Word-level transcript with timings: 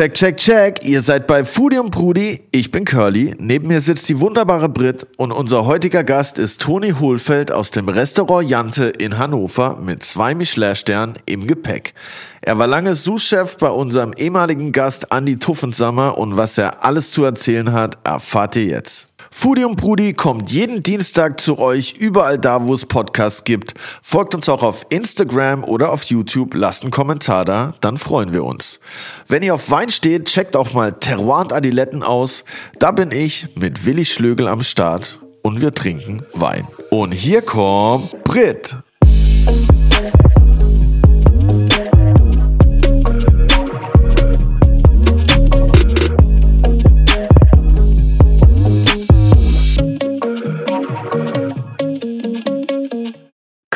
Check, 0.00 0.14
check, 0.14 0.36
check. 0.38 0.82
Ihr 0.82 1.02
seid 1.02 1.26
bei 1.26 1.44
Foodie 1.44 1.78
und 1.78 1.90
Brudi. 1.90 2.40
Ich 2.52 2.70
bin 2.70 2.86
Curly. 2.86 3.34
Neben 3.38 3.68
mir 3.68 3.82
sitzt 3.82 4.08
die 4.08 4.18
wunderbare 4.18 4.70
Brit 4.70 5.06
und 5.18 5.30
unser 5.30 5.66
heutiger 5.66 6.04
Gast 6.04 6.38
ist 6.38 6.62
Toni 6.62 6.92
Hohlfeld 6.92 7.52
aus 7.52 7.70
dem 7.70 7.86
Restaurant 7.86 8.48
Jante 8.48 8.86
in 8.86 9.18
Hannover 9.18 9.76
mit 9.76 10.02
zwei 10.02 10.34
Michelin-Sternen 10.34 11.18
im 11.26 11.46
Gepäck. 11.46 11.92
Er 12.40 12.58
war 12.58 12.66
lange 12.66 12.94
Sous-Chef 12.94 13.58
bei 13.58 13.68
unserem 13.68 14.14
ehemaligen 14.14 14.72
Gast 14.72 15.08
Andy 15.10 15.38
Tuffensammer 15.38 16.16
und 16.16 16.34
was 16.38 16.56
er 16.56 16.82
alles 16.82 17.10
zu 17.10 17.22
erzählen 17.22 17.74
hat, 17.74 17.98
erfahrt 18.02 18.56
ihr 18.56 18.64
jetzt. 18.64 19.09
Foodie 19.32 19.64
und 19.64 19.76
Brudi 19.76 20.12
kommt 20.12 20.50
jeden 20.50 20.82
Dienstag 20.82 21.40
zu 21.40 21.58
euch 21.58 21.94
überall 21.98 22.38
da, 22.38 22.66
wo 22.66 22.74
es 22.74 22.84
Podcasts 22.84 23.44
gibt. 23.44 23.74
Folgt 24.02 24.34
uns 24.34 24.48
auch 24.48 24.62
auf 24.62 24.84
Instagram 24.90 25.64
oder 25.64 25.92
auf 25.92 26.04
YouTube, 26.04 26.54
lasst 26.54 26.82
einen 26.82 26.90
Kommentar 26.90 27.44
da, 27.44 27.74
dann 27.80 27.96
freuen 27.96 28.32
wir 28.32 28.44
uns. 28.44 28.80
Wenn 29.28 29.42
ihr 29.42 29.54
auf 29.54 29.70
Wein 29.70 29.88
steht, 29.88 30.26
checkt 30.26 30.56
auch 30.56 30.74
mal 30.74 30.92
Terroir 30.92 31.40
und 31.40 31.52
Adiletten 31.52 32.02
aus. 32.02 32.44
Da 32.80 32.90
bin 32.90 33.12
ich 33.12 33.48
mit 33.54 33.86
Willi 33.86 34.04
Schlögel 34.04 34.48
am 34.48 34.62
Start 34.62 35.20
und 35.42 35.60
wir 35.60 35.72
trinken 35.72 36.22
Wein. 36.34 36.66
Und 36.90 37.12
hier 37.12 37.42
kommt 37.42 38.24
Brit. 38.24 38.76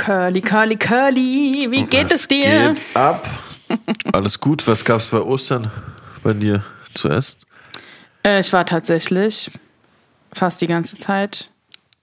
Curly, 0.05 0.43
Curly, 0.43 0.77
Curly, 0.77 1.67
wie 1.71 1.87
geht 1.87 2.11
Was 2.11 2.13
es 2.13 2.29
dir? 2.29 2.75
Geht 2.75 2.97
ab. 2.97 3.27
Alles 4.13 4.39
gut. 4.39 4.67
Was 4.69 4.85
gab's 4.85 5.07
bei 5.07 5.19
Ostern 5.19 5.71
bei 6.23 6.35
dir 6.35 6.63
zu 6.93 7.09
essen? 7.09 7.39
Äh, 8.23 8.41
ich 8.41 8.53
war 8.53 8.67
tatsächlich 8.67 9.51
fast 10.31 10.61
die 10.61 10.67
ganze 10.67 10.99
Zeit 10.99 11.49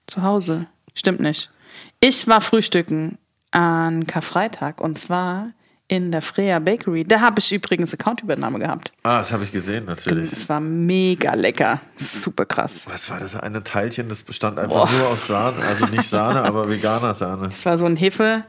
zu 0.08 0.24
Hause. 0.24 0.66
Stimmt 0.96 1.20
nicht. 1.20 1.52
Ich 2.00 2.28
war 2.28 2.42
frühstücken 2.42 3.20
an 3.52 4.08
Karfreitag 4.08 4.82
und 4.82 4.98
zwar 4.98 5.52
in 5.92 6.10
der 6.10 6.22
Freya 6.22 6.60
Bakery. 6.60 7.04
Da 7.04 7.20
habe 7.20 7.40
ich 7.40 7.52
übrigens 7.52 7.94
Accountübernahme 7.94 8.60
gehabt. 8.60 8.94
Ah, 9.04 9.20
das 9.20 9.34
habe 9.34 9.44
ich 9.44 9.52
gesehen, 9.52 9.84
natürlich. 9.84 10.32
Es 10.32 10.48
war 10.48 10.62
mega 10.62 11.34
lecker. 11.34 11.82
Super 11.98 12.46
krass. 12.46 12.86
Was 12.90 13.10
war 13.10 13.20
das 13.20 13.36
eine 13.36 13.62
Teilchen? 13.62 14.08
Das 14.08 14.24
bestand 14.24 14.58
einfach 14.58 14.90
nur 14.90 15.10
aus 15.10 15.28
Sahne, 15.28 15.58
also 15.66 15.88
nicht 15.88 16.06
Sahne, 16.06 16.44
aber 16.46 16.70
veganer 16.70 17.14
Sahne. 17.14 17.50
Es 17.50 17.66
war 17.66 17.78
so 17.78 17.84
ein 17.84 17.98
Hefe, 17.98 18.46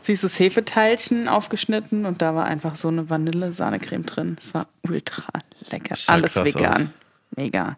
süßes 0.00 0.38
Hefeteilchen 0.38 1.28
aufgeschnitten 1.28 2.06
und 2.06 2.22
da 2.22 2.34
war 2.34 2.46
einfach 2.46 2.76
so 2.76 2.88
eine 2.88 3.10
Vanille-Sahne-Creme 3.10 4.06
drin. 4.06 4.36
Es 4.40 4.54
war 4.54 4.66
ultra 4.88 5.24
lecker. 5.70 5.96
Sah 5.96 6.14
Alles 6.14 6.34
vegan. 6.34 6.94
Mega. 7.36 7.76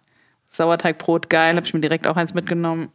Sauerteigbrot 0.53 1.29
geil, 1.29 1.57
habe 1.57 1.67
ich 1.67 1.75
mir 1.75 1.81
direkt 1.81 2.07
auch 2.07 2.17
eins 2.17 2.35
mitgenommen. 2.35 2.91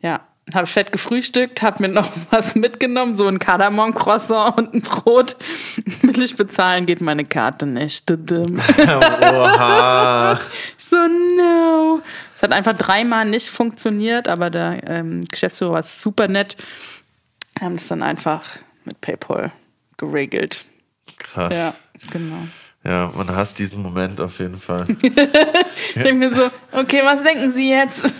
Ja, 0.00 0.20
habe 0.52 0.66
fett 0.66 0.92
gefrühstückt, 0.92 1.62
habe 1.62 1.82
mir 1.82 1.88
noch 1.88 2.10
was 2.30 2.54
mitgenommen, 2.54 3.16
so 3.16 3.26
ein 3.26 3.38
Kardamom-Croissant 3.38 4.58
und 4.58 4.74
ein 4.74 4.82
Brot. 4.82 5.36
Will 6.02 6.22
ich 6.22 6.36
bezahlen, 6.36 6.84
geht 6.86 7.00
meine 7.00 7.24
Karte 7.24 7.64
nicht. 7.66 8.10
Oha. 8.10 8.78
So, 10.76 10.96
no. 11.36 12.02
Es 12.36 12.42
hat 12.42 12.52
einfach 12.52 12.76
dreimal 12.76 13.24
nicht 13.24 13.48
funktioniert, 13.48 14.28
aber 14.28 14.50
der 14.50 14.86
ähm, 14.88 15.24
Geschäftsführer 15.30 15.72
war 15.72 15.82
super 15.82 16.28
nett. 16.28 16.56
Wir 17.56 17.66
haben 17.66 17.76
das 17.76 17.88
dann 17.88 18.02
einfach 18.02 18.42
mit 18.84 19.00
PayPal 19.00 19.52
geregelt. 19.96 20.66
Krass. 21.18 21.54
Ja, 21.54 21.74
genau. 22.10 22.48
Ja, 22.86 23.10
man 23.16 23.34
hasst 23.34 23.58
diesen 23.58 23.82
Moment 23.82 24.20
auf 24.20 24.38
jeden 24.38 24.58
Fall. 24.58 24.84
Ich 25.96 26.02
denke 26.02 26.14
mir 26.14 26.34
so, 26.34 26.50
okay, 26.72 27.02
was 27.04 27.22
denken 27.22 27.52
Sie 27.52 27.70
jetzt? 27.70 28.04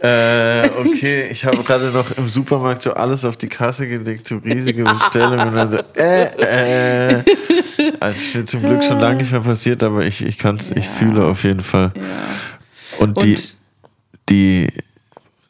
äh, 0.00 0.68
okay, 0.70 1.28
ich 1.30 1.44
habe 1.44 1.62
gerade 1.64 1.90
noch 1.90 2.10
im 2.16 2.28
Supermarkt 2.28 2.82
so 2.82 2.92
alles 2.92 3.24
auf 3.24 3.36
die 3.36 3.48
Kasse 3.48 3.88
gelegt, 3.88 4.28
so 4.28 4.36
riesige 4.38 4.84
Bestellungen. 4.84 5.48
Und 5.48 5.54
dann 5.56 5.70
so, 5.72 5.78
äh, 5.96 7.18
äh. 7.18 7.24
Also 8.00 8.38
mir 8.38 8.44
zum 8.44 8.62
Glück 8.62 8.84
schon 8.84 9.00
lange 9.00 9.16
nicht 9.18 9.32
mehr 9.32 9.40
passiert, 9.40 9.82
aber 9.82 10.04
ich, 10.04 10.24
ich 10.24 10.38
kann 10.38 10.56
es, 10.56 10.70
ich 10.70 10.84
Ja. 10.86 10.90
fühle 10.92 11.24
auf 11.24 11.42
jeden 11.44 11.60
Fall. 11.62 11.92
Ja. 11.96 12.02
Und 13.00 13.22
die, 13.22 13.34
Und 13.34 13.56
die 14.28 14.68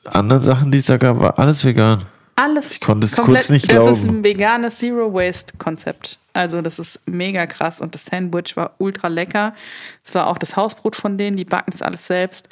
anderen 0.05 0.43
Sachen, 0.43 0.71
die 0.73 0.79
es 0.79 0.87
da 0.87 0.97
gab, 0.97 1.21
war 1.21 1.39
alles 1.39 1.65
vegan. 1.65 2.05
Alles. 2.37 2.71
Ich 2.71 2.81
konnte 2.81 3.07
es 3.07 3.17
komplett- 3.17 3.37
kurz 3.43 3.51
nicht 3.51 3.73
Das 3.73 3.85
ist 3.85 4.03
glauben. 4.03 4.19
ein 4.21 4.25
veganes 4.25 4.79
Zero-Waste-Konzept. 4.79 6.19
Also 6.33 6.63
das 6.63 6.79
ist 6.79 7.01
mega 7.09 7.47
krass 7.47 7.81
und 7.81 7.95
das 7.95 8.07
Sandwich 8.07 8.57
war 8.57 8.75
ultra 8.79 9.09
lecker. 9.09 9.55
Es 10.05 10.15
war 10.15 10.27
auch 10.27 10.39
das 10.39 10.57
Hausbrot 10.57 10.97
von 10.97 11.17
denen, 11.17 11.37
die 11.37 11.45
backen 11.45 11.71
das 11.71 11.83
alles 11.83 12.07
selbst. 12.07 12.49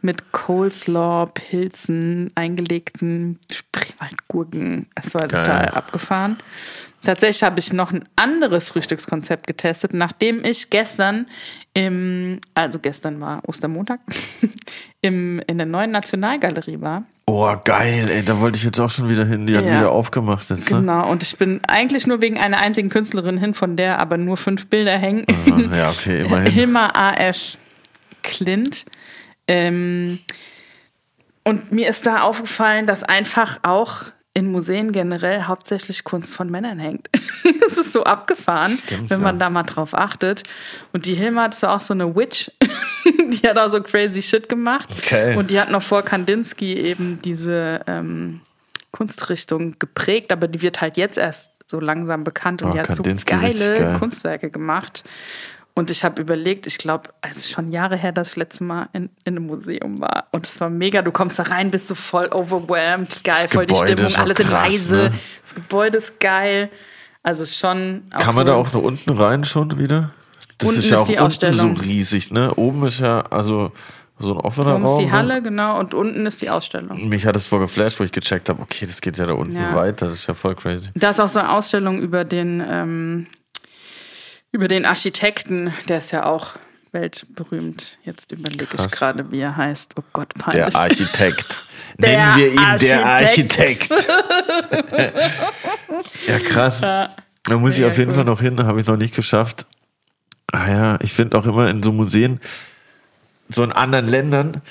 Mit 0.00 0.30
Coleslaw, 0.32 1.26
Pilzen, 1.32 2.30
eingelegten 2.34 3.38
Spreewaldgurken. 3.50 4.86
Es 4.94 5.14
war 5.14 5.26
Geil. 5.26 5.44
total 5.44 5.68
abgefahren. 5.70 6.36
Tatsächlich 7.02 7.42
habe 7.42 7.58
ich 7.60 7.72
noch 7.72 7.92
ein 7.92 8.08
anderes 8.16 8.68
Frühstückskonzept 8.70 9.46
getestet, 9.46 9.94
nachdem 9.94 10.44
ich 10.44 10.68
gestern 10.70 11.26
im, 11.74 12.40
also 12.54 12.78
gestern 12.78 13.20
war 13.20 13.40
Ostermontag, 13.48 14.00
im, 15.00 15.40
in 15.46 15.58
der 15.58 15.66
neuen 15.66 15.90
Nationalgalerie 15.92 16.80
war. 16.80 17.04
Oh, 17.28 17.54
geil, 17.62 18.08
ey, 18.10 18.22
da 18.24 18.40
wollte 18.40 18.56
ich 18.56 18.64
jetzt 18.64 18.80
auch 18.80 18.88
schon 18.88 19.10
wieder 19.10 19.26
hin. 19.26 19.46
Die 19.46 19.56
hat 19.56 19.64
Ja. 19.66 19.78
wieder 19.80 19.90
aufgemacht 19.92 20.48
jetzt, 20.48 20.70
ne? 20.70 20.78
Genau, 20.80 21.10
und 21.10 21.22
ich 21.22 21.36
bin 21.36 21.60
eigentlich 21.68 22.06
nur 22.06 22.22
wegen 22.22 22.38
einer 22.38 22.58
einzigen 22.58 22.88
Künstlerin 22.88 23.36
hin, 23.36 23.52
von 23.52 23.76
der 23.76 23.98
aber 23.98 24.16
nur 24.16 24.36
fünf 24.38 24.68
Bilder 24.68 24.96
hängen. 24.96 25.26
Ah, 25.28 25.76
Ja, 25.76 25.90
okay, 25.90 26.22
immerhin. 26.22 26.50
Hilma 26.52 26.86
A.F. 26.94 27.58
Clint. 28.22 28.86
Ähm, 29.46 30.20
und 31.44 31.70
mir 31.72 31.88
ist 31.88 32.06
da 32.06 32.22
aufgefallen, 32.22 32.86
dass 32.86 33.02
einfach 33.04 33.58
auch 33.62 34.04
in 34.38 34.52
Museen 34.52 34.92
generell 34.92 35.42
hauptsächlich 35.42 36.04
Kunst 36.04 36.36
von 36.36 36.48
Männern 36.48 36.78
hängt. 36.78 37.08
das 37.60 37.76
ist 37.76 37.92
so 37.92 38.04
abgefahren, 38.04 38.78
Stimmt, 38.78 39.10
wenn 39.10 39.20
man 39.20 39.34
ja. 39.34 39.46
da 39.46 39.50
mal 39.50 39.64
drauf 39.64 39.94
achtet. 39.94 40.44
Und 40.92 41.06
die 41.06 41.14
Hilma, 41.14 41.48
das 41.48 41.62
war 41.62 41.74
auch 41.74 41.80
so 41.80 41.92
eine 41.92 42.14
Witch, 42.14 42.50
die 43.04 43.48
hat 43.48 43.58
auch 43.58 43.72
so 43.72 43.82
crazy 43.82 44.22
Shit 44.22 44.48
gemacht. 44.48 44.88
Okay. 44.96 45.36
Und 45.36 45.50
die 45.50 45.58
hat 45.60 45.70
noch 45.70 45.82
vor 45.82 46.02
Kandinsky 46.02 46.74
eben 46.74 47.18
diese 47.24 47.80
ähm, 47.88 48.40
Kunstrichtung 48.92 49.74
geprägt, 49.80 50.30
aber 50.30 50.46
die 50.46 50.62
wird 50.62 50.80
halt 50.80 50.96
jetzt 50.96 51.18
erst 51.18 51.50
so 51.66 51.80
langsam 51.80 52.22
bekannt 52.22 52.62
und 52.62 52.70
Oh, 52.70 52.72
die 52.72 52.80
hat 52.80 52.94
so 52.94 53.02
Kandinsky, 53.02 53.34
richtig 53.34 53.60
geile 53.60 53.78
geil. 53.80 53.96
Kunstwerke 53.98 54.50
gemacht. 54.50 55.02
Und 55.78 55.90
ich 55.92 56.02
habe 56.04 56.20
überlegt, 56.20 56.66
ich 56.66 56.76
glaube, 56.78 57.10
es 57.22 57.36
ist 57.38 57.50
schon 57.52 57.70
Jahre 57.70 57.96
her, 57.96 58.10
dass 58.10 58.30
ich 58.30 58.36
letztes 58.36 58.60
Mal 58.60 58.88
in, 58.92 59.10
in 59.24 59.36
einem 59.36 59.46
Museum 59.46 60.00
war. 60.00 60.24
Und 60.32 60.44
es 60.44 60.60
war 60.60 60.68
mega. 60.70 61.02
Du 61.02 61.12
kommst 61.12 61.38
da 61.38 61.44
rein, 61.44 61.70
bist 61.70 61.86
so 61.86 61.94
voll 61.94 62.28
overwhelmed. 62.32 63.22
Geil, 63.22 63.44
Das 63.44 63.52
voll 63.52 63.66
die 63.66 63.72
Gebäude 63.74 63.92
Stimmung, 63.92 64.10
ist 64.10 64.18
auch 64.18 64.22
alles 64.22 64.38
in 64.40 64.46
krass, 64.46 64.68
leise. 64.72 64.96
ne? 64.96 65.12
Das 65.44 65.54
Gebäude 65.54 65.98
ist 65.98 66.18
geil. 66.20 66.68
Also 67.22 67.44
es 67.44 67.50
ist 67.50 67.58
schon. 67.58 68.02
Kann 68.10 68.26
man 68.34 68.46
so, 68.46 68.52
da 68.52 68.54
auch 68.54 68.72
nur 68.72 68.82
unten 68.82 69.10
rein 69.10 69.44
schon 69.44 69.78
wieder? 69.78 70.10
Das 70.58 70.68
Unten 70.68 70.80
ist 70.80 70.90
ja 70.90 70.96
ist 70.96 71.02
auch 71.02 71.06
die 71.06 71.18
Ausstellung. 71.20 71.76
so 71.76 71.82
riesig, 71.82 72.32
ne? 72.32 72.52
Oben 72.56 72.84
ist 72.86 72.98
ja 72.98 73.20
also 73.30 73.70
so 74.18 74.34
ein 74.34 74.40
offener 74.40 74.74
Oben 74.74 74.84
ist 74.84 74.90
Raum. 74.90 74.98
die 74.98 75.06
ne? 75.06 75.12
Halle, 75.12 75.42
genau, 75.42 75.78
und 75.78 75.94
unten 75.94 76.26
ist 76.26 76.42
die 76.42 76.50
Ausstellung. 76.50 77.08
Mich 77.08 77.24
hat 77.24 77.36
es 77.36 77.46
voll 77.46 77.60
geflasht, 77.60 78.00
wo 78.00 78.04
ich 78.04 78.10
gecheckt 78.10 78.48
habe, 78.48 78.60
okay, 78.62 78.84
das 78.86 79.00
geht 79.00 79.16
ja 79.16 79.26
da 79.26 79.34
unten 79.34 79.54
Ja. 79.54 79.76
weiter. 79.76 80.06
Das 80.06 80.16
ist 80.16 80.26
ja 80.26 80.34
voll 80.34 80.56
crazy. 80.56 80.90
Da 80.96 81.10
ist 81.10 81.20
auch 81.20 81.28
so 81.28 81.38
eine 81.38 81.52
Ausstellung 81.52 82.00
über 82.00 82.24
den, 82.24 82.60
ähm, 82.68 83.26
über 84.52 84.68
den 84.68 84.84
Architekten, 84.84 85.72
der 85.88 85.98
ist 85.98 86.10
ja 86.10 86.26
auch 86.26 86.56
weltberühmt. 86.92 87.98
Jetzt 88.04 88.32
überlege 88.32 88.76
ich 88.76 88.90
gerade, 88.90 89.30
wie 89.30 89.40
er 89.40 89.56
heißt. 89.56 89.94
Oh 89.98 90.04
Gott, 90.12 90.34
peinlich. 90.34 90.74
Der 90.74 90.80
Architekt. 90.80 91.58
Der 92.00 92.10
Nennen 92.10 92.36
wir 92.36 92.52
ihn 92.52 92.78
der 92.78 93.06
Architekt. 93.06 93.90
Architekt. 93.90 93.90
ja, 96.28 96.38
krass. 96.38 96.80
Da 96.80 97.10
muss 97.56 97.72
ich 97.72 97.78
Mega 97.78 97.90
auf 97.90 97.98
jeden 97.98 98.10
cool. 98.10 98.14
Fall 98.14 98.24
noch 98.24 98.40
hin, 98.40 98.64
habe 98.64 98.80
ich 98.80 98.86
noch 98.86 98.96
nicht 98.96 99.16
geschafft. 99.16 99.66
Ah 100.52 100.70
ja, 100.70 100.98
ich 101.00 101.12
finde 101.12 101.36
auch 101.36 101.44
immer 101.44 101.68
in 101.68 101.82
so 101.82 101.90
Museen, 101.90 102.40
so 103.48 103.64
in 103.64 103.72
anderen 103.72 104.06
Ländern, 104.06 104.62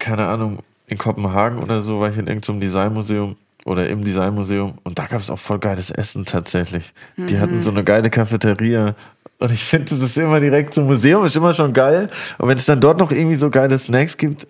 keine 0.00 0.26
Ahnung, 0.26 0.64
in 0.88 0.98
Kopenhagen 0.98 1.62
oder 1.62 1.82
so, 1.82 2.00
war 2.00 2.10
ich 2.10 2.18
in 2.18 2.26
irgendeinem 2.26 2.60
Designmuseum 2.60 3.36
oder 3.68 3.88
im 3.88 4.04
Designmuseum 4.04 4.78
und 4.84 4.98
da 4.98 5.06
gab 5.06 5.20
es 5.20 5.30
auch 5.30 5.38
voll 5.38 5.58
geiles 5.58 5.90
Essen 5.90 6.24
tatsächlich. 6.24 6.92
Die 7.16 7.34
Mhm. 7.34 7.40
hatten 7.40 7.62
so 7.62 7.70
eine 7.70 7.84
geile 7.84 8.10
Cafeteria 8.10 8.94
und 9.38 9.52
ich 9.52 9.62
finde, 9.62 9.90
das 9.90 10.00
ist 10.00 10.18
immer 10.18 10.40
direkt 10.40 10.74
so 10.74 10.82
Museum, 10.82 11.24
ist 11.24 11.36
immer 11.36 11.54
schon 11.54 11.72
geil. 11.72 12.08
Und 12.38 12.48
wenn 12.48 12.56
es 12.58 12.66
dann 12.66 12.80
dort 12.80 12.98
noch 12.98 13.12
irgendwie 13.12 13.36
so 13.36 13.50
geile 13.50 13.78
Snacks 13.78 14.16
gibt, 14.16 14.46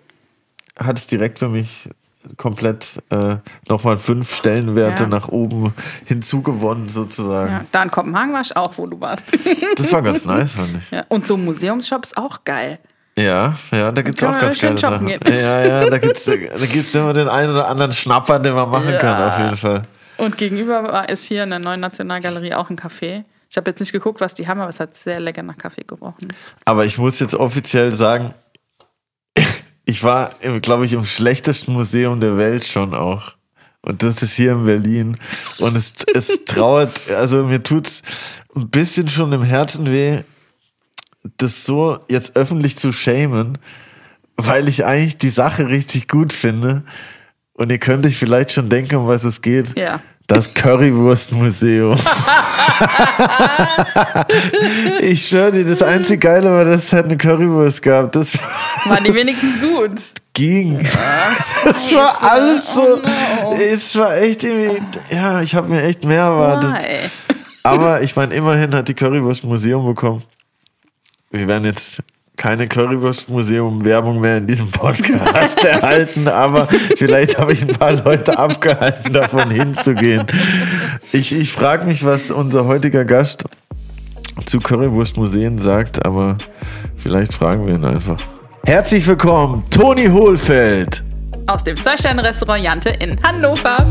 hat 0.77 0.97
es 0.97 1.05
direkt 1.07 1.39
für 1.39 1.49
mich 1.49 1.89
komplett 2.37 3.01
äh, 3.11 3.37
nochmal 3.69 3.97
fünf 3.97 4.35
Stellenwerte 4.35 5.03
Ja. 5.03 5.09
nach 5.09 5.29
oben 5.29 5.73
hinzugewonnen 6.05 6.89
sozusagen. 6.89 7.51
ja, 7.51 7.65
da 7.71 7.83
in 7.83 7.91
Kopenhagen 7.91 8.33
war 8.33 8.41
ich 8.41 8.55
auch, 8.57 8.77
wo 8.77 8.85
du 8.87 8.99
warst. 8.99 9.25
Das 9.77 9.91
war 9.93 10.01
ganz 10.01 10.25
nice, 10.25 10.53
fand 10.53 10.75
ich. 10.77 10.91
ja, 10.91 11.05
und 11.09 11.27
so 11.27 11.37
Museumshops 11.37 12.15
auch 12.17 12.43
geil. 12.43 12.79
Ja, 13.19 13.55
ja, 13.71 13.91
da 13.91 14.01
gibt 14.01 14.17
es 14.21 14.23
auch 14.27 14.39
ganz 14.39 14.59
geile 14.59 14.77
Sachen. 14.77 15.07
gehen. 15.07 15.19
Ja, 15.27 15.65
ja, 15.65 15.89
da 15.89 15.97
gibt 15.97 16.15
es 16.17 16.25
da 16.25 16.35
gibt's 16.35 16.95
immer 16.95 17.13
den 17.13 17.27
einen 17.27 17.51
oder 17.51 17.67
anderen 17.67 17.91
Schnapper, 17.91 18.39
den 18.39 18.53
man 18.53 18.69
machen 18.69 18.89
Ja. 18.93 18.99
kann, 18.99 19.27
auf 19.29 19.37
jeden 19.37 19.57
Fall. 19.57 19.83
Und 20.17 20.37
gegenüber 20.37 21.07
ist 21.09 21.25
hier 21.25 21.43
in 21.43 21.49
der 21.49 21.59
neuen 21.59 21.79
Nationalgalerie 21.79 22.53
auch 22.53 22.69
ein 22.69 22.77
Café. 22.77 23.23
Ich 23.49 23.57
habe 23.57 23.69
jetzt 23.71 23.79
nicht 23.79 23.91
geguckt, 23.91 24.21
was 24.21 24.33
die 24.33 24.47
haben, 24.47 24.59
aber 24.59 24.69
es 24.69 24.79
hat 24.79 24.95
sehr 24.95 25.19
lecker 25.19 25.43
nach 25.43 25.57
Kaffee 25.57 25.83
gerochen. 25.83 26.27
Aber 26.65 26.85
ich 26.85 26.97
muss 26.97 27.19
jetzt 27.19 27.35
offiziell 27.35 27.91
sagen, 27.93 28.33
ich 29.85 30.03
war, 30.03 30.31
glaube 30.61 30.85
ich, 30.85 30.93
im 30.93 31.03
schlechtesten 31.03 31.73
Museum 31.73 32.19
der 32.19 32.37
Welt 32.37 32.65
schon 32.65 32.93
auch. 32.93 33.33
Und 33.81 34.03
das 34.03 34.21
ist 34.21 34.33
hier 34.35 34.51
in 34.51 34.65
Berlin. 34.65 35.17
Und 35.57 35.75
es, 35.77 35.93
es 36.13 36.43
trauert, 36.45 36.91
also 37.11 37.43
mir 37.45 37.63
tut's 37.63 38.01
ein 38.55 38.69
bisschen 38.69 39.07
schon 39.07 39.31
im 39.31 39.41
Herzen 39.43 39.89
weh, 39.89 40.19
das 41.37 41.65
so 41.65 41.99
jetzt 42.09 42.35
öffentlich 42.35 42.77
zu 42.77 42.91
shamen, 42.91 43.57
weil 44.37 44.67
ich 44.67 44.85
eigentlich 44.85 45.17
die 45.17 45.29
Sache 45.29 45.67
richtig 45.67 46.07
gut 46.07 46.33
finde. 46.33 46.83
Und 47.53 47.71
ihr 47.71 47.77
könnt 47.77 48.05
euch 48.05 48.17
vielleicht 48.17 48.51
schon 48.51 48.69
denken, 48.69 48.95
um 48.95 49.07
was 49.07 49.23
es 49.23 49.41
geht. 49.41 49.77
Ja. 49.77 50.01
Das 50.27 50.53
Currywurst-Museum. 50.53 51.97
ich 55.01 55.27
schwöre 55.27 55.51
dir, 55.51 55.65
das 55.65 55.81
einzige 55.81 56.19
Geile 56.19 56.51
war, 56.51 56.65
dass 56.65 56.83
es 56.83 56.93
halt 56.93 57.05
eine 57.05 57.17
Currywurst 57.17 57.81
gab. 57.81 58.11
Das 58.11 58.37
Waren 58.85 59.03
die 59.03 59.15
wenigstens 59.15 59.59
gut? 59.59 59.99
ging. 60.39 60.79
Das 61.65 61.93
war 61.93 62.23
alles 62.23 62.73
so. 62.73 62.81
Oh 62.81 63.51
no. 63.51 63.53
Es 63.55 63.97
war 63.97 64.15
echt 64.15 64.43
irgendwie. 64.43 64.81
Ja, 65.13 65.41
ich 65.41 65.53
habe 65.55 65.67
mir 65.67 65.83
echt 65.83 66.05
mehr 66.05 66.21
erwartet. 66.21 66.83
Why? 66.83 67.09
Aber 67.63 68.01
ich 68.01 68.15
meine, 68.15 68.33
immerhin 68.33 68.73
hat 68.73 68.87
die 68.87 68.93
Currywurst 68.93 69.43
Museum 69.43 69.85
bekommen. 69.85 70.23
Wir 71.31 71.47
werden 71.47 71.65
jetzt 71.65 72.01
keine 72.37 72.67
Currywurst-Museum-Werbung 72.67 74.19
mehr 74.19 74.37
in 74.37 74.47
diesem 74.47 74.71
Podcast 74.71 75.63
erhalten, 75.63 76.27
aber 76.27 76.67
vielleicht 76.97 77.37
habe 77.37 77.53
ich 77.53 77.61
ein 77.61 77.67
paar 77.67 77.91
Leute 78.03 78.39
abgehalten, 78.39 79.13
davon 79.13 79.51
hinzugehen. 79.51 80.25
Ich, 81.11 81.31
ich 81.31 81.51
frage 81.51 81.85
mich, 81.85 82.03
was 82.03 82.31
unser 82.31 82.65
heutiger 82.65 83.05
Gast 83.05 83.43
zu 84.47 84.59
Currywurst-Museen 84.59 85.59
sagt, 85.59 86.03
aber 86.03 86.35
vielleicht 86.95 87.35
fragen 87.35 87.67
wir 87.67 87.75
ihn 87.75 87.85
einfach. 87.85 88.19
Herzlich 88.65 89.05
willkommen, 89.05 89.63
Toni 89.69 90.07
Hohlfeld. 90.07 91.03
Aus 91.45 91.63
dem 91.63 91.77
Zwei-Sterne-Restaurant 91.77 92.63
Jante 92.63 92.89
in 92.89 93.21
Hannover. 93.21 93.85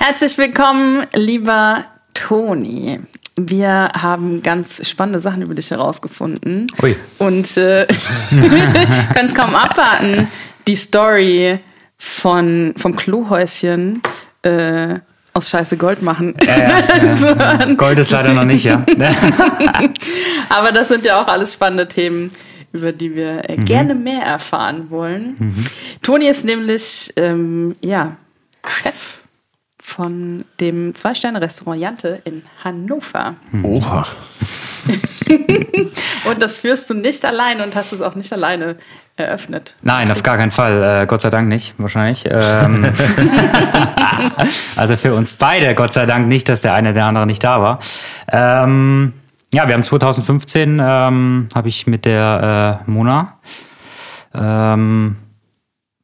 Herzlich 0.00 0.36
willkommen, 0.36 1.06
lieber 1.14 1.84
Toni. 2.14 3.00
Wir 3.36 3.90
haben 4.00 4.42
ganz 4.42 4.88
spannende 4.88 5.20
Sachen 5.20 5.42
über 5.42 5.54
dich 5.54 5.70
herausgefunden. 5.70 6.68
Ui. 6.82 6.96
Und 7.18 7.56
äh, 7.56 7.86
können 8.30 9.26
es 9.26 9.34
kaum 9.34 9.54
abwarten, 9.54 10.28
die 10.66 10.76
Story 10.76 11.58
von, 11.98 12.74
vom 12.76 12.94
Klohäuschen 12.94 14.02
äh, 14.42 15.00
aus 15.32 15.50
Scheiße 15.50 15.76
Gold 15.76 16.00
machen. 16.00 16.34
Zu 16.40 17.36
hören. 17.36 17.76
Gold 17.76 17.98
ist 17.98 18.12
leider 18.12 18.32
noch 18.32 18.44
nicht, 18.44 18.64
ja. 18.64 18.84
Aber 20.48 20.70
das 20.70 20.88
sind 20.88 21.04
ja 21.04 21.20
auch 21.20 21.26
alles 21.26 21.54
spannende 21.54 21.88
Themen, 21.88 22.30
über 22.72 22.92
die 22.92 23.16
wir 23.16 23.50
äh, 23.50 23.56
gerne 23.56 23.96
mehr 23.96 24.22
erfahren 24.22 24.90
wollen. 24.90 25.66
Toni 26.02 26.28
ist 26.28 26.44
nämlich 26.44 27.12
ähm, 27.16 27.74
ja, 27.80 28.16
Chef 28.64 29.23
von 29.86 30.46
dem 30.60 30.94
Zwei-Sterne-Restaurant 30.94 31.78
Jante 31.78 32.22
in 32.24 32.42
Hannover. 32.64 33.34
Oha. 33.62 34.06
Und 36.24 36.40
das 36.40 36.60
führst 36.60 36.88
du 36.88 36.94
nicht 36.94 37.22
alleine 37.24 37.62
und 37.62 37.74
hast 37.74 37.92
es 37.92 38.00
auch 38.00 38.14
nicht 38.14 38.32
alleine 38.32 38.76
eröffnet. 39.16 39.74
Nein, 39.82 40.10
auf 40.10 40.22
gar 40.22 40.38
keinen 40.38 40.50
Fall. 40.50 41.02
Äh, 41.02 41.06
Gott 41.06 41.20
sei 41.20 41.28
Dank 41.28 41.48
nicht, 41.48 41.74
wahrscheinlich. 41.76 42.24
Ähm, 42.26 42.86
also 44.76 44.96
für 44.96 45.14
uns 45.14 45.34
beide, 45.34 45.74
Gott 45.74 45.92
sei 45.92 46.06
Dank 46.06 46.28
nicht, 46.28 46.48
dass 46.48 46.62
der 46.62 46.72
eine 46.72 46.94
der 46.94 47.04
andere 47.04 47.26
nicht 47.26 47.44
da 47.44 47.60
war. 47.60 47.78
Ähm, 48.32 49.12
ja, 49.52 49.68
wir 49.68 49.74
haben 49.74 49.82
2015, 49.82 50.80
ähm, 50.82 51.48
habe 51.54 51.68
ich 51.68 51.86
mit 51.86 52.06
der 52.06 52.80
äh, 52.86 52.90
Mona 52.90 53.38
ähm, 54.34 55.16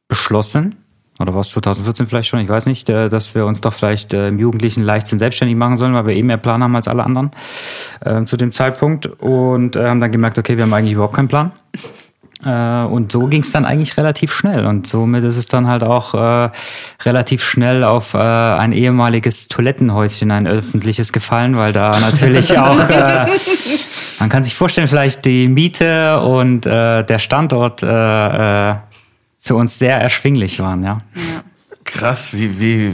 beschlossen, 0.07 0.80
oder 1.21 1.35
was 1.35 1.49
2014 1.49 2.07
vielleicht 2.07 2.29
schon, 2.29 2.39
ich 2.39 2.49
weiß 2.49 2.65
nicht, 2.65 2.89
äh, 2.89 3.09
dass 3.09 3.35
wir 3.35 3.45
uns 3.45 3.61
doch 3.61 3.73
vielleicht 3.73 4.13
äh, 4.13 4.29
im 4.29 4.39
Jugendlichen 4.39 4.83
Leichtsinn 4.83 5.19
selbstständig 5.19 5.55
machen 5.55 5.77
sollen, 5.77 5.93
weil 5.93 6.07
wir 6.07 6.15
eh 6.15 6.23
mehr 6.23 6.37
Plan 6.37 6.63
haben 6.63 6.75
als 6.75 6.87
alle 6.87 7.03
anderen 7.03 7.31
äh, 8.03 8.23
zu 8.23 8.37
dem 8.37 8.51
Zeitpunkt 8.51 9.05
und 9.05 9.75
äh, 9.75 9.87
haben 9.87 9.99
dann 9.99 10.11
gemerkt, 10.11 10.37
okay, 10.37 10.57
wir 10.57 10.63
haben 10.63 10.73
eigentlich 10.73 10.93
überhaupt 10.93 11.15
keinen 11.15 11.27
Plan. 11.27 11.51
Äh, 12.43 12.85
und 12.85 13.11
so 13.11 13.27
ging 13.27 13.41
es 13.41 13.51
dann 13.51 13.65
eigentlich 13.65 13.95
relativ 13.97 14.33
schnell. 14.33 14.65
Und 14.65 14.87
somit 14.87 15.23
ist 15.23 15.37
es 15.37 15.47
dann 15.47 15.67
halt 15.67 15.83
auch 15.83 16.51
relativ 17.05 17.43
schnell 17.43 17.83
auf 17.83 18.15
ein 18.15 18.73
ehemaliges 18.73 19.47
Toilettenhäuschen, 19.47 20.31
ein 20.31 20.47
öffentliches 20.47 21.13
gefallen, 21.13 21.55
weil 21.55 21.71
da 21.71 21.97
natürlich 21.99 22.57
auch, 22.59 22.77
man 24.19 24.29
kann 24.29 24.43
sich 24.43 24.55
vorstellen, 24.55 24.87
vielleicht 24.87 25.25
die 25.25 25.47
Miete 25.47 26.19
und 26.19 26.65
der 26.65 27.19
Standort 27.19 27.83
für 29.41 29.55
uns 29.55 29.79
sehr 29.79 29.99
erschwinglich 29.99 30.59
waren, 30.59 30.83
ja. 30.83 30.99
Krass, 31.83 32.33
wie, 32.33 32.61
wie, 32.61 32.93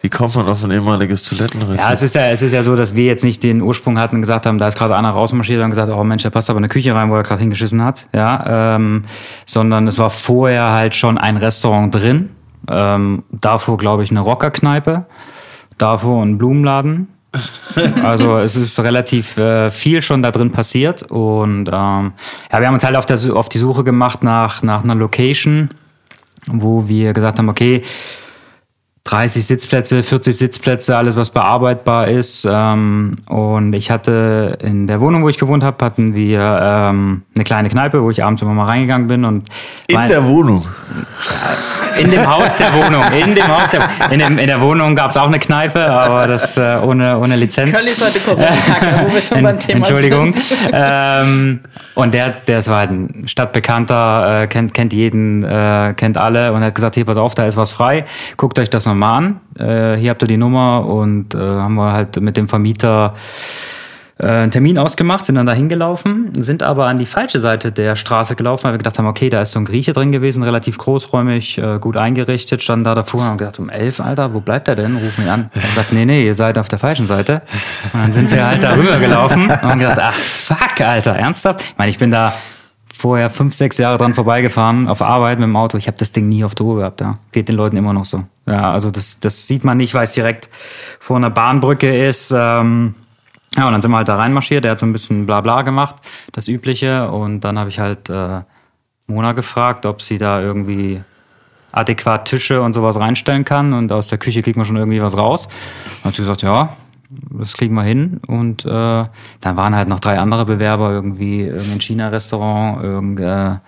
wie 0.00 0.08
kommt 0.08 0.34
man 0.34 0.48
auf 0.48 0.64
ein 0.64 0.70
ehemaliges 0.70 1.22
Toilettenrestaurant? 1.22 1.80
Ja, 1.80 1.92
es 1.92 2.02
ist 2.02 2.14
ja, 2.14 2.28
es 2.30 2.40
ist 2.40 2.52
ja 2.52 2.62
so, 2.62 2.74
dass 2.76 2.96
wir 2.96 3.04
jetzt 3.04 3.22
nicht 3.22 3.42
den 3.42 3.60
Ursprung 3.60 3.98
hatten 3.98 4.16
und 4.16 4.22
gesagt 4.22 4.46
haben, 4.46 4.58
da 4.58 4.66
ist 4.68 4.78
gerade 4.78 4.96
einer 4.96 5.10
rausmarschiert 5.10 5.62
und 5.62 5.70
gesagt, 5.70 5.92
oh 5.92 6.02
Mensch, 6.02 6.22
da 6.22 6.30
passt 6.30 6.48
aber 6.48 6.56
eine 6.56 6.68
Küche 6.68 6.94
rein, 6.94 7.10
wo 7.10 7.14
er 7.14 7.22
gerade 7.22 7.42
hingeschissen 7.42 7.84
hat, 7.84 8.08
ja, 8.14 8.76
ähm, 8.76 9.04
sondern 9.44 9.86
es 9.86 9.98
war 9.98 10.08
vorher 10.08 10.72
halt 10.72 10.96
schon 10.96 11.18
ein 11.18 11.36
Restaurant 11.36 11.94
drin, 11.94 12.30
ähm, 12.70 13.22
davor 13.30 13.76
glaube 13.76 14.02
ich 14.02 14.10
eine 14.10 14.20
Rockerkneipe, 14.20 15.04
davor 15.76 16.24
ein 16.24 16.38
Blumenladen. 16.38 17.08
Also 18.02 18.38
es 18.38 18.54
ist 18.54 18.78
relativ 18.78 19.36
äh, 19.36 19.70
viel 19.70 20.00
schon 20.02 20.22
da 20.22 20.30
drin 20.30 20.52
passiert 20.52 21.02
und 21.10 21.68
ähm, 21.68 22.12
ja, 22.52 22.60
wir 22.60 22.66
haben 22.66 22.74
uns 22.74 22.84
halt 22.84 22.96
auf, 22.96 23.06
der, 23.06 23.18
auf 23.34 23.48
die 23.48 23.58
Suche 23.58 23.82
gemacht 23.82 24.22
nach, 24.22 24.62
nach 24.62 24.84
einer 24.84 24.94
Location, 24.94 25.70
wo 26.46 26.86
wir 26.86 27.12
gesagt 27.12 27.38
haben, 27.38 27.48
okay, 27.48 27.82
30 29.04 29.44
Sitzplätze, 29.44 30.02
40 30.02 30.36
Sitzplätze, 30.36 30.96
alles 30.96 31.16
was 31.16 31.30
bearbeitbar 31.30 32.08
ist. 32.08 32.46
Ähm, 32.50 33.16
und 33.28 33.74
ich 33.74 33.90
hatte 33.90 34.56
in 34.62 34.86
der 34.86 35.00
Wohnung, 35.00 35.22
wo 35.22 35.28
ich 35.28 35.38
gewohnt 35.38 35.62
habe, 35.62 35.84
hatten 35.84 36.14
wir 36.14 36.58
ähm, 36.62 37.22
eine 37.36 37.44
kleine 37.44 37.68
Kneipe, 37.68 38.02
wo 38.02 38.10
ich 38.10 38.22
abends 38.24 38.42
immer 38.42 38.52
mal 38.54 38.64
reingegangen 38.66 39.08
bin 39.08 39.24
und 39.24 39.48
In 39.88 39.96
mein- 39.96 40.08
der 40.08 40.26
Wohnung. 40.28 40.66
in 41.98 42.10
dem 42.10 42.26
Haus 42.26 42.56
der 42.58 42.72
Wohnung, 42.74 43.02
in 43.18 43.34
dem 43.34 43.46
Haus 43.48 43.70
der 43.70 43.88
in, 44.10 44.18
dem, 44.20 44.38
in 44.38 44.46
der 44.46 44.60
Wohnung 44.60 44.94
gab 44.94 45.10
es 45.10 45.16
auch 45.16 45.26
eine 45.26 45.38
Kneipe, 45.38 45.88
aber 45.90 46.26
das 46.28 46.56
äh, 46.56 46.76
ohne 46.82 47.18
ohne 47.18 47.36
Lizenz. 47.36 47.76
Curly 47.76 47.90
ist 47.90 48.04
heute 48.04 48.18
Corona-Kacke, 48.20 49.06
wo 49.08 49.14
wir 49.14 49.22
schon 49.22 49.42
beim 49.42 49.58
Thema 49.58 49.78
Entschuldigung. 49.78 50.32
sind. 50.34 50.58
ähm, 50.72 51.60
und 51.94 52.14
der, 52.14 52.30
der 52.30 52.58
ist 52.58 52.68
halt 52.68 52.90
ein 52.90 53.24
Stadtbekannter, 53.26 54.42
äh, 54.42 54.46
kennt, 54.46 54.74
kennt 54.74 54.92
jeden, 54.92 55.42
äh, 55.44 55.94
kennt 55.96 56.16
alle 56.16 56.52
und 56.52 56.62
hat 56.62 56.74
gesagt, 56.74 56.94
hier, 56.94 57.04
pass 57.04 57.16
auf, 57.16 57.34
da 57.34 57.46
ist 57.46 57.56
was 57.56 57.72
frei, 57.72 58.04
guckt 58.36 58.58
euch 58.58 58.70
das 58.70 58.86
nochmal 58.86 59.18
an. 59.24 59.40
Äh, 59.58 59.96
hier 59.98 60.10
habt 60.10 60.22
ihr 60.22 60.28
die 60.28 60.36
Nummer 60.36 60.86
und 60.86 61.34
äh, 61.34 61.38
haben 61.38 61.74
wir 61.74 61.92
halt 61.92 62.20
mit 62.20 62.36
dem 62.36 62.48
Vermieter 62.48 63.14
äh, 64.18 64.26
einen 64.26 64.50
Termin 64.50 64.78
ausgemacht, 64.78 65.26
sind 65.26 65.34
dann 65.34 65.46
da 65.46 65.52
hingelaufen, 65.52 66.30
sind 66.42 66.62
aber 66.62 66.86
an 66.86 66.96
die 66.96 67.06
falsche 67.06 67.38
Seite 67.38 67.72
der 67.72 67.96
Straße 67.96 68.36
gelaufen, 68.36 68.64
weil 68.64 68.74
wir 68.74 68.78
gedacht 68.78 68.98
haben, 68.98 69.06
okay, 69.06 69.28
da 69.28 69.40
ist 69.40 69.52
so 69.52 69.58
ein 69.58 69.64
Grieche 69.64 69.92
drin 69.92 70.12
gewesen, 70.12 70.42
relativ 70.42 70.78
großräumig, 70.78 71.58
äh, 71.58 71.78
gut 71.80 71.96
eingerichtet, 71.96 72.62
standen 72.62 72.84
da 72.84 72.94
davor 72.94 73.20
und 73.20 73.26
haben 73.26 73.38
gedacht, 73.38 73.58
um 73.58 73.68
elf, 73.68 74.00
Alter, 74.00 74.32
wo 74.32 74.40
bleibt 74.40 74.68
er 74.68 74.76
denn? 74.76 74.96
Rufen 74.96 75.24
wir 75.24 75.32
an. 75.32 75.50
Er 75.54 75.72
sagt, 75.72 75.92
nee, 75.92 76.04
nee, 76.04 76.24
ihr 76.24 76.34
seid 76.34 76.58
auf 76.58 76.68
der 76.68 76.78
falschen 76.78 77.06
Seite. 77.06 77.42
Und 77.92 78.02
dann 78.02 78.12
sind 78.12 78.30
wir 78.30 78.46
halt 78.46 78.62
da 78.62 78.74
rüber 78.74 78.98
gelaufen 78.98 79.44
und 79.44 79.62
haben 79.62 79.80
gedacht, 79.80 79.98
ach, 80.00 80.12
fuck, 80.12 80.80
Alter, 80.80 81.16
ernsthaft? 81.16 81.62
Ich 81.62 81.74
meine, 81.76 81.90
ich 81.90 81.98
bin 81.98 82.10
da 82.10 82.32
vorher 82.92 83.28
fünf, 83.28 83.54
sechs 83.54 83.78
Jahre 83.78 83.98
dran 83.98 84.14
vorbeigefahren 84.14 84.88
auf 84.88 85.02
Arbeit 85.02 85.40
mit 85.40 85.48
dem 85.48 85.56
Auto. 85.56 85.76
Ich 85.76 85.88
habe 85.88 85.96
das 85.98 86.12
Ding 86.12 86.28
nie 86.28 86.44
auf 86.44 86.54
Tour 86.54 86.76
gehabt. 86.76 87.00
Ja. 87.00 87.18
Geht 87.32 87.48
den 87.48 87.56
Leuten 87.56 87.76
immer 87.76 87.92
noch 87.92 88.04
so. 88.04 88.22
Ja, 88.46 88.70
also 88.70 88.90
das, 88.90 89.18
das 89.18 89.46
sieht 89.48 89.64
man 89.64 89.76
nicht, 89.76 89.94
weil 89.94 90.04
es 90.04 90.12
direkt 90.12 90.48
vor 91.00 91.16
einer 91.16 91.30
Bahnbrücke 91.30 92.06
ist. 92.06 92.32
Ähm, 92.34 92.94
ja, 93.56 93.66
und 93.66 93.72
dann 93.72 93.82
sind 93.82 93.90
wir 93.90 93.98
halt 93.98 94.08
da 94.08 94.16
reinmarschiert. 94.16 94.64
Der 94.64 94.72
hat 94.72 94.80
so 94.80 94.86
ein 94.86 94.92
bisschen 94.92 95.26
Blabla 95.26 95.62
gemacht, 95.62 95.96
das 96.32 96.48
Übliche. 96.48 97.10
Und 97.10 97.40
dann 97.40 97.58
habe 97.58 97.70
ich 97.70 97.78
halt 97.78 98.10
äh, 98.10 98.40
Mona 99.06 99.32
gefragt, 99.32 99.86
ob 99.86 100.02
sie 100.02 100.18
da 100.18 100.40
irgendwie 100.40 101.02
adäquat 101.72 102.24
Tische 102.26 102.62
und 102.62 102.72
sowas 102.72 102.98
reinstellen 102.98 103.44
kann. 103.44 103.72
Und 103.72 103.92
aus 103.92 104.08
der 104.08 104.18
Küche 104.18 104.42
kriegt 104.42 104.56
man 104.56 104.66
schon 104.66 104.76
irgendwie 104.76 105.00
was 105.00 105.16
raus. 105.16 105.48
Dann 106.02 106.10
hat 106.10 106.14
sie 106.14 106.22
gesagt, 106.22 106.42
ja, 106.42 106.76
das 107.30 107.56
kriegen 107.56 107.74
wir 107.74 107.82
hin. 107.82 108.20
Und 108.26 108.64
äh, 108.64 108.68
dann 108.68 109.56
waren 109.56 109.74
halt 109.74 109.88
noch 109.88 110.00
drei 110.00 110.18
andere 110.18 110.46
Bewerber, 110.46 110.90
irgendwie 110.90 111.42
irgendein 111.42 111.80
China-Restaurant, 111.80 112.82
irgendein 112.82 113.60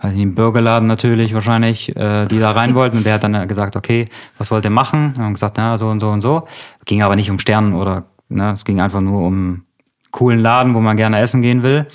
weiß 0.00 0.14
nicht, 0.14 0.22
ein 0.22 0.34
Burgerladen 0.34 0.86
natürlich 0.86 1.34
wahrscheinlich, 1.34 1.94
äh, 1.96 2.26
die 2.26 2.38
da 2.38 2.52
rein 2.52 2.74
wollten. 2.74 2.98
Und 2.98 3.06
der 3.06 3.14
hat 3.14 3.24
dann 3.24 3.48
gesagt, 3.48 3.76
okay, 3.76 4.06
was 4.38 4.50
wollt 4.50 4.64
ihr 4.64 4.70
machen? 4.70 5.12
Und 5.16 5.18
haben 5.18 5.34
gesagt, 5.34 5.56
na, 5.58 5.76
so 5.76 5.88
und 5.88 6.00
so 6.00 6.08
und 6.10 6.20
so. 6.20 6.46
Ging 6.84 7.02
aber 7.02 7.16
nicht 7.16 7.30
um 7.30 7.38
Sternen 7.38 7.74
oder, 7.74 8.04
ne, 8.28 8.52
es 8.52 8.64
ging 8.64 8.80
einfach 8.80 9.00
nur 9.00 9.26
um 9.26 9.64
coolen 10.10 10.40
Laden, 10.40 10.74
wo 10.74 10.80
man 10.80 10.96
gerne 10.96 11.20
essen 11.20 11.42
gehen 11.42 11.62
will. 11.62 11.86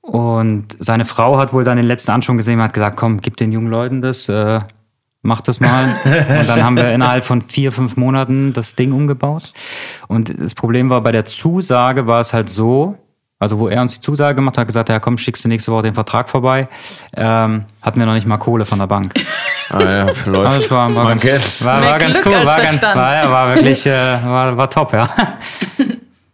Und 0.00 0.66
seine 0.78 1.04
Frau 1.04 1.38
hat 1.38 1.52
wohl 1.52 1.64
dann 1.64 1.76
den 1.76 1.86
letzten 1.86 2.10
Anschwung 2.10 2.36
gesehen 2.36 2.58
und 2.58 2.64
hat 2.64 2.72
gesagt, 2.72 2.96
komm, 2.96 3.20
gib 3.20 3.36
den 3.36 3.52
jungen 3.52 3.68
Leuten 3.68 4.00
das. 4.00 4.28
Äh, 4.28 4.60
mach 5.22 5.40
das 5.40 5.60
mal. 5.60 5.84
und 6.04 6.48
dann 6.48 6.62
haben 6.62 6.76
wir 6.76 6.92
innerhalb 6.92 7.24
von 7.24 7.40
vier, 7.40 7.72
fünf 7.72 7.96
Monaten 7.96 8.52
das 8.52 8.74
Ding 8.74 8.92
umgebaut. 8.92 9.52
Und 10.08 10.40
das 10.40 10.54
Problem 10.54 10.90
war, 10.90 11.00
bei 11.00 11.12
der 11.12 11.24
Zusage 11.24 12.06
war 12.06 12.20
es 12.20 12.32
halt 12.32 12.50
so, 12.50 12.98
also 13.42 13.58
wo 13.58 13.68
er 13.68 13.82
uns 13.82 13.94
die 13.94 14.00
Zusage 14.00 14.36
gemacht 14.36 14.56
hat, 14.56 14.66
gesagt, 14.66 14.88
ja 14.88 15.00
komm, 15.00 15.18
schickst 15.18 15.44
du 15.44 15.48
nächste 15.48 15.72
Woche 15.72 15.82
den 15.82 15.94
Vertrag 15.94 16.30
vorbei, 16.30 16.68
ähm, 17.16 17.64
hatten 17.82 17.98
wir 17.98 18.06
noch 18.06 18.14
nicht 18.14 18.26
mal 18.26 18.38
Kohle 18.38 18.64
von 18.64 18.78
der 18.78 18.86
Bank. 18.86 19.12
Ah 19.70 19.80
ja, 19.80 20.06
läuft. 20.26 20.58
es 20.58 20.70
war, 20.70 20.94
war, 20.94 21.08
ganz, 21.08 21.22
kennt's. 21.22 21.64
war, 21.64 21.82
war 21.82 21.98
ganz 21.98 22.20
cool, 22.26 22.32
war, 22.44 22.60
ganz, 22.60 22.82
war, 22.82 23.14
ja, 23.14 23.30
war 23.30 23.54
wirklich, 23.54 23.86
äh, 23.86 24.18
war, 24.22 24.54
war 24.54 24.68
top, 24.68 24.92
ja. 24.92 25.08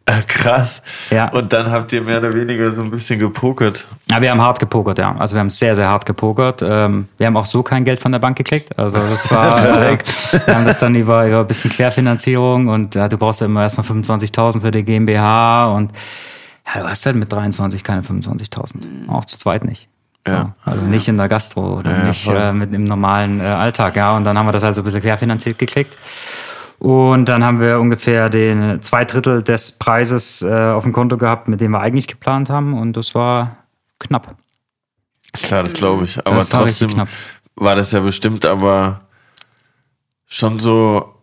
Äh, 0.09 0.23
Krass. 0.27 0.83
Ja. 1.11 1.29
Und 1.29 1.53
dann 1.53 1.71
habt 1.71 1.93
ihr 1.93 2.01
mehr 2.01 2.19
oder 2.19 2.35
weniger 2.35 2.71
so 2.71 2.81
ein 2.81 2.91
bisschen 2.91 3.21
gepokert. 3.21 3.87
Ja, 4.11 4.23
wir 4.23 4.31
haben 4.31 4.41
hart 4.41 4.59
gepokert, 4.59 4.99
ja. 4.99 5.15
Also 5.19 5.37
wir 5.37 5.41
haben 5.41 5.51
sehr, 5.51 5.77
sehr 5.77 5.89
hart 5.89 6.07
gepokert. 6.07 6.63
Ähm, 6.63 7.09
wir 7.19 7.27
haben 7.27 7.37
auch 7.37 7.45
so 7.45 7.63
kein 7.63 7.85
Geld 7.85 8.01
von 8.01 8.13
der 8.13 8.19
Bank 8.19 8.37
gekriegt. 8.37 8.77
Also 8.79 8.99
das 8.99 9.31
war, 9.31 9.49
äh, 9.59 9.61
Perfekt. 9.61 10.47
wir 10.47 10.55
haben 10.55 10.65
das 10.65 10.79
dann 10.79 10.95
über, 10.95 11.27
über 11.27 11.41
ein 11.41 11.47
bisschen 11.47 11.71
Querfinanzierung 11.71 12.69
und 12.69 12.95
ja, 12.95 13.09
du 13.09 13.19
brauchst 13.19 13.43
ja 13.43 13.47
immer 13.47 13.63
erstmal 13.63 13.87
25.000 13.87 14.61
für 14.63 14.71
die 14.71 14.83
GmbH 14.83 15.75
und 15.75 15.93
ja, 16.75 16.81
du 16.83 16.89
hast 16.89 17.07
halt 17.07 17.17
mit 17.17 17.33
23 17.33 17.83
keine 17.83 18.03
25.000. 18.03 19.09
Auch 19.09 19.25
zu 19.25 19.39
zweit 19.39 19.65
nicht. 19.65 19.89
Ja. 20.27 20.55
Also 20.65 20.85
nicht 20.85 21.09
in 21.09 21.17
der 21.17 21.29
Gastro 21.29 21.79
oder 21.79 21.91
Ja, 21.91 22.05
nicht 22.05 22.27
äh, 22.29 22.53
mit 22.53 22.73
im 22.75 22.85
normalen 22.85 23.41
äh, 23.41 23.45
Alltag, 23.45 23.97
ja. 23.97 24.17
Und 24.17 24.25
dann 24.25 24.37
haben 24.37 24.47
wir 24.47 24.53
das 24.53 24.63
halt 24.63 24.75
so 24.75 24.83
ein 24.83 24.85
bisschen 24.85 25.01
querfinanziert 25.01 25.59
gekriegt. 25.59 25.97
Und 26.79 27.25
dann 27.27 27.43
haben 27.43 27.61
wir 27.61 27.81
ungefähr 27.81 28.29
den 28.29 28.83
zwei 28.83 29.05
Drittel 29.05 29.43
des 29.43 29.73
Preises 29.73 30.43
äh, 30.43 30.71
auf 30.71 30.85
dem 30.85 30.93
Konto 30.93 31.17
gehabt, 31.17 31.49
mit 31.49 31.61
dem 31.61 31.73
wir 31.73 31.81
eigentlich 31.81 32.07
geplant 32.07 32.51
haben. 32.51 32.79
Und 32.79 32.97
das 32.97 33.15
war 33.15 33.57
knapp. 33.99 34.37
Klar, 35.33 35.63
das 35.65 35.73
glaube 35.73 36.05
ich. 36.05 36.19
Aber 36.27 36.37
Das 36.37 36.53
war 36.53 36.61
trotzdem 36.65 36.91
knapp. 36.91 37.09
war 37.57 37.75
das 37.75 37.93
ja 37.93 38.01
bestimmt 38.01 38.45
aber 38.45 39.01
schon 40.27 40.61
so, 40.61 41.15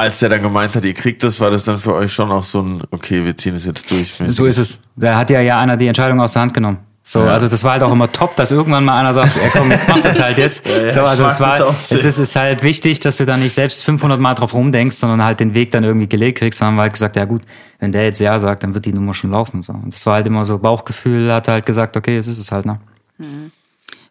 als 0.00 0.22
er 0.22 0.30
dann 0.30 0.42
gemeint 0.42 0.74
hat, 0.74 0.84
ihr 0.84 0.94
kriegt 0.94 1.22
das, 1.22 1.40
war 1.40 1.50
das 1.50 1.64
dann 1.64 1.78
für 1.78 1.94
euch 1.94 2.12
schon 2.12 2.32
auch 2.32 2.42
so 2.42 2.62
ein, 2.62 2.82
okay, 2.90 3.24
wir 3.24 3.36
ziehen 3.36 3.54
es 3.54 3.66
jetzt 3.66 3.90
durch. 3.90 4.14
So 4.28 4.46
ist 4.46 4.58
es. 4.58 4.80
Da 4.96 5.16
hat 5.16 5.30
ja 5.30 5.40
ja 5.40 5.58
einer 5.60 5.76
die 5.76 5.86
Entscheidung 5.86 6.20
aus 6.20 6.32
der 6.32 6.42
Hand 6.42 6.54
genommen. 6.54 6.78
So, 7.02 7.24
Ja. 7.24 7.32
also 7.32 7.48
das 7.48 7.64
war 7.64 7.72
halt 7.72 7.82
auch 7.82 7.92
immer 7.92 8.10
top, 8.12 8.36
dass 8.36 8.50
irgendwann 8.50 8.84
mal 8.84 8.98
einer 8.98 9.12
sagt, 9.12 9.36
ey, 9.36 9.50
komm, 9.52 9.70
jetzt 9.70 9.88
mach 9.88 10.00
das 10.00 10.20
halt 10.20 10.38
jetzt. 10.38 10.66
ja, 10.68 10.90
so, 10.90 11.00
ich 11.00 11.06
also 11.06 11.24
es 11.26 11.40
war, 11.40 11.74
es 11.76 11.90
ist, 11.92 12.18
ist 12.18 12.36
halt 12.36 12.62
wichtig, 12.62 13.00
dass 13.00 13.16
du 13.16 13.24
da 13.26 13.36
nicht 13.36 13.52
selbst 13.52 13.82
500 13.84 14.20
Mal 14.20 14.34
drauf 14.34 14.54
rumdenkst, 14.54 14.96
sondern 14.96 15.24
halt 15.24 15.40
den 15.40 15.54
Weg 15.54 15.70
dann 15.70 15.82
irgendwie 15.84 16.08
gelegt 16.08 16.38
kriegst, 16.38 16.58
sondern 16.58 16.72
haben 16.72 16.78
wir 16.78 16.82
halt 16.82 16.92
gesagt, 16.92 17.16
ja 17.16 17.24
gut, 17.24 17.42
wenn 17.78 17.92
der 17.92 18.04
jetzt 18.04 18.20
ja 18.20 18.38
sagt, 18.38 18.62
dann 18.62 18.74
wird 18.74 18.86
die 18.86 18.92
Nummer 18.92 19.14
schon 19.14 19.30
laufen. 19.30 19.62
So. 19.62 19.72
Und 19.72 19.92
das 19.92 20.06
war 20.06 20.14
halt 20.14 20.26
immer 20.26 20.44
so 20.44 20.58
Bauchgefühl, 20.58 21.32
hat 21.32 21.48
halt 21.48 21.66
gesagt, 21.66 21.96
okay, 21.96 22.16
es 22.16 22.28
ist 22.28 22.38
es 22.38 22.52
halt, 22.52 22.64
ne? 22.66 22.78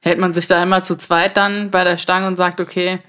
Hält 0.01 0.19
man 0.19 0.33
sich 0.33 0.47
da 0.47 0.61
immer 0.61 0.83
zu 0.83 0.97
zweit 0.97 1.37
dann 1.37 1.71
bei 1.71 1.83
der 1.83 1.97
Stange 1.97 2.27
und 2.27 2.37
sagt, 2.37 2.59
okay, 2.59 2.99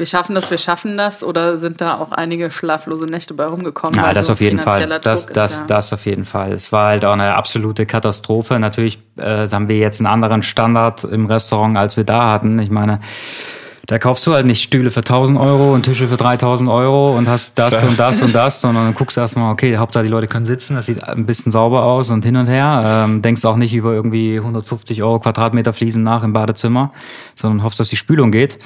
wir 0.00 0.06
schaffen 0.06 0.34
das, 0.34 0.50
wir 0.50 0.56
schaffen 0.58 0.96
das? 0.96 1.22
Oder 1.22 1.58
sind 1.58 1.80
da 1.82 1.98
auch 1.98 2.10
einige 2.10 2.50
schlaflose 2.50 3.04
Nächte 3.04 3.34
bei 3.34 3.44
rumgekommen? 3.44 3.94
Ja, 3.94 4.14
das 4.14 4.26
so 4.26 4.32
auf 4.32 4.40
jeden 4.40 4.58
Fall. 4.58 4.88
Das, 5.02 5.26
Druck 5.26 5.34
das, 5.34 5.52
ist 5.52 5.60
ja- 5.60 5.66
das 5.66 5.92
auf 5.92 6.06
jeden 6.06 6.24
Fall. 6.24 6.52
Es 6.52 6.72
war 6.72 6.88
halt 6.88 7.04
auch 7.04 7.12
eine 7.12 7.36
absolute 7.36 7.84
Katastrophe. 7.84 8.58
Natürlich 8.58 8.98
äh, 9.18 9.46
haben 9.46 9.68
wir 9.68 9.76
jetzt 9.76 10.00
einen 10.00 10.06
anderen 10.06 10.42
Standard 10.42 11.04
im 11.04 11.26
Restaurant, 11.26 11.76
als 11.76 11.98
wir 11.98 12.04
da 12.04 12.32
hatten. 12.32 12.58
Ich 12.60 12.70
meine, 12.70 13.00
da 13.86 13.98
kaufst 13.98 14.26
du 14.26 14.32
halt 14.32 14.46
nicht 14.46 14.62
Stühle 14.62 14.90
für 14.90 15.00
1000 15.00 15.38
Euro 15.38 15.74
und 15.74 15.82
Tische 15.82 16.08
für 16.08 16.16
3000 16.16 16.70
Euro 16.70 17.16
und 17.18 17.28
hast 17.28 17.58
das 17.58 17.82
und 17.82 17.98
das 17.98 18.22
und 18.22 18.34
das, 18.34 18.60
sondern 18.60 18.84
dann 18.84 18.94
guckst 18.94 19.16
du 19.16 19.20
erstmal, 19.20 19.52
okay, 19.52 19.76
Hauptsache 19.76 20.04
die 20.04 20.10
Leute 20.10 20.28
können 20.28 20.46
sitzen, 20.46 20.76
das 20.76 20.86
sieht 20.86 21.02
ein 21.02 21.26
bisschen 21.26 21.50
sauber 21.52 21.82
aus 21.82 22.10
und 22.10 22.24
hin 22.24 22.36
und 22.36 22.46
her. 22.46 22.84
Ähm, 22.86 23.20
denkst 23.20 23.44
auch 23.44 23.56
nicht 23.56 23.74
über 23.74 23.92
irgendwie 23.92 24.38
150 24.38 25.02
Euro 25.02 25.18
Quadratmeter 25.18 25.72
Fliesen 25.72 26.04
nach 26.04 26.22
im 26.22 26.32
Badezimmer, 26.32 26.92
sondern 27.34 27.64
hoffst, 27.64 27.80
dass 27.80 27.88
die 27.88 27.96
Spülung 27.96 28.30
geht. 28.30 28.58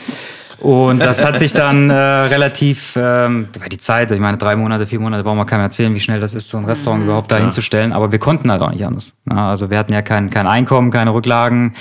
Und 0.60 1.00
das 1.00 1.24
hat 1.24 1.38
sich 1.38 1.52
dann 1.52 1.90
äh, 1.90 1.94
relativ, 1.94 2.96
ähm, 2.96 3.48
weil 3.58 3.68
die 3.68 3.78
Zeit, 3.78 4.10
ich 4.10 4.20
meine, 4.20 4.38
drei 4.38 4.56
Monate, 4.56 4.86
vier 4.86 5.00
Monate, 5.00 5.22
brauchen 5.24 5.38
wir 5.38 5.46
keinem 5.46 5.62
erzählen, 5.62 5.94
wie 5.94 6.00
schnell 6.00 6.20
das 6.20 6.34
ist, 6.34 6.48
so 6.48 6.58
ein 6.58 6.64
Restaurant 6.64 7.04
überhaupt 7.04 7.30
da 7.32 7.38
hinzustellen. 7.38 7.92
Aber 7.92 8.12
wir 8.12 8.18
konnten 8.18 8.50
halt 8.50 8.62
auch 8.62 8.70
nicht 8.70 8.84
anders. 8.84 9.14
Ja, 9.28 9.50
also 9.50 9.70
wir 9.70 9.78
hatten 9.78 9.92
ja 9.92 10.02
kein, 10.02 10.30
kein 10.30 10.46
Einkommen, 10.46 10.90
keine 10.90 11.12
Rücklagen. 11.12 11.74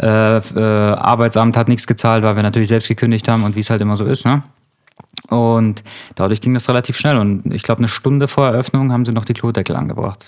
Äh, 0.00 0.38
äh, 0.38 0.60
Arbeitsamt 0.60 1.56
hat 1.56 1.68
nichts 1.68 1.86
gezahlt, 1.86 2.22
weil 2.22 2.36
wir 2.36 2.42
natürlich 2.42 2.68
selbst 2.68 2.88
gekündigt 2.88 3.28
haben 3.28 3.44
und 3.44 3.56
wie 3.56 3.60
es 3.60 3.70
halt 3.70 3.80
immer 3.80 3.96
so 3.96 4.04
ist. 4.04 4.26
Ne? 4.26 4.42
Und 5.28 5.82
dadurch 6.14 6.40
ging 6.40 6.54
das 6.54 6.68
relativ 6.68 6.96
schnell. 6.96 7.18
Und 7.18 7.52
ich 7.52 7.62
glaube, 7.62 7.78
eine 7.78 7.88
Stunde 7.88 8.28
vor 8.28 8.46
Eröffnung 8.46 8.92
haben 8.92 9.04
sie 9.04 9.12
noch 9.12 9.24
die 9.24 9.34
Klodeckel 9.34 9.76
angebracht. 9.76 10.24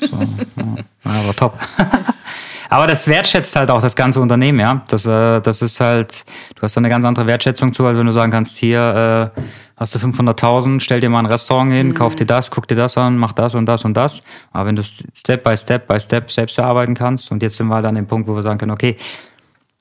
So, 0.00 0.16
ja. 0.16 0.74
ja, 1.04 1.26
war 1.26 1.36
top. 1.36 1.58
Aber 2.72 2.86
das 2.86 3.06
wertschätzt 3.06 3.54
halt 3.54 3.70
auch 3.70 3.82
das 3.82 3.96
ganze 3.96 4.18
Unternehmen, 4.18 4.58
ja. 4.58 4.80
Das, 4.88 5.04
äh, 5.04 5.42
das 5.42 5.60
ist 5.60 5.78
halt, 5.78 6.24
du 6.54 6.62
hast 6.62 6.74
da 6.74 6.78
eine 6.80 6.88
ganz 6.88 7.04
andere 7.04 7.26
Wertschätzung 7.26 7.74
zu, 7.74 7.84
als 7.84 7.98
wenn 7.98 8.06
du 8.06 8.12
sagen 8.12 8.32
kannst, 8.32 8.56
hier 8.56 9.32
äh, 9.36 9.40
hast 9.76 9.94
du 9.94 9.98
500.000, 9.98 10.80
stell 10.80 11.00
dir 11.00 11.10
mal 11.10 11.18
ein 11.18 11.26
Restaurant 11.26 11.70
hin, 11.70 11.92
kauf 11.92 12.16
dir 12.16 12.24
das, 12.24 12.50
guck 12.50 12.66
dir 12.66 12.76
das 12.76 12.96
an, 12.96 13.18
mach 13.18 13.34
das 13.34 13.54
und 13.54 13.66
das 13.66 13.84
und 13.84 13.94
das. 13.94 14.22
Aber 14.52 14.66
wenn 14.66 14.76
du 14.76 14.82
Step 14.82 15.44
by 15.44 15.54
Step 15.54 15.86
by 15.86 16.00
Step 16.00 16.32
selbst 16.32 16.56
erarbeiten 16.56 16.94
kannst 16.94 17.30
und 17.30 17.42
jetzt 17.42 17.58
sind 17.58 17.66
wir 17.66 17.74
halt 17.74 17.84
an 17.84 17.94
dem 17.94 18.06
Punkt, 18.06 18.26
wo 18.26 18.34
wir 18.34 18.42
sagen 18.42 18.56
können, 18.56 18.72
okay, 18.72 18.96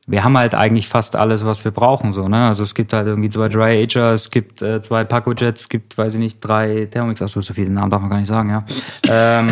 wir 0.05 0.25
haben 0.25 0.38
halt 0.38 0.53
eigentlich 0.53 0.89
fast 0.89 1.15
alles, 1.15 1.45
was 1.45 1.63
wir 1.63 1.71
brauchen, 1.71 2.12
so, 2.12 2.27
ne? 2.27 2.48
Also 2.48 2.63
es 2.63 2.75
gibt 2.75 2.91
halt 2.91 3.07
irgendwie 3.07 3.29
zwei 3.29 3.48
Dry 3.48 3.83
Ager, 3.83 4.12
es 4.12 4.31
gibt 4.31 4.62
äh, 4.62 4.81
zwei 4.81 5.05
Paco 5.05 5.31
Jets, 5.31 5.62
es 5.62 5.69
gibt, 5.69 5.98
weiß 5.98 6.15
ich 6.15 6.19
nicht, 6.19 6.39
drei 6.41 6.89
Thermomix, 6.91 7.21
achso, 7.21 7.39
so 7.39 7.53
viele 7.53 7.69
Namen 7.69 7.89
darf 7.89 8.01
man 8.01 8.10
gar 8.10 8.17
nicht 8.17 8.27
sagen, 8.27 8.50
ja. 8.50 8.65
ähm, 9.07 9.48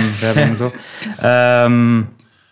so. 0.58 0.74
Ähm, 1.22 2.08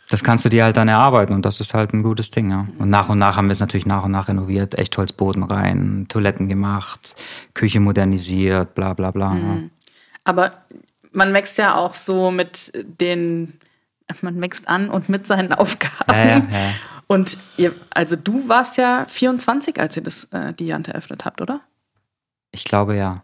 das 0.10 0.24
kannst 0.24 0.46
du 0.46 0.50
dir 0.50 0.64
halt 0.64 0.78
dann 0.78 0.88
erarbeiten 0.88 1.34
und 1.34 1.46
das 1.46 1.60
ist 1.60 1.74
halt 1.74 1.94
ein 1.94 2.04
gutes 2.04 2.32
Ding, 2.32 2.50
ja. 2.50 2.68
Und 2.78 2.90
nach 2.90 3.10
und 3.10 3.20
nach 3.20 3.36
haben 3.36 3.48
wir 3.48 3.52
es 3.52 3.60
natürlich 3.60 3.86
nach 3.86 4.06
und 4.06 4.12
nach 4.12 4.30
renoviert, 4.30 4.76
Echtholzboden 4.76 5.44
rein, 5.44 6.06
Toiletten 6.08 6.48
gemacht, 6.48 7.16
Küche 7.54 7.80
modernisiert, 7.80 8.74
bla 8.74 8.94
bla 8.94 9.12
bla. 9.12 9.36
Ja. 9.36 9.58
Aber 10.24 10.52
man 11.12 11.34
wächst 11.34 11.58
ja 11.58 11.76
auch 11.76 11.94
so 11.94 12.32
mit 12.32 12.72
den, 13.02 13.60
man 14.22 14.42
wächst 14.42 14.70
an 14.70 14.90
und 14.90 15.10
mit 15.10 15.26
seinen 15.26 15.52
Aufgaben. 15.54 16.12
Ja, 16.12 16.26
ja, 16.26 16.38
ja. 16.38 16.72
Und 17.08 17.38
ihr, 17.58 17.74
also 17.94 18.16
du 18.16 18.48
warst 18.48 18.78
ja 18.78 19.06
24, 19.08 19.80
als 19.80 19.98
ihr 19.98 20.04
das, 20.04 20.26
äh, 20.26 20.54
die 20.54 20.68
Jante 20.68 20.94
eröffnet 20.94 21.26
habt, 21.26 21.42
oder? 21.42 21.62
Ich 22.52 22.64
glaube 22.66 22.96
ja. 22.96 23.24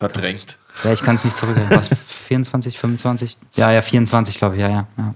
Verdrängt. 0.00 0.58
Ja, 0.82 0.92
ich 0.92 1.02
kann 1.02 1.16
es 1.16 1.24
nicht 1.24 1.36
zurückgehen. 1.36 1.70
Was, 1.70 1.88
24, 1.88 2.78
25? 2.78 3.38
Ja, 3.54 3.70
ja, 3.70 3.80
24, 3.80 4.38
glaube 4.38 4.56
ich, 4.56 4.60
ja, 4.60 4.68
ja. 4.68 4.86
ja. 4.98 5.14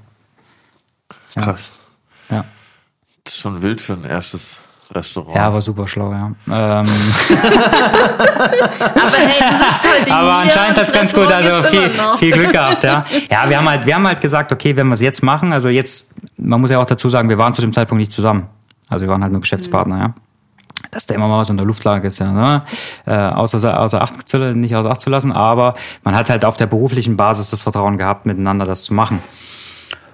Ja. 1.37 1.43
Krass. 1.43 1.71
Ja. 2.31 2.45
Das 3.25 3.35
ist 3.35 3.41
schon 3.41 3.61
wild 3.63 3.81
für 3.81 3.95
ein 3.95 4.05
erstes 4.05 4.61
Restaurant. 4.91 5.37
Ja, 5.37 5.53
war 5.53 5.61
super 5.61 5.87
schlau, 5.87 6.13
ja. 6.13 6.27
Ähm, 6.27 6.35
Aber 6.49 6.87
hey, 9.17 9.41
du 9.41 9.57
sitzt 9.59 9.87
heute 10.01 10.13
aber 10.13 10.27
hier 10.27 10.43
anscheinend 10.43 10.79
und 10.79 10.83
hat's 10.83 10.93
ganz 10.93 11.13
gut, 11.13 11.31
also 11.31 11.63
viel, 11.69 11.91
viel 12.19 12.33
Glück 12.33 12.53
gehabt, 12.59 12.85
ja. 12.85 13.05
Ja, 13.31 13.49
wir 13.49 13.59
haben 13.59 13.69
halt, 13.69 13.85
wir 13.85 13.95
haben 13.95 14.07
halt 14.07 14.21
gesagt, 14.21 14.51
okay, 14.51 14.77
wenn 14.77 14.87
wir 14.87 14.95
es 14.95 15.01
jetzt 15.01 15.23
machen, 15.23 15.53
also 15.53 15.69
jetzt, 15.69 16.11
man 16.39 16.61
muss 16.61 16.71
ja 16.71 16.79
auch 16.79 16.87
dazu 16.87 17.09
sagen, 17.09 17.29
wir 17.29 17.37
waren 17.37 17.53
zu 17.53 17.61
dem 17.61 17.73
Zeitpunkt 17.73 18.01
nicht 18.01 18.13
zusammen. 18.13 18.49
Also 18.89 19.05
wir 19.05 19.11
waren 19.11 19.23
halt 19.23 19.33
nur 19.33 19.43
Geschäftspartner, 19.43 19.99
ja. 19.99 20.15
Dass 20.91 21.07
da 21.07 21.15
immer 21.15 21.29
mal 21.29 21.41
was 21.41 21.51
in 21.51 21.59
der 21.59 21.67
Luft 21.67 21.85
lag, 21.85 22.03
ist 22.05 22.19
ja, 22.19 22.33
ne? 22.33 22.63
äh, 23.05 23.15
außer, 23.15 23.79
außer 23.79 24.01
Acht 24.01 24.27
zu, 24.27 24.55
nicht 24.55 24.75
außer 24.75 24.91
Acht 24.91 25.03
zu 25.03 25.11
lassen, 25.11 25.33
aber 25.33 25.75
man 26.03 26.15
hat 26.15 26.31
halt 26.31 26.47
auf 26.47 26.57
der 26.57 26.67
beruflichen 26.67 27.17
Basis 27.17 27.51
das 27.51 27.61
Vertrauen 27.61 27.99
gehabt, 27.99 28.25
miteinander 28.25 28.65
das 28.65 28.85
zu 28.85 28.95
machen. 28.95 29.23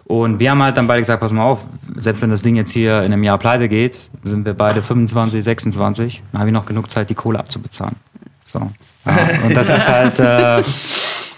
Und 0.05 0.39
wir 0.39 0.51
haben 0.51 0.63
halt 0.63 0.77
dann 0.77 0.87
beide 0.87 1.01
gesagt, 1.01 1.21
pass 1.21 1.33
mal 1.33 1.45
auf, 1.45 1.61
selbst 1.97 2.21
wenn 2.21 2.31
das 2.31 2.43
Ding 2.43 2.57
jetzt 2.57 2.73
hier 2.73 3.03
in 3.03 3.13
einem 3.13 3.23
Jahr 3.23 3.39
pleite 3.39 3.69
geht, 3.69 4.01
sind 4.23 4.45
wir 4.45 4.55
beide 4.55 4.83
25, 4.83 5.43
26, 5.43 6.23
dann 6.33 6.41
habe 6.41 6.51
ich 6.51 6.55
noch 6.55 6.67
genug 6.67 6.91
Zeit, 6.91 7.09
die 7.09 7.15
Kohle 7.15 7.39
abzubezahlen. 7.39 7.97
So. 8.45 8.71
Ja, 9.07 9.29
und 9.45 9.57
das 9.57 9.69
ist 9.69 9.89
halt, 9.89 10.19
äh, 10.19 10.63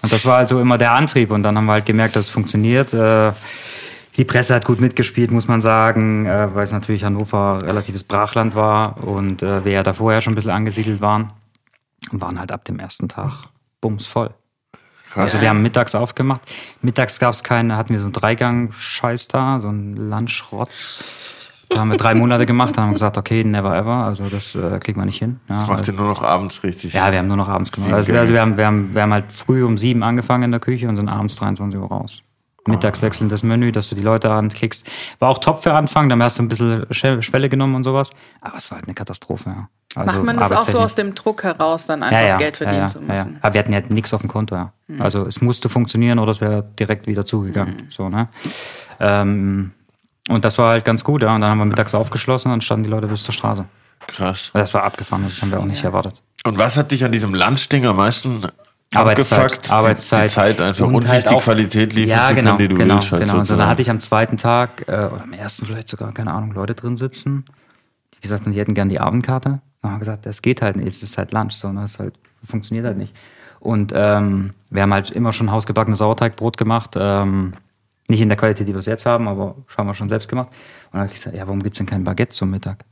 und 0.03 0.13
das 0.13 0.25
war 0.25 0.39
halt 0.39 0.49
so 0.49 0.61
immer 0.61 0.79
der 0.79 0.93
Antrieb. 0.93 1.31
Und 1.31 1.43
dann 1.43 1.57
haben 1.57 1.67
wir 1.67 1.75
halt 1.75 1.87
gemerkt, 1.87 2.17
dass 2.17 2.27
es 2.27 2.31
funktioniert. 2.31 2.93
Äh, 2.93 3.33
die 4.17 4.25
Presse 4.25 4.55
hat 4.55 4.65
gut 4.65 4.81
mitgespielt, 4.81 5.31
muss 5.31 5.47
man 5.47 5.61
sagen, 5.61 6.27
äh, 6.27 6.55
weil 6.55 6.65
es 6.65 6.73
natürlich 6.73 7.05
Hannover 7.05 7.63
relatives 7.63 8.05
Brachland 8.05 8.55
war 8.55 9.03
und 9.05 9.43
äh, 9.43 9.65
wir 9.65 9.73
ja 9.73 9.83
da 9.83 9.93
vorher 9.93 10.21
schon 10.21 10.33
ein 10.33 10.37
bisschen 10.37 10.53
angesiedelt 10.53 11.01
waren. 11.01 11.33
Und 12.11 12.21
waren 12.21 12.39
halt 12.39 12.53
ab 12.53 12.65
dem 12.65 12.79
ersten 12.79 13.09
Tag 13.09 13.33
bumsvoll. 13.81 14.31
Krass. 15.17 15.33
Also 15.33 15.41
wir 15.41 15.49
haben 15.49 15.63
mittags 15.63 15.95
aufgemacht. 15.95 16.41
Mittags 16.83 17.19
gab 17.19 17.33
es 17.35 17.43
keine, 17.43 17.77
hatten 17.77 17.91
wir 17.91 17.99
so 17.99 18.05
einen 18.05 18.13
Dreigang-Scheiß 18.13 19.29
da, 19.29 19.59
so 19.61 19.69
einen 19.69 19.97
Lunch-Rotz. 20.11 21.03
Da 21.69 21.81
haben 21.81 21.91
wir 21.91 21.97
drei 21.99 22.15
Monate 22.15 22.47
gemacht, 22.47 22.77
dann 22.77 22.85
haben 22.85 22.91
wir 22.91 22.95
gesagt, 22.95 23.19
okay, 23.19 23.43
never 23.43 23.77
ever, 23.77 24.05
also 24.05 24.29
das 24.29 24.55
äh, 24.55 24.79
kriegen 24.79 25.01
wir 25.01 25.05
nicht 25.05 25.19
hin. 25.19 25.41
Ja, 25.49 25.57
Macht 25.67 25.71
also, 25.71 25.91
ihr 25.93 25.99
nur 25.99 26.07
noch 26.07 26.23
abends 26.23 26.63
richtig. 26.63 26.93
ja, 26.93 27.11
wir 27.11 27.19
haben 27.19 27.27
nur 27.27 27.37
noch 27.37 27.49
abends 27.49 27.73
gemacht. 27.73 27.93
Also, 27.93 28.13
wir- 28.13 28.21
also 28.21 28.33
wir, 28.33 28.41
haben, 28.41 28.57
wir, 28.57 28.67
haben, 28.67 28.95
wir 28.95 29.03
haben 29.03 29.13
halt 29.13 29.33
früh 29.33 29.65
um 29.65 29.77
sieben 29.77 30.05
angefangen 30.05 30.45
in 30.45 30.51
der 30.53 30.61
Küche 30.61 30.89
und 30.89 30.97
sind 30.97 31.09
abends 31.09 31.35
23 31.37 31.81
Uhr 31.81 31.89
raus. 31.89 32.23
Mittags 32.69 33.01
wechseln 33.03 33.29
das 33.29 33.43
Menü, 33.43 33.73
dass 33.73 33.89
du 33.89 33.95
die 33.95 34.03
Leute 34.03 34.31
anklickst. 34.31 34.89
War 35.21 35.29
auch 35.29 35.39
top 35.39 35.63
für 35.63 35.73
Anfang, 35.73 36.09
dann 36.09 36.23
hast 36.23 36.39
du 36.39 36.43
ein 36.43 36.49
bisschen 36.49 36.85
Schwe- 36.87 37.23
Schwelle 37.23 37.49
genommen 37.49 37.75
und 37.77 37.85
sowas. 37.85 38.11
Aber 38.43 38.57
es 38.57 38.71
war 38.71 38.79
halt 38.79 38.87
eine 38.89 38.95
Katastrophe, 38.95 39.51
ja. 39.51 39.69
Also 39.97 40.17
Macht 40.17 40.26
man 40.26 40.37
das 40.37 40.53
auch 40.53 40.69
so 40.69 40.79
aus 40.79 40.95
dem 40.95 41.15
Druck 41.15 41.43
heraus, 41.43 41.87
dann 41.87 42.03
einfach 42.03 42.38
Geld 42.38 42.59
verdienen 42.59 42.81
ja, 42.83 42.87
zu 42.87 43.00
Ja, 43.00 43.05
müssen? 43.07 43.33
ja. 43.33 43.38
Aber 43.43 43.55
wir 43.55 43.59
hatten 43.61 43.73
ja 43.73 43.81
nichts 43.88 44.12
auf 44.12 44.21
dem 44.21 44.29
Konto, 44.29 44.55
ja. 44.55 44.73
Also 44.99 45.26
es 45.26 45.41
musste 45.41 45.69
funktionieren 45.69 46.19
oder 46.19 46.31
es 46.31 46.41
wäre 46.41 46.65
direkt 46.79 47.07
wieder 47.07 47.25
zugegangen. 47.25 47.87
So, 47.88 48.09
ne? 48.09 48.29
Ähm, 49.00 49.73
und 50.29 50.45
das 50.45 50.59
war 50.59 50.71
halt 50.71 50.85
ganz 50.85 51.03
gut, 51.03 51.23
ja. 51.23 51.35
Und 51.35 51.41
dann 51.41 51.50
haben 51.50 51.59
wir 51.59 51.65
mittags 51.65 51.95
aufgeschlossen 51.95 52.49
und 52.50 52.55
dann 52.57 52.61
standen 52.61 52.85
die 52.85 52.91
Leute 52.91 53.07
bis 53.07 53.23
zur 53.23 53.33
Straße. 53.35 53.65
Krass. 54.07 54.50
Das 54.53 54.75
war 54.75 54.85
abgefahren, 54.85 55.23
das 55.25 55.41
haben 55.41 55.50
wir 55.50 55.59
auch 55.61 55.65
nicht 55.65 55.83
erwartet. 55.83 56.21
Und 56.45 56.59
was 56.59 56.76
hat 56.76 56.91
dich 56.93 57.05
an 57.05 57.11
diesem 57.12 57.35
Lunchding 57.35 57.87
am 57.87 57.97
meisten 57.97 58.43
Arbeitszeit, 58.95 59.38
abgefuckt? 59.53 59.73
Arbeitszeit. 59.73 60.21
Die, 60.21 60.26
die 60.29 60.33
Zeit 60.35 60.61
einfach 60.61 60.87
und, 60.87 60.95
Und 60.95 61.03
nicht 61.05 61.12
halt 61.12 61.31
die 61.31 61.35
auch- 61.35 61.43
Qualität 61.43 61.93
liefern 61.93 62.09
ja, 62.19 62.26
zu 62.29 62.35
können, 62.35 62.45
genau, 62.45 62.57
die 62.59 62.69
du 62.69 62.76
genau, 62.76 62.95
willst. 62.97 63.12
Halt 63.12 63.23
genau. 63.23 63.33
Und 63.33 63.38
so, 63.38 63.38
sozusagen. 63.38 63.59
dann 63.61 63.69
hatte 63.71 63.83
ich 63.83 63.91
am 63.91 64.00
zweiten 64.00 64.37
Tag, 64.37 64.85
äh, 64.88 64.93
oder 64.93 65.23
am 65.23 65.33
ersten 65.33 65.67
vielleicht 65.67 65.88
sogar, 65.88 66.12
keine 66.12 66.33
Ahnung, 66.33 66.53
Leute 66.53 66.75
drin 66.75 66.97
sitzen. 66.97 67.45
Die 68.15 68.21
gesagt 68.21 68.45
haben, 68.45 68.53
die 68.53 68.59
hätten 68.61 68.75
gern 68.75 68.88
die 68.88 69.00
Abendkarte. 69.00 69.61
Dann 69.87 69.93
haben 69.93 70.00
wir 70.00 70.00
gesagt, 70.00 70.26
das 70.26 70.43
geht 70.43 70.62
halt 70.62 70.76
nicht, 70.76 70.88
es 70.88 71.02
ist 71.02 71.16
halt 71.16 71.33
Lunch, 71.33 71.52
so, 71.52 71.71
ne? 71.71 71.83
das 71.83 71.99
halt, 71.99 72.14
funktioniert 72.43 72.87
halt 72.87 72.99
nicht. 72.99 73.16
Und 73.61 73.93
ähm, 73.95 74.50
wir 74.71 74.83
haben 74.83 74.93
halt 74.93 75.11
immer 75.11 75.33
schon 75.33 75.50
hausgebackenes 75.50 75.99
Sauerteigbrot 75.99 76.57
gemacht. 76.57 76.95
Ähm, 76.97 77.52
nicht 78.09 78.21
in 78.21 78.28
der 78.28 78.37
Qualität, 78.37 78.69
die 78.69 78.75
wir 78.75 78.78
es 78.78 78.87
jetzt 78.87 79.07
haben, 79.07 79.26
aber 79.26 79.57
haben 79.76 79.87
wir 79.87 79.95
schon 79.95 80.09
selbst 80.09 80.28
gemacht. 80.28 80.49
Und 80.49 80.93
dann 80.93 81.00
habe 81.02 81.09
ich 81.09 81.14
gesagt, 81.14 81.37
ja, 81.37 81.47
warum 81.47 81.62
gibt's 81.62 81.78
denn 81.78 81.87
kein 81.87 82.05
Baguette 82.05 82.31
zum 82.31 82.50
Mittag? 82.50 82.85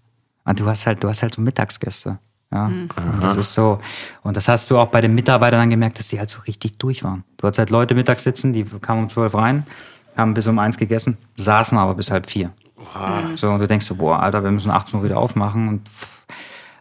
Und 0.44 0.58
du 0.60 0.66
hast 0.66 0.86
halt, 0.86 1.02
du 1.02 1.08
hast 1.08 1.22
halt 1.22 1.34
so 1.34 1.42
Mittagsgäste. 1.42 2.18
Ja, 2.52 2.66
und 2.66 2.88
das 3.20 3.36
ist 3.36 3.54
so. 3.54 3.78
Und 4.22 4.36
das 4.36 4.46
hast 4.46 4.70
du 4.70 4.78
auch 4.78 4.88
bei 4.88 5.00
den 5.00 5.14
Mitarbeitern 5.14 5.60
dann 5.60 5.70
gemerkt, 5.70 5.98
dass 5.98 6.08
die 6.08 6.18
halt 6.18 6.30
so 6.30 6.40
richtig 6.42 6.78
durch 6.78 7.02
waren. 7.02 7.24
Du 7.36 7.46
hattest 7.46 7.58
halt 7.58 7.70
Leute 7.70 7.94
mittags 7.94 8.22
sitzen, 8.22 8.52
die 8.52 8.64
kamen 8.64 9.02
um 9.02 9.08
zwölf 9.08 9.34
rein, 9.34 9.66
haben 10.16 10.34
bis 10.34 10.46
um 10.46 10.58
eins 10.60 10.76
gegessen, 10.76 11.18
saßen 11.36 11.76
aber 11.76 11.94
bis 11.94 12.10
halb 12.12 12.30
vier. 12.30 12.52
So, 13.36 13.50
und 13.50 13.60
du 13.60 13.66
denkst 13.66 13.86
so, 13.86 13.96
boah, 13.96 14.20
Alter, 14.20 14.44
wir 14.44 14.50
müssen 14.50 14.70
18 14.70 14.98
Uhr 14.98 15.04
wieder 15.04 15.18
aufmachen 15.18 15.68
und 15.68 15.90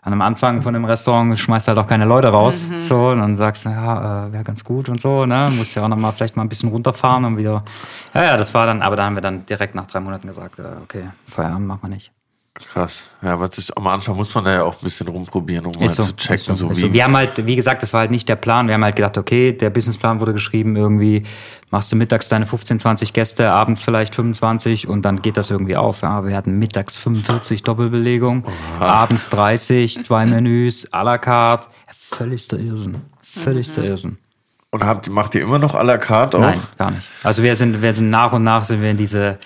an 0.05 0.11
einem 0.11 0.21
Anfang 0.21 0.61
von 0.61 0.73
dem 0.73 0.83
Restaurant 0.83 1.39
schmeißt 1.39 1.69
halt 1.69 1.77
auch 1.77 1.87
keine 1.87 2.03
Leute 2.05 2.27
raus. 2.27 2.67
So, 2.77 3.09
und 3.09 3.19
dann 3.19 3.35
sagst 3.35 3.65
du, 3.65 3.69
ja, 3.69 4.27
äh, 4.27 4.33
wäre 4.33 4.43
ganz 4.43 4.63
gut 4.63 4.89
und 4.89 4.99
so, 4.99 5.25
ne? 5.25 5.49
Musst 5.55 5.75
ja 5.75 5.83
auch 5.83 5.87
nochmal 5.87 6.11
vielleicht 6.11 6.35
mal 6.35 6.43
ein 6.43 6.49
bisschen 6.49 6.69
runterfahren 6.69 7.23
und 7.23 7.37
wieder. 7.37 7.63
Ja, 8.13 8.23
ja, 8.23 8.37
das 8.37 8.53
war 8.53 8.65
dann, 8.65 8.81
aber 8.81 8.97
da 8.97 9.05
haben 9.05 9.15
wir 9.15 9.21
dann 9.21 9.45
direkt 9.45 9.75
nach 9.75 9.87
drei 9.87 10.01
Monaten 10.01 10.27
gesagt, 10.27 10.59
äh, 10.59 10.63
okay, 10.83 11.09
Feierabend 11.25 11.67
machen 11.67 11.83
wir 11.83 11.89
nicht. 11.89 12.11
Krass. 12.55 13.09
Ja, 13.23 13.39
was 13.39 13.57
ist, 13.57 13.75
am 13.75 13.87
Anfang 13.87 14.15
muss 14.15 14.35
man 14.35 14.43
da 14.43 14.53
ja 14.53 14.63
auch 14.63 14.73
ein 14.73 14.83
bisschen 14.83 15.07
rumprobieren, 15.07 15.65
um 15.65 15.71
mal 15.73 15.85
Ist 15.85 15.95
so, 15.95 16.03
zu 16.03 16.15
checken, 16.15 16.35
ist 16.35 16.45
so, 16.45 16.53
so, 16.53 16.69
ist 16.69 16.77
wie. 16.77 16.81
so. 16.81 16.93
Wir 16.93 17.03
haben 17.03 17.15
halt, 17.17 17.47
wie 17.47 17.55
gesagt, 17.55 17.81
das 17.81 17.93
war 17.93 18.01
halt 18.01 18.11
nicht 18.11 18.29
der 18.29 18.35
Plan. 18.35 18.67
Wir 18.67 18.75
haben 18.75 18.83
halt 18.83 18.95
gedacht, 18.95 19.17
okay, 19.17 19.53
der 19.53 19.71
Businessplan 19.71 20.19
wurde 20.19 20.33
geschrieben, 20.33 20.75
irgendwie 20.75 21.23
machst 21.71 21.91
du 21.91 21.95
mittags 21.95 22.27
deine 22.27 22.45
15, 22.45 22.79
20 22.79 23.11
Gäste, 23.13 23.49
abends 23.51 23.81
vielleicht 23.81 24.13
25 24.13 24.87
und 24.87 25.01
dann 25.01 25.23
geht 25.23 25.35
das 25.35 25.49
irgendwie 25.49 25.75
auf. 25.75 26.03
Ja, 26.03 26.27
wir 26.27 26.35
hatten 26.35 26.59
mittags 26.59 26.95
45 26.97 27.63
Doppelbelegung, 27.63 28.45
abends 28.79 29.29
30, 29.29 30.03
zwei 30.03 30.27
Menüs, 30.27 30.93
à 30.93 31.03
la 31.03 31.17
carte. 31.17 31.69
Völligster 31.91 32.59
Irrsinn. 32.59 33.01
Völligster 33.19 33.83
Irrsinn. 33.83 34.19
Und 34.69 34.83
habt, 34.83 35.09
macht 35.09 35.33
ihr 35.33 35.41
immer 35.41 35.57
noch 35.57 35.73
à 35.73 35.83
la 35.83 35.97
carte 35.97 36.37
auch? 36.37 36.41
Nein, 36.41 36.61
gar 36.77 36.91
nicht. 36.91 37.03
Also 37.23 37.41
wir 37.41 37.55
sind, 37.55 37.81
wir 37.81 37.95
sind 37.95 38.11
nach 38.11 38.31
und 38.31 38.43
nach 38.43 38.63
sind 38.63 38.79
wir 38.83 38.91
in 38.91 38.97
diese, 38.97 39.39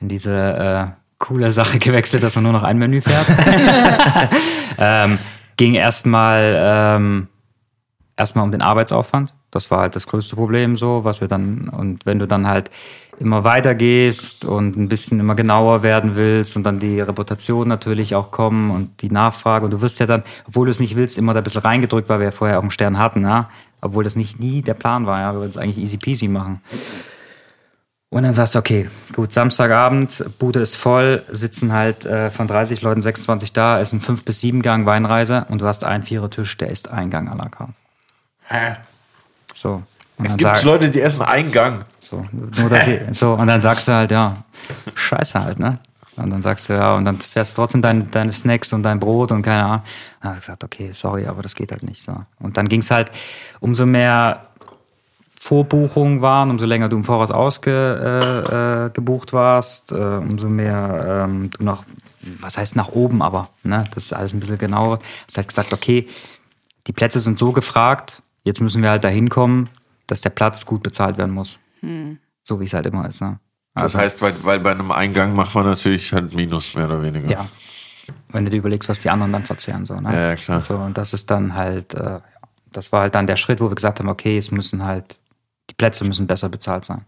in 0.00 0.08
diese 0.08 0.32
äh, 0.32 0.86
coole 1.18 1.52
Sache 1.52 1.78
gewechselt, 1.78 2.22
dass 2.22 2.34
man 2.34 2.44
nur 2.44 2.52
noch 2.52 2.62
ein 2.62 2.78
Menü 2.78 3.00
fährt. 3.00 3.26
ähm, 4.78 5.18
ging 5.56 5.74
erstmal 5.74 6.56
ähm, 6.58 7.28
erstmal 8.18 8.44
um 8.44 8.52
den 8.52 8.62
Arbeitsaufwand. 8.62 9.32
Das 9.50 9.70
war 9.70 9.80
halt 9.80 9.96
das 9.96 10.06
größte 10.06 10.36
Problem 10.36 10.76
so, 10.76 11.04
was 11.04 11.20
wir 11.20 11.28
dann, 11.28 11.68
und 11.68 12.04
wenn 12.04 12.18
du 12.18 12.26
dann 12.26 12.46
halt 12.46 12.70
immer 13.18 13.44
weiter 13.44 13.74
gehst 13.74 14.44
und 14.44 14.76
ein 14.76 14.88
bisschen 14.88 15.18
immer 15.20 15.34
genauer 15.34 15.82
werden 15.82 16.16
willst 16.16 16.56
und 16.56 16.64
dann 16.64 16.78
die 16.78 17.00
Reputation 17.00 17.66
natürlich 17.66 18.14
auch 18.14 18.30
kommen 18.30 18.70
und 18.70 19.02
die 19.02 19.10
Nachfrage 19.10 19.64
und 19.64 19.70
du 19.70 19.80
wirst 19.80 20.00
ja 20.00 20.06
dann, 20.06 20.22
obwohl 20.46 20.66
du 20.66 20.70
es 20.70 20.80
nicht 20.80 20.96
willst, 20.96 21.16
immer 21.16 21.32
da 21.32 21.40
ein 21.40 21.44
bisschen 21.44 21.62
reingedrückt, 21.62 22.08
weil 22.08 22.20
wir 22.20 22.26
ja 22.26 22.30
vorher 22.30 22.58
auch 22.58 22.62
einen 22.62 22.70
Stern 22.70 22.98
hatten, 22.98 23.22
ja, 23.22 23.48
obwohl 23.80 24.04
das 24.04 24.16
nicht 24.16 24.38
nie 24.38 24.62
der 24.62 24.74
Plan 24.74 25.06
war, 25.06 25.20
ja, 25.20 25.32
wir 25.32 25.40
wollten 25.40 25.50
es 25.50 25.56
eigentlich 25.56 25.78
easy 25.78 25.96
peasy 25.96 26.28
machen. 26.28 26.60
Und 28.10 28.22
dann 28.22 28.32
sagst 28.32 28.54
du, 28.54 28.58
okay, 28.58 28.88
gut, 29.12 29.34
Samstagabend, 29.34 30.24
Bude 30.38 30.60
ist 30.60 30.76
voll, 30.76 31.24
sitzen 31.28 31.72
halt 31.72 32.06
äh, 32.06 32.30
von 32.30 32.46
30 32.46 32.80
Leuten 32.80 33.02
26 33.02 33.52
da, 33.52 33.80
ist 33.80 33.92
ein 33.92 34.00
5 34.00 34.24
bis 34.24 34.40
7 34.40 34.62
Gang 34.62 34.86
Weinreise 34.86 35.44
und 35.50 35.60
du 35.60 35.66
hast 35.66 35.84
einen 35.84 36.02
Vierer-Tisch, 36.02 36.56
der 36.56 36.70
ist 36.70 36.90
ein 36.90 37.10
Gang 37.10 37.30
à 37.30 37.36
la 37.36 37.48
carte. 37.50 37.74
Hä? 38.46 38.76
So. 39.52 39.82
Und 40.16 40.28
dann, 40.28 40.36
Gibt 40.38 40.56
es 40.56 40.64
Leute, 40.64 40.90
die 40.90 41.02
essen 41.02 41.22
einen 41.22 41.52
Gang? 41.52 41.84
so, 41.98 42.24
nur 42.32 42.70
dass 42.70 42.86
sie, 42.86 42.98
so, 43.12 43.34
und 43.34 43.46
dann 43.46 43.60
sagst 43.60 43.86
du 43.88 43.92
halt, 43.92 44.10
ja, 44.10 44.42
scheiße 44.94 45.44
halt, 45.44 45.58
ne? 45.58 45.78
Und 46.16 46.30
dann 46.30 46.42
sagst 46.42 46.68
du, 46.68 46.72
ja, 46.72 46.96
und 46.96 47.04
dann 47.04 47.18
fährst 47.18 47.52
du 47.52 47.62
trotzdem 47.62 47.80
dein, 47.80 48.10
deine 48.10 48.32
Snacks 48.32 48.72
und 48.72 48.82
dein 48.82 48.98
Brot 48.98 49.30
und 49.30 49.42
keine 49.42 49.64
Ahnung. 49.64 49.82
Dann 50.20 50.30
hast 50.30 50.38
du 50.38 50.40
gesagt, 50.40 50.64
okay, 50.64 50.90
sorry, 50.92 51.26
aber 51.26 51.42
das 51.42 51.54
geht 51.54 51.70
halt 51.70 51.84
nicht. 51.84 52.02
So. 52.02 52.24
Und 52.40 52.56
dann 52.56 52.66
ging 52.66 52.80
es 52.80 52.90
halt, 52.90 53.12
umso 53.60 53.86
mehr 53.86 54.47
Vorbuchungen 55.40 56.20
waren, 56.20 56.50
umso 56.50 56.66
länger 56.66 56.88
du 56.88 56.96
im 56.96 57.04
Voraus 57.04 57.30
ausgebucht 57.30 57.72
äh, 58.52 58.86
äh, 58.90 59.32
warst, 59.32 59.92
äh, 59.92 59.94
umso 59.94 60.48
mehr 60.48 61.26
ähm, 61.26 61.50
du 61.50 61.64
noch, 61.64 61.84
was 62.40 62.58
heißt 62.58 62.76
nach 62.76 62.88
oben, 62.88 63.22
aber 63.22 63.48
ne, 63.62 63.84
das 63.94 64.06
ist 64.06 64.12
alles 64.12 64.34
ein 64.34 64.40
bisschen 64.40 64.58
genauer. 64.58 64.98
Hast 65.26 65.36
halt 65.36 65.48
gesagt, 65.48 65.72
okay, 65.72 66.08
die 66.86 66.92
Plätze 66.92 67.20
sind 67.20 67.38
so 67.38 67.52
gefragt, 67.52 68.22
jetzt 68.44 68.60
müssen 68.60 68.82
wir 68.82 68.90
halt 68.90 69.04
dahin 69.04 69.28
kommen, 69.28 69.70
dass 70.06 70.20
der 70.20 70.30
Platz 70.30 70.66
gut 70.66 70.82
bezahlt 70.82 71.18
werden 71.18 71.34
muss. 71.34 71.58
So 72.42 72.60
wie 72.60 72.64
es 72.64 72.74
halt 72.74 72.86
immer 72.86 73.06
ist. 73.08 73.20
Ne? 73.20 73.38
Das 73.74 73.94
heißt, 73.94 74.20
weil, 74.22 74.34
weil 74.42 74.60
bei 74.60 74.72
einem 74.72 74.90
Eingang 74.90 75.34
macht 75.34 75.54
man 75.54 75.64
natürlich 75.66 76.12
halt 76.12 76.34
Minus, 76.34 76.74
mehr 76.74 76.86
oder 76.86 77.02
weniger. 77.02 77.30
Ja. 77.30 77.46
Wenn 78.30 78.44
du 78.44 78.50
dir 78.50 78.58
überlegst, 78.58 78.88
was 78.88 79.00
die 79.00 79.10
anderen 79.10 79.32
dann 79.32 79.44
verzehren. 79.44 79.84
So, 79.84 79.94
ne? 79.94 80.12
Ja, 80.12 80.28
ja, 80.30 80.36
klar. 80.36 80.60
So, 80.60 80.76
und 80.76 80.96
das 80.96 81.12
ist 81.12 81.30
dann 81.30 81.54
halt, 81.54 81.94
äh, 81.94 82.20
das 82.72 82.90
war 82.92 83.02
halt 83.02 83.14
dann 83.14 83.26
der 83.26 83.36
Schritt, 83.36 83.60
wo 83.60 83.68
wir 83.70 83.74
gesagt 83.74 84.00
haben, 84.00 84.08
okay, 84.08 84.38
es 84.38 84.50
müssen 84.50 84.84
halt, 84.84 85.18
die 85.70 85.74
Plätze 85.74 86.04
müssen 86.04 86.26
besser 86.26 86.48
bezahlt 86.48 86.84
sein. 86.84 87.04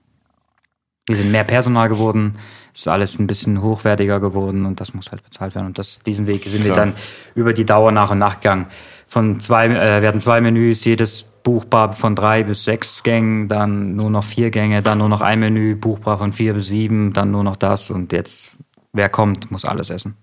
Wir 1.07 1.17
sind 1.17 1.33
mehr 1.33 1.45
Personal 1.45 1.89
geworden, 1.89 2.37
es 2.73 2.81
ist 2.81 2.89
alles 2.89 3.19
ein 3.19 3.27
bisschen 3.27 3.63
hochwertiger 3.63 4.21
geworden 4.21 4.65
und 4.65 4.81
das 4.81 4.95
muss 4.95 5.11
halt 5.11 5.25
bezahlt 5.25 5.55
werden. 5.55 5.67
Und 5.67 5.79
das, 5.79 5.99
diesen 6.01 6.27
Weg 6.27 6.45
sind 6.45 6.65
wir 6.65 6.73
Klar. 6.73 6.87
dann 6.87 6.95
über 7.35 7.53
die 7.53 7.65
Dauer 7.65 7.91
nach 7.91 8.11
und 8.11 8.19
nach 8.19 8.41
gegangen. 8.41 8.67
Von 9.09 9.41
zwei, 9.41 9.67
äh, 9.67 10.03
wir 10.03 10.09
hatten 10.09 10.21
zwei 10.21 10.41
Menüs, 10.41 10.85
jedes 10.85 11.25
buchbar 11.43 11.95
von 11.95 12.15
drei 12.15 12.45
bis 12.45 12.65
sechs 12.65 13.03
Gängen, 13.03 13.49
dann 13.49 13.97
nur 13.97 14.11
noch 14.11 14.25
vier 14.25 14.51
Gänge, 14.51 14.83
dann 14.83 14.99
nur 14.99 15.09
noch 15.09 15.21
ein 15.21 15.41
Menü, 15.41 15.75
buchbar 15.75 16.19
von 16.19 16.33
vier 16.33 16.55
bis 16.55 16.69
sieben, 16.69 17.13
dann 17.13 17.31
nur 17.31 17.43
noch 17.43 17.57
das 17.57 17.91
und 17.91 18.13
jetzt, 18.13 18.57
wer 18.93 19.09
kommt, 19.09 19.51
muss 19.51 19.65
alles 19.65 19.91
essen. 19.91 20.17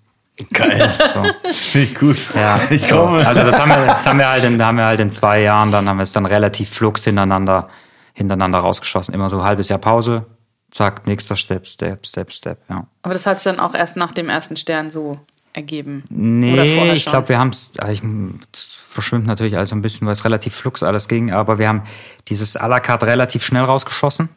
Geil. 0.54 0.89
So. 1.13 1.23
Finde 1.52 1.88
ich 1.88 1.95
gut. 1.95 2.17
Ja, 2.36 2.62
ich 2.69 2.86
so. 2.86 2.97
komme. 2.97 3.28
Also 3.28 3.41
das 3.41 3.60
haben 3.60 3.69
wir, 3.69 3.88
das 3.88 4.06
haben 4.06 4.19
wir 4.19 4.30
halt 4.30 4.43
in, 4.43 4.63
haben 4.63 4.78
wir 4.78 4.86
halt 4.86 5.00
in 5.00 5.10
zwei 5.10 5.41
Jahren, 5.41 5.71
dann 5.71 5.89
haben 5.89 5.97
wir 5.97 6.04
es 6.04 6.12
dann 6.12 6.26
relativ 6.26 6.69
flugs 6.69 7.04
hintereinander, 7.04 7.69
hintereinander 8.17 8.58
rausgeschossen. 8.58 9.13
Immer 9.13 9.30
so 9.30 9.38
ein 9.38 9.43
halbes 9.43 9.69
Jahr 9.69 9.77
Pause, 9.77 10.25
zack, 10.71 11.06
nächster 11.06 11.36
Step, 11.36 11.67
Step, 11.67 12.06
Step, 12.06 12.34
Step, 12.34 12.60
ja. 12.67 12.88
Aber 13.03 13.13
das 13.13 13.27
hat 13.27 13.39
sich 13.39 13.51
dann 13.51 13.60
auch 13.60 13.75
erst 13.75 13.95
nach 13.95 14.12
dem 14.12 14.27
ersten 14.27 14.58
Stern 14.58 14.89
so 14.89 15.19
ergeben. 15.53 16.03
Nee, 16.10 16.93
ich 16.93 17.06
glaube, 17.06 17.30
wir 17.30 17.38
haben 17.38 17.49
es, 17.49 17.71
das 17.71 18.84
verschwimmt 18.89 19.27
natürlich 19.27 19.56
alles 19.56 19.71
ein 19.71 19.84
bisschen, 19.84 20.08
weil 20.08 20.13
es 20.13 20.25
relativ 20.25 20.56
flugs 20.56 20.82
alles 20.82 21.08
ging, 21.08 21.32
aber 21.32 21.60
wir 21.60 21.69
haben 21.69 21.84
dieses 22.27 22.60
à 22.60 22.67
la 22.67 22.80
carte 22.80 23.06
relativ 23.06 23.45
schnell 23.45 23.63
rausgeschossen, 23.63 24.30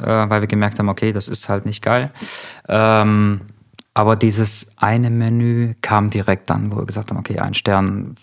äh, 0.00 0.06
weil 0.06 0.40
wir 0.40 0.48
gemerkt 0.48 0.78
haben, 0.78 0.88
okay, 0.88 1.12
das 1.12 1.28
ist 1.28 1.50
halt 1.50 1.66
nicht 1.66 1.82
geil. 1.82 2.10
Ähm, 2.68 3.42
aber 3.92 4.16
dieses 4.16 4.72
eine 4.76 5.10
Menü 5.10 5.74
kam 5.82 6.08
direkt 6.08 6.48
dann, 6.48 6.72
wo 6.72 6.78
wir 6.78 6.86
gesagt 6.86 7.10
haben, 7.10 7.18
okay, 7.18 7.38
ein 7.38 7.54
Stern, 7.54 8.14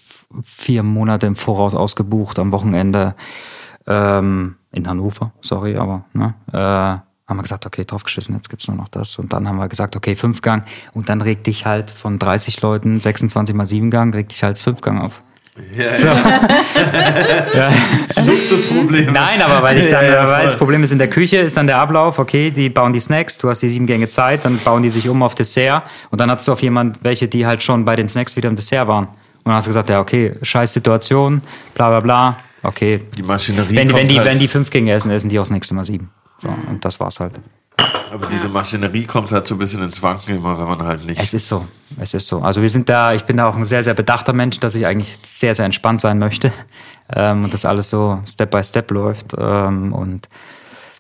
vier 0.44 0.82
Monate 0.82 1.28
im 1.28 1.36
Voraus 1.36 1.76
ausgebucht, 1.76 2.40
am 2.40 2.52
Wochenende 2.52 3.16
ähm, 3.88 4.56
in 4.72 4.88
Hannover, 4.88 5.32
sorry, 5.42 5.76
aber 5.78 6.06
ne, 6.14 6.34
äh, 6.52 6.58
haben 6.58 7.38
wir 7.38 7.44
gesagt, 7.44 7.66
okay, 7.66 7.86
draufgeschissen, 7.86 8.36
jetzt 8.36 8.50
gibt's 8.50 8.68
nur 8.68 8.76
noch 8.78 8.90
das. 8.90 9.18
Und 9.18 9.32
dann 9.34 9.48
haben 9.48 9.58
wir 9.58 9.70
gesagt, 9.70 9.96
okay, 9.96 10.14
Fünfgang. 10.16 10.64
Und 10.94 11.10
dann 11.10 11.22
regt 11.22 11.48
dich 11.48 11.66
halt 11.66 11.90
von 11.90 12.20
30 12.20 12.62
Leuten 12.62 13.00
26 13.00 13.56
mal 13.56 13.66
7 13.66 13.90
Gang, 13.92 14.14
regt 14.14 14.32
dich 14.32 14.44
halt 14.44 14.52
als 14.52 14.62
Fünfgang 14.62 15.00
auf. 15.00 15.22
Ja, 15.78 15.94
So. 15.94 16.08
Luxusproblem. 18.26 19.14
Nein, 19.14 19.42
aber 19.42 19.62
weil 19.64 19.78
ich 19.78 19.88
dann, 19.88 20.04
Ja, 20.06 20.12
ja, 20.14 20.20
weil 20.28 20.36
voll. 20.36 20.44
das 20.44 20.58
Problem 20.58 20.84
ist 20.84 20.92
in 20.92 20.98
der 20.98 21.10
Küche, 21.10 21.38
ist 21.38 21.56
dann 21.58 21.68
der 21.68 21.78
Ablauf, 21.78 22.20
okay, 22.20 22.52
die 22.52 22.70
bauen 22.70 22.94
die 22.94 23.00
Snacks, 23.00 23.38
du 23.38 23.50
hast 23.50 23.62
die 23.62 23.70
sieben 23.70 23.86
Gänge 23.86 24.08
Zeit, 24.08 24.46
dann 24.46 24.58
bauen 24.60 24.84
die 24.84 24.90
sich 24.90 25.08
um 25.10 25.22
auf 25.24 25.36
Dessert 25.36 25.84
und 26.12 26.20
dann 26.20 26.30
hast 26.32 26.48
du 26.48 26.52
auf 26.54 26.62
jemand, 26.62 27.04
welche, 27.04 27.28
die 27.28 27.46
halt 27.46 27.62
schon 27.62 27.86
bei 27.86 27.96
den 27.96 28.08
Snacks 28.10 28.36
wieder 28.36 28.50
im 28.50 28.56
Dessert 28.56 28.88
waren. 28.88 29.06
Und 29.06 29.46
dann 29.50 29.56
hast 29.56 29.66
du 29.66 29.70
gesagt, 29.70 29.90
ja, 29.90 30.00
okay, 30.00 30.34
scheiß 30.42 30.74
Situation, 30.74 31.42
bla 31.76 31.88
bla 31.90 32.00
bla, 32.00 32.38
okay. 32.64 33.02
Die 33.18 33.24
Maschinerie 33.24 33.76
Wenn, 33.76 33.88
kommt 33.88 34.00
wenn, 34.00 34.08
die, 34.08 34.20
halt, 34.20 34.32
wenn 34.32 34.40
die 34.40 34.48
fünf 34.48 34.70
Gänge 34.70 34.92
essen, 34.94 35.12
essen 35.12 35.30
die 35.30 35.40
auch 35.40 35.44
das 35.44 35.52
nächste 35.52 35.76
Mal 35.76 35.84
sieben. 35.84 36.10
So, 36.42 36.50
und 36.70 36.84
das 36.84 37.00
war's 37.00 37.20
halt. 37.20 37.34
aber 38.12 38.28
diese 38.28 38.50
Maschinerie 38.50 39.06
kommt 39.06 39.32
halt 39.32 39.48
so 39.48 39.56
ein 39.56 39.58
bisschen 39.58 39.82
ins 39.84 40.02
Wanken 40.02 40.38
immer, 40.38 40.58
wenn 40.60 40.68
man 40.68 40.84
halt 40.84 41.06
nicht. 41.06 41.22
Es 41.22 41.34
ist 41.34 41.48
so, 41.48 41.66
es 42.00 42.14
ist 42.14 42.28
so. 42.28 42.42
Also 42.42 42.62
wir 42.62 42.70
sind 42.70 42.90
da, 42.90 43.14
ich 43.14 43.24
bin 43.24 43.38
da 43.38 43.48
auch 43.48 43.56
ein 43.56 43.66
sehr, 43.66 43.84
sehr 43.84 43.94
bedachter 43.94 44.34
Mensch, 44.34 44.60
dass 44.60 44.76
ich 44.76 44.86
eigentlich 44.86 45.18
sehr, 45.24 45.56
sehr 45.56 45.66
entspannt 45.66 46.02
sein 46.02 46.20
möchte 46.20 46.52
ähm, 47.14 47.46
und 47.46 47.54
das 47.54 47.66
alles 47.66 47.90
so 47.90 48.22
Step 48.26 48.52
by 48.52 48.64
Step 48.64 48.92
läuft 48.92 49.36
ähm, 49.38 49.94
und 49.94 50.28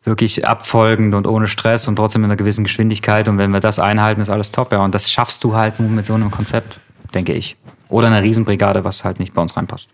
wirklich 0.04 0.46
abfolgend 0.46 1.16
und 1.16 1.28
ohne 1.28 1.48
Stress 1.48 1.88
und 1.88 1.96
trotzdem 1.96 2.24
in 2.24 2.26
einer 2.26 2.36
gewissen 2.36 2.64
Geschwindigkeit 2.64 3.28
und 3.28 3.38
wenn 3.38 3.52
wir 3.52 3.62
das 3.62 3.80
einhalten, 3.80 4.22
ist 4.22 4.30
alles 4.30 4.52
top. 4.52 4.72
Ja, 4.72 4.80
und 4.84 4.94
das 4.94 5.12
schaffst 5.12 5.44
du 5.44 5.56
halt 5.56 5.80
nur 5.80 5.90
mit 5.90 6.06
so 6.06 6.14
einem 6.14 6.32
Konzept, 6.32 6.80
denke 7.14 7.34
ich. 7.34 7.56
Oder 7.90 8.08
einer 8.08 8.24
Riesenbrigade, 8.24 8.84
was 8.84 9.06
halt 9.06 9.20
nicht 9.20 9.34
bei 9.34 9.42
uns 9.42 9.56
reinpasst. 9.56 9.94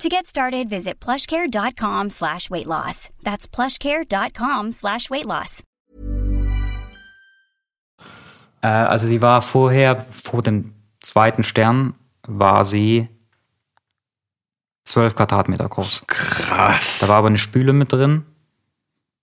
To 0.00 0.10
get 0.10 0.26
started, 0.26 0.68
visit 0.68 1.00
plushcare.com 1.00 2.10
slash 2.10 2.50
weight 2.50 2.66
loss. 2.66 3.08
That's 3.24 3.48
plushcare.com 3.48 4.72
slash 4.72 5.08
weight 5.08 5.24
loss. 5.24 5.62
Äh, 8.60 8.66
also 8.68 9.06
sie 9.06 9.22
war 9.22 9.40
vorher, 9.40 10.04
vor 10.10 10.42
dem 10.42 10.74
zweiten 11.00 11.42
Stern, 11.42 11.94
war 12.26 12.64
sie 12.64 13.08
12 14.84 15.14
Quadratmeter 15.16 15.68
groß. 15.68 16.02
Krass. 16.06 16.98
Da 17.00 17.08
war 17.08 17.16
aber 17.16 17.28
eine 17.28 17.38
Spüle 17.38 17.72
mit 17.72 17.92
drin. 17.92 18.26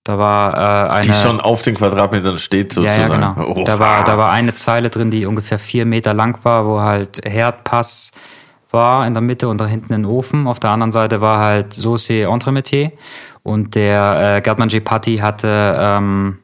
Da 0.02 0.18
war 0.18 0.54
äh, 0.54 0.90
eine. 0.90 1.06
Die 1.06 1.12
schon 1.12 1.40
auf 1.40 1.62
den 1.62 1.76
Quadratmetern 1.76 2.38
steht 2.38 2.74
ja, 2.76 2.82
sozusagen. 2.82 3.22
ja, 3.22 3.32
genau. 3.32 3.48
Oha. 3.48 3.64
Da 3.64 3.78
war, 3.78 4.04
da 4.04 4.18
war 4.18 4.32
eine 4.32 4.54
Zeile 4.54 4.90
drin, 4.90 5.10
die 5.10 5.24
ungefähr 5.24 5.58
vier 5.58 5.86
Meter 5.86 6.14
lang 6.14 6.44
war, 6.44 6.66
wo 6.66 6.80
halt 6.80 7.20
Herdpass 7.24 8.12
war 8.74 9.06
in 9.06 9.14
der 9.14 9.22
Mitte 9.22 9.48
und 9.48 9.58
da 9.58 9.66
hinten 9.66 9.94
ein 9.94 10.04
Ofen. 10.04 10.46
Auf 10.46 10.60
der 10.60 10.70
anderen 10.70 10.92
Seite 10.92 11.22
war 11.22 11.38
halt 11.38 11.72
Sauce 11.72 12.10
Entremetier. 12.10 12.92
Und 13.42 13.74
der 13.74 14.42
äh, 14.44 14.66
G. 14.66 14.80
Patti 14.80 15.16
hatte 15.18 15.76
ähm, 15.78 16.38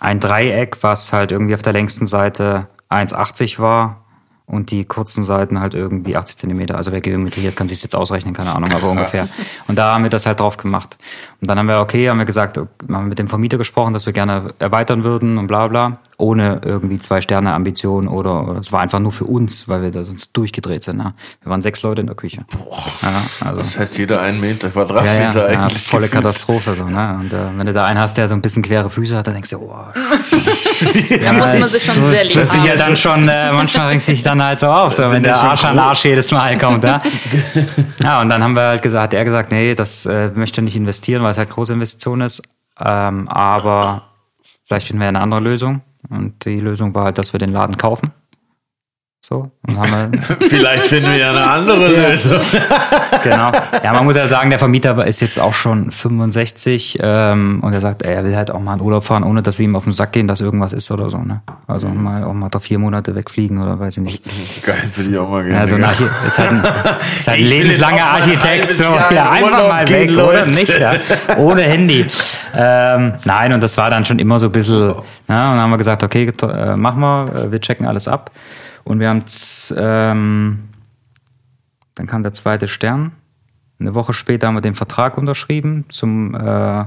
ein 0.00 0.20
Dreieck, 0.20 0.82
was 0.82 1.12
halt 1.12 1.32
irgendwie 1.32 1.54
auf 1.54 1.62
der 1.62 1.74
längsten 1.74 2.06
Seite 2.06 2.68
1,80 2.90 3.58
war 3.58 4.02
und 4.46 4.70
die 4.70 4.84
kurzen 4.84 5.24
Seiten 5.24 5.60
halt 5.60 5.74
irgendwie 5.74 6.16
80 6.16 6.36
Zentimeter. 6.36 6.76
Also 6.76 6.92
wer 6.92 7.00
geometriert, 7.00 7.56
kann 7.56 7.68
sich 7.68 7.82
jetzt 7.82 7.96
ausrechnen, 7.96 8.34
keine 8.34 8.54
Ahnung, 8.54 8.70
aber 8.72 8.88
ungefähr. 8.90 9.26
Und 9.68 9.78
da 9.78 9.94
haben 9.94 10.02
wir 10.02 10.10
das 10.10 10.26
halt 10.26 10.40
drauf 10.40 10.56
gemacht. 10.56 10.98
Und 11.40 11.48
dann 11.48 11.58
haben 11.58 11.66
wir, 11.66 11.80
okay, 11.80 12.10
haben 12.10 12.18
wir 12.18 12.24
gesagt, 12.26 12.58
haben 12.58 13.08
mit 13.08 13.18
dem 13.18 13.28
Vermieter 13.28 13.56
gesprochen, 13.56 13.94
dass 13.94 14.04
wir 14.06 14.12
gerne 14.12 14.52
erweitern 14.58 15.04
würden 15.04 15.38
und 15.38 15.46
bla 15.46 15.68
bla, 15.68 15.98
ohne 16.22 16.60
irgendwie 16.64 16.98
zwei 16.98 17.20
Sterne 17.20 17.52
Ambition 17.52 18.06
oder, 18.06 18.48
oder 18.48 18.60
es 18.60 18.70
war 18.70 18.80
einfach 18.80 19.00
nur 19.00 19.10
für 19.10 19.24
uns, 19.24 19.68
weil 19.68 19.82
wir 19.82 19.90
da 19.90 20.04
sonst 20.04 20.32
durchgedreht 20.36 20.84
sind. 20.84 20.98
Ne? 20.98 21.14
Wir 21.42 21.50
waren 21.50 21.62
sechs 21.62 21.82
Leute 21.82 22.00
in 22.00 22.06
der 22.06 22.14
Küche. 22.14 22.44
Ja, 23.02 23.08
also. 23.46 23.56
Das 23.56 23.76
heißt, 23.76 23.98
jeder 23.98 24.20
einen 24.20 24.40
Meter 24.40 24.68
Ja, 24.68 24.72
Quadratmeter 24.72 25.46
ja, 25.46 25.52
ja, 25.52 25.58
eigentlich. 25.64 25.82
volle 25.82 26.06
gefühlt. 26.06 26.22
Katastrophe. 26.22 26.76
So, 26.76 26.84
ne? 26.84 27.18
Und 27.20 27.32
äh, 27.32 27.36
wenn 27.56 27.66
du 27.66 27.72
da 27.72 27.86
einen 27.86 27.98
hast, 27.98 28.16
der 28.16 28.28
so 28.28 28.34
ein 28.34 28.40
bisschen 28.40 28.62
quere 28.62 28.88
Füße 28.88 29.16
hat, 29.16 29.26
dann 29.26 29.34
denkst 29.34 29.50
du, 29.50 29.56
oh, 29.58 29.74
Da 29.92 31.32
muss 31.32 31.60
man 31.60 31.68
sich 31.68 31.82
schon 31.82 32.10
sehr 32.10 32.24
lieb 32.24 32.34
das 32.34 32.48
ist 32.48 32.54
ja 32.54 32.70
haben. 32.70 32.78
dann 32.78 32.96
schon, 32.96 33.28
äh, 33.28 33.52
manchmal 33.52 33.88
regt 33.88 34.02
sich 34.02 34.22
dann 34.22 34.40
halt 34.40 34.60
so 34.60 34.68
auf, 34.68 34.94
so, 34.94 35.02
wenn 35.02 35.24
ja 35.24 35.32
der 35.32 35.42
Arsch 35.42 35.64
an 35.64 35.78
Arsch 35.78 36.04
jedes 36.04 36.30
Mal 36.30 36.56
kommt. 36.56 36.84
Ja? 36.84 37.00
ja, 38.02 38.20
und 38.20 38.28
dann 38.28 38.42
haben 38.44 38.54
wir 38.54 38.62
halt 38.62 38.82
gesagt, 38.82 39.02
hat 39.02 39.14
er 39.14 39.24
gesagt, 39.24 39.50
nee, 39.50 39.74
das 39.74 40.06
äh, 40.06 40.30
möchte 40.34 40.62
nicht 40.62 40.76
investieren, 40.76 41.24
weil 41.24 41.32
es 41.32 41.38
halt 41.38 41.50
große 41.50 41.72
Investition 41.72 42.20
ist. 42.20 42.42
Ähm, 42.78 43.26
aber 43.28 44.02
vielleicht 44.68 44.86
finden 44.86 45.00
wir 45.00 45.08
eine 45.08 45.20
andere 45.20 45.40
Lösung. 45.40 45.82
Und 46.12 46.44
die 46.44 46.60
Lösung 46.60 46.94
war 46.94 47.04
halt, 47.04 47.18
dass 47.18 47.32
wir 47.32 47.38
den 47.38 47.52
Laden 47.52 47.76
kaufen. 47.76 48.12
So, 49.24 49.52
und 49.68 49.78
haben 49.78 50.10
wir, 50.12 50.20
Vielleicht 50.48 50.86
finden 50.86 51.08
wir 51.08 51.16
ja 51.16 51.30
eine 51.30 51.48
andere 51.48 52.10
Lösung. 52.10 52.40
genau. 53.22 53.52
Ja, 53.84 53.92
man 53.92 54.04
muss 54.04 54.16
ja 54.16 54.26
sagen, 54.26 54.50
der 54.50 54.58
Vermieter 54.58 55.06
ist 55.06 55.20
jetzt 55.20 55.38
auch 55.38 55.54
schon 55.54 55.92
65 55.92 56.98
ähm, 57.00 57.60
und 57.62 57.72
er 57.72 57.80
sagt, 57.80 58.04
ey, 58.04 58.14
er 58.14 58.24
will 58.24 58.34
halt 58.34 58.50
auch 58.50 58.58
mal 58.58 58.74
in 58.74 58.80
Urlaub 58.80 59.04
fahren, 59.04 59.22
ohne 59.22 59.40
dass 59.40 59.60
wir 59.60 59.64
ihm 59.64 59.76
auf 59.76 59.84
den 59.84 59.92
Sack 59.92 60.10
gehen, 60.10 60.26
dass 60.26 60.40
irgendwas 60.40 60.72
ist 60.72 60.90
oder 60.90 61.08
so. 61.08 61.18
Ne? 61.18 61.40
Also 61.68 61.86
mal 61.86 62.24
auch 62.24 62.32
mal 62.32 62.48
da 62.48 62.58
vier 62.58 62.80
Monate 62.80 63.14
wegfliegen 63.14 63.62
oder 63.62 63.78
weiß 63.78 63.98
ich 63.98 64.02
nicht. 64.02 64.24
Geil, 64.64 64.82
will 64.96 65.12
ich 65.12 65.16
auch 65.16 65.30
mal 65.30 65.44
gerne. 65.44 65.56
Ja, 65.56 65.66
so 65.68 65.76
ist 65.76 66.38
halt 66.40 66.50
ein, 66.50 66.64
ist 67.16 67.28
halt 67.28 67.38
ein 67.38 67.44
lebenslanger 67.44 68.04
Architekt. 68.04 68.72
So. 68.72 68.82
Ja, 68.82 69.30
einfach 69.30 69.52
Urlaub 69.52 69.68
mal 69.68 69.88
weg, 69.88 70.10
oder 70.10 70.22
Leute. 70.22 70.48
nicht? 70.48 70.80
Ja. 70.80 70.94
Ohne 71.38 71.62
Handy. 71.62 72.06
Ähm, 72.56 73.12
nein, 73.24 73.52
und 73.52 73.62
das 73.62 73.78
war 73.78 73.88
dann 73.88 74.04
schon 74.04 74.18
immer 74.18 74.40
so 74.40 74.46
ein 74.46 74.52
bisschen. 74.52 74.88
Ne? 74.88 74.88
Und 74.88 75.04
dann 75.28 75.60
haben 75.60 75.70
wir 75.70 75.78
gesagt, 75.78 76.02
okay, 76.02 76.32
äh, 76.42 76.74
machen 76.74 77.00
wir, 77.00 77.26
äh, 77.36 77.52
wir 77.52 77.60
checken 77.60 77.86
alles 77.86 78.08
ab. 78.08 78.32
Und 78.84 79.00
wir 79.00 79.08
haben, 79.08 79.22
ähm, 79.76 80.68
dann 81.94 82.06
kam 82.06 82.22
der 82.22 82.34
zweite 82.34 82.68
Stern. 82.68 83.12
Eine 83.78 83.94
Woche 83.94 84.12
später 84.12 84.46
haben 84.46 84.54
wir 84.54 84.60
den 84.60 84.74
Vertrag 84.74 85.18
unterschrieben 85.18 85.84
zum, 85.88 86.34
äh, 86.34 86.84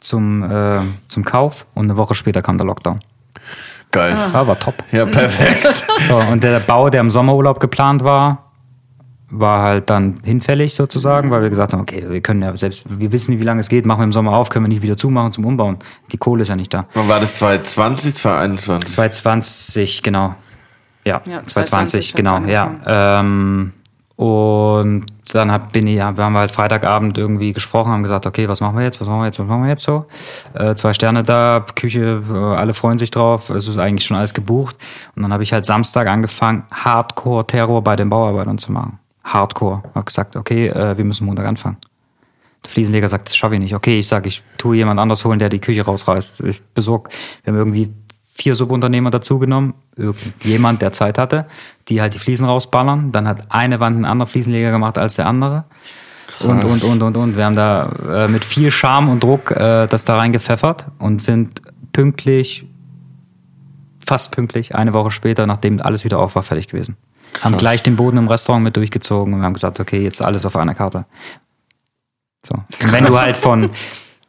zum, 0.00 0.42
äh, 0.42 0.80
zum 1.08 1.24
Kauf 1.24 1.66
und 1.74 1.84
eine 1.84 1.96
Woche 1.96 2.14
später 2.14 2.42
kam 2.42 2.58
der 2.58 2.66
Lockdown. 2.66 3.00
Geil. 3.90 4.16
Ja, 4.32 4.46
war 4.46 4.58
top. 4.58 4.82
Ja, 4.92 5.06
perfekt. 5.06 5.86
So, 6.08 6.16
und 6.16 6.42
der 6.42 6.58
Bau, 6.60 6.90
der 6.90 7.00
im 7.00 7.10
Sommerurlaub 7.10 7.60
geplant 7.60 8.02
war, 8.02 8.44
war 9.30 9.62
halt 9.62 9.90
dann 9.90 10.20
hinfällig 10.22 10.74
sozusagen, 10.74 11.30
weil 11.30 11.42
wir 11.42 11.50
gesagt 11.50 11.72
haben, 11.72 11.80
okay, 11.80 12.04
wir 12.08 12.20
können 12.20 12.42
ja 12.42 12.56
selbst, 12.56 12.84
wir 12.88 13.10
wissen 13.12 13.32
nicht, 13.32 13.40
wie 13.40 13.44
lange 13.44 13.60
es 13.60 13.68
geht, 13.68 13.86
machen 13.86 14.00
wir 14.00 14.04
im 14.04 14.12
Sommer 14.12 14.32
auf, 14.32 14.48
können 14.48 14.64
wir 14.64 14.68
nicht 14.68 14.82
wieder 14.82 14.96
zumachen 14.96 15.32
zum 15.32 15.44
Umbauen. 15.44 15.78
Die 16.12 16.16
Kohle 16.16 16.42
ist 16.42 16.48
ja 16.48 16.56
nicht 16.56 16.72
da. 16.72 16.86
Wann 16.94 17.08
war 17.08 17.20
das 17.20 17.36
2020, 17.36 18.14
2021? 18.16 18.92
2020, 18.92 20.02
genau. 20.02 20.34
Ja, 21.04 21.20
Ja, 21.26 21.44
2020, 21.44 22.14
2020 22.14 22.14
genau, 22.14 22.40
ja. 22.46 23.20
Ähm, 23.20 23.72
und 24.16 25.06
dann 25.32 25.50
hab, 25.50 25.72
bin 25.72 25.88
ich, 25.88 25.96
ja, 25.96 26.16
wir 26.16 26.24
haben 26.24 26.36
halt 26.36 26.52
Freitagabend 26.52 27.18
irgendwie 27.18 27.52
gesprochen, 27.52 27.90
haben 27.90 28.04
gesagt, 28.04 28.26
okay, 28.26 28.48
was 28.48 28.60
machen 28.60 28.76
wir 28.76 28.84
jetzt, 28.84 29.00
was 29.00 29.08
machen 29.08 29.20
wir 29.20 29.26
jetzt, 29.26 29.40
was 29.40 29.46
machen 29.46 29.62
wir 29.62 29.70
jetzt 29.70 29.82
so? 29.82 30.06
Äh, 30.54 30.74
zwei 30.76 30.92
Sterne 30.92 31.24
da, 31.24 31.64
Küche, 31.74 32.22
äh, 32.30 32.34
alle 32.34 32.74
freuen 32.74 32.98
sich 32.98 33.10
drauf, 33.10 33.50
es 33.50 33.66
ist 33.66 33.78
eigentlich 33.78 34.06
schon 34.06 34.16
alles 34.16 34.32
gebucht. 34.32 34.76
Und 35.16 35.22
dann 35.22 35.32
habe 35.32 35.42
ich 35.42 35.52
halt 35.52 35.66
Samstag 35.66 36.06
angefangen, 36.06 36.64
Hardcore-Terror 36.70 37.82
bei 37.82 37.96
den 37.96 38.08
Bauarbeitern 38.08 38.58
zu 38.58 38.70
machen. 38.70 39.00
Hardcore. 39.24 39.82
Hab 39.94 40.06
gesagt, 40.06 40.36
okay, 40.36 40.68
äh, 40.68 40.96
wir 40.96 41.04
müssen 41.04 41.26
Montag 41.26 41.46
anfangen. 41.46 41.78
Der 42.62 42.70
Fliesenleger 42.70 43.08
sagt, 43.08 43.28
das 43.28 43.36
schaffe 43.36 43.54
ich 43.54 43.60
nicht. 43.60 43.74
Okay, 43.74 43.98
ich 43.98 44.06
sage, 44.06 44.28
ich 44.28 44.44
tue 44.58 44.76
jemand 44.76 45.00
anders 45.00 45.24
holen, 45.24 45.38
der 45.38 45.48
die 45.48 45.60
Küche 45.60 45.84
rausreißt. 45.84 46.40
Ich 46.42 46.62
besorg, 46.62 47.08
wir 47.42 47.52
haben 47.52 47.58
irgendwie 47.58 47.90
vier 48.34 48.54
Subunternehmer 48.54 49.10
dazugenommen, 49.10 49.74
irgendjemand, 49.96 50.82
der 50.82 50.92
Zeit 50.92 51.18
hatte, 51.18 51.46
die 51.88 52.00
halt 52.00 52.14
die 52.14 52.18
Fliesen 52.18 52.46
rausballern. 52.46 53.12
Dann 53.12 53.28
hat 53.28 53.50
eine 53.50 53.80
Wand 53.80 54.00
ein 54.00 54.04
anderer 54.04 54.26
Fliesenleger 54.26 54.72
gemacht 54.72 54.98
als 54.98 55.16
der 55.16 55.26
andere. 55.26 55.64
Und, 56.40 56.64
und, 56.64 56.82
und, 56.82 57.02
und, 57.02 57.16
und. 57.16 57.36
Wir 57.36 57.44
haben 57.44 57.54
da 57.54 58.24
äh, 58.24 58.28
mit 58.28 58.44
viel 58.44 58.72
Charme 58.72 59.08
und 59.08 59.22
Druck 59.22 59.52
äh, 59.52 59.86
das 59.86 60.04
da 60.04 60.16
reingepfeffert 60.16 60.86
und 60.98 61.22
sind 61.22 61.62
pünktlich, 61.92 62.66
fast 64.04 64.32
pünktlich, 64.32 64.74
eine 64.74 64.92
Woche 64.94 65.12
später, 65.12 65.46
nachdem 65.46 65.80
alles 65.80 66.04
wieder 66.04 66.18
auf 66.18 66.34
war, 66.34 66.42
fertig 66.42 66.66
gewesen. 66.68 66.96
Haben 67.40 67.56
gleich 67.56 67.82
den 67.82 67.94
Boden 67.94 68.16
im 68.16 68.28
Restaurant 68.28 68.64
mit 68.64 68.76
durchgezogen 68.76 69.32
und 69.32 69.42
haben 69.42 69.54
gesagt, 69.54 69.78
okay, 69.78 70.02
jetzt 70.02 70.20
alles 70.20 70.44
auf 70.44 70.56
einer 70.56 70.74
Karte. 70.74 71.04
So. 72.44 72.54
Und 72.54 72.92
wenn 72.92 73.04
du 73.04 73.18
halt 73.18 73.36
von 73.36 73.70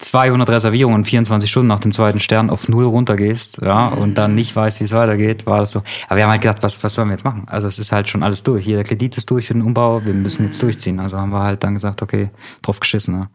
200 0.06 0.50
Reservierungen 0.50 1.00
in 1.02 1.06
24 1.06 1.50
Stunden 1.50 1.68
nach 1.68 1.80
dem 1.80 1.92
zweiten 1.92 2.20
Stern 2.20 2.50
auf 2.50 2.70
null 2.70 2.86
runtergehst, 2.86 3.60
ja, 3.62 3.88
und 3.88 4.16
dann 4.16 4.36
nicht 4.36 4.56
weißt, 4.56 4.80
wie 4.80 4.84
es 4.86 4.92
weitergeht, 4.94 5.46
war 5.46 5.60
das 5.60 5.72
so. 5.72 5.82
Aber 6.08 6.18
wir 6.18 6.24
haben 6.24 6.32
halt 6.32 6.42
gedacht, 6.42 6.62
was, 6.62 6.84
was 6.84 6.94
sollen 6.96 7.10
wir 7.10 7.14
jetzt 7.14 7.26
machen? 7.26 7.44
Also 7.48 7.68
es 7.68 7.80
ist 7.80 7.92
halt 7.92 8.08
schon 8.10 8.24
alles 8.24 8.44
durch. 8.44 8.66
Jeder 8.66 8.84
Kredit 8.84 9.18
ist 9.18 9.30
durch 9.30 9.48
für 9.48 9.54
den 9.54 9.64
Umbau, 9.64 10.06
wir 10.06 10.14
müssen 10.14 10.46
jetzt 10.46 10.62
durchziehen. 10.62 11.00
Also 11.00 11.18
haben 11.18 11.32
wir 11.32 11.42
halt 11.44 11.64
dann 11.64 11.74
gesagt, 11.74 12.02
okay, 12.02 12.30
drauf 12.62 12.80
geschissen. 12.80 13.16
Ja. 13.16 13.28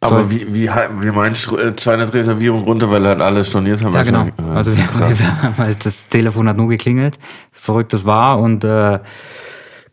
Aber 0.00 0.24
So. 0.24 0.30
wie, 0.30 0.46
wie, 0.54 0.68
wie 1.00 1.10
meinst 1.10 1.46
du, 1.46 1.56
äh, 1.56 1.74
200 1.74 2.12
Reservierungen 2.12 2.64
runter, 2.64 2.90
weil 2.90 3.06
halt 3.06 3.20
alle 3.20 3.44
storniert 3.44 3.82
haben? 3.82 3.94
Ja, 3.94 4.02
genau. 4.02 4.26
Also, 4.54 4.72
Also 4.72 4.76
wir, 4.76 4.78
wir 5.18 5.42
haben 5.42 5.56
halt, 5.58 5.84
das 5.86 6.08
Telefon 6.08 6.48
hat 6.48 6.56
nur 6.56 6.68
geklingelt, 6.68 7.18
verrückt 7.50 7.92
das 7.92 8.04
war 8.04 8.38
und 8.38 8.62
äh, 8.64 8.98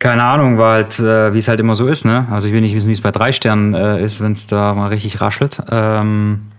keine 0.03 0.25
Ahnung, 0.25 0.57
war 0.57 0.73
halt, 0.73 0.99
äh, 0.99 1.33
wie 1.33 1.37
es 1.37 1.47
halt 1.47 1.61
immer 1.61 1.75
so 1.75 1.87
ist, 1.87 2.03
ne? 2.03 2.27
Also 2.29 2.49
ich 2.49 2.53
will 2.53 2.59
nicht 2.59 2.75
wissen, 2.75 2.89
wie 2.89 2.93
es 2.93 2.99
bei 2.99 3.11
drei 3.11 3.31
Sternen 3.31 3.73
äh, 3.73 4.03
ist, 4.03 4.19
wenn 4.19 4.33
es 4.33 4.47
da 4.47 4.73
mal 4.73 4.89
richtig 4.89 5.21
raschelt. 5.21 5.59
Ähm, 5.69 6.51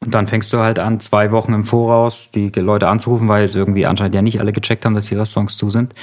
und 0.00 0.12
dann 0.12 0.26
fängst 0.26 0.52
du 0.52 0.58
halt 0.58 0.78
an, 0.78 1.00
zwei 1.00 1.30
Wochen 1.30 1.54
im 1.54 1.64
Voraus 1.64 2.30
die 2.30 2.50
Leute 2.50 2.88
anzurufen, 2.88 3.28
weil 3.28 3.44
es 3.44 3.54
irgendwie 3.54 3.86
anscheinend 3.86 4.14
ja 4.14 4.20
nicht 4.20 4.40
alle 4.40 4.52
gecheckt 4.52 4.84
haben, 4.84 4.94
dass 4.94 5.06
die 5.06 5.14
Restaurants 5.14 5.56
zu 5.56 5.70
sind. 5.70 5.94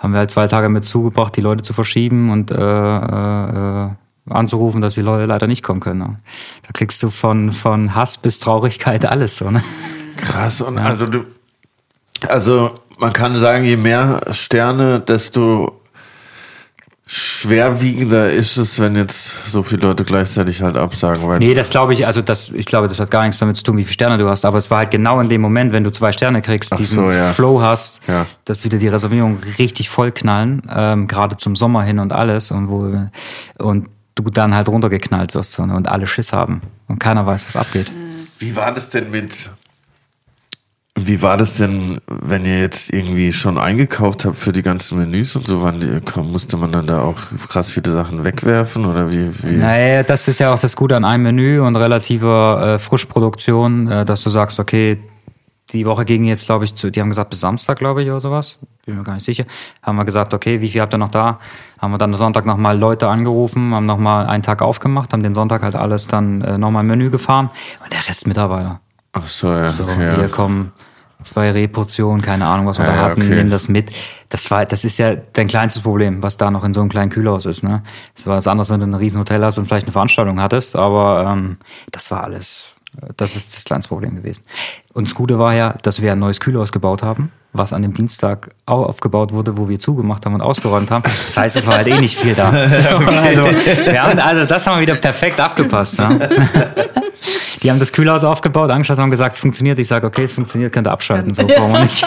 Haben 0.00 0.12
wir 0.12 0.18
halt 0.18 0.32
zwei 0.32 0.48
Tage 0.48 0.68
mit 0.68 0.84
zugebracht, 0.84 1.36
die 1.36 1.42
Leute 1.42 1.62
zu 1.62 1.74
verschieben 1.74 2.32
und 2.32 2.50
äh, 2.50 2.56
äh, 2.56 3.88
anzurufen, 4.28 4.80
dass 4.80 4.96
die 4.96 5.02
Leute 5.02 5.26
leider 5.26 5.46
nicht 5.46 5.62
kommen 5.62 5.78
können. 5.78 6.00
Ne? 6.00 6.16
Da 6.66 6.72
kriegst 6.72 7.00
du 7.04 7.10
von, 7.10 7.52
von 7.52 7.94
Hass 7.94 8.18
bis 8.18 8.40
Traurigkeit 8.40 9.06
alles 9.06 9.36
so, 9.36 9.48
ne? 9.52 9.62
Krass. 10.16 10.60
Und 10.60 10.76
also 10.76 11.06
du, 11.06 11.24
also 12.26 12.72
man 12.98 13.12
kann 13.12 13.36
sagen, 13.36 13.62
je 13.62 13.76
mehr 13.76 14.20
Sterne, 14.32 14.98
desto 14.98 15.79
schwerwiegender 17.12 18.30
ist 18.30 18.56
es, 18.56 18.78
wenn 18.78 18.94
jetzt 18.94 19.50
so 19.50 19.64
viele 19.64 19.82
Leute 19.82 20.04
gleichzeitig 20.04 20.62
halt 20.62 20.76
absagen. 20.76 21.26
Weil 21.26 21.40
Nee, 21.40 21.54
das 21.54 21.68
glaube 21.70 21.92
ich, 21.92 22.06
also 22.06 22.22
das, 22.22 22.50
ich 22.50 22.66
glaube, 22.66 22.86
das 22.86 23.00
hat 23.00 23.10
gar 23.10 23.22
nichts 23.24 23.38
damit 23.38 23.56
zu 23.56 23.64
tun, 23.64 23.76
wie 23.78 23.84
viele 23.84 23.94
Sterne 23.94 24.16
du 24.18 24.28
hast. 24.28 24.44
Aber 24.44 24.58
es 24.58 24.70
war 24.70 24.78
halt 24.78 24.92
genau 24.92 25.18
in 25.20 25.28
dem 25.28 25.40
Moment, 25.40 25.72
wenn 25.72 25.82
du 25.82 25.90
zwei 25.90 26.12
Sterne 26.12 26.40
kriegst, 26.40 26.72
Ach 26.72 26.76
diesen 26.76 27.04
so, 27.06 27.10
ja. 27.10 27.32
Flow 27.32 27.60
hast, 27.60 28.00
Ja. 28.06 28.26
dass 28.44 28.64
wieder 28.64 28.78
die 28.78 28.86
Reservierungen 28.86 29.38
richtig 29.58 29.90
voll 29.90 30.12
knallen, 30.12 30.62
ähm, 30.72 31.08
gerade 31.08 31.36
zum 31.36 31.56
Sommer 31.56 31.82
hin 31.82 31.98
und 31.98 32.12
alles 32.12 32.52
und 32.52 32.68
wo 32.68 32.94
und 33.58 33.88
du 34.14 34.22
dann 34.30 34.54
halt 34.54 34.68
runtergeknallt 34.68 35.34
wirst 35.34 35.52
so, 35.52 35.66
ne, 35.66 35.74
und 35.74 35.88
alle 35.88 36.06
Schiss 36.06 36.32
haben 36.32 36.60
und 36.86 37.00
keiner 37.00 37.26
weiß, 37.26 37.44
was 37.46 37.56
abgeht. 37.56 37.90
Wie 38.38 38.54
war 38.54 38.72
das 38.72 38.88
denn 38.88 39.10
mit 39.10 39.50
Wie 41.06 41.22
war 41.22 41.36
das 41.36 41.56
denn, 41.56 41.98
wenn 42.06 42.44
ihr 42.44 42.60
jetzt 42.60 42.92
irgendwie 42.92 43.32
schon 43.32 43.58
eingekauft 43.58 44.24
habt 44.24 44.36
für 44.36 44.52
die 44.52 44.62
ganzen 44.62 44.98
Menüs 44.98 45.34
und 45.36 45.46
so? 45.46 45.62
Wann 45.62 46.02
musste 46.30 46.56
man 46.56 46.72
dann 46.72 46.86
da 46.86 47.02
auch 47.02 47.16
krass 47.48 47.70
viele 47.70 47.90
Sachen 47.90 48.24
wegwerfen 48.24 48.84
oder 48.84 49.10
wie? 49.10 49.30
wie? 49.42 49.56
Naja, 49.56 50.02
das 50.02 50.28
ist 50.28 50.40
ja 50.40 50.52
auch 50.52 50.58
das 50.58 50.76
Gute 50.76 50.96
an 50.96 51.04
einem 51.04 51.22
Menü 51.24 51.60
und 51.60 51.76
relativer 51.76 52.74
äh, 52.74 52.78
Frischproduktion, 52.78 53.88
äh, 53.88 54.04
dass 54.04 54.22
du 54.22 54.30
sagst, 54.30 54.60
okay, 54.60 54.98
die 55.72 55.86
Woche 55.86 56.04
ging 56.04 56.24
jetzt, 56.24 56.46
glaube 56.46 56.64
ich, 56.64 56.74
zu, 56.74 56.90
die 56.90 57.00
haben 57.00 57.10
gesagt 57.10 57.30
bis 57.30 57.40
Samstag, 57.40 57.78
glaube 57.78 58.02
ich, 58.02 58.08
oder 58.10 58.20
sowas. 58.20 58.58
Bin 58.84 58.96
mir 58.96 59.04
gar 59.04 59.14
nicht 59.14 59.24
sicher. 59.24 59.44
Haben 59.82 59.96
wir 59.96 60.04
gesagt, 60.04 60.34
okay, 60.34 60.60
wie 60.60 60.68
viel 60.68 60.80
habt 60.80 60.92
ihr 60.94 60.98
noch 60.98 61.10
da? 61.10 61.38
Haben 61.78 61.92
wir 61.92 61.98
dann 61.98 62.14
Sonntag 62.14 62.44
nochmal 62.44 62.78
Leute 62.78 63.08
angerufen, 63.08 63.72
haben 63.74 63.86
nochmal 63.86 64.26
einen 64.26 64.42
Tag 64.42 64.62
aufgemacht, 64.62 65.12
haben 65.12 65.22
den 65.22 65.34
Sonntag 65.34 65.62
halt 65.62 65.76
alles 65.76 66.08
dann 66.08 66.42
äh, 66.42 66.58
nochmal 66.58 66.82
im 66.82 66.88
Menü 66.88 67.10
gefahren 67.10 67.50
und 67.84 67.92
der 67.92 68.06
Rest 68.08 68.26
Mitarbeiter. 68.26 68.80
Ach 69.12 69.26
so, 69.26 69.48
ja. 69.48 69.68
So, 69.68 69.84
okay, 69.84 70.14
hier 70.14 70.22
ja. 70.22 70.28
kommen 70.28 70.72
zwei 71.22 71.50
Rehportionen, 71.50 72.22
keine 72.22 72.46
Ahnung, 72.46 72.66
was 72.66 72.78
wir 72.78 72.86
Ja, 72.86 72.94
da 72.94 73.02
hatten, 73.02 73.22
okay. 73.22 73.34
nehmen 73.34 73.50
das 73.50 73.68
mit. 73.68 73.90
Das 74.28 74.50
war, 74.50 74.64
das 74.66 74.84
ist 74.84 74.98
ja 74.98 75.14
dein 75.14 75.46
kleinstes 75.46 75.82
Problem, 75.82 76.22
was 76.22 76.36
da 76.36 76.50
noch 76.50 76.64
in 76.64 76.72
so 76.72 76.80
einem 76.80 76.88
kleinen 76.88 77.10
Kühlhaus 77.10 77.46
ist, 77.46 77.62
ne? 77.62 77.82
Das 78.14 78.26
war 78.26 78.36
was 78.36 78.46
anderes, 78.46 78.70
wenn 78.70 78.80
du 78.80 78.86
ein 78.86 78.94
Riesenhotel 78.94 79.44
hast 79.44 79.58
und 79.58 79.66
vielleicht 79.66 79.86
eine 79.86 79.92
Veranstaltung 79.92 80.40
hattest, 80.40 80.76
aber 80.76 81.26
ähm, 81.28 81.58
das 81.90 82.10
war 82.10 82.24
alles, 82.24 82.76
das 83.16 83.36
ist 83.36 83.54
das 83.54 83.64
kleinste 83.64 83.88
Problem 83.88 84.16
gewesen. 84.16 84.44
Und 84.92 85.08
das 85.08 85.14
Gute 85.14 85.38
war 85.38 85.54
ja, 85.54 85.74
dass 85.82 86.02
wir 86.02 86.12
ein 86.12 86.18
neues 86.18 86.40
Kühlhaus 86.40 86.72
gebaut 86.72 87.02
haben, 87.02 87.30
was 87.52 87.72
an 87.72 87.82
dem 87.82 87.92
Dienstag 87.92 88.50
auch 88.66 88.86
aufgebaut 88.86 89.32
wurde, 89.32 89.56
wo 89.56 89.68
wir 89.68 89.78
zugemacht 89.78 90.26
haben 90.26 90.34
und 90.34 90.40
ausgeräumt 90.40 90.90
haben. 90.90 91.04
Das 91.04 91.36
heißt, 91.36 91.56
es 91.56 91.66
war 91.66 91.76
halt 91.76 91.86
eh 91.86 92.00
nicht 92.00 92.18
viel 92.18 92.34
da. 92.34 92.68
So, 92.68 92.88
also, 93.06 93.44
wir 93.44 94.02
haben, 94.02 94.18
also 94.18 94.44
das 94.44 94.66
haben 94.66 94.76
wir 94.76 94.82
wieder 94.82 94.96
perfekt 94.96 95.38
abgepasst. 95.38 96.00
Ne? 96.00 96.28
Die 97.62 97.70
haben 97.70 97.78
das 97.78 97.92
Kühlhaus 97.92 98.24
aufgebaut, 98.24 98.70
angeschaut 98.70 98.96
und 98.96 99.02
haben 99.04 99.10
gesagt, 99.10 99.34
es 99.34 99.40
funktioniert. 99.40 99.78
Ich 99.78 99.88
sage, 99.88 100.06
okay, 100.06 100.24
es 100.24 100.32
funktioniert, 100.32 100.72
könnt 100.72 100.86
ihr 100.88 100.92
abschalten. 100.92 101.32
So 101.32 101.46
brauchen 101.46 101.72
wir 101.72 101.80
nicht. 101.80 102.06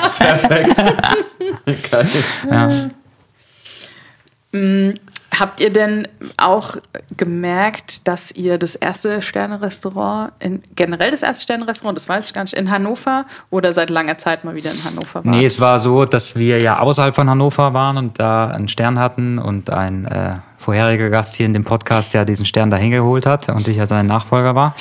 Habt 5.37 5.59
ihr 5.59 5.71
denn 5.71 6.07
auch 6.37 6.77
gemerkt, 7.17 8.07
dass 8.07 8.31
ihr 8.31 8.57
das 8.57 8.75
erste 8.75 9.21
Sterne-Restaurant, 9.21 10.31
generell 10.75 11.11
das 11.11 11.23
erste 11.23 11.43
Sterne-Restaurant, 11.43 11.97
das 11.97 12.07
weiß 12.07 12.27
ich 12.27 12.33
gar 12.33 12.43
nicht, 12.43 12.53
in 12.53 12.69
Hannover 12.69 13.25
oder 13.49 13.73
seit 13.73 13.89
langer 13.89 14.17
Zeit 14.17 14.43
mal 14.43 14.55
wieder 14.55 14.71
in 14.71 14.83
Hannover 14.83 15.15
wart? 15.15 15.25
Nee, 15.25 15.45
es 15.45 15.59
war 15.59 15.79
so, 15.79 16.05
dass 16.05 16.35
wir 16.35 16.61
ja 16.61 16.79
außerhalb 16.79 17.15
von 17.15 17.29
Hannover 17.29 17.73
waren 17.73 17.97
und 17.97 18.19
da 18.19 18.49
einen 18.49 18.67
Stern 18.67 18.99
hatten 18.99 19.39
und 19.39 19.69
ein 19.69 20.05
äh, 20.05 20.35
vorheriger 20.57 21.09
Gast 21.09 21.35
hier 21.35 21.45
in 21.45 21.53
dem 21.53 21.63
Podcast 21.63 22.13
ja 22.13 22.25
diesen 22.25 22.45
Stern 22.45 22.69
dahin 22.69 22.91
geholt 22.91 23.25
hat 23.25 23.49
und 23.49 23.67
ich 23.67 23.77
ja 23.77 23.87
sein 23.87 24.05
Nachfolger 24.05 24.55
war. 24.55 24.75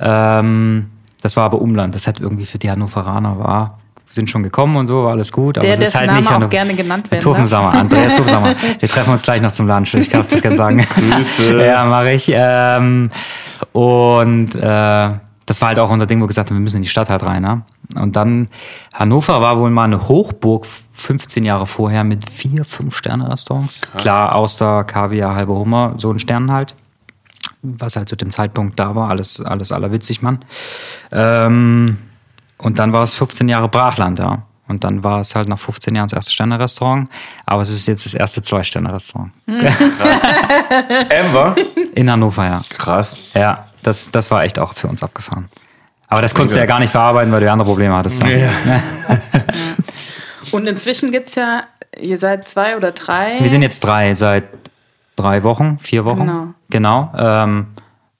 Ähm, 0.00 0.90
das 1.22 1.36
war 1.36 1.44
aber 1.44 1.60
Umland. 1.60 1.94
Das 1.94 2.06
hat 2.06 2.20
irgendwie 2.20 2.46
für 2.46 2.58
die 2.58 2.70
Hannoveraner 2.70 3.38
war 3.38 3.78
sind 4.14 4.30
schon 4.30 4.42
gekommen 4.42 4.76
und 4.76 4.86
so, 4.86 5.04
war 5.04 5.12
alles 5.12 5.30
gut. 5.32 5.58
Aber 5.58 5.66
Der, 5.66 5.74
es 5.74 5.80
ist 5.80 5.94
halt 5.94 6.06
Name 6.06 6.18
nicht 6.20 6.28
auch 6.28 6.34
Hannover- 6.34 6.50
gerne 6.50 6.74
genannt 6.74 7.10
werden 7.10 7.22
Tofensammer, 7.22 7.72
darf. 7.72 7.80
Andreas 7.80 8.16
Tofensammer. 8.16 8.54
Wir 8.78 8.88
treffen 8.88 9.10
uns 9.10 9.22
gleich 9.22 9.40
noch 9.42 9.52
zum 9.52 9.66
Lunch. 9.66 9.94
Ich 9.94 10.08
darf 10.08 10.26
das 10.26 10.40
gerne 10.42 10.56
sagen. 10.56 10.86
Grüße. 10.94 11.60
ja, 11.64 11.84
mache 11.84 12.12
ich. 12.12 12.30
Ähm, 12.32 13.08
und 13.72 14.54
äh, 14.54 15.10
das 15.46 15.60
war 15.60 15.68
halt 15.68 15.78
auch 15.78 15.90
unser 15.90 16.06
Ding, 16.06 16.18
wo 16.20 16.24
wir 16.24 16.28
gesagt 16.28 16.50
haben, 16.50 16.56
wir 16.56 16.62
müssen 16.62 16.76
in 16.78 16.82
die 16.84 16.88
Stadt 16.88 17.10
halt 17.10 17.22
rein. 17.24 17.42
Ne? 17.42 17.62
Und 18.00 18.16
dann, 18.16 18.48
Hannover 18.94 19.40
war 19.42 19.58
wohl 19.58 19.70
mal 19.70 19.84
eine 19.84 20.08
Hochburg 20.08 20.66
15 20.92 21.44
Jahre 21.44 21.66
vorher 21.66 22.02
mit 22.04 22.30
vier, 22.30 22.64
fünf 22.64 22.96
Sterne-Restaurants. 22.96 23.82
Klar, 23.98 24.34
Auster, 24.34 24.84
Kaviar, 24.84 25.34
halbe 25.34 25.52
Hummer, 25.52 25.94
so 25.96 26.10
ein 26.10 26.18
Stern 26.18 26.50
halt. 26.50 26.74
Was 27.62 27.96
halt 27.96 28.08
zu 28.08 28.16
dem 28.16 28.30
Zeitpunkt 28.30 28.78
da 28.78 28.94
war, 28.94 29.10
alles, 29.10 29.40
alles 29.40 29.70
allerwitzig, 29.72 30.22
Mann. 30.22 30.38
Ähm, 31.12 31.98
und 32.64 32.78
dann 32.78 32.92
war 32.92 33.04
es 33.04 33.14
15 33.14 33.48
Jahre 33.48 33.68
Brachland, 33.68 34.18
ja. 34.18 34.42
Und 34.66 34.82
dann 34.84 35.04
war 35.04 35.20
es 35.20 35.34
halt 35.34 35.46
nach 35.48 35.58
15 35.58 35.94
Jahren 35.94 36.08
das 36.08 36.14
erste 36.14 36.32
Sterne-Restaurant. 36.32 37.10
Aber 37.44 37.60
es 37.60 37.68
ist 37.70 37.86
jetzt 37.86 38.06
das 38.06 38.14
erste 38.14 38.40
Zwei-Sterne-Restaurant. 38.40 39.30
Ever? 41.10 41.54
In 41.94 42.10
Hannover, 42.10 42.46
ja. 42.46 42.62
Krass. 42.70 43.16
Ja, 43.34 43.66
das, 43.82 44.10
das 44.10 44.30
war 44.30 44.42
echt 44.44 44.58
auch 44.58 44.72
für 44.72 44.88
uns 44.88 45.02
abgefahren. 45.02 45.50
Aber 46.08 46.22
das 46.22 46.34
konntest 46.34 46.56
du 46.56 46.60
ja 46.60 46.66
gar 46.66 46.80
nicht 46.80 46.92
verarbeiten, 46.92 47.30
weil 47.30 47.40
du 47.40 47.46
ja 47.46 47.52
andere 47.52 47.68
Probleme 47.68 47.94
hattest. 47.94 48.22
Ja. 48.24 48.50
Und 50.52 50.66
inzwischen 50.66 51.12
gibt 51.12 51.28
es 51.28 51.34
ja, 51.34 51.64
ihr 52.00 52.16
seid 52.16 52.48
zwei 52.48 52.78
oder 52.78 52.92
drei. 52.92 53.40
Wir 53.40 53.50
sind 53.50 53.60
jetzt 53.60 53.80
drei, 53.80 54.14
seit 54.14 54.44
drei 55.16 55.42
Wochen, 55.42 55.78
vier 55.78 56.06
Wochen. 56.06 56.20
Genau. 56.20 56.54
Genau. 56.70 57.12
Ähm, 57.18 57.66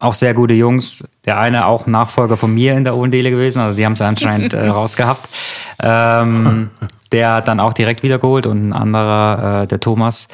auch 0.05 0.15
sehr 0.15 0.35
gute 0.35 0.55
Jungs. 0.55 1.09
Der 1.25 1.39
eine 1.39 1.67
auch 1.67 1.87
Nachfolger 1.87 2.37
von 2.37 2.53
mir 2.53 2.75
in 2.75 2.85
der 2.85 2.97
Ohlendele 2.97 3.31
gewesen, 3.31 3.61
also 3.61 3.77
die 3.77 3.85
haben 3.85 3.95
es 3.95 4.03
anscheinend 4.03 4.55
äh, 4.55 4.69
rausgehabt. 4.69 5.29
Ähm, 5.83 6.71
der 7.15 7.33
hat 7.35 7.47
dann 7.49 7.61
auch 7.61 7.73
direkt 7.73 8.03
wiedergeholt 8.03 8.47
und 8.47 8.69
ein 8.69 8.73
anderer, 8.73 9.63
äh, 9.63 9.67
der 9.69 9.79
Thomas, 9.79 10.27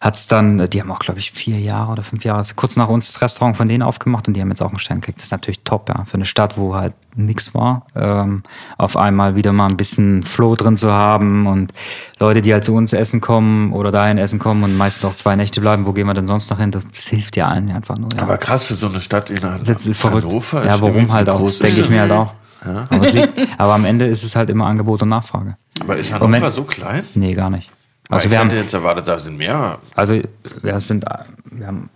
hat 0.00 0.14
es 0.14 0.28
dann, 0.28 0.70
die 0.70 0.80
haben 0.80 0.90
auch, 0.92 1.00
glaube 1.00 1.18
ich, 1.18 1.32
vier 1.32 1.58
Jahre 1.58 1.90
oder 1.92 2.04
fünf 2.04 2.24
Jahre, 2.24 2.42
kurz 2.54 2.76
nach 2.76 2.88
uns 2.88 3.12
das 3.12 3.20
Restaurant 3.20 3.56
von 3.56 3.68
denen 3.68 3.82
aufgemacht 3.82 4.28
und 4.28 4.34
die 4.34 4.40
haben 4.40 4.48
jetzt 4.48 4.62
auch 4.62 4.68
einen 4.70 4.78
Stern 4.78 5.00
gekriegt. 5.00 5.18
Das 5.18 5.24
ist 5.24 5.32
natürlich 5.32 5.60
top, 5.64 5.88
ja, 5.88 6.04
für 6.04 6.14
eine 6.14 6.24
Stadt, 6.24 6.56
wo 6.56 6.76
halt 6.76 6.94
nichts 7.16 7.52
war, 7.54 7.86
ähm, 7.96 8.44
auf 8.78 8.96
einmal 8.96 9.34
wieder 9.34 9.52
mal 9.52 9.66
ein 9.66 9.76
bisschen 9.76 10.22
Flow 10.22 10.54
drin 10.54 10.76
zu 10.76 10.92
haben 10.92 11.48
und 11.48 11.72
Leute, 12.20 12.40
die 12.42 12.52
halt 12.52 12.64
zu 12.64 12.74
uns 12.74 12.92
essen 12.92 13.20
kommen 13.20 13.72
oder 13.72 13.90
dahin 13.90 14.16
essen 14.16 14.38
kommen 14.38 14.62
und 14.62 14.78
meistens 14.78 15.10
auch 15.10 15.16
zwei 15.16 15.34
Nächte 15.34 15.60
bleiben, 15.60 15.84
wo 15.84 15.92
gehen 15.92 16.06
wir 16.06 16.14
denn 16.14 16.28
sonst 16.28 16.48
noch 16.50 16.60
hin? 16.60 16.70
Das, 16.70 16.86
das 16.86 17.08
hilft 17.08 17.36
ja 17.36 17.48
allen 17.48 17.68
einfach 17.72 17.98
nur. 17.98 18.08
Ja. 18.16 18.22
Aber 18.22 18.38
krass 18.38 18.64
für 18.64 18.74
so 18.74 18.86
eine 18.88 19.00
Stadt 19.00 19.28
in 19.30 19.42
Han- 19.42 19.62
Das 19.64 19.84
ist 19.86 20.00
verrückt. 20.00 20.24
Hannover. 20.26 20.64
ja, 20.64 20.74
ist 20.76 20.80
warum 20.80 20.94
irgendwie 20.94 21.12
halt 21.12 21.28
auch? 21.28 21.40
denke 21.58 21.80
ich 21.80 21.88
mir 21.90 22.00
halt 22.02 22.12
auch. 22.12 22.34
Aber, 22.64 23.02
es 23.02 23.12
liegt, 23.12 23.38
aber 23.58 23.74
am 23.74 23.84
Ende 23.84 24.04
ist 24.06 24.22
es 24.22 24.36
halt 24.36 24.50
immer 24.50 24.66
Angebot 24.66 25.02
und 25.02 25.08
Nachfrage. 25.08 25.56
Aber 25.80 25.96
ist 25.96 26.12
Hannover 26.12 26.26
Moment. 26.28 26.52
so 26.54 26.64
klein? 26.64 27.04
Nee, 27.14 27.34
gar 27.34 27.50
nicht. 27.50 27.70
Also 28.08 28.14
Also 28.14 28.26
ich 28.26 28.30
wir 28.32 28.38
haben, 28.40 28.50
hätte 28.50 28.60
jetzt 28.62 28.74
erwartet, 28.74 29.08
da 29.08 29.18
sind 29.18 29.38
mehr. 29.38 29.78
also 29.94 30.20
wir 30.62 30.80
sind, 30.80 31.04
wir 31.44 31.66
haben 31.66 31.88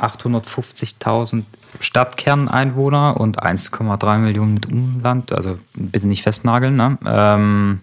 850.000 0.00 1.42
Stadtkerneinwohner 1.80 3.20
und 3.20 3.42
1,3 3.42 4.18
Millionen 4.18 4.54
mit 4.54 4.66
Umland. 4.66 5.32
Also 5.32 5.58
bitte 5.74 6.06
nicht 6.06 6.22
festnageln. 6.22 6.76
Ne? 6.76 6.98
Ähm, 7.06 7.80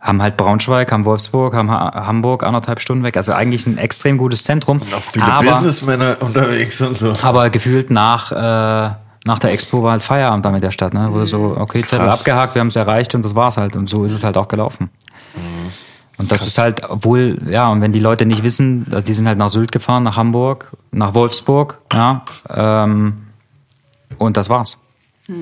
haben 0.00 0.20
halt 0.22 0.36
Braunschweig, 0.36 0.90
haben 0.90 1.04
Wolfsburg, 1.04 1.54
haben 1.54 1.70
ha 1.70 2.06
Hamburg 2.06 2.42
anderthalb 2.42 2.80
Stunden 2.80 3.04
weg. 3.04 3.16
Also 3.16 3.32
eigentlich 3.32 3.66
ein 3.66 3.78
extrem 3.78 4.18
gutes 4.18 4.42
Zentrum. 4.44 4.80
Noch 4.90 5.00
viele 5.02 5.26
aber, 5.26 5.46
Businessmänner 5.46 6.16
unterwegs 6.20 6.80
und 6.82 6.96
so. 6.98 7.12
aber 7.22 7.50
gefühlt 7.50 7.90
nach, 7.90 8.32
äh, 8.32 8.94
nach 9.24 9.38
der 9.38 9.52
Expo 9.52 9.82
war 9.82 9.92
halt 9.92 10.02
Feierabend 10.02 10.44
da 10.44 10.50
mit 10.50 10.62
der 10.62 10.70
Stadt. 10.72 10.94
Ne? 10.94 11.12
Wurde 11.12 11.26
so, 11.26 11.56
okay, 11.56 11.82
Zettel 11.82 12.06
Krass. 12.06 12.20
abgehakt, 12.20 12.54
wir 12.54 12.60
haben 12.60 12.68
es 12.68 12.76
erreicht 12.76 13.14
und 13.14 13.24
das 13.24 13.34
war's 13.34 13.56
halt. 13.56 13.76
Und 13.76 13.88
so 13.88 14.04
ist 14.04 14.12
es 14.12 14.24
halt 14.24 14.36
auch 14.36 14.48
gelaufen. 14.48 14.90
Und 16.18 16.30
das 16.30 16.46
ist 16.46 16.58
halt, 16.58 16.88
obwohl, 16.88 17.38
ja, 17.48 17.68
und 17.68 17.80
wenn 17.80 17.92
die 17.92 18.00
Leute 18.00 18.26
nicht 18.26 18.42
wissen, 18.42 18.86
also 18.90 19.04
die 19.04 19.12
sind 19.14 19.26
halt 19.26 19.38
nach 19.38 19.48
Sylt 19.48 19.72
gefahren, 19.72 20.02
nach 20.02 20.16
Hamburg, 20.16 20.70
nach 20.90 21.14
Wolfsburg, 21.14 21.78
ja, 21.92 22.24
ähm, 22.50 23.26
und 24.18 24.36
das 24.36 24.48
war's. 24.48 24.78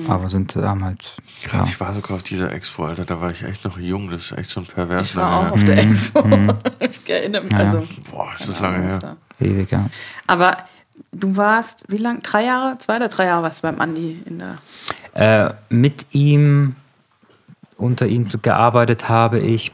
Aber 0.07 0.29
sind, 0.29 0.55
haben 0.55 0.85
halt, 0.85 1.15
Krass, 1.43 1.65
ja. 1.65 1.71
ich 1.73 1.79
war 1.79 1.93
sogar 1.93 2.15
auf 2.15 2.23
dieser 2.23 2.53
Expo, 2.53 2.85
Alter, 2.85 3.03
da 3.03 3.19
war 3.19 3.31
ich 3.31 3.43
echt 3.43 3.65
noch 3.65 3.77
jung, 3.77 4.09
das 4.09 4.25
ist 4.31 4.37
echt 4.37 4.49
so 4.49 4.61
ein 4.61 4.65
pervers. 4.65 5.09
Ich 5.09 5.15
war 5.15 5.37
auch 5.37 5.43
lange 5.43 5.53
auf 5.53 5.63
der 5.63 5.77
Expo. 5.79 6.23
Ich 6.79 7.09
erinnere 7.09 7.43
mich. 7.43 7.53
Also, 7.53 7.83
Boah, 8.11 8.29
ist 8.39 8.47
das 8.47 8.59
lange 8.59 8.87
her. 8.87 9.17
ewig, 9.39 9.71
ja. 9.71 9.89
Aber 10.27 10.57
du 11.11 11.35
warst, 11.35 11.85
wie 11.87 11.97
lang? 11.97 12.21
Drei 12.21 12.45
Jahre? 12.45 12.77
Zwei 12.79 12.97
oder 12.97 13.09
drei 13.09 13.25
Jahre 13.25 13.43
warst 13.43 13.63
du 13.63 13.67
beim 13.67 13.79
Andi 13.79 14.21
in 14.25 14.39
der. 14.39 14.57
Äh, 15.13 15.53
mit 15.69 16.07
ihm, 16.11 16.75
unter 17.75 18.07
ihm 18.07 18.27
gearbeitet 18.41 19.09
habe 19.09 19.39
ich 19.39 19.71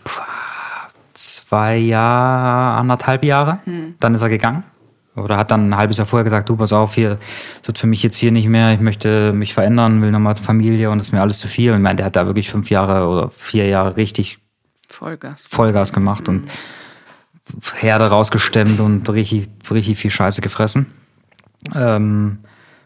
zwei 1.14 1.78
Jahre, 1.78 2.80
anderthalb 2.80 3.24
Jahre. 3.24 3.60
Dann 4.00 4.14
ist 4.16 4.22
er 4.22 4.30
gegangen. 4.30 4.64
Oder 5.16 5.38
hat 5.38 5.50
dann 5.50 5.70
ein 5.70 5.78
halbes 5.78 5.98
Jahr 5.98 6.06
vorher 6.06 6.24
gesagt, 6.24 6.48
du, 6.48 6.56
pass 6.56 6.72
auf, 6.72 6.94
hier 6.94 7.16
das 7.16 7.68
wird 7.68 7.80
für 7.80 7.88
mich 7.88 8.04
jetzt 8.04 8.18
hier 8.18 8.32
nicht 8.32 8.48
mehr, 8.48 8.74
ich 8.74 8.80
möchte 8.80 9.34
mich 9.34 9.56
verändern, 9.56 10.00
will 10.04 10.12
nochmal 10.12 10.36
Familie 10.36 10.92
und 10.92 11.00
das 11.00 11.08
ist 11.08 11.12
mir 11.12 11.22
alles 11.22 11.40
zu 11.40 11.48
viel. 11.48 11.72
Und 11.72 11.78
ich 11.78 11.84
meine, 11.84 11.96
der 11.96 12.06
hat 12.06 12.16
da 12.16 12.28
wirklich 12.28 12.52
fünf 12.52 12.70
Jahre 12.70 13.08
oder 13.08 13.32
vier 13.32 13.68
Jahre 13.68 13.98
richtig 13.98 14.38
Vollgas. 14.88 15.48
Vollgas 15.48 15.92
gemacht 15.92 16.30
und 16.30 16.48
Herde 17.76 18.06
rausgestemmt 18.06 18.80
und 18.80 19.10
richtig, 19.10 19.50
richtig 19.72 19.98
viel 19.98 20.12
Scheiße 20.12 20.42
gefressen. 20.42 20.86
Ähm, 21.76 22.40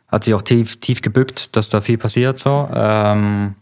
hat 0.08 0.24
sich 0.26 0.34
auch 0.34 0.42
tief, 0.42 0.80
tief 0.80 1.02
gebückt, 1.02 1.56
dass 1.56 1.70
da 1.70 1.82
viel 1.82 1.98
passiert, 1.98 2.38
so. 2.38 2.70
Ähm, 2.74 3.56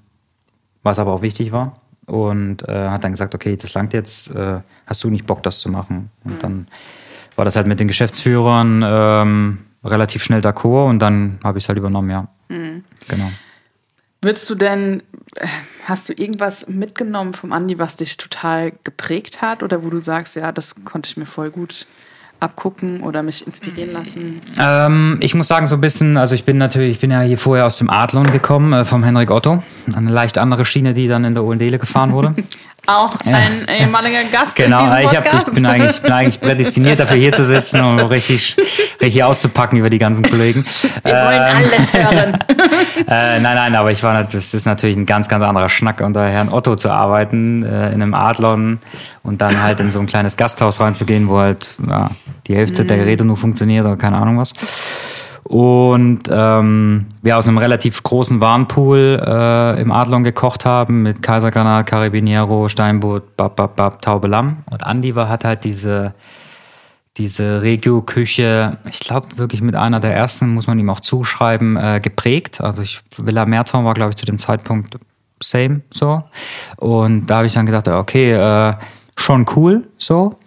was 0.84 0.98
aber 1.00 1.14
auch 1.14 1.22
wichtig 1.22 1.52
war. 1.52 1.74
Und 2.06 2.68
äh, 2.68 2.90
hat 2.90 3.04
dann 3.04 3.12
gesagt, 3.12 3.36
okay, 3.36 3.56
das 3.56 3.74
langt 3.76 3.94
jetzt, 3.94 4.34
äh, 4.34 4.62
hast 4.88 5.04
du 5.04 5.10
nicht 5.10 5.28
Bock, 5.28 5.44
das 5.44 5.60
zu 5.60 5.70
machen? 5.70 6.10
Und 6.24 6.42
dann 6.42 6.68
war 7.36 7.46
das 7.46 7.56
halt 7.56 7.68
mit 7.68 7.80
den 7.80 7.88
Geschäftsführern 7.88 8.84
ähm, 8.84 9.60
relativ 9.84 10.24
schnell 10.24 10.42
d'accord 10.42 10.90
und 10.90 11.00
dann 11.00 11.40
habe 11.44 11.58
ich 11.58 11.66
es 11.66 11.70
halt 11.70 11.78
übernommen, 11.78 12.10
ja. 12.10 12.28
Genau. 12.50 13.32
Würdest 14.22 14.50
du 14.50 14.56
denn, 14.56 15.04
hast 15.86 16.10
du 16.10 16.14
irgendwas 16.14 16.68
mitgenommen 16.68 17.34
vom 17.34 17.54
Andi, 17.54 17.80
was 17.80 17.96
dich 17.96 18.18
total 18.18 18.74
geprägt 18.84 19.42
hat 19.42 19.64
oder 19.64 19.84
wo 19.84 19.90
du 19.90 20.02
sagst, 20.02 20.36
ja, 20.36 20.52
das 20.52 20.84
konnte 20.84 21.08
ich 21.10 21.18
mir 21.18 21.26
voll 21.26 21.52
gut 21.52 21.88
abgucken 22.40 23.02
oder 23.02 23.24
mich 23.24 23.46
inspirieren 23.46 23.94
lassen? 23.94 24.42
Ähm, 24.60 25.18
ich 25.22 25.36
muss 25.36 25.48
sagen, 25.48 25.68
so 25.68 25.76
ein 25.76 25.82
bisschen, 25.82 26.18
also 26.18 26.36
ich 26.36 26.46
bin 26.46 26.58
natürlich, 26.58 26.92
ich 26.92 27.00
bin 27.00 27.12
ja 27.12 27.22
hier 27.22 27.38
vorher 27.38 27.66
aus 27.66 27.78
dem 27.78 27.90
Adlon 27.90 28.32
gekommen, 28.32 28.74
äh, 28.74 28.86
vom 28.86 29.04
Henrik 29.04 29.32
Otto. 29.32 29.64
Eine 29.94 30.12
leicht 30.12 30.38
andere 30.38 30.66
Schiene, 30.66 30.94
die 30.94 31.08
dann 31.08 31.26
in 31.26 31.34
der 31.34 31.44
Ohlendele 31.44 31.80
gefahren 31.80 32.12
wurde. 32.12 32.36
Auch 32.88 33.10
ein 33.26 33.68
ehemaliger 33.68 34.24
Gast 34.26 34.56
Genau, 34.56 34.80
in 34.84 35.02
diesem 35.02 35.24
Podcast. 35.24 35.48
ich 35.48 35.54
bin, 35.54 35.66
eigentlich, 35.66 36.02
bin 36.02 36.12
eigentlich 36.12 36.42
prädestiniert 36.42 37.00
dafür, 37.00 37.18
hier 37.18 37.32
zu 37.32 37.44
sitzen 37.44 37.82
und 37.82 38.00
richtig, 38.00 38.58
richtig 39.00 39.24
auszupacken 39.24 39.78
über 39.78 39.90
die 39.90 40.00
ganzen 40.00 40.28
Kollegen. 40.30 40.66
Wir 41.04 41.14
wollen 41.14 41.42
alles 41.42 41.94
hören. 41.94 42.40
Äh, 43.08 43.40
nein, 43.40 43.56
nein, 43.56 43.76
aber 43.76 43.92
ich 43.92 44.04
war, 44.04 44.24
das 44.24 44.54
ist 44.54 44.66
natürlich 44.66 44.98
ein 44.98 45.06
ganz, 45.06 45.30
ganz 45.30 45.42
anderer 45.42 45.70
Schnack, 45.70 46.02
unter 46.02 46.28
Herrn 46.28 46.50
Otto 46.50 46.76
zu 46.76 46.90
arbeiten, 46.90 47.64
äh, 47.64 47.88
in 47.88 48.02
einem 48.02 48.14
Adlon 48.14 48.80
und 49.24 49.42
dann 49.42 49.64
halt 49.64 49.80
in 49.80 49.90
so 49.90 50.00
ein 50.00 50.06
kleines 50.06 50.38
Gasthaus 50.38 50.80
reinzugehen, 50.80 51.28
wo 51.28 51.40
halt 51.40 51.76
ja, 51.88 52.12
die 52.48 52.56
Hälfte 52.56 52.86
der 52.86 52.98
Geräte 52.98 53.26
nur 53.26 53.38
funktioniert 53.38 53.86
oder 53.86 53.96
keine 53.96 54.18
Ahnung 54.18 54.38
was. 54.38 54.54
Und 55.44 56.24
ähm, 56.32 57.08
wir 57.22 57.38
aus 57.38 57.48
einem 57.48 57.58
relativ 57.58 58.04
großen 58.04 58.40
Warnpool 58.40 59.22
äh, 59.26 59.82
im 59.82 59.92
Adlon 59.92 60.24
gekocht 60.24 60.66
haben 60.66 61.04
mit 61.04 61.22
Kaiserkanal, 61.22 61.84
Carabiniero, 61.84 62.70
Steinbutt, 62.70 63.36
Bab, 63.36 63.56
Bab, 63.56 63.76
Bab, 63.76 64.02
Taube 64.02 64.28
Lamm. 64.28 64.64
Und 64.70 64.84
Andi 64.84 65.16
war, 65.16 65.30
hat 65.30 65.46
halt 65.46 65.64
diese, 65.64 66.14
diese 67.18 67.62
Regio-Küche, 67.62 68.78
ich 68.90 69.00
glaube 69.00 69.38
wirklich 69.38 69.62
mit 69.62 69.76
einer 69.76 70.00
der 70.00 70.16
ersten, 70.16 70.54
muss 70.54 70.68
man 70.68 70.78
ihm 70.80 70.90
auch 70.90 71.00
zuschreiben, 71.00 71.78
äh, 71.78 72.00
geprägt. 72.02 72.62
Also 72.62 72.82
ich, 72.82 73.02
Villa 73.18 73.46
Merzau 73.46 73.84
war, 73.84 73.94
glaube 73.94 74.12
ich, 74.12 74.16
zu 74.18 74.26
dem 74.26 74.40
Zeitpunkt 74.40 74.98
same 75.42 75.82
so. 75.90 76.24
Und 76.78 77.28
da 77.28 77.38
habe 77.38 77.48
ich 77.48 77.54
dann 77.54 77.66
gedacht, 77.66 77.88
okay, 77.88 78.32
äh, 78.32 78.74
schon 79.18 79.46
cool 79.56 79.88
so. 79.98 80.38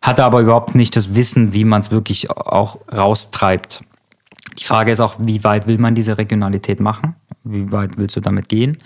Hatte 0.00 0.24
aber 0.24 0.40
überhaupt 0.40 0.74
nicht 0.74 0.94
das 0.96 1.14
Wissen, 1.14 1.52
wie 1.52 1.64
man 1.64 1.80
es 1.80 1.90
wirklich 1.90 2.30
auch 2.30 2.78
raustreibt. 2.92 3.82
Die 4.58 4.64
Frage 4.64 4.92
ist 4.92 5.00
auch, 5.00 5.16
wie 5.18 5.44
weit 5.44 5.66
will 5.66 5.78
man 5.78 5.94
diese 5.94 6.18
Regionalität 6.18 6.80
machen? 6.80 7.14
Wie 7.44 7.70
weit 7.72 7.96
willst 7.96 8.16
du 8.16 8.20
damit 8.20 8.48
gehen? 8.48 8.78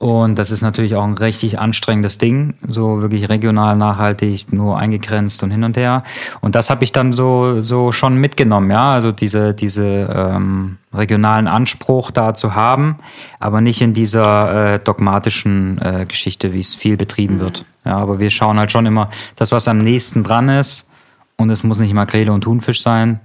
Und 0.00 0.38
das 0.38 0.50
ist 0.50 0.62
natürlich 0.62 0.94
auch 0.94 1.04
ein 1.04 1.12
richtig 1.12 1.58
anstrengendes 1.58 2.16
Ding, 2.16 2.54
so 2.66 3.02
wirklich 3.02 3.28
regional, 3.28 3.76
nachhaltig, 3.76 4.50
nur 4.50 4.78
eingegrenzt 4.78 5.42
und 5.42 5.50
hin 5.50 5.62
und 5.62 5.76
her. 5.76 6.04
Und 6.40 6.54
das 6.54 6.70
habe 6.70 6.84
ich 6.84 6.92
dann 6.92 7.12
so, 7.12 7.60
so 7.60 7.92
schon 7.92 8.16
mitgenommen, 8.16 8.70
ja, 8.70 8.94
also 8.94 9.12
diese, 9.12 9.52
diese 9.52 9.84
ähm, 9.86 10.78
regionalen 10.94 11.46
Anspruch 11.48 12.12
da 12.12 12.32
zu 12.32 12.54
haben, 12.54 12.96
aber 13.40 13.60
nicht 13.60 13.82
in 13.82 13.92
dieser 13.92 14.76
äh, 14.76 14.78
dogmatischen 14.78 15.78
äh, 15.82 16.06
Geschichte, 16.06 16.54
wie 16.54 16.60
es 16.60 16.74
viel 16.74 16.96
betrieben 16.96 17.38
wird. 17.38 17.66
Ja, 17.84 17.98
aber 17.98 18.18
wir 18.20 18.30
schauen 18.30 18.58
halt 18.58 18.72
schon 18.72 18.86
immer, 18.86 19.10
das, 19.36 19.52
was 19.52 19.68
am 19.68 19.76
nächsten 19.76 20.24
dran 20.24 20.48
ist, 20.48 20.88
und 21.36 21.50
es 21.50 21.62
muss 21.62 21.78
nicht 21.78 21.90
immer 21.90 22.06
Grele 22.06 22.32
und 22.32 22.40
Thunfisch 22.40 22.80
sein, 22.80 23.20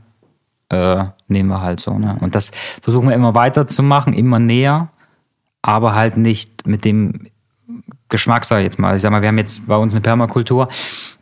äh, 0.76 1.06
nehmen 1.28 1.50
wir 1.50 1.62
halt 1.62 1.80
so. 1.80 1.98
Ne? 1.98 2.18
Und 2.20 2.36
das 2.36 2.52
versuchen 2.82 3.08
wir 3.10 3.16
immer 3.16 3.34
weiter 3.34 3.68
zu 3.68 3.84
machen, 3.84 4.14
immer 4.14 4.40
näher, 4.40 4.90
aber 5.62 5.96
halt 5.96 6.18
nicht 6.18 6.68
mit 6.68 6.86
dem 6.86 7.28
Geschmack, 8.10 8.46
sag 8.46 8.60
ich 8.60 8.66
jetzt 8.66 8.78
mal. 8.78 8.96
Ich 8.96 9.02
sag 9.02 9.12
mal, 9.12 9.22
wir 9.22 9.30
haben 9.30 9.38
jetzt 9.38 9.68
bei 9.68 9.76
uns 9.76 9.94
eine 9.94 10.02
Permakultur, 10.02 10.70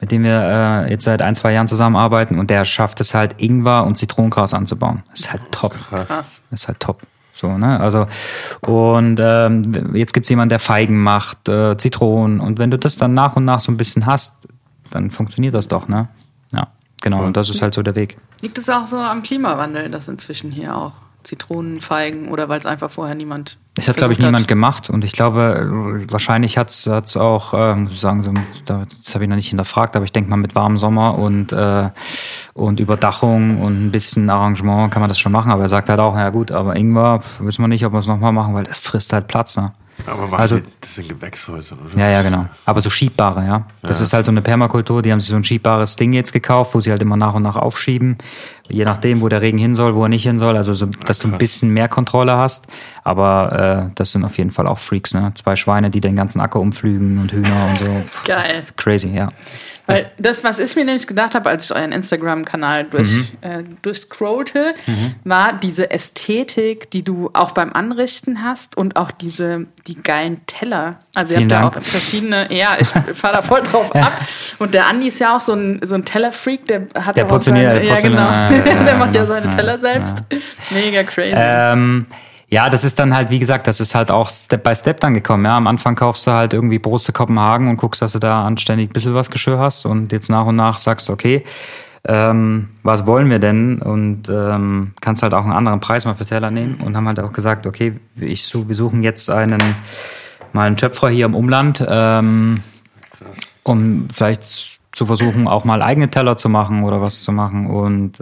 mit 0.02 0.12
dem 0.12 0.24
wir 0.24 0.42
äh, 0.86 0.92
jetzt 0.92 1.06
seit 1.06 1.22
ein, 1.22 1.36
zwei 1.36 1.54
Jahren 1.54 1.68
zusammenarbeiten 1.68 2.38
und 2.39 2.50
der 2.50 2.66
schafft 2.66 3.00
es 3.00 3.13
halt, 3.13 3.42
Ingwer 3.42 3.86
und 3.86 3.98
Zitronengras 3.98 4.54
anzubauen. 4.54 5.04
Das 5.12 5.22
ist 5.22 5.32
halt 5.32 5.52
top. 5.52 5.74
Krass. 5.74 6.44
Das 6.50 6.62
ist 6.62 6.68
halt 6.68 6.80
top. 6.80 7.02
So, 7.32 7.58
ne? 7.58 7.80
Also, 7.80 8.06
und 8.62 9.18
ähm, 9.20 9.96
jetzt 9.96 10.13
gibt's 10.13 10.30
jemanden, 10.30 10.50
der 10.50 10.60
Feigen 10.60 11.02
macht, 11.02 11.50
äh, 11.50 11.78
Zitronen. 11.78 12.39
Und 12.39 12.60
wenn 12.60 12.70
du 12.70 12.78
das 12.78 12.98
dann 12.98 13.13
nach 13.16 13.36
und 13.36 13.46
nach 13.46 13.60
so 13.60 13.72
ein 13.72 13.78
bisschen 13.78 14.06
hast, 14.06 14.36
dann 14.92 15.10
funktioniert 15.10 15.56
das 15.56 15.68
doch, 15.68 15.88
ne? 15.88 16.10
Ja, 16.52 16.68
genau. 17.02 17.24
Und 17.24 17.36
das 17.36 17.50
ist 17.50 17.62
halt 17.62 17.74
so 17.74 17.82
der 17.82 17.96
Weg. 17.96 18.18
Liegt 18.43 18.58
es 18.58 18.69
auch 18.69 18.88
so 18.88 18.97
am 18.97 19.23
Klimawandel, 19.23 19.89
dass 19.89 20.08
inzwischen 20.10 20.51
hier 20.51 20.75
auch 20.75 20.91
Zitronen, 21.23 21.79
Feigen 21.79 22.27
oder 22.29 22.49
weil 22.49 22.60
es 22.60 22.65
einfach 22.65 22.91
vorher 22.91 23.15
niemand. 23.15 23.58
Das 23.75 23.88
hat, 23.88 23.95
glaube 23.95 24.12
ich, 24.12 24.19
niemand 24.19 24.49
gemacht. 24.49 24.89
Und 24.89 25.06
ich 25.06 25.13
glaube, 25.13 26.03
wahrscheinlich 26.12 26.58
hat's 26.58 26.86
hat's 26.86 27.15
auch, 27.15 27.53
äh, 27.53 27.82
ich 27.86 27.99
sagen, 28.01 28.21
so, 28.21 28.34
da- 28.65 28.86
das 29.03 29.15
habe 29.15 29.23
ich 29.23 29.29
noch 29.29 29.38
nicht 29.38 29.47
hinterfragt, 29.47 29.95
aber 29.95 30.03
ich 30.03 30.12
denke 30.12 30.29
mal, 30.29 30.36
mit 30.36 30.53
warmem 30.56 30.77
Sommer 30.77 31.17
und, 31.17 31.53
äh, 31.53 31.89
und 32.53 32.82
Überdachung 32.82 33.62
und 33.62 33.86
ein 33.88 33.91
bisschen 33.91 34.29
Arrangement 34.29 34.91
kann 34.91 34.99
man 34.99 35.08
das 35.08 35.17
schon 35.17 35.32
machen. 35.32 35.49
Aber 35.49 35.62
er 35.62 35.69
sagt 35.69 35.88
halt 35.88 36.01
auch, 36.01 36.15
ja 36.17 36.29
gut, 36.29 36.51
aber 36.51 36.75
Ingwer 36.75 37.21
wissen 37.39 37.63
wir 37.63 37.69
nicht, 37.69 37.86
ob 37.86 37.93
wir 37.93 37.99
es 37.99 38.08
nochmal 38.08 38.34
machen, 38.34 38.53
weil 38.53 38.65
das 38.65 38.77
frisst 38.77 39.13
halt 39.13 39.29
Platz. 39.29 39.56
Ne? 39.56 39.71
Aber 40.08 40.27
machen 40.27 40.41
Also- 40.41 40.60
die, 40.60 40.65
das 40.82 40.95
sind 40.95 41.10
Gewächshäuser, 41.10 41.77
oder? 41.79 41.97
Ja, 41.99 42.10
ja, 42.10 42.21
genau. 42.21 42.45
Aber 42.65 42.82
so 42.82 42.89
schiebbare, 42.89 43.45
ja. 43.45 43.67
Das 43.82 44.01
ist 44.01 44.12
halt 44.13 44.25
so 44.25 44.32
eine 44.32 44.41
Permakultur, 44.41 45.01
die 45.01 45.12
haben 45.12 45.19
sich 45.19 45.29
so 45.29 45.36
ein 45.36 45.43
schiebbares 45.43 45.95
Ding 45.95 46.13
jetzt 46.13 46.34
gekauft, 46.34 46.73
wo 46.75 46.82
sie 46.82 46.91
halt 46.91 47.01
immer 47.01 47.15
nach 47.15 47.36
und 47.36 47.43
nach 47.43 47.56
aufschieben. 47.56 48.17
Je 48.69 48.86
nachdem, 48.86 49.21
wo 49.21 49.28
der 49.30 49.41
Regen 49.41 49.58
hin 49.58 49.76
soll, 49.76 49.93
wo 49.95 50.04
er 50.04 50.10
nicht 50.10 50.23
hin 50.23 50.39
soll. 50.39 50.56
Also, 50.56 50.73
so, 50.73 50.86
dass 50.86 51.19
du 51.19 51.28
ein 51.28 51.38
bisschen 51.38 51.69
mehr 51.71 51.88
Kontrolle 51.89 52.38
hast. 52.38 52.67
Aber 53.04 53.88
äh, 53.89 53.91
das 53.95 54.13
sind 54.13 54.23
auf 54.23 54.38
jeden 54.38 54.52
Fall 54.52 54.67
auch 54.67 54.80
Freaks, 54.80 55.13
ne? 55.13 55.32
Zwei 55.36 55.56
Schweine, 55.56 55.89
die 55.89 55.99
den 56.02 56.15
ganzen 56.15 56.39
Acker 56.39 56.60
umflügen 56.62 57.17
und 57.19 57.32
Hühner 57.34 57.65
und 57.69 57.78
so. 57.78 57.86
Geil. 58.26 58.63
Crazy, 58.78 59.10
ja. 59.10 59.30
Weil 59.86 60.10
das, 60.17 60.45
was 60.45 60.60
ich 60.60 60.78
mir 60.78 60.86
nämlich 60.86 61.08
gedacht 61.08 61.36
habe, 61.36 61.49
als 61.49 61.65
ich 61.65 61.76
euren 61.76 61.91
Instagram-Kanal 61.91 62.86
durch, 62.86 63.12
Mhm. 63.12 63.28
äh, 63.41 63.63
durchscrollte, 63.82 64.73
war 65.26 65.52
diese 65.54 65.91
Ästhetik, 65.91 66.89
die 66.91 67.04
du 67.04 67.30
auch 67.34 67.52
beim 67.52 67.73
Anrichten 67.73 68.43
hast 68.43 68.78
und 68.78 68.95
auch 68.95 69.12
diese, 69.12 69.65
die 69.88 70.02
geilen 70.02 70.39
Teller. 70.45 70.95
Also 71.15 71.34
ihr 71.34 71.39
Vielen 71.39 71.52
habt 71.52 71.62
ja 71.63 71.69
Dank. 71.69 71.78
auch 71.86 71.89
verschiedene, 71.89 72.54
ja, 72.54 72.78
ich 72.80 72.88
fahre 73.17 73.36
da 73.38 73.41
voll 73.41 73.62
drauf 73.63 73.93
ab. 73.95 74.13
Und 74.60 74.73
der 74.73 74.88
Andi 74.88 75.10
ist 75.10 75.19
ja 75.19 75.36
auch 75.36 75.41
so 75.41 75.52
ein, 75.52 75.82
so 75.84 75.95
ein 75.95 76.06
Tellerfreak, 76.06 76.65
der 76.67 76.88
hat 77.04 77.17
Der 77.17 77.30
auch 77.30 77.41
seine, 77.41 77.84
ja, 77.86 77.97
genau. 77.97 78.19
ja, 78.21 78.52
ja, 78.52 78.62
der 78.86 78.97
macht 78.97 79.15
ja 79.15 79.23
genau. 79.23 79.34
seine 79.34 79.49
Teller 79.49 79.80
selbst. 79.80 80.23
Mega 80.71 81.04
crazy. 81.04 81.34
Ähm, 81.36 82.06
ja, 82.49 82.69
das 82.69 82.84
ist 82.84 82.99
dann 82.99 83.15
halt, 83.15 83.32
wie 83.32 83.39
gesagt, 83.39 83.65
das 83.67 83.80
ist 83.80 83.95
halt 83.95 84.12
auch 84.12 84.30
Step 84.30 84.63
by 84.63 84.76
Step 84.76 84.99
dann 84.99 85.13
gekommen. 85.13 85.45
Ja, 85.45 85.58
am 85.58 85.65
Anfang 85.67 85.95
kaufst 85.95 86.28
du 86.28 86.32
halt 86.32 86.54
irgendwie 86.54 86.78
Broste 86.78 87.12
Kopenhagen 87.12 87.67
und 87.67 87.78
guckst, 87.78 88.02
dass 88.02 88.13
du 88.13 88.19
da 88.19 88.45
anständig 88.45 88.89
ein 88.89 88.93
bisschen 88.93 89.15
was 89.15 89.32
Geschirr 89.32 89.58
hast 89.58 89.86
und 89.86 90.12
jetzt 90.12 90.30
nach 90.30 90.45
und 90.45 90.56
nach 90.56 90.78
sagst, 90.78 91.10
okay, 91.10 91.43
ähm, 92.06 92.69
was 92.84 93.08
wollen 93.08 93.30
wir 93.30 93.39
denn? 93.39 93.82
Und 93.82 94.30
ähm, 94.30 94.93
kannst 95.02 95.23
halt 95.23 95.34
auch 95.34 95.43
einen 95.43 95.54
anderen 95.54 95.80
Preis 95.80 96.06
mal 96.06 96.15
für 96.15 96.26
Teller 96.26 96.52
nehmen 96.52 96.76
und 96.84 96.95
haben 96.95 97.08
halt 97.08 97.19
auch 97.19 97.32
gesagt, 97.34 97.65
okay, 97.65 97.93
ich, 98.19 98.45
su- 98.45 98.67
wir 98.67 98.76
suchen 98.76 99.02
jetzt 99.04 99.30
einen 99.32 99.76
mal 100.52 100.67
einen 100.67 100.78
Schöpfer 100.78 101.10
hier 101.10 101.26
im 101.26 101.34
Umland, 101.34 101.84
ähm, 101.89 102.60
um 103.63 104.08
vielleicht 104.13 104.73
zu 104.93 105.06
versuchen, 105.06 105.47
auch 105.47 105.65
mal 105.65 105.82
eigene 105.82 106.10
Teller 106.10 106.38
zu 106.38 106.49
machen 106.49 106.84
oder 106.84 107.01
was 107.01 107.23
zu 107.23 107.32
machen. 107.32 107.65
Und 107.65 108.19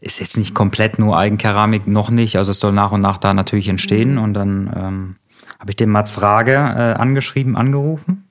ist 0.00 0.20
jetzt 0.20 0.36
nicht 0.36 0.54
komplett 0.54 0.98
nur 0.98 1.18
Eigenkeramik, 1.18 1.86
noch 1.86 2.10
nicht. 2.10 2.36
Also 2.36 2.52
es 2.52 2.60
soll 2.60 2.72
nach 2.72 2.92
und 2.92 3.00
nach 3.00 3.18
da 3.18 3.34
natürlich 3.34 3.68
entstehen. 3.68 4.18
Und 4.18 4.34
dann 4.34 4.72
ähm, 4.74 5.16
habe 5.58 5.70
ich 5.70 5.76
den 5.76 5.90
Mats 5.90 6.12
Frage 6.12 6.54
äh, 6.54 6.94
angeschrieben, 6.98 7.56
angerufen. 7.56 8.28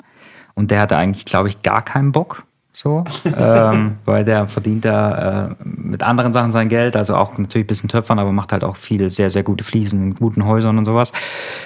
Und 0.53 0.71
der 0.71 0.79
hatte 0.79 0.97
eigentlich, 0.97 1.25
glaube 1.25 1.49
ich, 1.49 1.61
gar 1.61 1.81
keinen 1.81 2.11
Bock. 2.11 2.43
So, 2.71 3.03
ähm, 3.37 3.97
weil 4.05 4.23
der 4.23 4.47
verdient 4.47 4.85
da 4.85 5.47
äh, 5.49 5.55
mit 5.63 6.03
anderen 6.03 6.31
Sachen 6.31 6.51
sein 6.51 6.69
Geld, 6.69 6.95
also 6.95 7.15
auch 7.15 7.35
natürlich 7.35 7.65
ein 7.65 7.67
bisschen 7.67 7.89
Töpfern, 7.89 8.19
aber 8.19 8.31
macht 8.31 8.51
halt 8.51 8.63
auch 8.63 8.75
viele 8.75 9.09
sehr, 9.09 9.31
sehr 9.31 9.41
gute 9.41 9.63
Fliesen 9.63 10.03
in 10.03 10.13
guten 10.13 10.45
Häusern 10.45 10.77
und 10.77 10.85
sowas. 10.85 11.11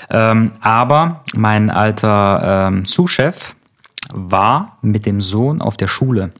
Ähm, 0.10 0.52
aber 0.62 1.26
mein 1.36 1.70
alter 1.70 2.70
ähm, 2.70 2.86
Sous-Chef 2.86 3.56
war 4.14 4.78
mit 4.82 5.06
dem 5.06 5.22
Sohn 5.22 5.62
auf 5.62 5.78
der 5.78 5.88
Schule. 5.88 6.34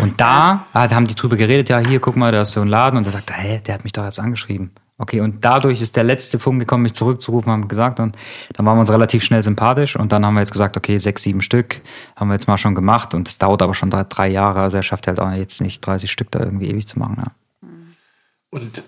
Und 0.00 0.20
da 0.20 0.66
haben 0.72 1.06
die 1.06 1.14
drüber 1.14 1.36
geredet, 1.36 1.68
ja, 1.68 1.78
hier, 1.78 2.00
guck 2.00 2.16
mal, 2.16 2.32
da 2.32 2.42
ist 2.42 2.52
so 2.52 2.60
ein 2.62 2.68
Laden. 2.68 2.96
Und 2.96 3.06
da 3.06 3.10
sagt 3.10 3.30
er, 3.30 3.36
hä, 3.36 3.60
der 3.64 3.74
hat 3.74 3.84
mich 3.84 3.92
doch 3.92 4.04
jetzt 4.04 4.18
angeschrieben. 4.18 4.70
Okay, 4.96 5.20
und 5.20 5.44
dadurch 5.44 5.80
ist 5.80 5.96
der 5.96 6.04
letzte 6.04 6.38
Funken 6.38 6.60
gekommen, 6.60 6.82
mich 6.82 6.94
zurückzurufen, 6.94 7.50
haben 7.50 7.68
gesagt. 7.68 8.00
Und 8.00 8.16
dann 8.52 8.66
waren 8.66 8.76
wir 8.76 8.80
uns 8.80 8.92
relativ 8.92 9.24
schnell 9.24 9.42
sympathisch. 9.42 9.96
Und 9.96 10.12
dann 10.12 10.24
haben 10.24 10.34
wir 10.34 10.40
jetzt 10.40 10.52
gesagt, 10.52 10.76
okay, 10.76 10.98
sechs, 10.98 11.22
sieben 11.22 11.40
Stück 11.40 11.80
haben 12.16 12.28
wir 12.28 12.34
jetzt 12.34 12.48
mal 12.48 12.58
schon 12.58 12.74
gemacht. 12.74 13.14
Und 13.14 13.26
das 13.26 13.38
dauert 13.38 13.62
aber 13.62 13.74
schon 13.74 13.90
drei, 13.90 14.04
drei 14.04 14.28
Jahre. 14.28 14.60
Also 14.60 14.76
er 14.76 14.82
schafft 14.82 15.06
halt 15.06 15.20
auch 15.20 15.30
jetzt 15.32 15.60
nicht 15.60 15.80
30 15.80 16.10
Stück 16.10 16.30
da 16.30 16.40
irgendwie 16.40 16.68
ewig 16.68 16.86
zu 16.86 16.98
machen. 16.98 17.16
Ja. 17.18 17.32
Und 18.50 18.82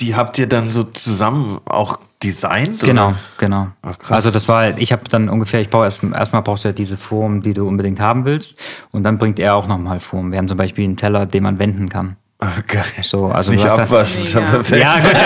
die 0.00 0.16
habt 0.16 0.38
ihr 0.38 0.48
dann 0.48 0.70
so 0.70 0.84
zusammen 0.84 1.60
auch 1.64 1.98
designt? 2.22 2.80
Genau, 2.80 3.08
Oder? 3.08 3.16
genau. 3.38 3.68
Ach, 3.82 3.98
krass. 3.98 4.12
also 4.12 4.30
das 4.30 4.48
war, 4.48 4.78
ich 4.78 4.92
habe 4.92 5.02
dann 5.08 5.28
ungefähr, 5.28 5.60
ich 5.60 5.70
baue 5.70 5.84
erst, 5.84 6.04
erstmal 6.04 6.42
brauchst 6.42 6.64
du 6.64 6.68
ja 6.68 6.72
diese 6.72 6.96
Form, 6.96 7.42
die 7.42 7.52
du 7.52 7.66
unbedingt 7.66 8.00
haben 8.00 8.24
willst. 8.24 8.60
Und 8.90 9.04
dann 9.04 9.18
bringt 9.18 9.38
er 9.38 9.54
auch 9.54 9.66
nochmal 9.66 10.00
Form. 10.00 10.32
Wir 10.32 10.38
haben 10.38 10.48
zum 10.48 10.58
Beispiel 10.58 10.84
einen 10.84 10.96
Teller, 10.96 11.26
den 11.26 11.42
man 11.42 11.58
wenden 11.58 11.88
kann. 11.88 12.16
Ah, 12.42 12.60
geil. 12.66 12.82
So, 13.02 13.26
also 13.28 13.52
Nicht 13.52 13.64
abwaschen, 13.64 14.24
schon 14.24 14.44
perfekt. 14.44 14.82
Ja, 14.82 14.94
gut, 14.98 15.12
ja. 15.12 15.20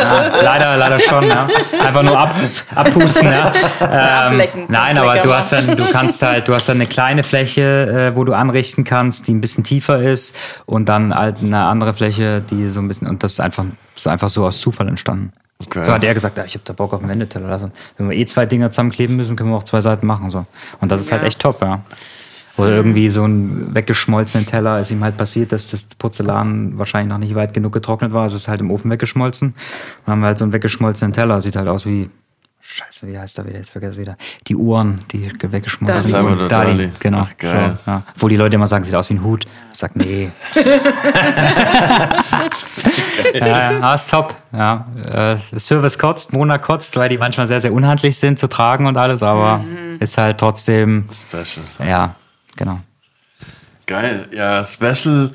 ja. 0.00 0.42
Leider, 0.42 0.76
leider 0.78 0.98
schon, 0.98 1.28
ja. 1.28 1.46
Einfach 1.84 2.02
nur 2.02 2.18
ab, 2.18 2.34
abpusten, 2.74 3.30
ja. 3.30 3.52
Ähm, 3.82 4.32
ablecken, 4.32 4.64
nein, 4.68 4.96
aber 4.96 5.18
du 5.18 5.34
hast 5.34 5.52
dann, 5.52 5.76
du 5.76 5.84
kannst 5.90 6.22
halt, 6.22 6.48
du 6.48 6.54
hast 6.54 6.70
dann 6.70 6.78
eine 6.78 6.86
kleine 6.86 7.22
Fläche, 7.22 8.12
äh, 8.12 8.16
wo 8.16 8.24
du 8.24 8.32
anrichten 8.32 8.84
kannst, 8.84 9.28
die 9.28 9.34
ein 9.34 9.42
bisschen 9.42 9.62
tiefer 9.62 10.02
ist 10.02 10.34
und 10.64 10.88
dann 10.88 11.14
halt 11.14 11.42
eine 11.42 11.64
andere 11.64 11.92
Fläche, 11.92 12.40
die 12.40 12.70
so 12.70 12.80
ein 12.80 12.88
bisschen, 12.88 13.08
und 13.08 13.22
das 13.22 13.32
ist 13.32 13.40
einfach, 13.40 13.66
ist 13.94 14.06
einfach 14.06 14.30
so 14.30 14.46
aus 14.46 14.58
Zufall 14.58 14.88
entstanden. 14.88 15.32
Okay. 15.64 15.84
So 15.84 15.92
hat 15.92 16.04
er 16.04 16.12
gesagt, 16.12 16.36
ja, 16.36 16.44
ich 16.44 16.54
habe 16.54 16.64
da 16.64 16.72
Bock 16.74 16.92
auf 16.92 17.00
einen 17.00 17.08
Wendeteller. 17.08 17.48
Also, 17.48 17.70
wenn 17.96 18.10
wir 18.10 18.16
eh 18.16 18.26
zwei 18.26 18.44
Dinger 18.46 18.70
zusammenkleben 18.72 19.16
müssen, 19.16 19.36
können 19.36 19.50
wir 19.50 19.56
auch 19.56 19.64
zwei 19.64 19.80
Seiten 19.80 20.06
machen. 20.06 20.30
So. 20.30 20.44
Und 20.80 20.92
das 20.92 21.00
ist 21.00 21.12
halt 21.12 21.22
Ja. 21.22 21.28
echt 21.28 21.38
top, 21.38 21.62
ja. 21.62 21.82
Oder 22.58 22.70
irgendwie 22.70 23.10
so 23.10 23.24
ein 23.24 23.74
weggeschmolzenen 23.74 24.46
Teller 24.46 24.80
ist 24.80 24.90
ihm 24.90 25.04
halt 25.04 25.16
passiert, 25.18 25.52
dass 25.52 25.70
das 25.70 25.86
Porzellan 25.94 26.78
wahrscheinlich 26.78 27.10
noch 27.10 27.18
nicht 27.18 27.34
weit 27.34 27.52
genug 27.52 27.72
getrocknet 27.72 28.12
war. 28.12 28.24
Es 28.24 28.34
ist 28.34 28.48
halt 28.48 28.60
im 28.60 28.70
Ofen 28.70 28.90
weggeschmolzen. 28.90 29.54
Dann 30.04 30.12
haben 30.12 30.20
wir 30.20 30.28
halt 30.28 30.38
so 30.38 30.44
einen 30.44 30.52
weggeschmolzenen 30.54 31.12
Teller. 31.12 31.40
Sieht 31.42 31.56
halt 31.56 31.68
aus 31.68 31.84
wie, 31.84 32.08
scheiße, 32.66 33.06
wie 33.06 33.18
heißt 33.18 33.38
der 33.38 33.46
wieder? 33.46 33.58
Jetzt 33.58 33.70
vergesse 33.70 33.92
ich 33.94 33.98
wieder. 34.00 34.16
Die 34.46 34.56
Uhren, 34.56 35.04
die 35.12 35.30
weggeschmolzen. 35.40 36.08
Salvador 36.08 36.48
Dali, 36.48 36.70
Dali. 36.70 36.92
genau. 36.98 37.20
Ach, 37.22 37.36
geil. 37.36 37.78
So, 37.84 37.90
ja. 37.90 38.02
Wo 38.16 38.28
die 38.28 38.36
Leute 38.36 38.56
immer 38.56 38.66
sagen, 38.66 38.84
sieht 38.84 38.94
aus 38.94 39.08
wie 39.10 39.14
ein 39.14 39.22
Hut. 39.24 39.46
Ich 39.72 39.78
sag, 39.78 39.94
nee. 39.96 40.30
ja, 43.34 43.72
ja, 43.72 43.94
ist 43.94 44.10
top. 44.10 44.34
Ja, 44.52 44.86
äh, 45.10 45.58
Service 45.58 45.98
kotzt, 45.98 46.32
Mona 46.32 46.58
kotzt, 46.58 46.96
weil 46.96 47.08
die 47.08 47.18
manchmal 47.18 47.46
sehr, 47.46 47.60
sehr 47.60 47.72
unhandlich 47.72 48.18
sind 48.18 48.38
zu 48.38 48.48
tragen 48.48 48.86
und 48.86 48.96
alles, 48.96 49.22
aber 49.22 49.64
ist 50.00 50.18
halt 50.18 50.38
trotzdem, 50.38 51.08
Special. 51.12 51.64
ja, 51.86 52.14
genau. 52.56 52.80
Geil. 53.86 54.28
Ja, 54.32 54.64
Special 54.64 55.30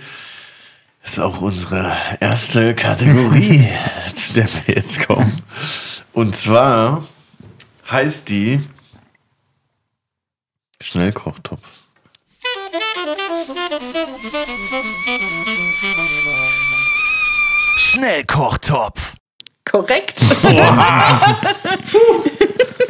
ist 1.03 1.19
auch 1.19 1.41
unsere 1.41 1.91
erste 2.19 2.75
Kategorie, 2.75 3.67
zu 4.15 4.33
der 4.33 4.45
wir 4.65 4.75
jetzt 4.75 5.07
kommen. 5.07 5.41
Und 6.13 6.35
zwar 6.35 7.03
heißt 7.91 8.29
die 8.29 8.61
Schnellkochtopf. 10.81 11.61
Schnellkochtopf. 17.75 19.15
Korrekt. 19.65 20.21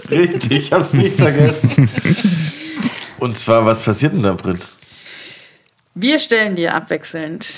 Richtig, 0.10 0.52
ich 0.52 0.72
hab's 0.72 0.94
nicht 0.94 1.16
vergessen. 1.18 1.90
Und 3.20 3.38
zwar, 3.38 3.66
was 3.66 3.84
passiert 3.84 4.14
denn 4.14 4.24
da, 4.24 4.34
Brit? 4.34 4.68
Wir 5.94 6.20
stellen 6.20 6.56
dir 6.56 6.74
abwechselnd 6.74 7.54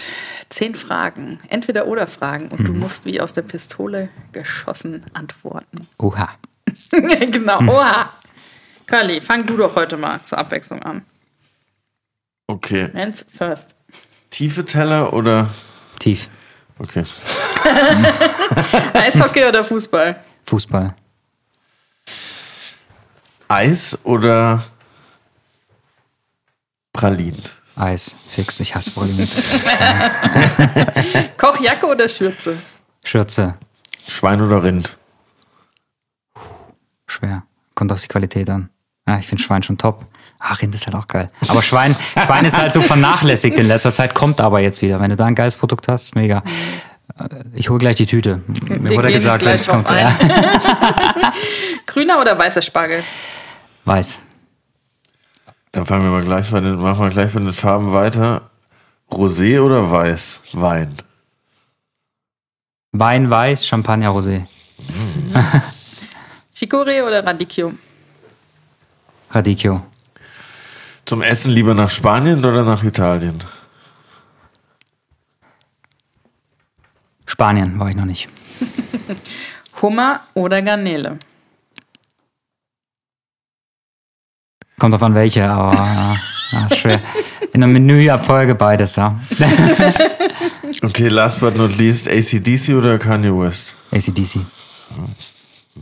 zehn 0.50 0.76
Fragen, 0.76 1.40
entweder 1.50 1.88
oder 1.88 2.08
Fragen, 2.08 2.50
und 2.50 2.68
du 2.68 2.74
musst 2.74 3.06
wie 3.06 3.22
aus 3.22 3.34
der 3.34 3.42
Pistole 3.44 4.10
geschossen 4.32 5.06
antworten. 5.14 5.88
Oha. 5.98 6.30
genau, 6.92 7.60
oha. 7.68 8.10
Curly, 8.86 9.22
fang 9.22 9.46
du 9.46 9.58
doch 9.58 9.76
heute 9.76 9.98
mal 9.98 10.22
zur 10.24 10.38
Abwechslung 10.38 10.84
an. 10.84 11.06
Okay. 12.48 12.90
Mans 12.94 13.26
first. 13.36 13.76
Tiefe 14.30 14.66
Teller 14.66 15.14
oder. 15.14 15.50
Tief. 16.00 16.30
Okay. 16.80 17.04
Eishockey 18.94 19.46
oder 19.46 19.64
Fußball? 19.64 20.20
Fußball. 20.44 20.94
Eis 23.48 23.98
oder 24.04 24.64
Pralinen? 26.92 27.42
Eis. 27.76 28.16
Fix. 28.28 28.60
Ich 28.60 28.76
hasse 28.76 28.92
Pralinen. 28.92 29.28
Kochjacke 31.38 31.86
oder 31.86 32.10
Schürze? 32.10 32.58
Schürze. 33.06 33.56
Schwein 34.08 34.42
oder 34.42 34.64
Rind? 34.64 34.98
Schwer. 37.24 37.44
Kommt 37.76 37.92
auf 37.92 38.02
die 38.02 38.08
Qualität 38.08 38.50
an. 38.50 38.70
Ja, 39.08 39.18
ich 39.18 39.28
finde 39.28 39.42
Schwein 39.44 39.64
schon 39.64 39.78
top. 39.78 40.06
Ach, 40.40 40.62
Rind 40.62 40.76
ist 40.76 40.86
halt 40.86 40.96
auch 40.96 41.08
geil. 41.08 41.30
Aber 41.48 41.62
Schwein, 41.62 41.96
Schwein 42.26 42.46
ist 42.46 42.58
halt 42.58 42.74
so 42.74 42.82
vernachlässigt 42.82 43.58
in 43.58 43.68
letzter 43.68 43.94
Zeit, 43.94 44.14
kommt 44.14 44.42
aber 44.42 44.60
jetzt 44.60 44.82
wieder. 44.82 45.00
Wenn 45.00 45.10
du 45.10 45.16
da 45.16 45.26
ein 45.26 45.36
geiles 45.36 45.56
Produkt 45.56 45.88
hast, 45.88 46.16
mega. 46.16 46.44
Äh, 47.18 47.30
Ich 47.54 47.70
hole 47.70 47.80
gleich 47.80 47.96
die 47.96 48.06
Tüte. 48.06 48.42
Mir 48.48 48.90
Wir 48.90 48.98
wurde 48.98 49.08
gehen 49.08 49.14
gesagt, 49.14 49.42
gleich 49.42 49.66
kommt. 49.68 49.90
Ja. 49.90 50.14
Grüner 51.86 52.20
oder 52.20 52.38
weißer 52.38 52.62
Spargel? 52.62 53.04
Weiß. 53.86 54.20
Dann 55.72 55.86
fangen 55.86 56.04
wir 56.04 56.12
mal 56.12 56.24
gleich 56.24 56.52
bei 56.52 56.60
den, 56.60 56.76
machen 56.76 57.00
wir 57.04 57.10
gleich 57.10 57.32
bei 57.34 57.40
den 57.40 57.54
Farben 57.54 57.92
weiter. 57.94 58.50
Rosé 59.12 59.60
oder 59.62 59.92
Weiß? 59.92 60.42
Wein. 60.54 60.96
Wein 62.92 63.30
weiß, 63.30 63.66
Champagner 63.66 64.10
Rosé. 64.10 64.46
Chicorée 66.64 67.02
oder 67.02 67.26
Radicchio? 67.26 67.74
Radicchio. 69.32 69.84
Zum 71.04 71.22
Essen 71.22 71.52
lieber 71.52 71.74
nach 71.74 71.90
Spanien 71.90 72.40
oder 72.46 72.64
nach 72.64 72.82
Italien? 72.86 73.38
Spanien 77.26 77.78
war 77.78 77.90
ich 77.90 77.96
noch 77.98 78.06
nicht. 78.06 78.30
Hummer 79.82 80.22
oder 80.36 80.62
Garnele? 80.62 81.20
Kommt 84.80 84.94
drauf 84.94 85.04
an 85.04 85.16
welche, 85.16 85.44
aber 85.50 85.76
ja, 85.76 86.16
ja, 86.54 86.66
ist 86.68 86.78
schwer. 86.78 87.02
In 87.52 87.60
der 87.60 87.68
Menüabfolge 87.68 88.56
beides, 88.56 88.96
ja. 88.96 89.20
Okay, 90.82 91.08
last 91.08 91.40
but 91.40 91.56
not 91.56 91.78
least, 91.78 92.08
ACDC 92.08 92.76
oder 92.76 92.98
Kanye 92.98 93.32
West? 93.32 93.76
ACDC. 93.92 94.40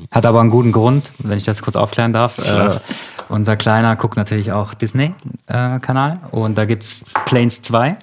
Hat 0.10 0.26
aber 0.26 0.40
einen 0.40 0.50
guten 0.50 0.72
Grund, 0.72 1.12
wenn 1.20 1.38
ich 1.38 1.44
das 1.44 1.62
kurz 1.62 1.76
aufklären 1.76 2.14
darf. 2.14 2.38
Äh, 2.38 2.80
unser 3.30 3.58
Kleiner 3.58 3.96
guckt 3.96 4.18
natürlich 4.18 4.52
auch 4.52 4.74
Disney-Kanal 4.74 6.20
und 6.32 6.58
da 6.58 6.66
gibt's 6.66 7.06
Planes 7.26 7.62
2 7.62 7.98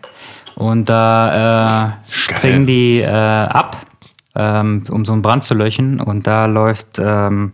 und 0.57 0.89
da 0.89 1.89
äh, 1.89 2.11
springen 2.11 2.67
die 2.67 3.01
äh, 3.01 3.09
ab, 3.09 3.77
ähm, 4.39 4.85
um 4.91 5.05
so 5.05 5.13
einen 5.13 5.21
Brand 5.23 5.43
zu 5.45 5.53
löschen 5.55 6.01
und 6.01 6.27
da 6.27 6.47
läuft 6.47 6.99
ähm, 7.01 7.53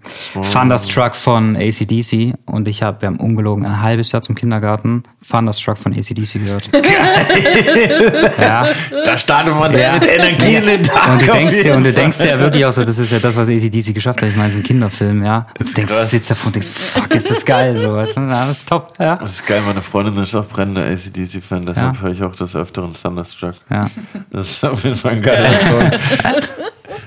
Thunderstruck 0.53 1.15
von 1.17 1.57
ACDC 1.57 2.35
und 2.47 2.69
ich 2.69 2.83
habe, 2.83 3.01
wir 3.03 3.07
haben 3.09 3.17
ungelogen 3.17 3.65
ein 3.65 3.81
halbes 3.81 4.13
Jahr 4.13 4.21
zum 4.23 4.35
Kindergarten 4.35 5.03
Thunderstruck 5.29 5.79
von 5.79 5.95
ACDC 5.95 6.35
gehört. 6.45 6.71
ja. 8.41 8.67
Da 9.05 9.17
startet 9.17 9.55
man 9.55 9.77
Ja. 9.77 9.95
mit 9.95 10.07
Energie 10.07 10.57
in 10.57 10.67
den 10.67 10.83
Tag. 10.83 11.09
Und 11.13 11.23
du 11.23 11.33
denkst 11.33 11.63
dir, 11.63 11.75
und 11.75 11.85
du 11.85 11.93
denkst 11.93 12.19
dir 12.19 12.29
ja 12.29 12.39
wirklich 12.39 12.65
auch 12.67 12.73
so, 12.73 12.85
das 12.85 12.99
ist 12.99 13.11
ja 13.11 13.19
das, 13.19 13.35
was 13.37 13.49
ACDC 13.49 13.95
geschafft 13.95 14.21
hat. 14.23 14.29
Ich 14.29 14.37
meine, 14.37 14.49
es 14.49 14.55
ist 14.55 14.61
ein 14.61 14.65
Kinderfilm, 14.65 15.25
ja. 15.25 15.47
Und 15.59 15.69
du 15.71 15.75
denkst, 15.75 15.95
du 15.99 16.05
sitzt 16.07 16.31
davor 16.31 16.49
und 16.49 16.55
denkst, 16.57 16.69
fuck, 16.69 17.15
ist 17.15 17.31
das 17.31 17.45
geil, 17.45 17.75
so, 17.77 17.95
weißt 17.95 18.17
du? 18.17 18.21
Ja, 18.21 18.47
das 18.47 18.59
ist 18.59 18.69
top, 18.69 18.93
ja. 18.99 19.17
Das 19.17 19.31
ist 19.33 19.47
geil, 19.47 19.63
meine 19.67 19.81
Freundin 19.83 20.23
ist 20.23 20.35
auch 20.35 20.47
brennender 20.47 20.83
ACDC-Fan, 20.85 21.65
deshalb 21.67 21.97
Ja. 21.97 22.03
höre 22.03 22.11
ich 22.11 22.23
auch 22.23 22.37
des 22.37 22.55
Öfteren 22.55 22.93
Thunderstruck. 22.95 23.55
ja. 23.71 23.87
Das 24.31 24.51
ist 24.51 24.65
auf 24.65 24.85
jeden 24.85 24.97
Fall 24.97 25.13
ein 25.13 25.23
geiler 25.23 25.57
Song. 25.57 25.91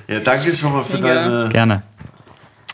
Ja, 0.07 0.19
danke 0.21 0.55
schon 0.55 0.71
mal 0.73 0.83
für 0.83 0.97
Mega. 0.97 1.13
deine. 1.13 1.49
Gerne. 1.49 1.83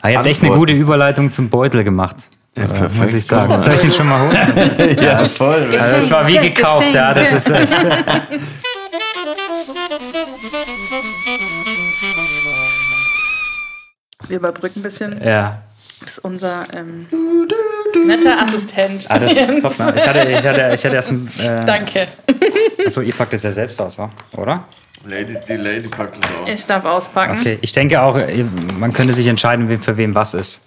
Aber 0.02 0.12
ihr 0.12 0.18
habt 0.18 0.28
echt 0.28 0.44
eine 0.44 0.56
gute 0.56 0.74
Überleitung 0.74 1.32
zum 1.32 1.50
Beutel 1.50 1.84
gemacht. 1.84 2.16
Ja, 2.56 2.64
äh, 2.64 2.68
perfekt. 2.68 2.96
Muss 2.96 3.14
ich 3.14 3.26
sagen. 3.26 3.62
Soll 3.62 3.74
ich 3.74 3.82
den 3.82 3.92
schon 3.92 4.08
mal 4.08 4.22
holen? 4.22 4.98
Ja, 5.02 5.26
voll. 5.26 5.70
Also 5.80 5.96
das 5.96 6.12
war 6.12 6.28
wie 6.28 6.38
gekauft, 6.38 6.94
ja. 6.94 7.14
Das 7.14 7.32
ist, 7.32 7.50
äh, 7.50 7.66
Wir 14.28 14.38
überbrücken 14.38 14.80
ein 14.80 14.84
bisschen, 14.84 15.22
ja. 15.24 15.62
bis 16.00 16.20
unser 16.20 16.66
ähm, 16.76 17.08
netter 18.06 18.42
Assistent. 18.42 19.06
Ah, 19.10 19.20
das 19.20 19.34
ist 19.34 19.40
top. 19.62 19.80
ne? 19.80 19.94
Ich 19.98 20.08
hatte, 20.08 20.30
ich 20.32 20.38
hatte, 20.44 20.72
ich 20.76 20.86
hatte 20.86 20.96
erst 20.96 21.12
ein. 21.12 21.30
Äh, 21.40 21.66
Danke. 21.66 22.08
achso, 22.86 23.02
ihr 23.02 23.14
packt 23.14 23.34
es 23.34 23.44
ja 23.44 23.52
selbst 23.52 23.82
aus, 23.82 24.00
wa? 24.00 24.10
oder? 24.38 24.64
Ladies, 25.06 25.42
die 25.42 25.54
Lady 25.58 25.88
packt 25.90 26.18
es 26.18 26.22
aus. 26.24 26.50
Ich 26.50 26.66
darf 26.66 26.86
auspacken. 26.86 27.38
Okay, 27.40 27.58
ich 27.62 27.72
denke 27.74 28.02
auch, 28.02 28.18
man 28.80 28.94
könnte 28.94 29.14
sich 29.14 29.28
entscheiden, 29.28 29.68
wem- 29.70 29.82
für 29.82 29.98
wem 29.98 30.16
was 30.16 30.34
ist. 30.34 30.62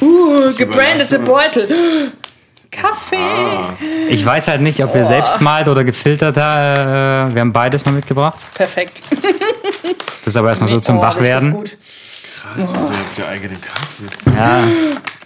Uh, 0.00 0.52
gebrandete. 0.56 1.18
Beutel. 1.18 2.12
Kaffee. 2.70 3.16
Ich 4.08 4.24
weiß 4.24 4.48
halt 4.48 4.62
nicht, 4.62 4.82
ob 4.82 4.94
ihr 4.94 5.04
selbst 5.04 5.40
malt 5.42 5.68
oder 5.68 5.84
gefiltert. 5.84 6.36
Äh, 6.38 6.40
wir 6.40 7.40
haben 7.40 7.52
beides 7.52 7.84
mal 7.84 7.92
mitgebracht. 7.92 8.38
Perfekt. 8.54 9.02
Das 9.10 10.26
ist 10.28 10.36
aber 10.36 10.48
erstmal 10.48 10.68
so 10.68 10.80
zum 10.80 10.98
Oh, 10.98 11.02
Wachwerden. 11.02 11.52
gut. 11.52 11.76
Krass, 11.76 12.54
wieso 12.56 12.74
habt 12.74 13.18
ihr 13.18 13.28
eigenen 13.28 13.58
Kaffee? 13.60 14.34
Ja, 14.36 14.64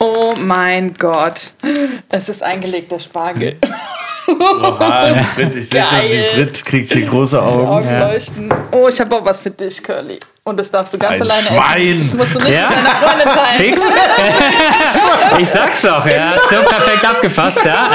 Oh 0.00 0.34
mein 0.38 0.94
Gott. 0.94 1.52
Es 2.08 2.28
ist 2.28 2.42
eingelegter 2.42 2.98
Spargel. 2.98 3.56
Oha, 4.28 5.12
die 5.12 5.24
Frit, 5.24 5.54
ich 5.54 5.68
sehe 5.68 5.82
schon, 5.84 6.00
die. 6.00 6.24
Frit 6.34 6.64
kriegt 6.64 6.92
hier 6.92 7.06
große 7.06 7.40
Augen. 7.42 7.66
Augen 7.66 7.98
leuchten. 8.00 8.54
Oh, 8.72 8.88
ich 8.88 9.00
habe 9.00 9.14
auch 9.16 9.24
was 9.24 9.40
für 9.40 9.50
dich, 9.50 9.82
Curly. 9.82 10.18
Und 10.44 10.60
das 10.60 10.70
darfst 10.70 10.94
du 10.94 10.98
ganz 10.98 11.14
Ein 11.14 11.22
alleine 11.22 11.42
Schwein. 11.42 12.02
essen. 12.02 12.02
Das 12.08 12.14
musst 12.14 12.34
du 12.36 12.38
nicht 12.46 12.56
Ja? 12.56 12.68
mit 12.68 12.76
deiner 12.78 12.90
Freundin 12.90 13.28
teilen. 13.28 13.56
fix. 13.56 13.82
ich 15.38 15.48
sag's 15.48 15.82
doch, 15.82 16.06
ja. 16.06 16.34
So 16.48 16.56
perfekt 16.68 17.04
abgepasst, 17.04 17.64
ja. 17.64 17.88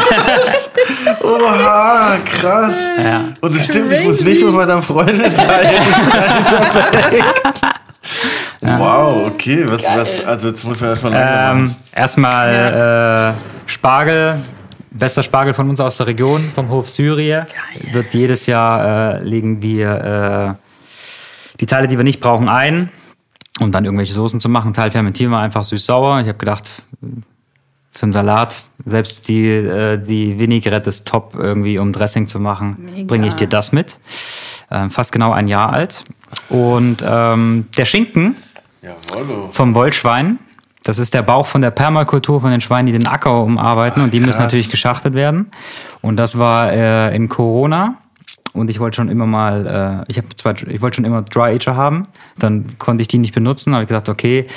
Oha, 1.23 2.17
krass. 2.29 2.75
ja. 3.01 3.21
Und 3.39 3.55
es 3.55 3.65
stimmt, 3.65 3.93
ich 3.93 4.03
muss 4.03 4.19
nicht 4.21 4.43
mit 4.43 4.53
meiner 4.53 4.81
Freundin 4.81 5.33
teilen. 5.33 5.81
Perfekt. 6.11 7.61
Wow, 8.61 9.27
okay. 9.27 9.63
Was, 9.67 9.83
was, 9.85 10.25
also 10.25 10.49
jetzt 10.49 10.63
muss 10.65 10.81
man 10.81 10.89
erstmal 10.91 11.13
Ähm, 11.55 11.75
erstmal 11.95 13.33
äh, 13.35 13.69
Spargel. 13.71 14.39
Bester 14.91 15.23
Spargel 15.23 15.53
von 15.53 15.69
uns 15.69 15.79
aus 15.79 15.97
der 15.97 16.07
Region, 16.07 16.51
vom 16.53 16.69
Hof 16.69 16.89
Syrie. 16.89 17.43
Wird 17.91 18.13
jedes 18.13 18.45
Jahr 18.45 19.15
äh, 19.15 19.23
legen 19.23 19.61
wir 19.61 20.57
äh, 20.59 21.57
die 21.59 21.65
Teile, 21.65 21.87
die 21.87 21.97
wir 21.97 22.03
nicht 22.03 22.19
brauchen, 22.19 22.49
ein. 22.49 22.91
Um 23.59 23.71
dann 23.71 23.85
irgendwelche 23.85 24.13
Soßen 24.13 24.39
zu 24.39 24.49
machen. 24.49 24.73
Teil 24.73 24.91
fermentieren 24.91 25.31
wir 25.31 25.39
einfach 25.39 25.63
süß-sauer. 25.63 26.21
Ich 26.21 26.27
habe 26.27 26.37
gedacht, 26.37 26.83
für 27.91 28.03
einen 28.03 28.11
Salat. 28.11 28.63
Selbst 28.85 29.27
die, 29.27 29.45
äh, 29.47 29.97
die 29.97 30.39
Vinaigrette 30.39 30.89
ist 30.89 31.07
top 31.07 31.35
irgendwie, 31.35 31.77
um 31.77 31.91
Dressing 31.93 32.27
zu 32.27 32.39
machen. 32.39 33.05
Bringe 33.07 33.27
ich 33.27 33.35
dir 33.35 33.47
das 33.47 33.71
mit. 33.71 33.99
Ähm, 34.71 34.89
fast 34.89 35.11
genau 35.11 35.31
ein 35.31 35.47
Jahr 35.47 35.71
alt. 35.71 36.03
Und 36.49 37.03
ähm, 37.05 37.67
der 37.77 37.85
Schinken 37.85 38.35
Jawollo. 38.81 39.49
vom 39.51 39.75
Wollschwein, 39.75 40.39
das 40.83 40.97
ist 40.97 41.13
der 41.13 41.21
Bauch 41.21 41.45
von 41.45 41.61
der 41.61 41.71
Permakultur 41.71 42.41
von 42.41 42.51
den 42.51 42.61
Schweinen, 42.61 42.87
die 42.87 42.93
den 42.93 43.07
Acker 43.07 43.43
umarbeiten. 43.43 44.01
und 44.01 44.13
die 44.13 44.19
müssen 44.19 44.41
natürlich 44.41 44.69
geschachtet 44.69 45.13
werden. 45.13 45.51
Und 46.01 46.17
das 46.17 46.37
war 46.37 46.71
äh, 46.71 47.15
in 47.15 47.29
Corona. 47.29 47.97
Und 48.53 48.69
ich 48.69 48.79
wollte 48.79 48.97
schon 48.97 49.09
immer 49.09 49.27
mal, 49.27 50.03
äh, 50.07 50.11
ich 50.11 50.17
habe 50.17 50.27
zwar, 50.35 50.55
ich 50.67 50.81
wollte 50.81 50.95
schon 50.95 51.05
immer 51.05 51.21
Dry 51.21 51.55
Ager 51.55 51.75
haben. 51.75 52.07
Dann 52.37 52.77
konnte 52.79 53.01
ich 53.01 53.07
die 53.07 53.19
nicht 53.19 53.33
benutzen. 53.33 53.73
habe 53.73 53.83
ich 53.83 53.89
gesagt, 53.89 54.09
okay, 54.09 54.47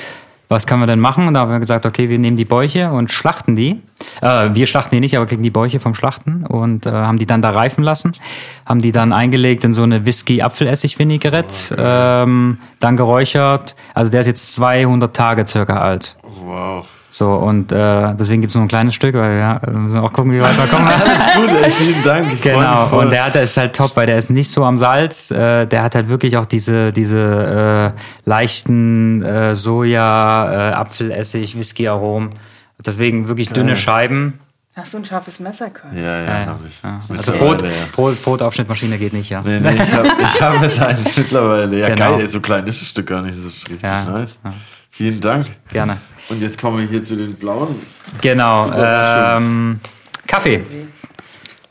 was 0.54 0.66
können 0.66 0.80
wir 0.80 0.86
denn 0.86 1.00
machen? 1.00 1.26
Und 1.26 1.34
da 1.34 1.40
haben 1.40 1.50
wir 1.50 1.58
gesagt, 1.58 1.84
okay, 1.84 2.08
wir 2.08 2.18
nehmen 2.18 2.36
die 2.36 2.44
Bäuche 2.44 2.90
und 2.90 3.10
schlachten 3.10 3.56
die. 3.56 3.80
Äh, 4.22 4.54
wir 4.54 4.66
schlachten 4.66 4.94
die 4.94 5.00
nicht, 5.00 5.16
aber 5.16 5.26
kriegen 5.26 5.42
die 5.42 5.50
Bäuche 5.50 5.80
vom 5.80 5.94
Schlachten 5.94 6.46
und 6.46 6.86
äh, 6.86 6.92
haben 6.92 7.18
die 7.18 7.26
dann 7.26 7.42
da 7.42 7.50
reifen 7.50 7.82
lassen. 7.82 8.12
Haben 8.64 8.80
die 8.80 8.92
dann 8.92 9.12
eingelegt 9.12 9.64
in 9.64 9.74
so 9.74 9.82
eine 9.82 10.06
Whisky-Apfelessig-Vinaigrette, 10.06 11.76
ähm, 11.76 12.58
dann 12.78 12.96
geräuchert. 12.96 13.74
Also 13.94 14.12
der 14.12 14.20
ist 14.20 14.28
jetzt 14.28 14.54
200 14.54 15.14
Tage 15.14 15.46
circa 15.46 15.80
alt. 15.80 16.16
Wow. 16.22 16.86
So, 17.16 17.32
und 17.32 17.70
äh, 17.70 18.12
deswegen 18.18 18.40
gibt 18.40 18.50
es 18.50 18.56
nur 18.56 18.64
ein 18.64 18.68
kleines 18.68 18.92
Stück, 18.96 19.14
weil 19.14 19.38
ja, 19.38 19.60
wir 19.64 19.72
müssen 19.72 20.00
auch 20.00 20.12
gucken, 20.12 20.34
wie 20.34 20.40
weit 20.40 20.56
wir 20.58 20.66
kommen. 20.66 20.84
Alles 20.88 21.26
gut, 21.36 21.62
ey, 21.62 21.70
vielen 21.70 22.02
Dank. 22.02 22.26
Ich 22.32 22.40
Genau, 22.42 22.86
voll. 22.86 23.04
und 23.04 23.10
der 23.12 23.26
hat, 23.26 23.36
der 23.36 23.44
ist 23.44 23.56
halt 23.56 23.76
top, 23.76 23.94
weil 23.94 24.06
der 24.08 24.18
ist 24.18 24.30
nicht 24.30 24.50
so 24.50 24.64
am 24.64 24.76
Salz. 24.76 25.30
Äh, 25.30 25.66
der 25.66 25.84
hat 25.84 25.94
halt 25.94 26.08
wirklich 26.08 26.36
auch 26.36 26.44
diese, 26.46 26.92
diese 26.92 27.92
äh, 27.94 28.00
leichten 28.28 29.22
äh, 29.22 29.54
Soja, 29.54 30.70
äh, 30.70 30.72
Apfelessig, 30.72 31.56
Whisky-Aromen. 31.56 32.30
Deswegen 32.84 33.28
wirklich 33.28 33.48
dünne 33.50 33.76
Scheiben. 33.76 34.40
Hast 34.74 34.92
du 34.92 34.98
ein 34.98 35.04
scharfes 35.04 35.38
Messer, 35.38 35.70
Körn? 35.70 35.96
ja, 35.96 36.02
ja, 36.20 36.24
Ja, 36.40 36.46
hab 36.46 36.58
ich. 36.66 36.82
ja. 36.82 37.00
Also 37.16 37.30
Brot, 37.30 37.62
ja. 37.62 37.68
Brot, 37.94 38.20
Brotaufschnittmaschine 38.24 38.98
geht 38.98 39.12
nicht, 39.12 39.30
ja. 39.30 39.40
Nee, 39.40 39.60
nee, 39.60 39.74
ich 39.80 39.92
habe 39.94 40.08
ich 40.20 40.42
hab 40.42 40.60
jetzt 40.60 40.82
eins 40.82 41.16
mittlerweile. 41.16 41.78
Ja, 41.78 41.90
Genau. 41.94 42.16
geil, 42.16 42.28
so 42.28 42.40
klein 42.40 42.66
ist 42.66 42.80
das 42.82 42.88
Stück 42.88 43.06
gar 43.06 43.22
nicht. 43.22 43.38
Das 43.38 43.44
ist 43.44 43.70
richtig 43.70 43.88
Ja, 43.88 44.04
nice. 44.04 44.36
Vielen 44.90 45.20
Dank. 45.20 45.46
Gerne. 45.72 45.98
Und 46.28 46.40
jetzt 46.40 46.60
kommen 46.60 46.78
wir 46.78 46.86
hier 46.86 47.04
zu 47.04 47.16
den 47.16 47.34
blauen. 47.34 47.76
Genau. 48.20 48.70
Ähm, 48.74 49.80
Kaffee. 50.26 50.64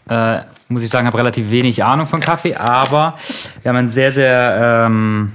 Äh, 0.10 0.40
muss 0.70 0.84
ich 0.84 0.90
sagen, 0.90 1.08
habe 1.08 1.18
relativ 1.18 1.50
wenig 1.50 1.84
Ahnung 1.84 2.08
von 2.08 2.20
Kaffee, 2.20 2.56
aber 2.56 3.16
wir 3.62 3.70
haben 3.70 3.78
ein 3.78 3.90
sehr, 3.90 4.12
sehr 4.12 4.86
ähm, 4.86 5.34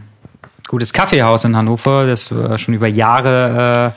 gutes 0.67 0.93
Kaffeehaus 0.93 1.45
in 1.45 1.57
Hannover, 1.57 2.07
das 2.07 2.31
äh, 2.31 2.59
schon 2.59 2.75
über 2.75 2.87
Jahre 2.87 3.93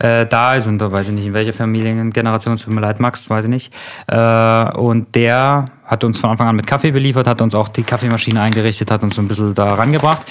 äh, 0.00 0.22
äh, 0.22 0.26
da 0.26 0.54
ist 0.54 0.66
und 0.66 0.78
da 0.78 0.90
weiß 0.90 1.08
ich 1.08 1.14
nicht, 1.14 1.26
in 1.26 1.34
welcher 1.34 1.52
Familiengeneration, 1.52 2.54
es 2.54 2.62
tut 2.62 2.72
mir 2.74 2.80
leid, 2.80 3.00
Max, 3.00 3.28
weiß 3.30 3.44
ich 3.44 3.50
nicht. 3.50 3.74
Äh, 4.08 4.16
und 4.72 5.14
der 5.14 5.66
hat 5.90 6.04
uns 6.04 6.18
von 6.18 6.30
Anfang 6.30 6.46
an 6.46 6.54
mit 6.54 6.68
Kaffee 6.68 6.92
beliefert, 6.92 7.26
hat 7.26 7.42
uns 7.42 7.54
auch 7.56 7.66
die 7.66 7.82
Kaffeemaschine 7.82 8.40
eingerichtet, 8.40 8.92
hat 8.92 9.02
uns 9.02 9.16
so 9.16 9.22
ein 9.22 9.28
bisschen 9.28 9.54
da 9.54 9.74
rangebracht 9.74 10.24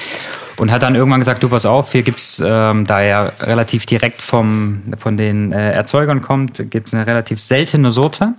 und 0.55 0.71
hat 0.71 0.83
dann 0.83 0.95
irgendwann 0.95 1.19
gesagt, 1.19 1.43
du 1.43 1.49
pass 1.49 1.65
auf, 1.65 1.91
hier 1.91 2.03
gibt's, 2.03 2.41
ähm, 2.43 2.85
da 2.85 3.01
er 3.01 3.33
relativ 3.41 3.85
direkt 3.85 4.21
vom, 4.21 4.81
von 4.97 5.17
den 5.17 5.51
äh, 5.51 5.71
Erzeugern 5.71 6.21
kommt, 6.21 6.71
gibt's 6.71 6.93
eine 6.93 7.05
relativ 7.05 7.39
seltene 7.39 7.91
Sorte. 7.91 8.35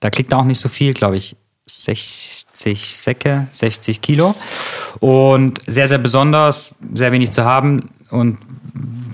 Da 0.00 0.08
er 0.08 0.38
auch 0.38 0.44
nicht 0.44 0.60
so 0.60 0.68
viel, 0.68 0.94
glaube 0.94 1.16
ich, 1.16 1.36
60 1.66 2.96
Säcke, 2.96 3.46
60 3.52 4.00
Kilo. 4.00 4.34
Und 5.00 5.60
sehr, 5.66 5.86
sehr 5.86 5.98
besonders, 5.98 6.76
sehr 6.92 7.12
wenig 7.12 7.30
zu 7.30 7.44
haben. 7.44 7.90
Und 8.10 8.38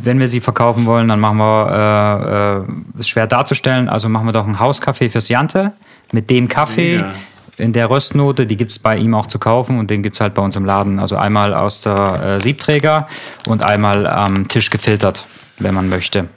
wenn 0.03 0.18
wir 0.18 0.28
sie 0.28 0.40
verkaufen 0.40 0.86
wollen, 0.86 1.09
dann 1.09 1.20
machen 1.20 1.38
wir 1.38 2.62
äh, 2.66 2.97
äh, 2.97 3.01
ist 3.01 3.09
schwer 3.09 3.26
darzustellen. 3.26 3.88
Also 3.88 4.09
machen 4.09 4.26
wir 4.26 4.32
doch 4.32 4.47
einen 4.47 4.61
Hauskaffee 4.61 5.09
fürs 5.09 5.28
Jante 5.28 5.72
mit 6.12 6.30
dem 6.30 6.49
Kaffee. 6.49 6.97
Mega. 6.97 7.14
In 7.57 7.72
der 7.72 7.88
Röstnote, 7.88 8.46
die 8.46 8.57
gibt's 8.57 8.78
bei 8.78 8.96
ihm 8.96 9.14
auch 9.14 9.26
zu 9.26 9.38
kaufen 9.38 9.78
und 9.78 9.88
den 9.90 10.02
gibt's 10.02 10.20
halt 10.20 10.34
bei 10.34 10.42
uns 10.42 10.57
im 10.57 10.64
Laden. 10.64 10.98
Also 10.98 11.16
einmal 11.16 11.55
aus 11.55 11.82
der 11.82 12.22
äh, 12.36 12.40
Siebträger 12.40 13.07
und 13.46 13.62
einmal 13.62 14.07
am 14.07 14.48
Tisch 14.48 14.70
gefiltert, 14.70 15.26
wenn 15.59 15.74
man 15.74 15.88
möchte. 15.88 16.28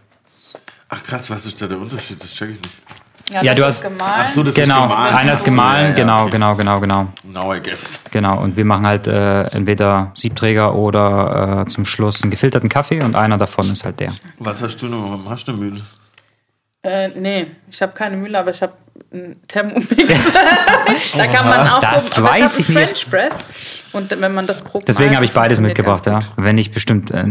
Ach 0.90 1.04
krass, 1.04 1.30
was 1.32 1.46
ist 1.46 1.62
da 1.62 1.68
der 1.68 1.80
Unterschied? 1.80 2.22
Das 2.22 2.34
check 2.34 2.52
ich 2.52 2.62
nicht. 2.62 2.82
Ja, 3.30 3.42
das 3.44 3.56
du 3.56 3.62
ist 3.62 3.66
hast- 3.68 3.84
gemahlen. 3.84 4.14
Ach 4.20 4.28
so, 4.30 4.44
das 4.44 4.54
Genau, 4.56 4.84
ist 4.84 4.90
gemahlen. 4.90 5.16
einer 5.16 5.32
ist 5.34 5.40
Ach 5.42 5.46
so, 5.46 5.52
gemahlen, 5.52 5.84
ja, 5.84 5.90
ja, 5.90 5.96
genau, 5.96 6.22
okay. 6.22 6.32
genau, 6.32 6.56
genau, 6.56 6.80
genau. 6.80 7.08
Now 7.26 7.54
I 7.54 7.60
get 7.60 7.74
it. 7.74 8.12
Genau, 8.12 8.40
und 8.42 8.56
wir 8.56 8.64
machen 8.64 8.86
halt 8.88 9.06
äh, 9.08 9.44
entweder 9.48 10.12
Siebträger 10.14 10.76
oder 10.76 11.64
äh, 11.66 11.70
zum 11.70 11.84
Schluss 11.84 12.22
einen 12.24 12.32
gefilterten 12.32 12.70
Kaffee 12.70 13.04
und 13.04 13.16
einer 13.18 13.38
davon 13.38 13.70
ist 13.70 13.84
halt 13.84 14.00
der. 14.00 14.14
Was 14.40 14.62
hast 14.64 14.78
du 14.82 14.88
noch? 14.88 15.20
Hast 15.30 15.46
du 15.48 15.52
eine 15.54 15.62
Mühle? 15.62 15.82
Äh, 16.84 17.10
nee, 17.20 17.48
ich 17.70 17.82
habe 17.82 17.92
keine 17.92 18.16
Mühle, 18.16 18.40
aber 18.40 18.52
ich 18.52 18.62
habe 18.62 18.72
Thermomix. 19.48 19.88
da 21.18 21.28
kann 21.28 21.48
man 21.48 21.68
auch 21.68 21.82
Das 21.82 22.18
aber 22.18 22.32
ich 22.36 22.42
weiß 22.44 22.52
habe 22.52 22.62
ich 22.62 22.70
nicht. 22.70 22.78
French 22.78 23.10
Press 23.10 23.84
und 23.94 24.22
wenn 24.22 24.34
man 24.34 24.46
das 24.46 24.64
grob 24.64 24.86
Deswegen 24.86 25.16
habe 25.16 25.26
ich 25.26 25.32
beides 25.34 25.60
mitgebracht, 25.60 26.06
ja. 26.06 26.20
Wenn 26.36 26.56
nicht 26.56 26.74
bestimmt. 26.74 27.10
Äh, 27.12 27.26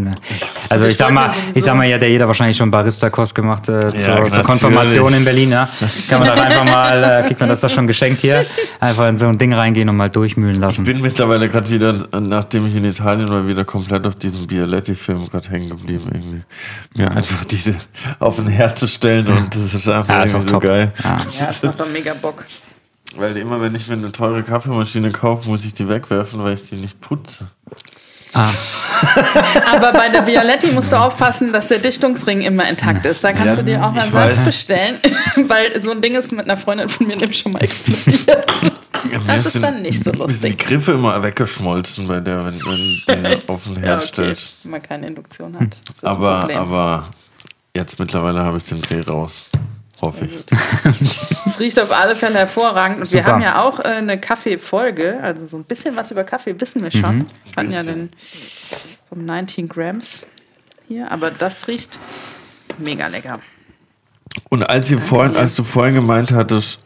also 0.69 0.85
Ich 0.85 0.93
ich 0.93 0.97
sag 0.97 1.11
mal, 1.13 1.31
ich 1.55 1.63
sag 1.63 1.77
mal, 1.77 1.85
ja, 1.87 1.99
der 1.99 2.09
jeder 2.09 2.27
wahrscheinlich 2.27 2.57
schon 2.57 2.71
Barista-Kurs 2.71 3.35
gemacht 3.35 3.69
äh, 3.69 3.81
zur, 3.81 3.91
zur 3.91 4.15
natürlich. 4.15 4.43
Konfirmation 4.45 5.15
in 5.15 5.25
Berlin, 5.25 5.51
ja. 5.51 5.69
Kann 6.09 6.21
man 6.21 6.29
dann 6.29 6.39
einfach 6.41 6.65
mal, 6.65 7.05
äh, 7.05 7.23
kriegt 7.27 7.41
man 7.41 7.49
das 7.49 7.61
da 7.61 7.69
schon 7.69 7.87
geschenkt 7.87 8.21
hier, 8.23 8.47
einfach 8.81 9.09
in 9.09 9.19
so 9.19 9.27
ein 9.27 9.39
Ding 9.39 9.53
reingehen 9.53 9.89
und 9.89 9.97
mal 9.97 10.09
durchmühlen 10.09 10.57
lassen. 10.61 10.83
Ich 10.83 10.93
bin 10.93 11.01
mittlerweile 11.03 11.49
gerade 11.49 11.71
wieder, 11.71 11.95
nachdem 12.21 12.67
ich 12.67 12.75
in 12.75 12.85
Italien 12.85 13.29
war, 13.29 13.47
wieder 13.47 13.65
komplett 13.65 14.07
auf 14.07 14.15
diesem 14.17 14.47
Bialetti-Film 14.47 15.29
gerade 15.31 15.49
hängen 15.51 15.69
geblieben. 15.69 16.05
Irgendwie. 16.13 16.43
Mir 16.95 17.11
einfach 17.11 17.45
diese 17.45 17.75
auf 18.19 18.37
den 18.37 18.49
Herd 18.49 18.79
zu 18.79 18.89
stellen 18.89 19.27
und 19.29 19.55
das 19.55 19.75
ist 19.75 19.89
einfach 19.89 20.09
Ja, 20.15 20.23
ist 20.23 20.31
so 20.31 20.41
top. 20.41 20.63
geil. 20.63 20.93
Ja. 21.05 21.19
Ja, 21.63 21.69
das 21.71 21.79
macht 21.79 21.81
doch 21.89 21.93
mega 21.93 22.15
Bock. 22.15 22.45
Weil 23.17 23.37
immer, 23.37 23.61
wenn 23.61 23.75
ich 23.75 23.87
mir 23.89 23.95
eine 23.95 24.13
teure 24.13 24.43
Kaffeemaschine 24.43 25.11
kaufe, 25.11 25.49
muss 25.49 25.65
ich 25.65 25.73
die 25.75 25.89
wegwerfen, 25.89 26.43
weil 26.43 26.55
ich 26.55 26.69
die 26.69 26.77
nicht 26.77 27.01
putze. 27.01 27.47
Aber 28.37 29.93
bei 29.93 30.09
der 30.11 30.27
Violetti 30.27 30.73
musst 30.73 30.93
du 30.93 30.97
aufpassen, 30.97 31.53
dass 31.53 31.69
der 31.69 31.79
Dichtungsring 31.79 32.43
immer 32.43 32.69
intakt 32.69 33.07
ist. 33.07 33.25
Da 33.25 33.33
kannst 33.33 33.47
Ja, 33.47 33.57
du 33.57 33.65
dir 33.65 33.83
auch 33.83 33.95
einen 33.97 34.11
Satz 34.13 34.45
bestellen, 34.45 34.99
weil 35.49 35.81
so 35.81 35.91
ein 35.91 36.01
Ding 36.03 36.13
ist 36.15 36.33
mit 36.33 36.45
einer 36.45 36.59
Freundin 36.59 36.89
von 36.91 37.07
mir 37.07 37.17
nämlich 37.17 37.39
schon 37.39 37.53
mal 37.53 37.63
explodiert. 37.63 38.53
Das 39.27 39.47
ist 39.47 39.63
dann 39.63 39.81
nicht 39.83 40.03
so 40.03 40.11
sind 40.11 40.17
die 40.17 40.19
lustig. 40.23 40.59
Griffe 40.59 40.93
immer 40.93 41.23
weggeschmolzen 41.23 42.07
bei 42.09 42.21
der, 42.21 42.45
wenn, 42.45 42.61
wenn 43.07 43.41
die 43.41 43.49
auf 43.49 43.65
den 43.65 43.83
Ja, 43.83 43.97
okay, 43.97 44.07
stellt. 44.07 44.55
wenn 44.65 44.71
man 44.73 44.83
keine 44.83 45.07
Induktion 45.07 45.59
hat. 45.59 45.79
Aber, 46.03 46.49
aber 46.55 47.09
jetzt 47.75 47.99
mittlerweile 47.99 48.43
habe 48.43 48.59
ich 48.59 48.65
den 48.65 48.83
Dreh 48.83 49.01
raus. 49.01 49.45
Hoffe 50.03 50.27
ich. 50.27 50.45
Es 51.47 51.59
riecht 51.59 51.81
auf 51.81 51.91
alle 51.91 52.17
Fälle 52.17 52.39
hervorragend. 52.39 53.01
Und 53.01 53.13
wir 53.13 53.25
haben 53.25 53.41
ja 53.41 53.63
auch 53.63 53.81
äh, 53.81 53.85
eine 53.85 54.21
Kaffeefolge, 54.21 55.19
also 55.23 55.47
so 55.47 55.57
ein 55.57 55.65
bisschen 55.65 55.97
was 55.97 56.11
über 56.11 56.25
Kaffee 56.25 56.61
wissen 56.61 56.83
wir 56.83 56.91
schon. 56.91 57.19
Mhm. 57.19 57.27
Wir 57.45 57.57
hatten 57.57 57.73
ja 57.73 57.83
den 57.83 58.11
vom 59.09 59.25
19 59.25 59.69
Grams 59.69 60.27
hier, 60.89 61.11
aber 61.11 61.31
das 61.31 61.67
riecht 61.69 61.99
mega 62.79 63.07
lecker. 63.07 63.41
Und 64.51 64.69
als, 64.69 64.91
ihr 64.91 64.99
vorhin, 64.99 65.35
als 65.37 65.55
du 65.55 65.65
vorhin 65.65 65.95
gemeint 65.95 66.33
hattest, 66.33 66.85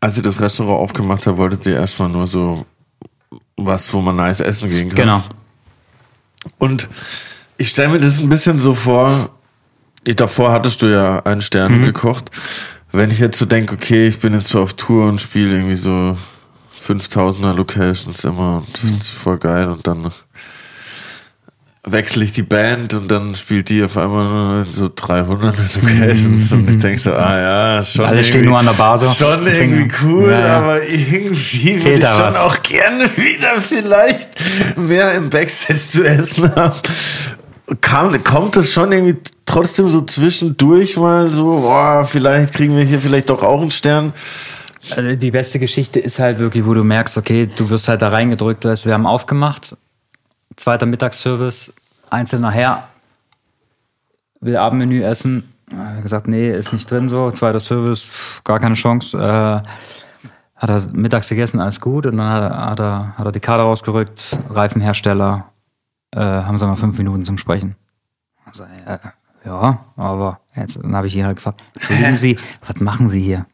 als 0.00 0.16
ihr 0.16 0.22
das 0.22 0.40
Restaurant 0.40 0.80
aufgemacht 0.80 1.26
habt, 1.26 1.38
wolltet 1.38 1.66
ihr 1.66 1.76
erstmal 1.76 2.08
nur 2.08 2.26
so 2.26 2.64
was, 3.56 3.92
wo 3.92 4.00
man 4.00 4.16
nice 4.16 4.40
essen 4.40 4.70
gehen 4.70 4.88
kann. 4.88 4.96
Genau. 4.96 5.22
Und 6.58 6.88
ich 7.58 7.70
stelle 7.70 7.90
mir 7.90 8.00
das 8.00 8.18
ein 8.18 8.28
bisschen 8.28 8.60
so 8.60 8.74
vor, 8.74 9.30
davor 10.04 10.52
hattest 10.52 10.82
du 10.82 10.86
ja 10.86 11.20
einen 11.20 11.42
Stern 11.42 11.78
Mhm. 11.80 11.84
gekocht. 11.84 12.30
Wenn 12.92 13.10
ich 13.10 13.18
jetzt 13.20 13.38
so 13.38 13.46
denke, 13.46 13.74
okay, 13.74 14.08
ich 14.08 14.18
bin 14.18 14.32
jetzt 14.34 14.48
so 14.48 14.60
auf 14.62 14.74
Tour 14.74 15.06
und 15.08 15.20
spiele 15.20 15.54
irgendwie 15.56 15.76
so 15.76 16.16
5000er 16.86 17.52
Locations 17.54 18.24
immer 18.24 18.56
und 18.56 18.82
Mhm. 18.84 18.98
das 18.98 19.08
ist 19.08 19.14
voll 19.14 19.38
geil 19.38 19.68
und 19.68 19.86
dann 19.86 20.10
wechsle 21.84 22.24
ich 22.24 22.32
die 22.32 22.42
Band 22.42 22.92
und 22.94 23.08
dann 23.08 23.34
spielt 23.34 23.70
die 23.70 23.82
auf 23.82 23.96
einmal 23.96 24.66
so 24.70 24.90
300 24.94 25.54
Locations 25.76 26.52
und 26.52 26.68
ich 26.68 26.78
denke 26.78 27.00
so, 27.00 27.12
ah 27.14 27.38
ja, 27.78 27.84
schon 27.84 28.04
Alle 28.04 28.22
stehen 28.22 28.40
irgendwie- 28.40 28.48
nur 28.50 28.58
an 28.58 28.66
der 28.66 28.72
Bar 28.74 28.98
so. 28.98 29.10
Schon 29.12 29.46
irgendwie 29.46 29.90
cool, 30.04 30.30
Ja, 30.30 30.40
ja. 30.40 30.58
aber 30.58 30.82
irgendwie 30.86 31.82
würde 31.82 31.94
ich 31.94 32.04
schon 32.04 32.18
was. 32.18 32.40
auch 32.40 32.62
gerne 32.62 33.04
wieder 33.16 33.60
vielleicht 33.62 34.28
mehr 34.76 35.14
im 35.14 35.30
Backstage 35.30 35.78
zu 35.78 36.04
essen 36.04 36.54
haben. 36.54 36.76
Kam, 37.80 38.24
kommt 38.24 38.56
das 38.56 38.70
schon 38.70 38.92
irgendwie 38.92 39.16
trotzdem 39.50 39.88
so 39.88 40.00
zwischendurch 40.02 40.96
mal 40.96 41.32
so, 41.32 41.60
boah, 41.60 42.04
vielleicht 42.04 42.54
kriegen 42.54 42.76
wir 42.76 42.84
hier 42.84 43.00
vielleicht 43.00 43.30
doch 43.30 43.42
auch 43.42 43.60
einen 43.60 43.72
Stern. 43.72 44.12
Also 44.96 45.16
die 45.16 45.30
beste 45.30 45.58
Geschichte 45.58 45.98
ist 45.98 46.18
halt 46.20 46.38
wirklich, 46.38 46.64
wo 46.64 46.72
du 46.72 46.84
merkst, 46.84 47.18
okay, 47.18 47.46
du 47.46 47.68
wirst 47.68 47.88
halt 47.88 48.00
da 48.00 48.08
reingedrückt, 48.08 48.64
weißt, 48.64 48.86
wir 48.86 48.94
haben 48.94 49.06
aufgemacht, 49.06 49.76
zweiter 50.56 50.86
Mittagsservice, 50.86 51.74
einzelner 52.08 52.50
Herr, 52.50 52.88
will 54.40 54.56
Abendmenü 54.56 55.02
essen, 55.02 55.52
gesagt, 56.00 56.28
nee, 56.28 56.50
ist 56.50 56.72
nicht 56.72 56.90
drin 56.90 57.08
so, 57.08 57.30
zweiter 57.32 57.60
Service, 57.60 58.40
gar 58.44 58.60
keine 58.60 58.74
Chance. 58.74 59.18
Äh, 59.18 59.68
hat 60.56 60.70
er 60.70 60.82
mittags 60.92 61.28
gegessen, 61.28 61.58
alles 61.58 61.80
gut, 61.80 62.06
und 62.06 62.18
dann 62.18 62.30
hat 62.30 62.42
er, 62.42 62.70
hat 62.70 62.80
er, 62.80 63.18
hat 63.18 63.26
er 63.26 63.32
die 63.32 63.40
Karte 63.40 63.64
rausgerückt, 63.64 64.38
Reifenhersteller, 64.50 65.46
äh, 66.12 66.20
haben 66.20 66.58
sie 66.58 66.66
mal 66.66 66.76
fünf 66.76 66.98
Minuten 66.98 67.24
zum 67.24 67.38
Sprechen. 67.38 67.76
Also, 68.44 68.64
äh, 68.64 68.98
ja, 69.44 69.84
aber 69.96 70.40
jetzt 70.54 70.76
dann 70.82 70.94
habe 70.94 71.06
ich 71.06 71.16
ihn 71.16 71.24
halt 71.24 71.36
gefragt, 71.36 71.62
entschuldigen 71.74 72.16
Sie, 72.16 72.36
was 72.66 72.80
machen 72.80 73.08
Sie 73.08 73.22
hier? 73.22 73.46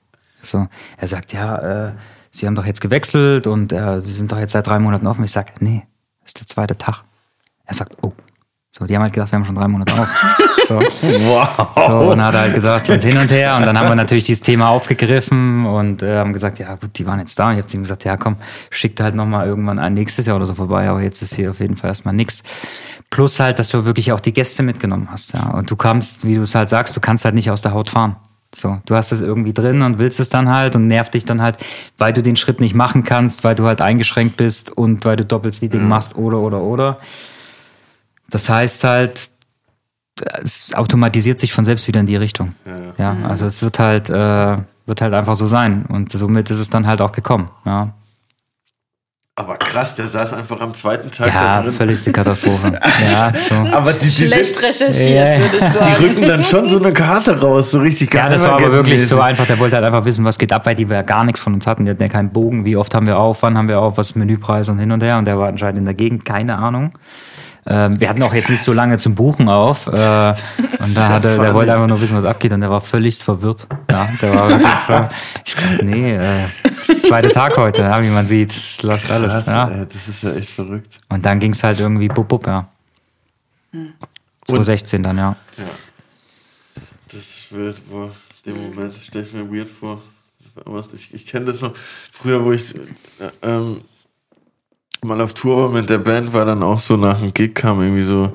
So, 0.43 0.67
er 0.97 1.09
sagt, 1.09 1.33
ja, 1.33 1.89
äh, 1.89 1.93
Sie 2.31 2.47
haben 2.47 2.55
doch 2.55 2.67
jetzt 2.67 2.81
gewechselt 2.81 3.47
und 3.47 3.73
äh, 3.73 4.01
Sie 4.01 4.13
sind 4.13 4.31
doch 4.31 4.39
jetzt 4.39 4.53
seit 4.53 4.67
drei 4.67 4.79
Monaten 4.79 5.07
offen. 5.07 5.25
Ich 5.25 5.33
sage, 5.33 5.53
nee, 5.61 5.87
das 6.21 6.31
ist 6.31 6.41
der 6.41 6.47
zweite 6.47 6.77
Tag. 6.77 7.03
Er 7.65 7.75
sagt, 7.75 7.97
oh. 8.03 8.13
So, 8.71 8.85
die 8.85 8.95
haben 8.95 9.03
halt 9.03 9.15
gedacht, 9.15 9.33
wir 9.33 9.39
haben 9.39 9.47
schon 9.47 9.55
drei 9.55 9.69
Monate 9.69 9.95
auf. 9.99 10.09
So. 10.69 10.79
Wow. 11.27 11.71
So, 11.89 12.11
und 12.13 12.23
hat 12.23 12.35
halt 12.35 12.55
gesagt, 12.55 12.91
und 12.91 13.03
hin 13.03 13.17
und 13.17 13.31
her. 13.31 13.57
Und 13.57 13.65
dann 13.65 13.79
haben 13.79 13.89
wir 13.89 13.95
natürlich 13.95 14.25
dieses 14.25 14.43
Thema 14.43 14.69
aufgegriffen 14.69 15.65
und 15.65 16.03
äh, 16.03 16.19
haben 16.19 16.33
gesagt, 16.33 16.59
ja 16.59 16.75
gut, 16.75 16.99
die 16.99 17.07
waren 17.07 17.19
jetzt 17.21 17.39
da. 17.39 17.47
Und 17.47 17.53
ich 17.53 17.59
habe 17.59 17.69
zu 17.69 17.77
ihm 17.77 17.85
gesagt, 17.85 18.05
ja 18.05 18.17
komm, 18.17 18.37
schickt 18.71 19.01
halt 19.01 19.15
nochmal 19.15 19.47
irgendwann 19.47 19.79
ein 19.79 19.95
nächstes 19.95 20.27
Jahr 20.27 20.37
oder 20.37 20.45
so 20.45 20.55
vorbei. 20.55 20.89
Aber 20.89 21.01
jetzt 21.01 21.23
ist 21.23 21.37
hier 21.37 21.51
auf 21.53 21.61
jeden 21.61 21.77
Fall 21.77 21.89
erstmal 21.89 22.15
nix. 22.15 22.43
Plus 23.11 23.41
halt, 23.41 23.59
dass 23.59 23.69
du 23.69 23.85
wirklich 23.85 24.13
auch 24.13 24.21
die 24.21 24.33
Gäste 24.33 24.63
mitgenommen 24.63 25.09
hast. 25.11 25.35
Ja. 25.35 25.51
Und 25.51 25.71
du 25.71 25.77
kamst, 25.77 26.27
wie 26.27 26.35
du 26.35 26.43
es 26.43 26.55
halt 26.55 26.69
sagst, 26.69 26.97
du 26.97 27.01
kannst 27.01 27.25
halt 27.25 27.35
nicht 27.35 27.51
aus 27.51 27.61
der 27.61 27.73
Haut 27.73 27.91
fahren. 27.91 28.17
So, 28.55 28.79
du 28.87 28.95
hast 28.95 29.13
es 29.13 29.21
irgendwie 29.21 29.53
drin 29.53 29.83
und 29.83 29.99
willst 29.99 30.19
es 30.19 30.29
dann 30.29 30.49
halt 30.49 30.77
und 30.77 30.87
nervt 30.87 31.15
dich 31.15 31.25
dann 31.25 31.43
halt, 31.43 31.59
weil 31.99 32.13
du 32.13 32.23
den 32.23 32.37
Schritt 32.37 32.61
nicht 32.61 32.75
machen 32.75 33.05
kannst, 33.05 33.45
weil 33.45 33.55
du 33.55 33.67
halt 33.67 33.81
eingeschränkt 33.81 34.37
bist 34.37 34.75
und 34.77 35.05
weil 35.05 35.17
du 35.17 35.25
Doppelseating 35.25 35.87
machst 35.87 36.17
oder 36.17 36.39
oder 36.39 36.63
oder. 36.63 36.99
Das 38.31 38.49
heißt 38.49 38.85
halt, 38.85 39.31
es 40.43 40.73
automatisiert 40.75 41.39
sich 41.39 41.53
von 41.53 41.65
selbst 41.65 41.87
wieder 41.89 42.01
in 42.01 42.07
die 42.07 42.17
Richtung. 42.17 42.55
Ja, 42.97 43.17
also 43.29 43.47
es 43.47 43.63
wird 43.63 43.79
halt, 43.79 44.09
äh, 44.09 44.57
wird 44.87 45.01
halt 45.03 45.13
einfach 45.13 45.37
so 45.37 45.47
sein. 45.47 45.85
Und 45.87 46.11
somit 46.11 46.51
ist 46.51 46.59
es 46.59 46.71
dann 46.71 46.87
halt 46.87 47.03
auch 47.03 47.13
gekommen. 47.13 47.51
Ja, 47.67 47.93
Aber 49.39 49.59
krass, 49.59 49.95
der 49.97 50.07
saß 50.07 50.33
einfach 50.33 50.59
am 50.63 50.73
zweiten 50.73 51.11
Tag 51.11 51.27
ja 51.27 51.59
da 51.59 51.63
drin. 51.63 51.73
völlig 51.75 52.03
die 52.03 52.11
Katastrophe. 52.11 52.73
ja, 53.13 53.31
so. 53.35 53.55
Aber 53.71 53.93
die, 53.93 54.07
die, 54.07 54.11
Schlecht 54.11 54.63
recherchiert, 54.63 55.15
ja. 55.15 55.39
würde 55.39 55.57
ich 55.59 55.65
die 55.67 55.73
sagen. 55.73 56.05
rücken 56.05 56.27
dann 56.27 56.43
schon 56.43 56.71
so 56.71 56.79
eine 56.79 56.91
Karte 56.91 57.39
raus, 57.39 57.71
so 57.71 57.81
richtig 57.81 58.15
ja, 58.15 58.31
das 58.31 58.45
war 58.45 58.55
aber 58.55 58.73
wirklich 58.73 59.07
so 59.07 59.21
einfach. 59.21 59.47
Der 59.47 59.59
wollte 59.59 59.77
halt 59.77 59.85
einfach 59.85 60.07
wissen, 60.07 60.25
was 60.25 60.39
geht 60.39 60.55
ab, 60.55 60.65
weil 60.65 60.75
die 60.75 60.89
wir 60.89 60.97
ja 60.97 61.03
gar 61.03 61.23
nichts 61.25 61.41
von 61.41 61.53
uns 61.53 61.67
hatten. 61.67 61.85
Die 61.85 61.91
hatten 61.91 62.03
ja 62.03 62.09
keinen 62.09 62.31
Bogen. 62.31 62.65
Wie 62.65 62.79
oft 62.79 62.95
haben 62.95 63.07
wir 63.07 63.19
auf, 63.19 63.43
wann 63.43 63.59
haben 63.59 63.69
wir 63.69 63.79
auf, 63.79 63.99
was 63.99 64.07
ist 64.07 64.17
Menüpreis 64.17 64.71
und 64.71 64.79
hin 64.79 64.91
und 64.91 65.03
her. 65.03 65.19
Und 65.19 65.27
der 65.27 65.39
war 65.39 65.49
anscheinend 65.49 65.81
in 65.81 65.85
der 65.85 65.93
Gegend, 65.93 66.25
keine 66.25 66.57
Ahnung. 66.57 66.93
Ähm, 67.69 68.01
wir 68.01 68.09
hatten 68.09 68.23
auch 68.23 68.33
jetzt 68.33 68.49
nicht 68.49 68.63
so 68.63 68.73
lange 68.73 68.97
zum 68.99 69.15
Buchen 69.15 69.49
auf. 69.49 69.87
Äh, 69.89 69.91
und 69.91 70.97
da 70.97 71.09
hatte, 71.09 71.37
der 71.37 71.53
wollte 71.53 71.73
einfach 71.73 71.89
nur 71.89 72.01
wissen, 72.01 72.17
was 72.17 72.25
abgeht. 72.25 72.53
Und 72.53 72.61
der 72.61 72.71
war 72.71 72.81
völlig 72.81 73.17
verwirrt. 73.19 73.67
Ja, 73.91 74.09
der 74.21 74.35
war 74.35 74.49
wirklich 74.51 75.11
ich 75.45 75.55
dachte, 75.55 75.85
nee, 75.85 76.15
äh, 76.15 76.45
das 76.63 76.73
ist 76.81 76.89
der 76.89 77.01
zweite 77.01 77.31
Tag 77.31 77.57
heute, 77.57 77.83
ja, 77.83 78.03
wie 78.03 78.09
man 78.09 78.27
sieht. 78.29 78.53
Es 78.53 78.83
läuft 78.83 79.11
alles. 79.11 79.33
Krass, 79.33 79.47
Ja. 79.47 79.69
ey, 79.69 79.87
das 79.87 80.07
ist 80.09 80.23
ja 80.23 80.33
echt 80.35 80.51
verrückt. 80.51 80.99
Und 81.09 81.27
dann 81.27 81.41
ging 81.41 81.53
es 81.53 81.65
halt 81.65 81.81
irgendwie 81.81 82.09
bub, 82.09 82.29
bub, 82.29 82.47
ja. 82.47 82.69
2016 84.45 85.03
dann, 85.03 85.19
ja. 85.19 85.37
Das 87.13 87.49
wird, 87.51 87.89
boah, 87.91 88.11
den 88.45 88.63
Moment 88.63 88.95
stelle 88.95 89.25
ich 89.25 89.33
mir 89.33 89.51
weird 89.51 89.71
vor. 89.71 90.01
Ich, 90.95 91.13
ich 91.13 91.27
kenne 91.27 91.47
das 91.47 91.61
noch 91.61 91.75
früher, 92.13 92.43
wo 92.45 92.53
ich 92.53 92.75
äh, 92.75 92.81
ähm, 93.43 93.83
mal 95.05 95.21
auf 95.21 95.35
Tour 95.35 95.65
war 95.65 95.69
mit 95.69 95.89
der 95.91 95.99
Band, 95.99 96.33
war 96.33 96.45
dann 96.45 96.63
auch 96.63 96.79
so 96.79 96.97
nach 96.97 97.19
dem 97.19 97.33
Gig 97.33 97.55
kam 97.55 97.81
irgendwie 97.81 98.03
so 98.03 98.33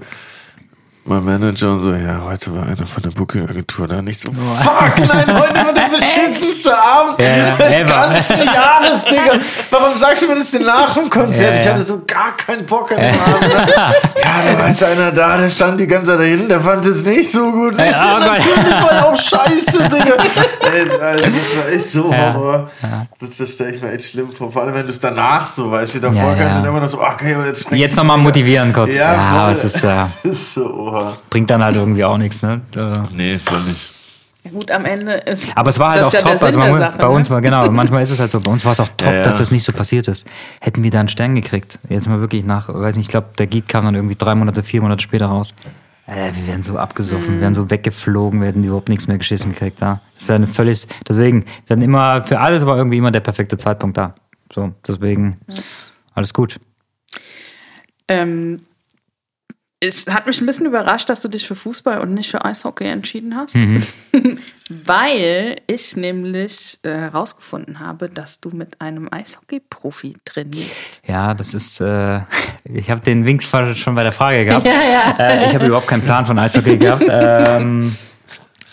mein 1.04 1.26
Manager 1.26 1.72
und 1.72 1.84
so, 1.84 1.94
ja, 1.94 2.22
heute 2.24 2.56
war 2.56 2.64
einer 2.68 2.86
von 2.86 3.02
der 3.02 3.10
Booking-Agentur 3.10 3.88
da. 3.88 4.04
Nicht 4.04 4.20
so, 4.20 4.32
fuck, 4.32 4.98
nein, 5.00 5.36
heute 5.36 5.56
war 5.56 5.74
der 5.74 5.90
beschissenste 5.98 6.78
Abend 6.78 7.20
Ja, 7.20 7.38
ja, 7.38 7.56
des 7.56 7.88
ganzen 7.88 8.38
Jahres, 8.46 9.04
Digga. 9.10 9.34
Warum 9.72 9.98
sagst 9.98 10.22
du 10.22 10.28
mir 10.28 10.36
das 10.36 10.52
denn 10.52 10.64
nach 10.64 10.94
dem 10.94 11.10
Konzert? 11.10 11.56
Ja, 11.56 11.60
Ich 11.60 11.66
ja. 11.66 11.72
hatte 11.72 11.84
so 11.84 12.04
gar 12.06 12.38
keinen 12.38 12.68
Bock 12.68 12.92
an 12.92 13.00
dem 13.00 13.20
Abend. 13.20 13.52
Ja, 14.24 14.52
da 14.54 14.60
war 14.60 14.70
jetzt 14.70 14.84
einer 14.84 15.12
da, 15.12 15.38
der 15.38 15.50
stand 15.50 15.80
die 15.80 15.88
ganze 15.88 16.12
Zeit 16.12 16.20
da 16.20 16.24
hinten, 16.24 16.48
der 16.48 16.62
fand 16.62 16.86
es 16.86 17.04
nicht 17.04 17.32
so 17.32 17.52
gut. 17.52 17.74
Oh 17.74 17.78
Gott. 17.78 17.88
natürlich 18.20 18.82
war 18.84 18.91
ja 18.91 18.91
auch 18.91 18.91
scheiße, 19.32 19.84
Digga. 19.90 20.16
Ey, 20.74 20.90
Alter, 21.00 21.28
das 21.28 21.58
war 21.58 21.70
echt 21.70 21.90
so 21.90 22.16
Horror. 22.16 22.70
Das, 23.20 23.38
das 23.38 23.50
stelle 23.52 23.72
ich 23.76 23.82
mir 23.82 23.92
echt 23.92 24.10
schlimm 24.12 24.32
vor. 24.32 24.52
Vor 24.52 24.62
allem, 24.64 24.74
wenn 24.74 24.84
du 24.84 24.90
es 24.90 25.00
danach 25.00 25.48
so 25.48 25.72
weißt. 25.72 25.96
wie 25.96 26.00
Davor 26.00 26.16
Ja, 26.16 26.36
kannst 26.36 26.42
du 26.42 26.46
ja. 26.48 26.54
dann 26.58 26.66
immer 26.66 26.80
noch 26.82 26.90
so, 26.90 27.02
okay, 27.02 27.36
jetzt 27.48 27.70
Jetzt 27.72 27.96
nochmal 27.98 28.18
motivieren 28.18 28.74
kurz. 28.74 28.96
Ja, 28.96 29.14
Ja, 29.14 29.52
es 29.52 29.64
ist, 29.64 29.84
äh, 29.84 29.88
Das 30.24 30.32
ist 30.34 30.54
so, 30.54 30.66
oha. 30.74 31.14
bringt 31.30 31.50
dann 31.50 31.64
halt 31.64 31.76
irgendwie 31.76 32.04
auch 32.04 32.18
nichts, 32.18 32.44
ne? 32.44 32.62
Äh, 32.76 32.92
Nee, 33.16 33.40
voll 33.40 33.62
nicht. 33.62 33.92
Ja, 34.44 34.50
gut, 34.52 34.72
am 34.72 34.86
Ende 34.86 35.14
ist. 35.14 35.46
Aber 35.56 35.70
es 35.70 35.78
war 35.78 35.92
halt 35.92 36.04
auch 36.04 36.14
ja 36.14 36.22
top. 36.22 36.42
Also 36.42 36.58
man, 36.58 36.76
Sache, 36.76 36.98
bei 36.98 37.08
uns 37.08 37.30
ne? 37.30 37.36
war, 37.36 37.42
genau, 37.42 37.70
manchmal 37.70 38.02
ist 38.02 38.10
es 38.10 38.20
halt 38.20 38.32
so, 38.32 38.40
bei 38.40 38.52
uns 38.52 38.66
war 38.66 38.72
es 38.72 38.80
auch 38.80 38.88
top, 38.98 39.08
Ja, 39.08 39.14
ja. 39.18 39.24
dass 39.24 39.38
das 39.38 39.52
nicht 39.52 39.64
so 39.64 39.72
passiert 39.72 40.08
ist. 40.08 40.28
Hätten 40.60 40.82
wir 40.84 40.90
da 40.90 41.00
einen 41.00 41.10
Stern 41.10 41.36
gekriegt. 41.36 41.78
Jetzt 41.90 42.10
mal 42.10 42.20
wirklich 42.22 42.44
nach, 42.44 42.68
weiß 42.68 42.98
nicht, 42.98 43.06
ich 43.06 43.12
glaube, 43.12 43.28
der 43.38 43.46
Geek 43.46 43.68
kam 43.68 43.86
dann 43.86 43.94
irgendwie 43.94 44.16
drei 44.16 44.34
Monate, 44.34 44.64
vier 44.64 44.82
Monate 44.82 45.04
später 45.04 45.28
raus. 45.28 45.54
Äh, 46.12 46.36
wir 46.36 46.46
wären 46.46 46.62
so 46.62 46.78
abgesoffen, 46.78 47.36
wir 47.36 47.42
wären 47.42 47.54
so 47.54 47.70
weggeflogen, 47.70 48.42
wir 48.42 48.50
hätten 48.50 48.66
überhaupt 48.66 48.90
nichts 48.90 49.08
mehr 49.08 49.18
geschissen 49.18 49.54
gekriegt. 49.54 49.80
Ja. 49.80 50.02
Das 50.16 50.28
wäre 50.28 50.46
völlig, 50.46 50.86
deswegen, 51.08 51.46
wir 51.66 51.76
hatten 51.76 51.82
immer, 51.82 52.24
für 52.24 52.42
alles 52.42 52.66
war 52.66 52.76
irgendwie 52.76 52.98
immer 52.98 53.12
der 53.12 53.22
perfekte 53.22 53.58
Zeitpunkt 53.58 53.98
da. 53.98 54.14
So, 54.54 54.74
deswegen, 54.86 55.40
alles 56.14 56.34
gut. 56.34 56.60
Ähm, 58.10 58.60
es 59.84 60.06
hat 60.06 60.28
mich 60.28 60.40
ein 60.40 60.46
bisschen 60.46 60.68
überrascht, 60.68 61.10
dass 61.10 61.22
du 61.22 61.28
dich 61.28 61.48
für 61.48 61.56
Fußball 61.56 62.00
und 62.00 62.14
nicht 62.14 62.30
für 62.30 62.46
Eishockey 62.46 62.86
entschieden 62.86 63.36
hast. 63.36 63.56
Mhm. 63.56 63.82
Weil 64.70 65.58
ich 65.66 65.98
nämlich 65.98 66.78
äh, 66.84 66.90
herausgefunden 66.90 67.80
habe, 67.80 68.08
dass 68.08 68.40
du 68.40 68.52
mit 68.52 68.80
einem 68.80 69.12
Eishockey-Profi 69.12 70.18
trainierst. 70.24 71.02
Ja, 71.08 71.34
das 71.34 71.56
ist, 71.56 71.82
äh, 71.82 72.22
ich 72.64 72.92
habe 72.92 73.02
den 73.02 73.26
Wink 73.26 73.42
schon 73.42 73.96
bei 73.96 74.04
der 74.04 74.12
Frage 74.12 74.46
gehabt. 74.46 74.68
Ja, 74.72 75.16
ja. 75.18 75.26
Äh, 75.26 75.48
ich 75.48 75.56
habe 75.56 75.66
überhaupt 75.66 75.88
keinen 75.88 76.04
Plan 76.04 76.28
von 76.28 76.38
Eishockey 76.38 76.78
gehabt. 76.78 77.04
Ähm, 77.10 77.96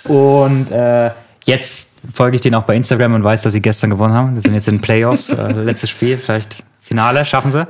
und 0.05 0.71
äh, 0.71 1.11
jetzt 1.45 1.91
folge 2.13 2.37
ich 2.37 2.43
denen 2.43 2.55
auch 2.55 2.65
bei 2.65 2.77
Instagram 2.77 3.15
und 3.15 3.25
weiß, 3.25 3.43
dass 3.43 3.55
sie 3.55 3.63
gestern 3.63 3.89
gewonnen 3.91 4.13
haben. 4.13 4.35
Die 4.35 4.43
sind 4.43 4.55
jetzt 4.55 4.69
in 4.69 4.77
den 4.77 4.83
Playoffs. 4.83 5.31
Äh, 5.31 5.53
letztes 5.53 5.89
Spiel, 5.89 6.19
vielleicht 6.19 6.63
Finale 6.81 7.25
schaffen 7.25 7.51
sie. 7.51 7.67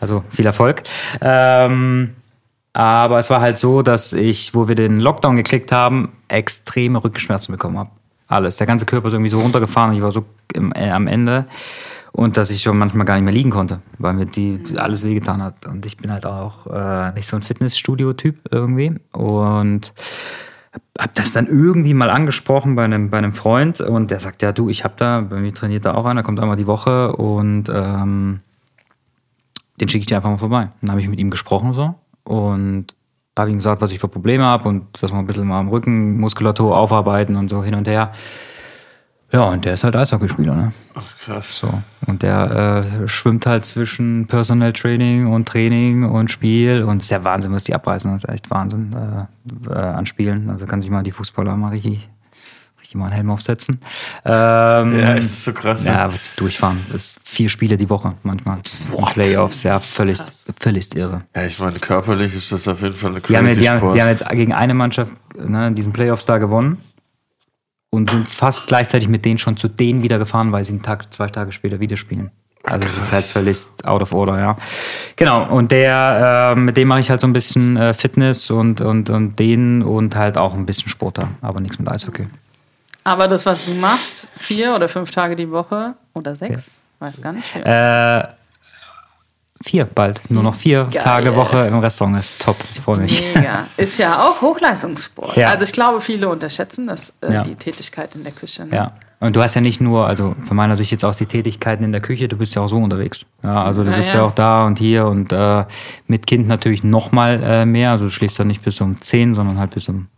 Also 0.00 0.24
viel 0.30 0.46
Erfolg. 0.46 0.82
Ähm, 1.20 2.16
aber 2.72 3.18
es 3.18 3.28
war 3.28 3.40
halt 3.40 3.58
so, 3.58 3.82
dass 3.82 4.12
ich, 4.12 4.54
wo 4.54 4.68
wir 4.68 4.74
den 4.74 4.98
Lockdown 4.98 5.36
geklickt 5.36 5.72
haben, 5.72 6.12
extreme 6.28 7.02
Rückenschmerzen 7.02 7.52
bekommen 7.52 7.78
habe. 7.78 7.90
Alles. 8.28 8.56
Der 8.56 8.66
ganze 8.66 8.86
Körper 8.86 9.08
ist 9.08 9.12
irgendwie 9.12 9.30
so 9.30 9.40
runtergefahren 9.40 9.90
und 9.90 9.96
ich 9.96 10.02
war 10.02 10.10
so 10.10 10.24
im, 10.54 10.72
äh, 10.74 10.90
am 10.90 11.06
Ende. 11.06 11.46
Und 12.12 12.36
dass 12.36 12.50
ich 12.50 12.62
schon 12.62 12.76
manchmal 12.76 13.06
gar 13.06 13.14
nicht 13.14 13.24
mehr 13.24 13.32
liegen 13.32 13.50
konnte, 13.50 13.80
weil 13.98 14.12
mir 14.14 14.26
die, 14.26 14.62
die 14.62 14.78
alles 14.78 15.04
wehgetan 15.06 15.42
hat. 15.42 15.66
Und 15.66 15.86
ich 15.86 15.96
bin 15.96 16.10
halt 16.10 16.26
auch 16.26 16.66
äh, 16.66 17.12
nicht 17.12 17.26
so 17.26 17.36
ein 17.36 17.42
Fitnessstudio-Typ 17.42 18.36
irgendwie. 18.50 18.94
Und 19.12 19.92
hab 20.98 21.14
das 21.14 21.32
dann 21.32 21.46
irgendwie 21.46 21.94
mal 21.94 22.10
angesprochen 22.10 22.74
bei 22.74 22.84
einem, 22.84 23.10
bei 23.10 23.18
einem 23.18 23.32
Freund 23.32 23.80
und 23.80 24.10
der 24.10 24.20
sagt, 24.20 24.42
ja 24.42 24.52
du, 24.52 24.70
ich 24.70 24.84
hab 24.84 24.96
da, 24.96 25.20
bei 25.20 25.40
mir 25.40 25.52
trainiert 25.52 25.84
da 25.84 25.94
auch 25.94 26.06
einer, 26.06 26.22
kommt 26.22 26.40
einmal 26.40 26.56
die 26.56 26.66
Woche 26.66 27.14
und 27.16 27.68
ähm, 27.68 28.40
den 29.80 29.88
schicke 29.88 30.00
ich 30.00 30.06
dir 30.06 30.16
einfach 30.16 30.30
mal 30.30 30.38
vorbei. 30.38 30.70
Dann 30.80 30.90
habe 30.90 31.00
ich 31.00 31.08
mit 31.08 31.20
ihm 31.20 31.30
gesprochen 31.30 31.74
so 31.74 31.94
und 32.24 32.94
habe 33.38 33.50
ihm 33.50 33.56
gesagt, 33.56 33.80
was 33.80 33.92
ich 33.92 33.98
für 33.98 34.08
Probleme 34.08 34.44
habe 34.44 34.68
und 34.68 35.02
dass 35.02 35.12
wir 35.12 35.18
ein 35.18 35.26
bisschen 35.26 35.48
mal 35.48 35.60
am 35.60 35.68
Rücken 35.68 36.18
Muskulatur 36.20 36.76
aufarbeiten 36.76 37.36
und 37.36 37.48
so 37.48 37.62
hin 37.64 37.74
und 37.74 37.88
her. 37.88 38.12
Ja, 39.32 39.44
und 39.44 39.64
der 39.64 39.72
ist 39.74 39.84
halt 39.84 39.96
Eishockeyspieler, 39.96 40.54
ne? 40.54 40.72
Ach, 40.94 41.18
krass. 41.18 41.56
So. 41.56 41.82
Und 42.06 42.22
der 42.22 42.84
äh, 43.02 43.08
schwimmt 43.08 43.46
halt 43.46 43.64
zwischen 43.64 44.26
Personal 44.26 44.74
Training 44.74 45.26
und 45.26 45.48
Training 45.48 46.04
und 46.04 46.30
Spiel. 46.30 46.82
Und 46.82 46.98
es 46.98 47.04
ist 47.04 47.10
ja 47.10 47.24
Wahnsinn, 47.24 47.52
was 47.52 47.64
die 47.64 47.74
abreißen. 47.74 48.12
Das 48.12 48.24
ist 48.24 48.30
echt 48.30 48.50
Wahnsinn 48.50 48.94
äh, 48.94 49.72
äh, 49.72 49.74
an 49.74 50.04
Spielen. 50.04 50.50
Also 50.50 50.66
kann 50.66 50.82
sich 50.82 50.90
mal 50.90 51.02
die 51.02 51.12
Fußballer 51.12 51.56
mal 51.56 51.70
richtig, 51.70 52.10
richtig 52.82 52.96
mal 52.96 53.06
einen 53.06 53.14
Helm 53.14 53.30
aufsetzen. 53.30 53.76
Ähm, 54.24 54.98
Ja, 54.98 55.14
es 55.14 55.26
ist 55.26 55.44
so 55.44 55.52
krass. 55.52 55.84
ne? 55.84 55.92
ja, 55.92 56.12
was 56.12 56.32
die 56.32 56.36
durchfahren. 56.36 56.84
Das 56.90 57.04
ist 57.16 57.20
vier 57.28 57.48
Spiele 57.48 57.76
die 57.76 57.88
Woche 57.88 58.14
manchmal. 58.24 58.58
In 58.58 59.04
Playoffs, 59.06 59.62
ja, 59.62 59.78
völlig, 59.80 60.18
völlig 60.58 60.94
irre. 60.96 61.22
Ja, 61.34 61.44
ich 61.44 61.58
meine, 61.58 61.78
körperlich 61.78 62.34
ist 62.34 62.50
das 62.52 62.66
auf 62.68 62.82
jeden 62.82 62.94
Fall 62.94 63.12
eine 63.12 63.20
Die 63.20 63.36
haben, 63.36 63.46
crazy 63.46 63.60
die, 63.62 63.70
haben, 63.70 63.94
die 63.94 64.02
haben 64.02 64.08
jetzt 64.08 64.28
gegen 64.28 64.52
eine 64.52 64.74
Mannschaft 64.74 65.12
ne, 65.36 65.68
in 65.68 65.74
diesen 65.74 65.92
Playoffs 65.92 66.26
da 66.26 66.38
gewonnen 66.38 66.78
und 67.90 68.10
sind 68.10 68.28
fast 68.28 68.66
gleichzeitig 68.66 69.08
mit 69.08 69.24
denen 69.24 69.38
schon 69.38 69.56
zu 69.56 69.68
denen 69.68 70.02
wieder 70.02 70.18
gefahren, 70.18 70.50
weil 70.52 70.64
sie 70.64 70.72
einen 70.72 70.82
Tag, 70.82 71.12
zwei 71.14 71.28
Tage 71.28 71.52
später 71.52 71.78
wieder 71.80 71.96
spielen. 71.96 72.30
Also 72.64 72.84
das 72.84 72.96
ist 72.96 73.12
halt 73.12 73.24
völlig 73.24 73.58
out 73.84 74.02
of 74.02 74.12
order, 74.12 74.38
ja. 74.38 74.56
Genau, 75.16 75.48
und 75.52 75.72
der, 75.72 76.52
äh, 76.56 76.58
mit 76.60 76.76
dem 76.76 76.86
mache 76.86 77.00
ich 77.00 77.10
halt 77.10 77.20
so 77.20 77.26
ein 77.26 77.32
bisschen 77.32 77.76
äh, 77.76 77.92
Fitness 77.92 78.50
und, 78.52 78.80
und, 78.80 79.10
und 79.10 79.36
den 79.38 79.82
und 79.82 80.14
halt 80.14 80.38
auch 80.38 80.54
ein 80.54 80.64
bisschen 80.64 80.88
Sport 80.88 81.18
da, 81.18 81.28
aber 81.40 81.60
nichts 81.60 81.80
mit 81.80 81.88
Eishockey. 81.88 82.28
Aber 83.04 83.28
das, 83.28 83.46
was 83.46 83.64
du 83.66 83.72
machst, 83.74 84.28
vier 84.36 84.74
oder 84.74 84.88
fünf 84.88 85.10
Tage 85.10 85.34
die 85.36 85.50
Woche 85.50 85.94
oder 86.14 86.36
sechs, 86.36 86.82
weiß 87.00 87.20
gar 87.20 87.32
nicht. 87.32 87.54
Äh, 87.56 88.24
vier 89.64 89.84
bald, 89.86 90.22
nur 90.30 90.42
noch 90.42 90.54
vier 90.54 90.84
Geil. 90.84 91.02
Tage 91.02 91.36
Woche 91.36 91.66
im 91.66 91.78
Restaurant 91.78 92.18
ist 92.18 92.42
top. 92.42 92.56
Ich 92.74 92.80
freue 92.80 93.00
mich. 93.00 93.22
Mega. 93.34 93.66
Ist 93.76 93.98
ja 93.98 94.22
auch 94.28 94.40
Hochleistungssport. 94.40 95.36
Ja. 95.36 95.48
Also 95.48 95.64
ich 95.64 95.72
glaube, 95.72 96.00
viele 96.00 96.28
unterschätzen 96.28 96.86
das, 96.86 97.14
äh, 97.22 97.32
Ja. 97.32 97.42
die 97.42 97.54
Tätigkeit 97.54 98.14
in 98.14 98.22
der 98.24 98.32
Küche. 98.32 98.66
Ne? 98.66 98.74
Ja. 98.76 98.92
Und 99.20 99.36
du 99.36 99.42
hast 99.42 99.54
ja 99.54 99.60
nicht 99.60 99.80
nur, 99.80 100.08
also 100.08 100.34
von 100.44 100.56
meiner 100.56 100.74
Sicht 100.74 100.90
jetzt 100.90 101.04
auch 101.04 101.14
die 101.14 101.26
Tätigkeiten 101.26 101.84
in 101.84 101.92
der 101.92 102.00
Küche, 102.00 102.26
du 102.26 102.36
bist 102.36 102.56
ja 102.56 102.62
auch 102.62 102.68
so 102.68 102.76
unterwegs. 102.76 103.24
Ja, 103.44 103.62
also 103.62 103.84
du 103.84 103.90
Ja, 103.90 103.96
bist 103.96 104.12
ja. 104.14 104.18
ja. 104.20 104.26
auch 104.26 104.32
da 104.32 104.66
und 104.66 104.80
hier 104.80 105.06
und 105.06 105.32
äh, 105.32 105.64
mit 106.08 106.26
Kind 106.26 106.48
natürlich 106.48 106.82
noch 106.82 107.12
mal 107.12 107.40
äh, 107.40 107.64
mehr. 107.64 107.92
Also 107.92 108.06
du 108.06 108.10
schläfst 108.10 108.40
dann 108.40 108.48
nicht 108.48 108.62
bis 108.62 108.80
um 108.80 109.00
10, 109.00 109.32
sondern 109.32 109.58
halt 109.58 109.70
bis 109.74 109.88
um 109.88 110.08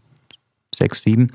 sechs, 0.75 1.03
sieben. 1.03 1.31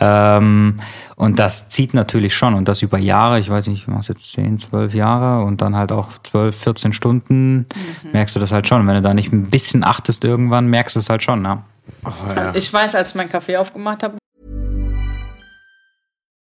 Ähm, 0.00 0.80
und 1.16 1.38
das 1.38 1.68
zieht 1.68 1.94
natürlich 1.94 2.34
schon 2.34 2.54
und 2.54 2.68
das 2.68 2.82
über 2.82 2.98
Jahre, 2.98 3.40
ich 3.40 3.48
weiß 3.50 3.66
nicht, 3.68 3.82
ich 3.82 3.88
mache 3.88 4.06
jetzt 4.08 4.32
zehn, 4.32 4.58
zwölf 4.58 4.94
Jahre 4.94 5.44
und 5.44 5.62
dann 5.62 5.76
halt 5.76 5.92
auch 5.92 6.18
zwölf, 6.22 6.56
14 6.56 6.92
Stunden, 6.92 7.56
mhm. 7.56 7.66
merkst 8.12 8.36
du 8.36 8.40
das 8.40 8.52
halt 8.52 8.68
schon. 8.68 8.82
Und 8.82 8.86
wenn 8.86 8.94
du 8.94 9.02
da 9.02 9.14
nicht 9.14 9.32
ein 9.32 9.50
bisschen 9.50 9.84
achtest 9.84 10.24
irgendwann, 10.24 10.66
merkst 10.68 10.96
du 10.96 11.00
es 11.00 11.10
halt 11.10 11.22
schon, 11.22 11.42
ne? 11.42 11.62
Oh, 12.04 12.10
ja. 12.34 12.54
Ich 12.54 12.72
weiß, 12.72 12.94
als 12.94 13.10
ich 13.10 13.14
meinen 13.14 13.30
Kaffee 13.30 13.56
aufgemacht 13.56 14.02
habe. 14.02 14.18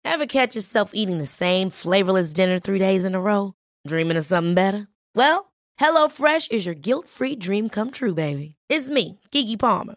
Ever 0.04 0.26
catch 0.26 0.54
yourself 0.54 0.90
eating 0.94 1.18
the 1.18 1.26
same 1.26 1.70
flavorless 1.70 2.32
dinner 2.32 2.60
three 2.60 2.78
days 2.78 3.04
in 3.04 3.14
a 3.14 3.20
row? 3.20 3.52
Dreaming 3.86 4.16
of 4.16 4.24
something 4.24 4.54
better? 4.54 4.88
Well, 5.14 5.52
HelloFresh 5.80 6.50
is 6.50 6.66
your 6.66 6.74
guilt-free 6.74 7.36
dream 7.36 7.68
come 7.68 7.90
true, 7.90 8.14
baby. 8.14 8.56
It's 8.68 8.88
me, 8.88 9.20
Kiki 9.30 9.56
Palmer. 9.56 9.96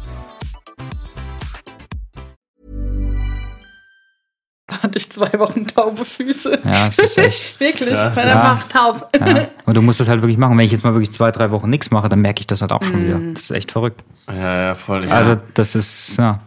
Hatte 4.81 4.97
ich 4.97 5.11
zwei 5.11 5.31
Wochen 5.37 5.67
taube 5.67 6.05
Füße. 6.05 6.59
Ja, 6.63 6.87
es 6.87 6.97
ist 6.97 7.17
echt. 7.17 7.59
wirklich, 7.59 7.97
ja. 7.97 8.15
weil 8.15 8.27
ja. 8.27 8.41
einfach 8.41 8.67
taub. 8.67 9.07
Ja. 9.15 9.47
Und 9.65 9.75
du 9.75 9.81
musst 9.81 9.99
das 9.99 10.09
halt 10.09 10.21
wirklich 10.21 10.37
machen. 10.37 10.57
Wenn 10.57 10.65
ich 10.65 10.71
jetzt 10.71 10.83
mal 10.83 10.93
wirklich 10.93 11.11
zwei, 11.11 11.31
drei 11.31 11.51
Wochen 11.51 11.69
nichts 11.69 11.91
mache, 11.91 12.09
dann 12.09 12.21
merke 12.21 12.39
ich 12.39 12.47
das 12.47 12.61
halt 12.61 12.71
auch 12.71 12.83
schon 12.83 13.01
mm. 13.01 13.05
wieder. 13.05 13.33
Das 13.33 13.43
ist 13.43 13.51
echt 13.51 13.71
verrückt. 13.71 14.03
Ja, 14.27 14.61
ja, 14.61 14.75
voll. 14.75 15.05
Ja. 15.05 15.11
Also, 15.11 15.37
das 15.53 15.75
ist, 15.75 16.17
ja. 16.17 16.39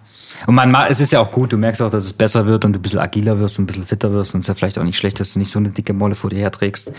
Und 0.47 0.57
man, 0.57 0.75
es 0.89 1.01
ist 1.01 1.13
ja 1.13 1.21
auch 1.21 1.31
gut, 1.31 1.53
du 1.53 1.57
merkst 1.57 1.81
auch, 1.81 1.91
dass 1.91 2.05
es 2.05 2.13
besser 2.13 2.47
wird 2.47 2.65
und 2.65 2.73
du 2.73 2.79
ein 2.79 2.83
bisschen 2.83 2.99
agiler 2.99 3.39
wirst 3.39 3.59
und 3.59 3.65
ein 3.65 3.67
bisschen 3.67 3.87
fitter 3.87 4.13
wirst. 4.13 4.35
Und 4.35 4.41
es 4.41 4.45
ist 4.45 4.49
ja 4.49 4.55
vielleicht 4.55 4.79
auch 4.79 4.85
nicht 4.85 4.99
schlecht, 4.99 5.21
dass 5.21 5.35
du 5.35 5.39
nicht 5.39 5.51
so 5.51 5.59
eine 5.59 5.71
dicke 5.71 5.93
Molle 5.93 6.15
vor 6.15 6.31
dir 6.31 6.41
herträgst. 6.41 6.93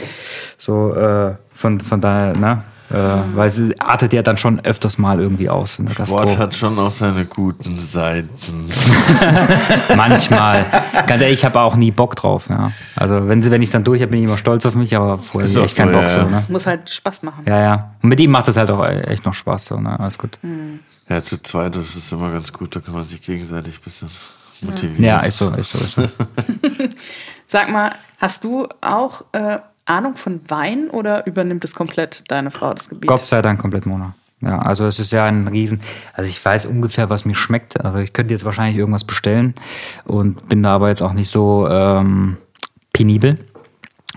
So, 0.57 0.93
äh, 0.95 1.36
von, 1.53 1.79
von 1.79 2.01
daher, 2.01 2.36
ne? 2.38 2.63
Äh, 2.91 2.97
weil 3.36 3.47
es 3.47 3.61
artet 3.79 4.13
ja 4.13 4.21
dann 4.21 4.38
schon 4.38 4.59
öfters 4.59 4.99
mal 4.99 5.19
irgendwie 5.19 5.49
aus. 5.49 5.79
In 5.79 5.86
der 5.86 5.93
Sport 5.93 6.27
Gastro. 6.27 6.38
hat 6.38 6.53
schon 6.53 6.77
auch 6.77 6.91
seine 6.91 7.25
guten 7.25 7.79
Seiten. 7.79 8.69
Manchmal. 9.95 10.65
Ganz 11.07 11.21
ehrlich, 11.21 11.39
ich 11.39 11.45
habe 11.45 11.59
auch 11.61 11.75
nie 11.75 11.89
Bock 11.89 12.15
drauf. 12.15 12.47
Ja. 12.47 12.71
Also 12.95 13.27
wenn, 13.27 13.43
wenn 13.43 13.61
ich 13.61 13.69
es 13.69 13.73
dann 13.73 13.83
durch 13.83 14.01
habe, 14.01 14.11
bin 14.11 14.19
ich 14.19 14.27
immer 14.27 14.38
stolz 14.38 14.65
auf 14.67 14.75
mich, 14.75 14.95
aber 14.95 15.17
vorher 15.17 15.49
ist 15.49 15.55
echt 15.55 15.75
so, 15.75 15.81
keinen 15.81 15.93
Bock. 15.93 16.03
Ja, 16.03 16.09
so, 16.09 16.23
ne? 16.27 16.43
Muss 16.47 16.67
halt 16.67 16.89
Spaß 16.89 17.23
machen. 17.23 17.43
Ja, 17.47 17.59
ja. 17.59 17.91
Und 18.03 18.09
mit 18.09 18.19
ihm 18.19 18.29
macht 18.29 18.47
das 18.47 18.57
halt 18.57 18.69
auch 18.69 18.88
echt 18.88 19.25
noch 19.25 19.33
Spaß. 19.33 19.65
So, 19.65 19.79
ne? 19.79 19.99
Alles 19.99 20.19
gut. 20.19 20.38
Mhm. 20.43 20.79
Ja, 21.09 21.23
zu 21.23 21.41
zweit, 21.41 21.75
das 21.75 21.95
ist 21.95 22.11
immer 22.11 22.31
ganz 22.31 22.53
gut, 22.53 22.75
da 22.75 22.79
kann 22.79 22.93
man 22.93 23.03
sich 23.03 23.21
gegenseitig 23.21 23.75
ein 23.75 23.83
bisschen 23.83 24.09
motivieren. 24.61 25.03
Ja, 25.03 25.19
ist 25.19 25.38
so, 25.38 25.49
ist 25.51 25.71
so, 25.71 25.79
ist 25.79 25.91
so. 25.91 26.01
Sag 27.47 27.71
mal, 27.71 27.91
hast 28.19 28.43
du 28.43 28.67
auch 28.81 29.23
äh, 29.31 29.59
Ahnung 29.86 30.15
von 30.15 30.41
Wein 30.47 30.89
oder 30.89 31.25
übernimmt 31.27 31.63
es 31.63 31.75
komplett 31.75 32.23
deine 32.29 32.51
Frau 32.51 32.73
das 32.73 32.89
Gebiet? 32.89 33.07
Gott 33.07 33.25
sei 33.25 33.41
Dank 33.41 33.59
komplett 33.59 33.86
Mona. 33.86 34.15
Ja, 34.41 34.59
also 34.59 34.86
es 34.86 34.99
ist 34.99 35.11
ja 35.11 35.25
ein 35.25 35.47
Riesen. 35.47 35.79
Also 36.13 36.29
ich 36.29 36.43
weiß 36.43 36.65
ungefähr, 36.65 37.09
was 37.09 37.25
mir 37.25 37.36
schmeckt. 37.36 37.79
Also 37.83 37.99
ich 37.99 38.13
könnte 38.13 38.33
jetzt 38.33 38.45
wahrscheinlich 38.45 38.77
irgendwas 38.77 39.03
bestellen 39.03 39.55
und 40.05 40.49
bin 40.49 40.61
da 40.61 40.75
aber 40.75 40.89
jetzt 40.89 41.01
auch 41.01 41.13
nicht 41.13 41.29
so 41.29 41.67
ähm, 41.69 42.38
penibel, 42.93 43.39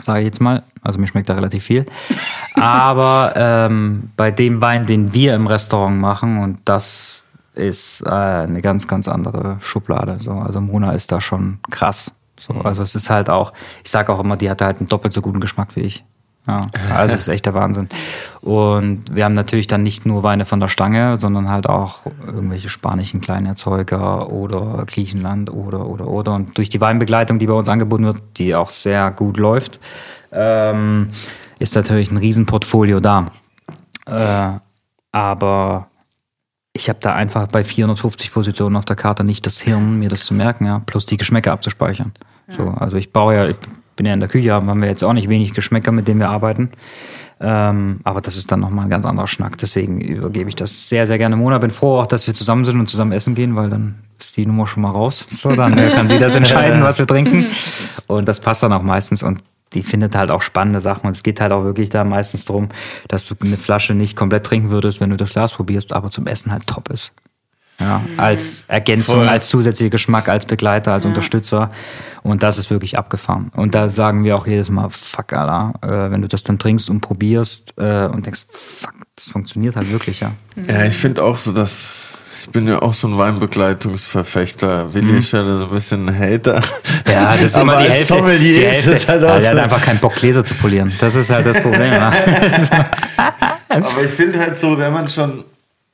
sage 0.01 0.21
ich 0.21 0.27
jetzt 0.27 0.41
mal. 0.41 0.65
Also 0.83 0.99
mir 0.99 1.07
schmeckt 1.07 1.29
da 1.29 1.35
relativ 1.35 1.65
viel. 1.65 1.87
Aber 2.55 3.35
ähm, 3.37 4.11
bei 4.17 4.31
dem 4.31 4.61
Wein, 4.61 4.87
den 4.87 5.13
wir 5.13 5.35
im 5.35 5.47
Restaurant 5.47 6.01
machen, 6.01 6.39
und 6.39 6.61
das 6.65 7.23
ist 7.55 8.03
äh, 8.07 8.11
eine 8.11 8.63
ganz, 8.63 8.87
ganz 8.87 9.09
andere 9.09 9.59
Schublade. 9.61 10.19
So. 10.21 10.33
Also 10.33 10.61
Mona 10.61 10.93
ist 10.93 11.13
da 11.13 11.21
schon 11.21 11.59
krass. 11.71 12.13
So, 12.39 12.55
also 12.55 12.83
es 12.83 12.95
ist 12.95 13.11
halt 13.11 13.31
auch, 13.31 13.53
ich 13.85 13.91
sage 13.91 14.13
auch 14.13 14.21
immer, 14.21 14.37
die 14.37 14.51
hat 14.51 14.63
halt 14.63 14.79
einen 14.79 14.89
doppelt 14.89 15.13
so 15.13 15.21
guten 15.21 15.41
Geschmack 15.41 15.77
wie 15.77 15.81
ich. 15.81 16.05
Ja, 16.49 16.67
also 16.95 17.15
es 17.15 17.23
ist 17.23 17.29
echt 17.29 17.45
der 17.45 17.53
Wahnsinn. 17.53 17.91
Und 18.41 19.15
wir 19.15 19.27
haben 19.27 19.35
natürlich 19.35 19.67
dann 19.67 19.83
nicht 19.83 20.07
nur 20.07 20.23
Weine 20.23 20.47
von 20.47 20.61
der 20.61 20.69
Stange, 20.69 21.19
sondern 21.19 21.51
halt 21.51 21.69
auch 21.69 22.07
irgendwelche 22.27 22.71
spanischen 22.71 23.21
Kleinerzeuger 23.21 24.31
oder 24.31 24.85
Griechenland 24.87 25.53
oder 25.53 25.87
oder 25.87 26.09
oder. 26.09 26.35
Und 26.35 26.57
durch 26.57 26.71
die 26.71 26.81
Weinbegleitung, 26.81 27.39
die 27.39 27.47
bei 27.47 27.53
uns 27.53 27.69
angeboten 27.69 28.07
wird, 28.07 28.23
die 28.39 28.55
auch 28.55 28.71
sehr 28.71 29.11
gut 29.11 29.37
läuft, 29.37 29.79
ähm, 30.33 31.11
ist 31.59 31.75
natürlich 31.75 32.11
ein 32.11 32.17
Riesenportfolio 32.17 33.01
da. 33.01 33.27
Äh, 34.07 34.59
aber 35.13 35.89
ich 36.79 36.89
habe 36.89 36.99
da 37.01 37.15
einfach 37.15 37.49
bei 37.49 37.65
450 37.65 38.33
Positionen 38.33 38.77
auf 38.77 38.85
der 38.85 38.97
Karte 38.97 39.25
nicht 39.25 39.45
das 39.47 39.61
Hirn, 39.61 39.99
mir 39.99 40.09
das 40.09 40.25
zu 40.25 40.35
merken, 40.35 40.65
ja, 40.65 40.81
plus 40.87 41.07
die 41.07 41.17
Geschmäcker 41.17 41.53
abzuspeichern. 41.53 42.13
Ja. 42.49 42.55
So, 42.55 42.69
also 42.69 42.97
ich 42.97 43.13
baue 43.13 43.35
ja, 43.35 43.49
ich 43.49 43.57
bin 43.97 44.07
ja 44.07 44.15
in 44.15 44.21
der 44.21 44.29
Küche, 44.29 44.53
haben 44.53 44.81
wir 44.81 44.89
jetzt 44.89 45.03
auch 45.03 45.13
nicht 45.13 45.29
wenig 45.29 45.55
Geschmäcker, 45.55 45.93
mit 45.93 46.07
denen 46.07 46.21
wir 46.21 46.31
arbeiten. 46.31 46.71
Ähm, 47.41 48.01
aber 48.05 48.21
das 48.21 48.37
ist 48.37 48.51
dann 48.51 48.61
nochmal 48.61 48.87
ein 48.87 48.91
ganz 48.91 49.05
anderer 49.05 49.27
Schnack. 49.27 49.59
Deswegen 49.59 50.01
übergebe 50.01 50.49
ich 50.49 50.57
das 50.57 50.89
sehr, 50.89 51.07
sehr 51.07 51.19
gerne 51.19 51.37
Mona. 51.37 51.59
Bin 51.59 51.71
froh 51.71 52.01
auch, 52.01 52.07
dass 52.07 52.27
wir 52.27 52.35
zusammen 52.35 52.65
sind 52.65 52.79
und 52.79 52.89
zusammen 52.89 53.13
essen 53.13 53.35
gehen, 53.35 53.55
weil 53.55 53.71
dann 53.71 53.97
ist 54.19 54.37
die 54.37 54.47
Nummer 54.47 54.67
schon 54.67 54.83
mal 54.83 54.91
raus. 54.91 55.27
So, 55.31 55.51
dann 55.51 55.75
kann 55.95 56.09
sie 56.09 56.19
das 56.19 56.35
entscheiden, 56.35 56.83
was 56.83 56.99
wir 56.99 57.07
trinken. 57.07 57.47
Und 58.09 58.27
das 58.27 58.41
passt 58.41 58.63
dann 58.63 58.73
auch 58.73 58.83
meistens. 58.83 59.23
Und 59.23 59.41
die 59.75 59.83
findet 59.83 60.17
halt 60.17 60.31
auch 60.31 60.43
spannende 60.43 60.81
Sachen. 60.81 61.07
Und 61.07 61.13
es 61.13 61.23
geht 61.23 61.41
halt 61.41 61.53
auch 61.53 61.65
wirklich 61.65 61.89
da 61.91 62.05
meistens 62.05 62.45
darum, 62.45 62.69
dass 63.09 63.27
du 63.27 63.35
eine 63.43 63.57
Flasche 63.57 63.95
nicht 63.95 64.17
komplett 64.17 64.45
trinken 64.45 64.71
würdest, 64.71 65.01
wenn 65.01 65.11
du 65.11 65.17
das 65.17 65.33
Glas 65.33 65.55
probierst, 65.55 65.93
aber 65.93 66.11
zum 66.11 66.27
Essen 66.27 66.53
halt 66.53 66.67
top 66.67 66.91
ist. 66.91 67.13
Ja, 67.81 67.99
mhm. 67.99 68.19
als 68.19 68.65
Ergänzung, 68.67 69.17
Voll. 69.17 69.29
als 69.29 69.49
zusätzlicher 69.49 69.91
Geschmack, 69.91 70.29
als 70.29 70.47
Begleiter, 70.47 70.93
als 70.93 71.05
ja. 71.05 71.11
Unterstützer. 71.11 71.71
Und 72.25 72.43
das 72.43 72.59
ist 72.59 72.71
wirklich 72.71 72.99
abgefahren. 72.99 73.53
Und 73.55 73.75
da 73.75 73.89
sagen 73.89 74.25
wir 74.25 74.35
auch 74.35 74.47
jedes 74.47 74.69
Mal, 74.69 74.91
fuck, 74.91 75.33
Alter, 75.33 75.75
äh, 75.83 76.11
wenn 76.11 76.23
du 76.23 76.29
das 76.29 76.43
dann 76.43 76.59
trinkst 76.59 76.91
und 76.91 77.01
probierst 77.01 77.75
äh, 77.79 78.07
und 78.07 78.27
denkst, 78.27 78.47
fuck, 78.51 78.95
das 79.15 79.31
funktioniert 79.31 79.77
halt 79.77 79.93
wirklich, 79.93 80.21
ja. 80.21 80.33
Ja, 80.67 80.85
ich 80.85 80.97
finde 80.97 81.23
auch 81.23 81.37
so, 81.37 81.53
dass 81.53 81.93
bin 82.53 82.69
ja 82.69 82.81
auch 82.81 82.93
so 82.93 83.09
ein 83.09 83.19
Weinbegleitungsverfechter. 83.19 84.93
Willi 84.95 85.13
mhm. 85.13 85.19
ist 85.19 85.33
ja 85.33 85.45
so 85.45 85.65
ein 85.65 85.71
bisschen 85.71 86.09
ein 86.09 86.19
Hater. 86.19 86.61
Ja, 87.07 87.33
das 87.33 87.43
ist 87.43 87.57
immer 87.61 87.79
die 87.79 87.89
Hälfte. 87.89 88.15
Sommelier 88.15 88.61
die 88.61 88.67
Hälfte. 88.67 88.91
Ist 88.93 89.09
halt 89.09 89.23
ja, 89.23 89.39
der 89.39 89.51
hat 89.51 89.59
einfach 89.59 89.85
keinen 89.85 89.99
Bock, 89.99 90.15
Gläser 90.15 90.45
zu 90.45 90.55
polieren. 90.55 90.93
Das 91.01 91.15
ist 91.15 91.31
halt 91.31 91.47
das 91.47 91.63
Problem. 91.63 91.93
Aber 93.69 94.05
ich 94.05 94.11
finde 94.11 94.39
halt 94.39 94.57
so, 94.57 94.79
wenn 94.79 94.93
man 94.93 95.09
schon 95.09 95.45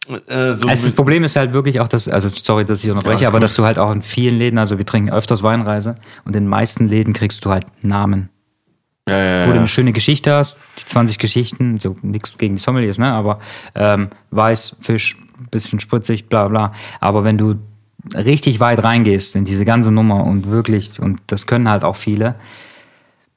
äh, 0.08 0.54
so 0.54 0.68
also 0.68 0.86
das 0.86 0.92
Problem 0.92 1.24
ist 1.24 1.36
halt 1.36 1.52
wirklich 1.52 1.80
auch, 1.80 1.88
dass, 1.88 2.08
also 2.08 2.28
sorry, 2.30 2.64
dass 2.64 2.84
ich 2.84 2.90
unterbreche, 2.90 3.22
ja, 3.22 3.28
aber 3.28 3.38
gut. 3.38 3.44
dass 3.44 3.54
du 3.54 3.64
halt 3.64 3.78
auch 3.78 3.90
in 3.90 4.02
vielen 4.02 4.38
Läden, 4.38 4.58
also 4.58 4.76
wir 4.76 4.84
trinken 4.84 5.10
öfters 5.10 5.42
Weinreise 5.42 5.94
und 6.24 6.36
in 6.36 6.44
den 6.44 6.48
meisten 6.48 6.88
Läden 6.88 7.14
kriegst 7.14 7.44
du 7.44 7.50
halt 7.50 7.64
Namen. 7.82 8.28
Ja, 9.08 9.22
ja, 9.22 9.46
wo 9.46 9.52
du 9.52 9.58
eine 9.58 9.68
schöne 9.68 9.92
Geschichte 9.92 10.32
hast, 10.32 10.58
die 10.78 10.84
20 10.86 11.18
Geschichten, 11.18 11.78
so 11.78 11.94
nichts 12.00 12.38
gegen 12.38 12.56
die 12.56 12.60
Sommeliers, 12.60 12.98
ne? 12.98 13.12
Aber 13.12 13.38
ähm, 13.74 14.08
Weiß, 14.30 14.76
Fisch, 14.80 15.16
bisschen 15.50 15.80
spritzig, 15.80 16.28
bla 16.28 16.48
bla. 16.48 16.72
Aber 17.00 17.24
wenn 17.24 17.38
du 17.38 17.56
richtig 18.14 18.60
weit 18.60 18.84
reingehst 18.84 19.36
in 19.36 19.44
diese 19.44 19.64
ganze 19.64 19.90
Nummer 19.90 20.24
und 20.24 20.50
wirklich, 20.50 21.00
und 21.00 21.20
das 21.26 21.46
können 21.46 21.68
halt 21.68 21.84
auch 21.84 21.96
viele, 21.96 22.34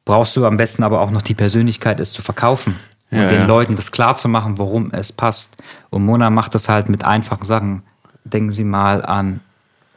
brauchst 0.06 0.36
du 0.36 0.46
am 0.46 0.58
besten 0.58 0.84
aber 0.84 1.02
auch 1.02 1.12
noch 1.12 1.22
die 1.22 1.36
Persönlichkeit, 1.36 2.00
es 2.00 2.14
zu 2.14 2.22
verkaufen 2.22 2.76
und 3.12 3.20
ja, 3.20 3.30
den 3.30 3.42
ja. 3.42 3.46
Leuten 3.46 3.76
das 3.76 3.92
klar 3.92 4.16
zu 4.16 4.28
machen, 4.28 4.58
warum 4.58 4.92
es 4.92 5.14
passt. 5.14 5.58
Und 5.90 6.06
Mona 6.06 6.30
macht 6.30 6.56
das 6.56 6.70
halt 6.70 6.90
mit 6.90 7.06
einfachen 7.06 7.46
Sachen. 7.46 7.84
Denken 8.26 8.52
Sie 8.52 8.66
mal 8.66 9.06
an 9.06 9.40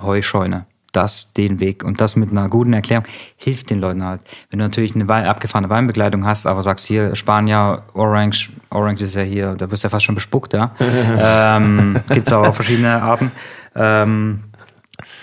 Heuscheune 0.01 0.67
das 0.93 1.33
den 1.33 1.61
Weg. 1.61 1.85
Und 1.85 2.01
das 2.01 2.17
mit 2.17 2.31
einer 2.31 2.49
guten 2.49 2.73
Erklärung 2.73 3.05
hilft 3.37 3.71
den 3.71 3.81
Leuten 3.81 4.05
halt. 4.05 4.23
Wenn 4.51 4.59
du 4.59 4.65
natürlich 4.65 4.95
eine 4.95 5.09
Wein, 5.09 5.25
abgefahrene 5.25 5.71
Weinbegleitung 5.71 6.25
hast, 6.27 6.47
aber 6.47 6.63
sagst 6.63 6.87
hier 6.87 7.15
Spanier, 7.15 7.83
Orange, 7.95 8.51
Orange 8.71 9.03
ist 9.03 9.15
ja 9.15 9.23
hier, 9.23 9.55
da 9.55 9.71
wirst 9.71 9.85
du 9.85 9.87
ja 9.87 9.91
fast 9.91 10.05
schon 10.05 10.15
bespuckt, 10.15 10.53
ja. 10.53 10.75
ähm, 11.19 12.01
Gibt 12.09 12.27
es 12.27 12.33
auch 12.33 12.55
verschiedene 12.55 13.03
Arten. 13.03 13.31
Ähm, 13.75 14.45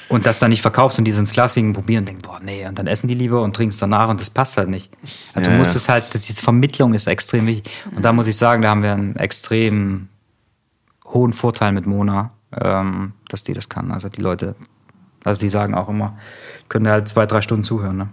und 0.10 0.26
das 0.26 0.40
dann 0.40 0.50
nicht 0.50 0.62
verkaufst 0.62 0.98
und 0.98 1.06
die 1.06 1.12
ins 1.12 1.34
Glas 1.34 1.56
liegen 1.56 1.74
probieren 1.74 2.04
und 2.04 2.10
denken, 2.10 2.22
boah, 2.22 2.40
nee, 2.42 2.66
und 2.66 2.80
dann 2.80 2.88
essen 2.88 3.08
die 3.08 3.14
lieber 3.14 3.42
und 3.42 3.56
trinken 3.56 3.72
es 3.72 3.78
danach 3.78 4.10
und 4.10 4.20
das 4.20 4.30
passt 4.30 4.58
halt 4.58 4.70
nicht. 4.70 4.92
Also 5.34 5.50
ja, 5.50 5.54
du 5.54 5.60
musst 5.60 5.76
es 5.76 5.90
halt, 5.90 6.06
diese 6.14 6.42
Vermittlung 6.42 6.94
ist 6.94 7.08
extrem 7.08 7.46
wichtig. 7.46 7.72
Und 7.96 8.04
da 8.04 8.14
muss 8.14 8.28
ich 8.28 8.38
sagen, 8.38 8.62
da 8.62 8.70
haben 8.70 8.84
wir 8.84 8.94
einen 8.94 9.16
extrem 9.18 10.08
hohen 11.14 11.34
Vorteil 11.34 11.74
mit 11.74 11.86
Mona, 11.86 12.32
ähm, 12.56 13.14
dass 13.30 13.44
die 13.44 13.54
das 13.54 13.70
kann. 13.70 13.92
Also 13.92 14.10
die 14.10 14.22
Leute 14.22 14.56
also 15.28 15.42
die 15.42 15.50
sagen 15.50 15.76
auch 15.76 15.90
immer, 15.90 16.18
können 16.70 16.88
halt 16.88 17.08
zwei, 17.08 17.26
drei 17.26 17.42
Stunden 17.42 17.64
zuhören. 17.64 17.98
Ne? 17.98 18.08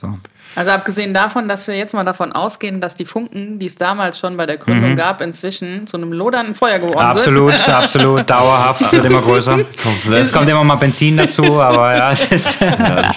So. 0.00 0.18
Also 0.54 0.70
abgesehen 0.70 1.14
davon, 1.14 1.48
dass 1.48 1.66
wir 1.66 1.76
jetzt 1.76 1.94
mal 1.94 2.04
davon 2.04 2.32
ausgehen, 2.32 2.80
dass 2.80 2.94
die 2.94 3.06
Funken, 3.06 3.58
die 3.58 3.66
es 3.66 3.76
damals 3.76 4.18
schon 4.18 4.36
bei 4.36 4.44
der 4.44 4.58
Gründung 4.58 4.90
mhm. 4.90 4.96
gab, 4.96 5.22
inzwischen 5.22 5.86
zu 5.86 5.96
einem 5.96 6.12
lodernden 6.12 6.54
Feuer 6.54 6.78
geworden 6.78 6.98
absolut, 6.98 7.52
sind. 7.52 7.68
Absolut, 7.68 8.20
absolut, 8.20 8.30
dauerhaft, 8.30 8.82
es 8.82 8.92
wird 8.92 9.06
immer 9.06 9.22
größer. 9.22 9.60
Komplett. 9.82 10.22
Es 10.22 10.32
kommt 10.32 10.48
immer 10.48 10.62
mal 10.62 10.76
Benzin 10.76 11.16
dazu, 11.16 11.60
aber 11.60 11.96
ja, 11.96 12.12
es 12.12 12.30
ist... 12.30 12.60
ja, 12.60 13.10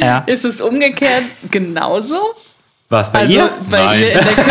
ja. 0.00 0.18
Ist 0.26 0.44
es 0.46 0.60
umgekehrt 0.60 1.24
genauso? 1.50 2.34
Was, 2.94 3.10
bei 3.10 3.20
Also 3.20 3.34
ihr? 3.34 3.50
bei 3.68 3.84
Nein. 3.84 4.00
ihr 4.00 4.08
in 4.08 4.14
der 4.14 4.22
Küche. 4.24 4.42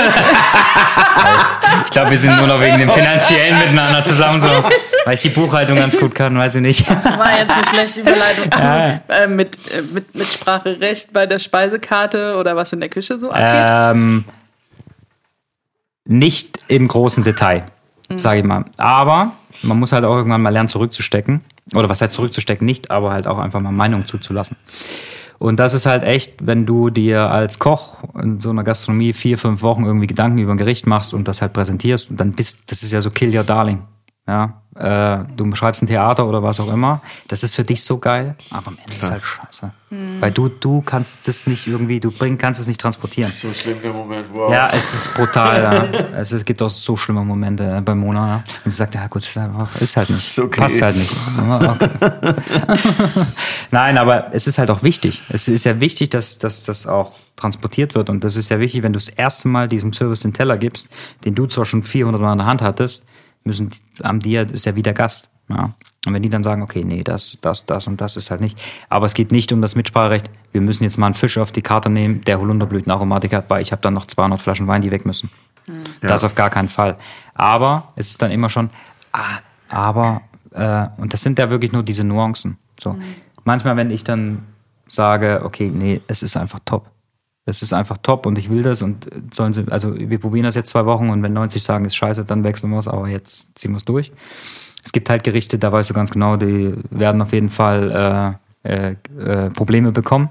Ich 1.85 1.91
glaube, 1.91 2.11
wir 2.11 2.17
sind 2.17 2.37
nur 2.37 2.47
noch 2.47 2.59
wegen 2.59 2.77
dem 2.77 2.91
Finanziellen 2.91 3.57
miteinander 3.57 4.03
zusammen, 4.03 4.41
so, 4.41 4.49
weil 5.05 5.13
ich 5.13 5.21
die 5.21 5.29
Buchhaltung 5.29 5.77
ganz 5.77 5.97
gut 5.97 6.13
kann, 6.13 6.37
weiß 6.37 6.55
ich 6.55 6.61
nicht. 6.61 6.89
war 6.89 7.37
jetzt 7.37 7.51
eine 7.51 7.65
schlechte 7.65 8.01
Überleitung. 8.01 8.49
Äh, 9.09 9.27
mit, 9.27 9.55
äh, 9.71 9.81
mit, 9.81 10.13
mit 10.15 10.27
Spracherecht 10.27 11.13
bei 11.13 11.25
der 11.25 11.39
Speisekarte 11.39 12.35
oder 12.37 12.55
was 12.55 12.73
in 12.73 12.79
der 12.79 12.89
Küche 12.89 13.19
so 13.19 13.31
abgeht. 13.31 13.65
Ähm, 13.65 14.25
nicht 16.05 16.59
im 16.67 16.87
großen 16.87 17.23
Detail, 17.23 17.63
sage 18.15 18.39
ich 18.39 18.45
mal. 18.45 18.65
Aber 18.77 19.33
man 19.61 19.79
muss 19.79 19.91
halt 19.91 20.03
auch 20.05 20.15
irgendwann 20.15 20.41
mal 20.41 20.49
lernen, 20.49 20.69
zurückzustecken. 20.69 21.41
Oder 21.73 21.89
was 21.89 22.01
heißt 22.01 22.13
zurückzustecken? 22.13 22.65
Nicht, 22.65 22.91
aber 22.91 23.11
halt 23.11 23.27
auch 23.27 23.37
einfach 23.37 23.59
mal 23.59 23.71
Meinung 23.71 24.05
zuzulassen. 24.05 24.57
Und 25.43 25.59
das 25.59 25.73
ist 25.73 25.85
halt 25.85 26.03
echt, 26.03 26.47
wenn 26.47 26.65
du 26.65 26.89
dir 26.89 27.29
als 27.29 27.59
Koch 27.59 27.97
in 28.17 28.39
so 28.39 28.49
einer 28.49 28.63
Gastronomie 28.63 29.11
vier, 29.11 29.37
fünf 29.37 29.61
Wochen 29.61 29.83
irgendwie 29.83 30.07
Gedanken 30.07 30.37
über 30.37 30.53
ein 30.53 30.57
Gericht 30.57 30.87
machst 30.87 31.13
und 31.13 31.27
das 31.27 31.41
halt 31.41 31.51
präsentierst, 31.51 32.11
dann 32.15 32.31
bist, 32.31 32.71
das 32.71 32.81
ist 32.81 32.93
ja 32.93 33.01
so 33.01 33.09
Kill 33.09 33.35
Your 33.37 33.43
Darling. 33.43 33.81
Ja, 34.27 34.61
äh, 34.75 35.25
du 35.35 35.43
beschreibst 35.49 35.83
ein 35.83 35.87
Theater 35.87 36.27
oder 36.27 36.41
was 36.41 36.59
auch 36.59 36.71
immer. 36.71 37.01
Das 37.27 37.43
ist 37.43 37.55
für 37.55 37.63
dich 37.63 37.83
so 37.83 37.99
geil, 37.99 38.35
aber 38.51 38.67
am 38.67 38.77
Ende 38.79 38.97
ist 38.97 39.11
halt 39.11 39.21
scheiße. 39.23 39.71
Weil 40.19 40.31
du, 40.31 40.49
du 40.49 40.81
kannst 40.81 41.27
das 41.27 41.45
nicht 41.45 41.67
irgendwie, 41.67 41.99
du 41.99 42.09
bring, 42.09 42.39
kannst 42.39 42.59
es 42.59 42.67
nicht 42.67 42.81
transportieren. 42.81 43.29
So 43.29 43.53
schlimm 43.53 43.79
der 43.83 43.93
Moment, 43.93 44.25
wow. 44.33 44.51
Ja, 44.51 44.71
es 44.73 44.93
ist 44.93 45.13
brutal. 45.13 45.61
ja. 45.61 45.83
es, 46.17 46.31
es 46.31 46.43
gibt 46.45 46.63
auch 46.63 46.69
so 46.69 46.97
schlimme 46.97 47.23
Momente 47.23 47.63
äh, 47.63 47.81
bei 47.81 47.93
Mona. 47.93 48.27
Ja. 48.27 48.43
Und 48.65 48.71
sie 48.71 48.77
sagt, 48.77 48.95
ja 48.95 49.05
gut, 49.07 49.21
ist 49.21 49.37
ist 49.79 49.97
halt 49.97 50.09
nicht. 50.09 50.27
Ist 50.27 50.39
okay. 50.39 50.61
Passt 50.61 50.81
halt 50.81 50.95
nicht. 50.95 51.15
Nein, 53.71 53.99
aber 53.99 54.33
es 54.33 54.47
ist 54.47 54.57
halt 54.57 54.71
auch 54.71 54.81
wichtig. 54.81 55.21
Es 55.29 55.47
ist 55.47 55.63
ja 55.65 55.79
wichtig, 55.79 56.09
dass, 56.09 56.39
dass 56.39 56.63
das 56.63 56.87
auch 56.87 57.11
transportiert 57.35 57.93
wird. 57.93 58.09
Und 58.09 58.23
das 58.23 58.35
ist 58.35 58.49
ja 58.49 58.59
wichtig, 58.59 58.81
wenn 58.81 58.93
du 58.93 58.97
das 58.97 59.09
erste 59.09 59.47
Mal 59.47 59.67
diesem 59.67 59.93
Service 59.93 60.21
den 60.21 60.33
Teller 60.33 60.57
gibst, 60.57 60.91
den 61.25 61.35
du 61.35 61.45
zwar 61.45 61.65
schon 61.65 61.83
400 61.83 62.19
Mal 62.19 62.31
in 62.31 62.39
der 62.39 62.47
Hand 62.47 62.63
hattest, 62.63 63.05
müssen 63.43 63.69
die- 63.69 64.03
am 64.03 64.19
dir 64.19 64.41
ist 64.49 64.65
ja 64.65 64.75
wieder 64.75 64.93
Gast. 64.93 65.29
Ja. 65.49 65.73
Und 66.05 66.13
wenn 66.13 66.21
die 66.21 66.29
dann 66.29 66.43
sagen, 66.43 66.61
okay, 66.61 66.83
nee, 66.83 67.03
das, 67.03 67.37
das, 67.41 67.65
das 67.65 67.87
und 67.87 67.99
das 68.01 68.15
ist 68.17 68.31
halt 68.31 68.41
nicht. 68.41 68.57
Aber 68.89 69.05
es 69.05 69.13
geht 69.13 69.31
nicht 69.31 69.51
um 69.51 69.61
das 69.61 69.75
Mitspracherecht. 69.75 70.29
Wir 70.51 70.61
müssen 70.61 70.83
jetzt 70.83 70.97
mal 70.97 71.07
einen 71.07 71.15
Fisch 71.15 71.37
auf 71.37 71.51
die 71.51 71.61
Karte 71.61 71.89
nehmen, 71.89 72.21
der 72.21 72.39
Holunderblütenaromatik 72.39 73.33
hat, 73.33 73.49
weil 73.49 73.61
ich 73.61 73.71
habe 73.71 73.81
dann 73.81 73.93
noch 73.93 74.05
200 74.05 74.41
Flaschen 74.41 74.67
Wein, 74.67 74.81
die 74.81 74.91
weg 74.91 75.05
müssen. 75.05 75.29
Das 76.01 76.23
auf 76.25 76.35
gar 76.35 76.49
keinen 76.49 76.69
Fall. 76.69 76.97
Aber 77.33 77.93
es 77.95 78.09
ist 78.09 78.21
dann 78.21 78.31
immer 78.31 78.49
schon, 78.49 78.69
ah, 79.13 79.39
aber, 79.69 80.21
äh, 80.51 80.87
und 80.97 81.13
das 81.13 81.21
sind 81.21 81.39
ja 81.39 81.49
wirklich 81.49 81.71
nur 81.71 81.83
diese 81.83 82.03
Nuancen. 82.03 82.57
So. 82.79 82.97
Manchmal, 83.45 83.77
wenn 83.77 83.89
ich 83.91 84.03
dann 84.03 84.43
sage, 84.87 85.41
okay, 85.43 85.69
nee, 85.73 86.01
es 86.07 86.21
ist 86.21 86.35
einfach 86.35 86.59
top. 86.65 86.89
Es 87.45 87.61
ist 87.61 87.73
einfach 87.73 87.97
top 87.97 88.25
und 88.25 88.37
ich 88.37 88.49
will 88.49 88.63
das 88.63 88.81
und 88.81 89.07
sollen 89.33 89.53
sie, 89.53 89.65
also 89.69 89.97
wir 89.97 90.19
probieren 90.19 90.45
das 90.45 90.55
jetzt 90.55 90.69
zwei 90.69 90.85
Wochen 90.85 91.09
und 91.09 91.21
wenn 91.23 91.33
90 91.33 91.61
sagen, 91.61 91.85
ist 91.85 91.95
scheiße, 91.95 92.23
dann 92.25 92.43
wechseln 92.43 92.69
wir 92.71 92.79
es, 92.79 92.87
aber 92.87 93.07
jetzt 93.07 93.59
ziehen 93.59 93.71
wir 93.71 93.77
es 93.77 93.85
durch. 93.85 94.11
Es 94.83 94.91
gibt 94.91 95.09
halt 95.09 95.23
Gerichte, 95.23 95.57
da 95.57 95.71
weißt 95.71 95.89
du 95.89 95.93
ganz 95.93 96.11
genau, 96.11 96.37
die 96.37 96.73
werden 96.89 97.21
auf 97.21 97.33
jeden 97.33 97.49
Fall 97.49 98.37
äh, 98.63 98.69
äh, 98.69 98.95
äh, 99.19 99.49
Probleme 99.49 99.91
bekommen. 99.91 100.29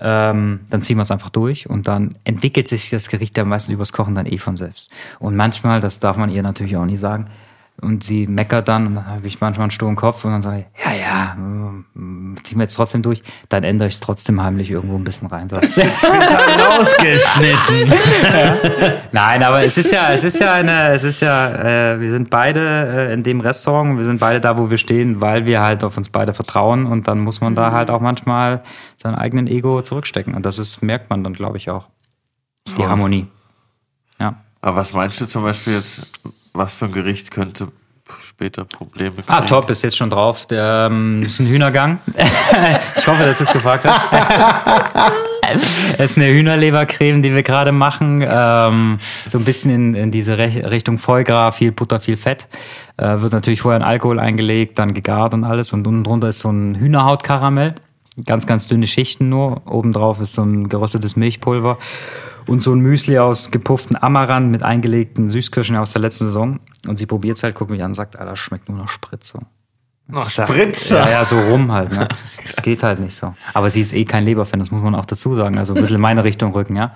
Ähm, 0.00 0.60
dann 0.70 0.82
ziehen 0.82 0.96
wir 0.96 1.02
es 1.02 1.10
einfach 1.10 1.30
durch 1.30 1.68
und 1.68 1.86
dann 1.86 2.16
entwickelt 2.24 2.66
sich 2.68 2.90
das 2.90 3.08
Gericht 3.08 3.36
ja 3.36 3.44
meistens 3.44 3.74
übers 3.74 3.92
Kochen 3.92 4.14
dann 4.14 4.26
eh 4.26 4.38
von 4.38 4.56
selbst. 4.56 4.90
Und 5.18 5.36
manchmal, 5.36 5.80
das 5.80 6.00
darf 6.00 6.16
man 6.16 6.30
ihr 6.30 6.42
natürlich 6.42 6.76
auch 6.76 6.86
nie 6.86 6.96
sagen, 6.96 7.26
und 7.80 8.04
sie 8.04 8.26
meckert 8.26 8.68
dann 8.68 8.86
und 8.86 8.94
dann 8.96 9.06
habe 9.06 9.26
ich 9.26 9.40
manchmal 9.40 9.64
einen 9.64 9.70
sturen 9.70 9.96
Kopf 9.96 10.24
und 10.24 10.32
dann 10.32 10.42
sage 10.42 10.60
ich, 10.60 10.84
ja, 10.84 10.92
ja, 10.92 11.34
mm, 11.34 12.34
ziehen 12.42 12.58
wir 12.58 12.64
jetzt 12.64 12.74
trotzdem 12.74 13.02
durch, 13.02 13.22
dann 13.48 13.64
ändere 13.64 13.88
ich 13.88 13.94
es 13.94 14.00
trotzdem 14.00 14.42
heimlich 14.42 14.70
irgendwo 14.70 14.96
ein 14.96 15.04
bisschen 15.04 15.28
rein. 15.28 15.48
So. 15.48 15.56
Rausgeschnitten. 16.76 17.92
Nein, 19.12 19.42
aber 19.42 19.64
es 19.64 19.78
ist 19.78 19.92
ja, 19.92 20.12
es 20.12 20.24
ist 20.24 20.38
ja 20.40 20.52
eine, 20.52 20.88
es 20.88 21.04
ist 21.04 21.20
ja, 21.20 21.94
äh, 21.94 22.00
wir 22.00 22.10
sind 22.10 22.30
beide 22.30 23.10
äh, 23.10 23.14
in 23.14 23.22
dem 23.22 23.40
Restaurant, 23.40 23.96
wir 23.98 24.04
sind 24.04 24.20
beide 24.20 24.40
da, 24.40 24.58
wo 24.58 24.70
wir 24.70 24.78
stehen, 24.78 25.20
weil 25.20 25.46
wir 25.46 25.60
halt 25.60 25.84
auf 25.84 25.96
uns 25.96 26.10
beide 26.10 26.34
vertrauen 26.34 26.86
und 26.86 27.08
dann 27.08 27.20
muss 27.20 27.40
man 27.40 27.54
da 27.54 27.72
halt 27.72 27.90
auch 27.90 28.00
manchmal 28.00 28.62
seinen 28.96 29.14
eigenen 29.14 29.46
Ego 29.46 29.82
zurückstecken 29.82 30.34
und 30.34 30.44
das 30.46 30.58
ist, 30.58 30.82
merkt 30.82 31.10
man 31.10 31.24
dann, 31.24 31.32
glaube 31.34 31.56
ich, 31.56 31.70
auch. 31.70 31.88
Die 32.76 32.84
Harmonie. 32.84 33.26
Ja. 34.18 34.36
Aber 34.60 34.76
was 34.76 34.92
meinst 34.92 35.20
du 35.20 35.26
zum 35.26 35.42
Beispiel 35.42 35.74
jetzt, 35.74 36.02
was 36.52 36.74
für 36.74 36.86
ein 36.86 36.92
Gericht 36.92 37.30
könnte 37.30 37.68
später 38.20 38.64
Probleme 38.64 39.16
kriegen? 39.16 39.28
Ah, 39.28 39.42
top, 39.42 39.70
ist 39.70 39.82
jetzt 39.82 39.96
schon 39.96 40.10
drauf. 40.10 40.46
Der, 40.46 40.88
ähm, 40.90 41.20
ist 41.22 41.38
ein 41.40 41.46
Hühnergang. 41.46 42.00
ich 42.96 43.06
hoffe, 43.06 43.22
dass 43.24 43.38
du 43.38 43.44
es 43.44 43.52
gefragt 43.52 43.84
hast. 43.84 45.20
Es 45.98 46.12
ist 46.12 46.16
eine 46.16 46.28
Hühnerlebercreme, 46.28 47.22
die 47.22 47.34
wir 47.34 47.42
gerade 47.42 47.72
machen. 47.72 48.24
Ähm, 48.26 48.98
so 49.26 49.38
ein 49.38 49.44
bisschen 49.44 49.74
in, 49.74 49.94
in 49.94 50.10
diese 50.10 50.38
Re 50.38 50.70
Richtung 50.70 50.98
Foie 50.98 51.24
Gras, 51.24 51.56
viel 51.56 51.72
Butter, 51.72 52.00
viel 52.00 52.16
Fett. 52.16 52.48
Äh, 52.96 53.20
wird 53.20 53.32
natürlich 53.32 53.60
vorher 53.60 53.80
in 53.80 53.84
Alkohol 53.84 54.20
eingelegt, 54.20 54.78
dann 54.78 54.94
gegart 54.94 55.34
und 55.34 55.44
alles. 55.44 55.72
Und 55.72 55.86
unten 55.86 56.04
drunter 56.04 56.28
ist 56.28 56.40
so 56.40 56.50
ein 56.50 56.76
Hühnerhautkaramell. 56.76 57.74
Ganz, 58.26 58.46
ganz 58.46 58.68
dünne 58.68 58.86
Schichten 58.86 59.28
nur. 59.28 59.62
Obendrauf 59.66 60.20
ist 60.20 60.34
so 60.34 60.42
ein 60.42 60.68
geröstetes 60.68 61.16
Milchpulver. 61.16 61.78
Und 62.46 62.62
so 62.62 62.72
ein 62.72 62.80
Müsli 62.80 63.18
aus 63.18 63.50
gepufften 63.50 63.96
Amaranth 64.00 64.50
mit 64.50 64.62
eingelegten 64.62 65.28
Süßkirschen 65.28 65.76
aus 65.76 65.92
der 65.92 66.02
letzten 66.02 66.24
Saison. 66.24 66.60
Und 66.88 66.96
sie 66.96 67.06
probiert 67.06 67.36
es 67.36 67.42
halt, 67.42 67.54
guckt 67.54 67.70
mich 67.70 67.82
an 67.82 67.90
und 67.90 67.94
sagt, 67.94 68.18
Alter, 68.18 68.34
schmeckt 68.34 68.68
nur 68.68 68.78
noch 68.78 68.88
Spritze. 68.88 69.38
Sag, 70.12 70.48
Spritzer. 70.48 70.98
Ja, 70.98 71.10
ja, 71.10 71.24
so 71.24 71.38
rum 71.38 71.70
halt. 71.70 71.92
Ne? 71.92 72.08
Das 72.44 72.56
geht 72.62 72.82
halt 72.82 73.00
nicht 73.00 73.14
so. 73.14 73.34
Aber 73.54 73.70
sie 73.70 73.80
ist 73.80 73.92
eh 73.92 74.04
kein 74.04 74.24
Leberfan, 74.24 74.58
das 74.58 74.70
muss 74.70 74.82
man 74.82 74.94
auch 74.94 75.04
dazu 75.04 75.34
sagen. 75.34 75.58
Also 75.58 75.74
ein 75.74 75.80
bisschen 75.80 75.96
in 75.96 76.02
meine 76.02 76.24
Richtung 76.24 76.52
rücken, 76.52 76.76
ja. 76.76 76.92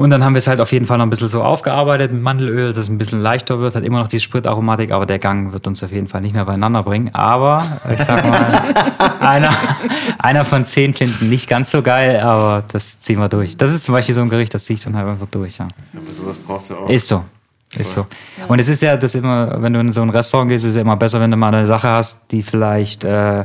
Und 0.00 0.08
dann 0.08 0.24
haben 0.24 0.32
wir 0.32 0.38
es 0.38 0.46
halt 0.46 0.62
auf 0.62 0.72
jeden 0.72 0.86
Fall 0.86 0.96
noch 0.96 1.04
ein 1.04 1.10
bisschen 1.10 1.28
so 1.28 1.42
aufgearbeitet 1.42 2.10
mit 2.10 2.22
Mandelöl, 2.22 2.68
dass 2.68 2.86
es 2.86 2.88
ein 2.88 2.96
bisschen 2.96 3.20
leichter 3.20 3.60
wird, 3.60 3.76
hat 3.76 3.84
immer 3.84 3.98
noch 3.98 4.08
die 4.08 4.18
Spritaromatik, 4.18 4.92
aber 4.92 5.04
der 5.04 5.18
Gang 5.18 5.52
wird 5.52 5.66
uns 5.66 5.84
auf 5.84 5.92
jeden 5.92 6.08
Fall 6.08 6.22
nicht 6.22 6.32
mehr 6.32 6.46
beieinander 6.46 6.82
bringen. 6.82 7.10
Aber 7.12 7.62
ich 7.92 8.02
sag 8.02 8.24
mal, 8.24 8.62
einer, 9.20 9.50
einer 10.18 10.46
von 10.46 10.64
zehn 10.64 10.94
finden 10.94 11.28
nicht 11.28 11.50
ganz 11.50 11.70
so 11.70 11.82
geil, 11.82 12.18
aber 12.20 12.64
das 12.72 12.98
ziehen 13.00 13.18
wir 13.18 13.28
durch. 13.28 13.58
Das 13.58 13.74
ist 13.74 13.84
zum 13.84 13.92
Beispiel 13.92 14.14
so 14.14 14.22
ein 14.22 14.30
Gericht, 14.30 14.54
das 14.54 14.64
ziehe 14.64 14.76
ich 14.76 14.82
dann 14.82 14.96
halt 14.96 15.06
einfach 15.06 15.26
durch, 15.30 15.58
ja. 15.58 15.68
Aber 15.94 16.14
sowas 16.16 16.38
braucht 16.38 16.70
ja 16.70 16.76
auch. 16.76 16.88
Ist 16.88 17.06
so. 17.06 17.22
Ist 17.78 17.92
so. 17.92 18.06
Und 18.48 18.58
es 18.58 18.70
ist 18.70 18.80
ja 18.80 18.96
das 18.96 19.14
immer, 19.14 19.62
wenn 19.62 19.74
du 19.74 19.80
in 19.80 19.92
so 19.92 20.00
ein 20.00 20.08
Restaurant 20.08 20.48
gehst, 20.48 20.64
ist 20.64 20.70
es 20.70 20.76
ja 20.76 20.80
immer 20.80 20.96
besser, 20.96 21.20
wenn 21.20 21.30
du 21.30 21.36
mal 21.36 21.52
eine 21.52 21.66
Sache 21.66 21.88
hast, 21.88 22.22
die 22.30 22.42
vielleicht 22.42 23.04
äh, 23.04 23.44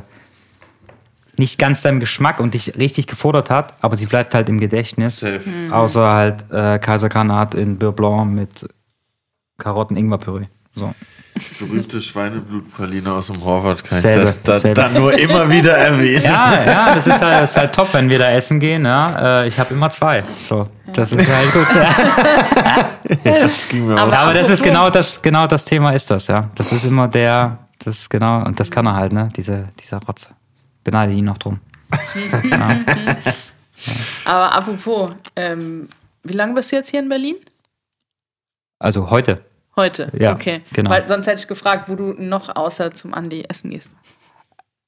nicht 1.37 1.59
ganz 1.59 1.81
deinem 1.81 1.99
Geschmack 1.99 2.39
und 2.39 2.53
dich 2.53 2.75
richtig 2.77 3.07
gefordert 3.07 3.49
hat, 3.49 3.73
aber 3.81 3.95
sie 3.95 4.05
bleibt 4.05 4.33
halt 4.33 4.49
im 4.49 4.59
Gedächtnis. 4.59 5.19
Safe. 5.19 5.41
Außer 5.71 6.07
halt 6.07 6.45
äh, 6.51 6.79
Kaisergranat 6.79 7.53
in 7.55 7.77
Beurre 7.77 7.93
Blanc 7.93 8.33
mit 8.33 8.67
Karotten-Ingwer-Püree. 9.57 10.47
So. 10.75 10.93
Berühmte 11.59 11.99
Schweineblutpraline 11.99 13.11
aus 13.11 13.27
dem 13.27 13.43
Horvath 13.43 13.83
kann 13.83 13.97
Selbe, 13.97 14.29
ich 14.29 14.41
da, 14.43 14.57
da, 14.57 14.73
da 14.73 14.89
nur 14.89 15.13
immer 15.17 15.49
wieder 15.49 15.75
erwähnen. 15.77 16.23
Ja, 16.23 16.63
ja, 16.65 16.95
das 16.95 17.07
ist 17.07 17.21
halt, 17.21 17.41
das 17.41 17.51
ist 17.51 17.57
halt 17.57 17.75
top, 17.75 17.93
wenn 17.93 18.09
wir 18.09 18.19
da 18.19 18.31
essen 18.31 18.59
gehen. 18.59 18.85
Ja. 18.85 19.41
Äh, 19.43 19.47
ich 19.49 19.59
habe 19.59 19.73
immer 19.73 19.89
zwei. 19.89 20.23
So, 20.41 20.65
das 20.93 21.11
ist 21.11 21.29
halt 21.35 21.53
gut. 21.53 21.67
Ja. 21.75 22.89
Das 23.23 23.67
ging 23.69 23.85
mir 23.85 23.97
Aber- 23.99 24.17
aber 24.17 24.33
das 24.33 24.49
ist 24.49 24.63
genau 24.63 24.89
das, 24.89 25.21
genau 25.21 25.45
das 25.45 25.63
Thema 25.63 25.91
ist 25.91 26.09
das, 26.09 26.25
ja. 26.27 26.49
Das 26.55 26.71
ist 26.71 26.85
immer 26.85 27.07
der, 27.07 27.59
das 27.83 27.99
ist 27.99 28.09
genau, 28.09 28.43
und 28.43 28.59
das 28.59 28.71
kann 28.71 28.85
er 28.87 28.95
halt, 28.95 29.13
ne? 29.13 29.29
Diese, 29.37 29.67
dieser 29.79 29.99
Rotze. 29.99 30.29
Beneide 30.85 31.11
ihn 31.11 31.25
noch 31.25 31.37
drum. 31.37 31.59
Aber 34.25 34.55
apropos, 34.55 35.11
ähm, 35.35 35.89
wie 36.23 36.33
lange 36.33 36.53
bist 36.53 36.71
du 36.71 36.77
jetzt 36.77 36.91
hier 36.91 37.01
in 37.01 37.09
Berlin? 37.09 37.35
Also 38.79 39.09
heute. 39.09 39.43
Heute. 39.75 40.11
Ja, 40.17 40.33
okay. 40.33 40.61
genau. 40.71 40.91
Weil 40.91 41.07
sonst 41.07 41.27
hätte 41.27 41.41
ich 41.41 41.47
gefragt, 41.47 41.89
wo 41.89 41.95
du 41.95 42.13
noch 42.13 42.55
außer 42.55 42.91
zum 42.91 43.13
Andi 43.13 43.43
essen 43.49 43.71
gehst. 43.71 43.91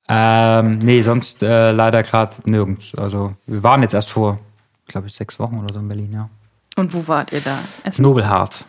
Ähm, 0.08 0.80
nee, 0.80 1.02
sonst 1.02 1.44
äh, 1.44 1.72
leider 1.72 2.04
gerade 2.04 2.36
nirgends. 2.46 2.96
Also 2.96 3.36
wir 3.46 3.64
waren 3.64 3.82
jetzt 3.82 3.94
erst 3.94 4.12
vor, 4.12 4.38
glaube 4.88 5.08
ich, 5.08 5.14
sechs 5.14 5.38
Wochen 5.40 5.60
oder 5.60 5.74
so 5.74 5.80
in 5.80 5.88
Berlin, 5.88 6.14
ja. 6.14 6.30
Und 6.78 6.94
wo 6.94 7.08
wart 7.08 7.34
ihr 7.34 7.42
da? 7.42 7.58
Essen? 7.84 8.04
Nobelhart. 8.04 8.66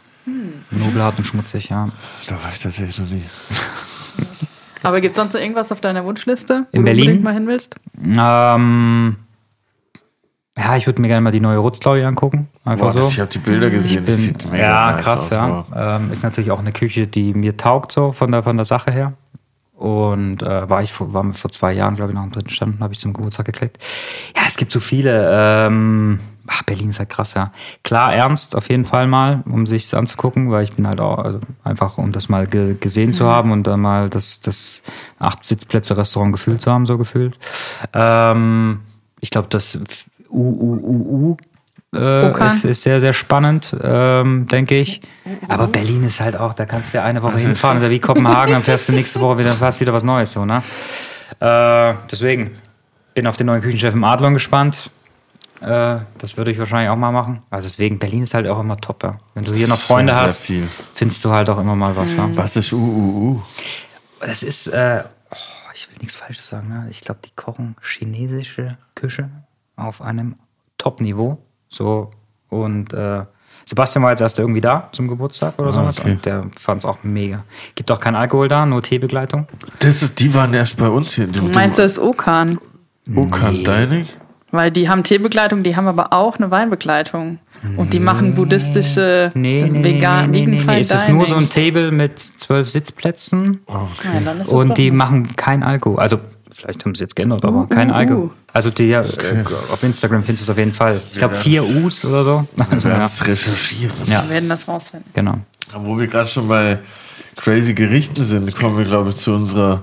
Nobelhart 0.71 1.19
und 1.19 1.25
schmutzig, 1.25 1.69
ja. 1.69 1.91
Da 2.27 2.43
war 2.43 2.51
ich 2.51 2.59
tatsächlich 2.59 2.99
noch 2.99 3.09
nie. 3.09 3.25
Aber 4.89 5.03
gibt 5.03 5.17
es 5.17 5.21
sonst 5.21 5.35
noch 5.35 5.41
irgendwas 5.43 5.71
auf 5.71 5.83
deiner 5.83 6.03
Wunschliste, 6.07 6.65
wo 6.73 6.77
In 6.77 6.79
du 6.79 6.85
Berlin? 6.85 7.03
unbedingt 7.03 7.25
mal 7.25 7.35
hin 7.35 7.47
willst? 7.47 7.75
Ähm, 8.03 9.17
ja, 10.57 10.77
ich 10.79 10.87
würde 10.87 11.03
mir 11.03 11.09
gerne 11.09 11.21
mal 11.21 11.31
die 11.31 11.43
neue 11.43 11.59
Rutzlaui 11.59 12.03
angucken. 12.03 12.49
Einfach 12.65 12.87
Boah, 12.87 12.93
so. 12.95 12.99
das, 13.01 13.13
ich 13.13 13.21
habe 13.21 13.31
die 13.31 13.39
Bilder 13.39 13.69
gesehen, 13.69 14.07
das 14.07 14.17
bin, 14.17 14.25
sieht 14.25 14.51
mega 14.51 14.65
ja, 14.65 14.93
nice 14.93 15.05
krass, 15.05 15.33
aus. 15.33 15.67
ja. 15.75 15.97
Ähm, 15.97 16.11
ist 16.11 16.23
natürlich 16.23 16.51
auch 16.51 16.59
eine 16.59 16.73
Küche, 16.73 17.07
die 17.07 17.35
mir 17.35 17.59
taugt, 17.59 17.93
so 17.93 18.13
von 18.13 18.33
der, 18.33 18.43
von 18.43 18.57
der 18.57 18.65
Sache 18.65 18.91
her. 18.91 19.13
Und 19.75 20.43
äh, 20.43 20.71
war 20.71 20.83
ich 20.83 20.91
vor, 20.91 21.13
war 21.13 21.23
mir 21.23 21.35
vor 21.35 21.51
zwei 21.51 21.75
Jahren, 21.75 21.95
glaube 21.95 22.13
ich, 22.13 22.17
noch 22.17 22.25
im 22.25 22.33
dritten 22.33 22.49
Stand, 22.49 22.81
habe 22.81 22.95
ich 22.95 22.99
zum 22.99 23.13
Geburtstag 23.13 23.45
gekriegt. 23.45 23.77
Ja, 24.35 24.45
es 24.47 24.57
gibt 24.57 24.73
so 24.73 24.81
viele. 24.81 25.29
Ähm, 25.31 26.19
ach, 26.49 26.63
Berlin 26.63 26.89
ist 26.89 26.99
halt 26.99 27.11
krass, 27.11 27.35
ja. 27.35 27.53
Klar, 27.85 28.15
ernst 28.15 28.57
auf 28.57 28.69
jeden 28.69 28.85
Fall 28.85 29.07
mal, 29.07 29.43
um 29.47 29.67
sich 29.67 29.95
anzugucken, 29.95 30.51
weil 30.51 30.65
ich 30.65 30.75
bin 30.75 30.87
halt 30.87 31.01
auch 31.01 31.19
also 31.19 31.41
einfach, 31.63 31.99
um 31.99 32.13
das 32.13 32.29
mal 32.29 32.47
ge 32.47 32.77
gesehen 32.81 33.13
zu 33.13 33.27
haben 33.27 33.53
und 33.53 33.67
dann 33.67 33.81
mal 33.81 34.09
das, 34.09 34.41
das 34.41 34.83
acht 35.19 35.45
Sitzplätze 35.45 35.97
Restaurant 35.97 36.33
gefühlt 36.33 36.61
zu 36.63 36.73
haben, 36.73 36.87
so 36.87 36.99
gefühlt. 36.99 37.39
Ähm, 37.93 38.81
ich 39.21 39.31
glaube, 39.31 39.49
das 39.51 39.79
U, 40.31 40.39
U, 40.39 40.79
U, 40.83 41.37
U 41.93 41.97
äh, 41.97 42.29
Okan. 42.29 42.47
ist, 42.47 42.65
ist 42.65 42.83
sehr, 42.83 43.01
sehr 43.01 43.13
spannend, 43.13 43.75
ähm, 43.83 44.47
denke 44.47 44.77
ich. 44.77 45.01
Aber 45.49 45.67
Berlin 45.67 46.05
ist 46.05 46.21
halt 46.21 46.37
auch, 46.37 46.55
da 46.55 46.67
kannst 46.67 46.93
du 46.93 46.99
ja 46.99 47.05
eine 47.05 47.23
Woche 47.23 47.39
hinfahren, 47.39 47.79
ist 47.79 47.85
ja 47.85 47.91
wie 47.91 47.99
Kopenhagen, 47.99 48.53
dann 48.53 48.63
fährst 48.63 48.89
du 48.89 48.93
nächste 48.93 49.21
Woche 49.21 49.39
wieder, 49.39 49.51
fast 49.53 49.81
wieder 49.81 49.93
was 49.93 50.05
Neues, 50.05 50.33
so, 50.33 50.45
ne? 50.45 50.63
Äh, 51.41 51.95
deswegen 52.11 52.53
bin 53.15 53.27
auf 53.27 53.37
den 53.37 53.47
neuen 53.47 53.63
Küchenchef 53.63 53.95
im 53.95 54.05
Adlon 54.05 54.35
gespannt. 54.35 54.91
Äh, 55.61 55.99
das 56.19 56.37
würde 56.37 56.51
ich 56.51 56.59
wahrscheinlich 56.59 56.91
auch 56.91 56.97
mal 56.97 57.11
machen. 57.11 57.43
Also 57.51 57.67
deswegen, 57.67 57.99
Berlin 57.99 58.23
ist 58.23 58.35
halt 58.35 58.47
auch 58.47 58.61
immer 58.61 58.77
top, 58.77 59.03
ja. 59.03 59.19
Wenn 59.35 59.45
du 59.45 59.53
hier 59.53 59.69
noch 59.69 59.79
Freunde 59.79 60.15
hast, 60.15 60.47
viel. 60.47 60.69
findest 60.95 61.25
du 61.25 61.31
halt 61.31 61.51
auch 61.51 61.59
immer 61.59 61.75
mal 61.75 61.97
was. 61.97 62.15
Ja. 62.15 62.29
Was 62.37 62.57
ist 62.57 62.73
UUU? 62.73 63.41
Das 64.21 64.43
ist, 64.43 64.69
äh, 64.69 65.05
oh, 65.31 65.71
ich 65.75 65.89
will 65.91 65.97
nichts 66.01 66.17
Falsches 66.17 66.49
sagen, 66.49 66.69
ne? 66.69 66.87
Ich 66.91 67.01
glaube, 67.01 67.21
die 67.25 67.31
kochen 67.35 67.77
chinesische 67.83 68.79
Küche 68.95 69.31
auf 69.77 70.01
einem 70.01 70.37
Top-Niveau. 70.77 71.39
So, 71.69 72.11
und 72.49 72.93
äh, 72.93 73.25
Sebastian 73.65 74.03
war 74.03 74.11
jetzt 74.11 74.23
erst 74.23 74.39
irgendwie 74.39 74.61
da 74.61 74.89
zum 74.93 75.09
Geburtstag 75.09 75.59
oder 75.59 75.73
sowas 75.73 75.99
okay. 75.99 76.13
und 76.13 76.25
der 76.25 76.43
fand 76.57 76.81
es 76.81 76.85
auch 76.87 77.03
mega. 77.03 77.45
Gibt 77.75 77.91
auch 77.91 78.01
kein 78.01 78.15
Alkohol 78.15 78.49
da, 78.49 78.65
nur 78.65 78.83
Teebegleitung. 78.83 79.47
Das 79.81 80.03
ist, 80.03 80.19
die 80.21 80.33
waren 80.35 80.55
erst 80.55 80.79
bei 80.79 80.89
uns 80.89 81.15
hier. 81.15 81.27
Du 81.27 81.43
meinst, 81.43 81.79
das 81.79 81.93
ist 81.93 81.99
Okan? 81.99 82.59
Okan 83.15 83.65
Deinig? 83.65 84.17
Weil 84.51 84.71
die 84.71 84.89
haben 84.89 85.03
Teebegleitung, 85.05 85.63
die 85.63 85.77
haben 85.77 85.87
aber 85.89 86.13
auch 86.13 86.37
eine 86.39 86.51
Weinbegleitung. 86.51 87.39
Und 87.77 87.93
die 87.93 87.99
machen 87.99 88.35
buddhistische, 88.35 89.33
Nee, 89.35 89.63
das 89.63 89.73
nee, 89.73 89.79
nee, 89.81 89.85
vegan, 89.97 90.31
nee, 90.31 90.47
nee, 90.47 90.57
nee, 90.59 90.63
nee. 90.65 90.79
Es 90.81 90.93
ist 90.93 91.09
nur 91.09 91.27
so 91.27 91.35
ein 91.35 91.51
Table 91.51 91.91
mit 91.91 92.19
zwölf 92.19 92.69
Sitzplätzen 92.69 93.61
Ja, 93.69 93.89
dann 94.25 94.41
ist 94.41 94.47
das 94.47 94.55
und 94.55 94.79
die 94.79 94.85
nicht. 94.91 94.95
machen 94.95 95.35
kein 95.37 95.63
Alkohol. 95.65 95.99
Also, 95.99 96.21
vielleicht 96.53 96.85
haben 96.85 96.95
sie 96.95 96.99
es 96.99 97.01
jetzt 97.01 97.17
geändert, 97.17 97.45
aber 97.45 97.67
kein 97.67 97.91
uh, 97.91 97.95
Alkohol. 97.95 98.25
uh. 98.27 98.31
Also, 98.53 98.71
die, 98.71 98.93
äh, 98.93 99.03
auf 99.73 99.83
Instagram 99.83 100.23
findest 100.23 100.43
du 100.49 100.53
es 100.53 100.55
auf 100.55 100.59
jeden 100.59 100.73
Fall. 100.73 101.01
Ich 101.13 101.19
glaube, 101.19 101.35
vier 101.35 101.63
U's 101.65 102.05
oder 102.05 102.23
so. 102.25 102.47
Also, 102.59 102.71
Wir 102.85 102.85
werden 102.91 103.01
ja, 103.01 103.07
es 103.07 103.27
recherchieren. 103.27 103.97
ja, 104.07 104.23
Wir 104.23 104.31
werden 104.31 104.49
das 104.49 104.69
rausfinden. 104.69 105.11
genau. 105.13 105.35
Wo 105.83 105.99
wir 105.99 106.07
gerade 106.07 106.29
schon 106.29 106.47
bei 106.49 106.79
crazy 107.37 107.75
Gerichten 107.75 108.23
sind, 108.25 108.55
kommen 108.57 108.79
wir, 108.79 108.85
glaube 108.85 109.11
ich, 109.11 109.17
zu 109.17 109.33
unserer 109.35 109.83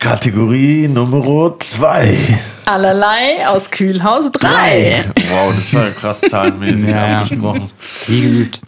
Kategorie 0.00 0.88
Nummer 0.88 1.54
2. 1.58 2.16
Allerlei 2.64 3.46
aus 3.46 3.70
Kühlhaus 3.70 4.30
3. 4.30 5.04
Wow, 5.28 5.54
das 5.54 5.74
war 5.74 5.84
ja 5.84 5.90
krass 5.90 6.22
zahlenmäßig 6.22 6.88
Ja, 6.88 7.18
abgesprochen. 7.20 7.70
Wie 8.06 8.22
geübt. 8.22 8.62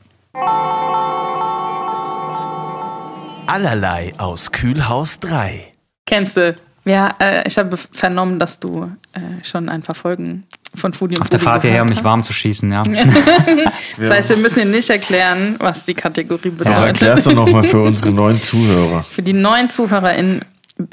Allerlei 3.46 4.12
aus 4.18 4.52
Kühlhaus 4.52 5.20
3. 5.20 5.72
Kennst 6.04 6.36
du? 6.36 6.54
Ja, 6.84 7.14
äh, 7.18 7.48
ich 7.48 7.56
habe 7.56 7.78
vernommen, 7.78 8.38
dass 8.38 8.60
du 8.60 8.90
äh, 9.14 9.20
schon 9.42 9.70
ein 9.70 9.80
paar 9.80 9.94
Folgen 9.94 10.44
von 10.74 10.92
Foodie 10.92 11.16
und 11.16 11.22
Auf 11.22 11.30
der 11.30 11.38
Foodie 11.38 11.50
Fahrt 11.50 11.62
hierher, 11.62 11.82
um 11.82 11.88
mich 11.88 12.04
warm 12.04 12.22
zu 12.22 12.34
schießen, 12.34 12.70
ja. 12.70 12.82
hast. 12.86 12.90
Das 13.98 14.10
heißt, 14.16 14.28
wir 14.30 14.36
müssen 14.36 14.56
dir 14.56 14.64
nicht 14.66 14.90
erklären, 14.90 15.56
was 15.60 15.86
die 15.86 15.94
Kategorie 15.94 16.50
Doch 16.50 16.58
bedeutet. 16.58 16.84
erklär's 16.88 17.24
doch 17.24 17.32
nochmal 17.32 17.64
für 17.64 17.80
unsere 17.84 18.10
neuen 18.10 18.42
Zuhörer. 18.42 19.02
Für 19.08 19.22
die 19.22 19.32
neuen 19.32 19.70
ZuhörerInnen, 19.70 20.44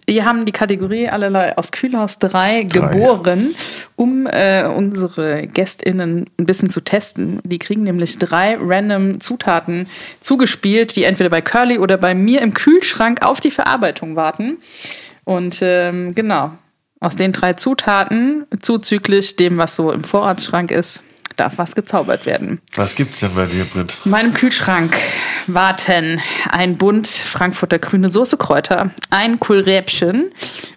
wir 0.06 0.26
haben 0.26 0.46
die 0.46 0.52
Kategorie 0.52 1.10
allerlei 1.10 1.58
aus 1.58 1.72
Kühlhaus 1.72 2.20
3 2.20 2.64
geboren, 2.64 3.56
um 3.96 4.28
äh, 4.28 4.66
unsere 4.66 5.48
GästInnen 5.48 6.26
ein 6.38 6.46
bisschen 6.46 6.70
zu 6.70 6.82
testen. 6.82 7.40
Die 7.44 7.60
kriegen 7.60 7.84
nämlich 7.84 8.18
drei 8.18 8.58
random 8.60 9.20
Zutaten 9.20 9.88
zugespielt, 10.22 10.96
die 10.96 11.04
entweder 11.04 11.30
bei 11.30 11.42
Curly 11.42 11.80
oder 11.80 11.98
bei 11.98 12.16
mir 12.16 12.42
im 12.42 12.54
Kühlschrank 12.54 13.26
auf 13.26 13.42
die 13.42 13.52
Verarbeitung 13.52 14.16
warten. 14.16 14.58
Und 15.24 15.60
ähm, 15.62 16.16
genau, 16.16 16.52
aus 17.00 17.16
den 17.16 17.32
drei 17.32 17.54
Zutaten, 17.54 18.46
zuzüglich 18.62 19.36
dem, 19.36 19.58
was 19.58 19.76
so 19.76 19.92
im 19.92 20.04
Vorratsschrank 20.04 20.72
ist, 20.72 21.04
darf 21.40 21.58
was 21.58 21.76
gezaubert 21.76 22.26
werden. 22.26 22.62
Was 22.76 22.96
gibt's 22.96 23.20
denn 23.22 23.34
bei 23.36 23.46
dir, 23.46 23.66
Britt? 23.66 23.98
In 24.06 24.12
meinem 24.12 24.34
Kühlschrank 24.34 24.96
warten 25.48 26.22
ein 26.50 26.78
Bund 26.78 27.08
Frankfurter 27.08 27.80
grüne 27.80 28.10
Soßekräuter, 28.10 28.92
ein 29.10 29.40
Kohlräbchen 29.40 30.32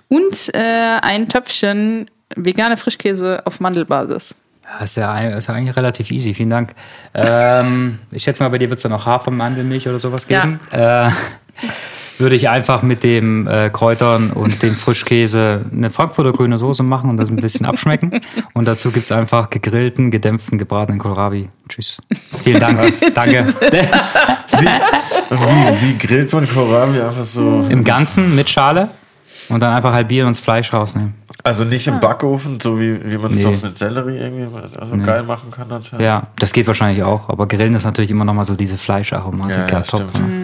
und 0.08 0.54
äh, 0.54 0.98
ein 1.02 1.28
Töpfchen 1.28 2.10
vegane 2.36 2.76
Frischkäse 2.76 3.42
auf 3.44 3.60
Mandelbasis. 3.60 4.34
Ja, 4.64 4.84
Ist 4.84 4.96
ja, 4.96 5.28
ist 5.28 5.48
ja 5.48 5.54
eigentlich 5.54 5.76
relativ 5.76 6.10
easy, 6.10 6.34
vielen 6.34 6.50
Dank. 6.50 6.74
Ähm, 7.14 7.98
ich 8.10 8.22
schätze 8.22 8.42
mal, 8.42 8.48
bei 8.48 8.58
dir 8.58 8.70
wird 8.70 8.78
es 8.78 8.82
dann 8.82 8.92
auch 8.92 9.06
Hafer, 9.06 9.30
Mandelmilch 9.30 9.88
oder 9.88 9.98
sowas 9.98 10.26
geben. 10.26 10.60
Äh, 10.70 11.10
würde 12.18 12.36
ich 12.36 12.48
einfach 12.48 12.82
mit 12.82 13.02
dem 13.02 13.46
äh, 13.48 13.70
Kräutern 13.70 14.30
und 14.30 14.62
dem 14.62 14.74
Frischkäse 14.76 15.64
eine 15.72 15.90
Frankfurter 15.90 16.32
grüne 16.32 16.58
Soße 16.58 16.82
machen 16.82 17.10
und 17.10 17.16
das 17.16 17.30
ein 17.30 17.36
bisschen 17.36 17.66
abschmecken. 17.66 18.20
Und 18.52 18.66
dazu 18.68 18.90
gibt 18.92 19.06
es 19.06 19.12
einfach 19.12 19.50
gegrillten, 19.50 20.10
gedämpften, 20.10 20.58
gebratenen 20.58 21.00
Kohlrabi. 21.00 21.48
Tschüss. 21.68 21.98
Vielen 22.44 22.60
Dank. 22.60 22.92
Danke. 23.14 23.46
Wie, 24.58 24.66
wie, 25.30 25.88
wie 25.88 25.98
grillt 25.98 26.32
man 26.32 26.48
Kohlrabi 26.48 27.00
einfach 27.00 27.24
so? 27.24 27.66
Im 27.68 27.82
Ganzen 27.82 28.34
mit 28.36 28.48
Schale 28.50 28.88
und 29.48 29.60
dann 29.60 29.72
einfach 29.74 29.92
halbieren 29.92 30.26
und 30.28 30.36
das 30.36 30.40
Fleisch 30.44 30.72
rausnehmen. 30.72 31.14
Also 31.44 31.64
nicht 31.64 31.88
im 31.88 31.98
Backofen, 31.98 32.60
so 32.60 32.78
wie, 32.78 33.00
wie 33.04 33.18
man 33.18 33.32
es 33.32 33.38
Nee. 33.38 33.42
doch 33.44 33.62
mit 33.62 33.76
Sellerie 33.76 34.16
irgendwie 34.18 34.46
also 34.78 34.96
geil 34.98 35.24
machen 35.24 35.50
kann 35.50 35.72
anscheinend. 35.72 36.04
Ja, 36.04 36.22
das 36.38 36.52
geht 36.52 36.68
wahrscheinlich 36.68 37.02
auch, 37.02 37.28
aber 37.28 37.48
Grillen 37.48 37.74
ist 37.74 37.84
natürlich 37.84 38.12
immer 38.12 38.24
noch 38.24 38.34
mal 38.34 38.44
so 38.44 38.54
diese 38.54 38.78
Fleischaromatik. 38.78 39.56
Ja, 39.56 39.66
ja, 39.78 39.80
top. 39.80 40.08
stimmt. 40.10 40.14
ne? 40.28 40.41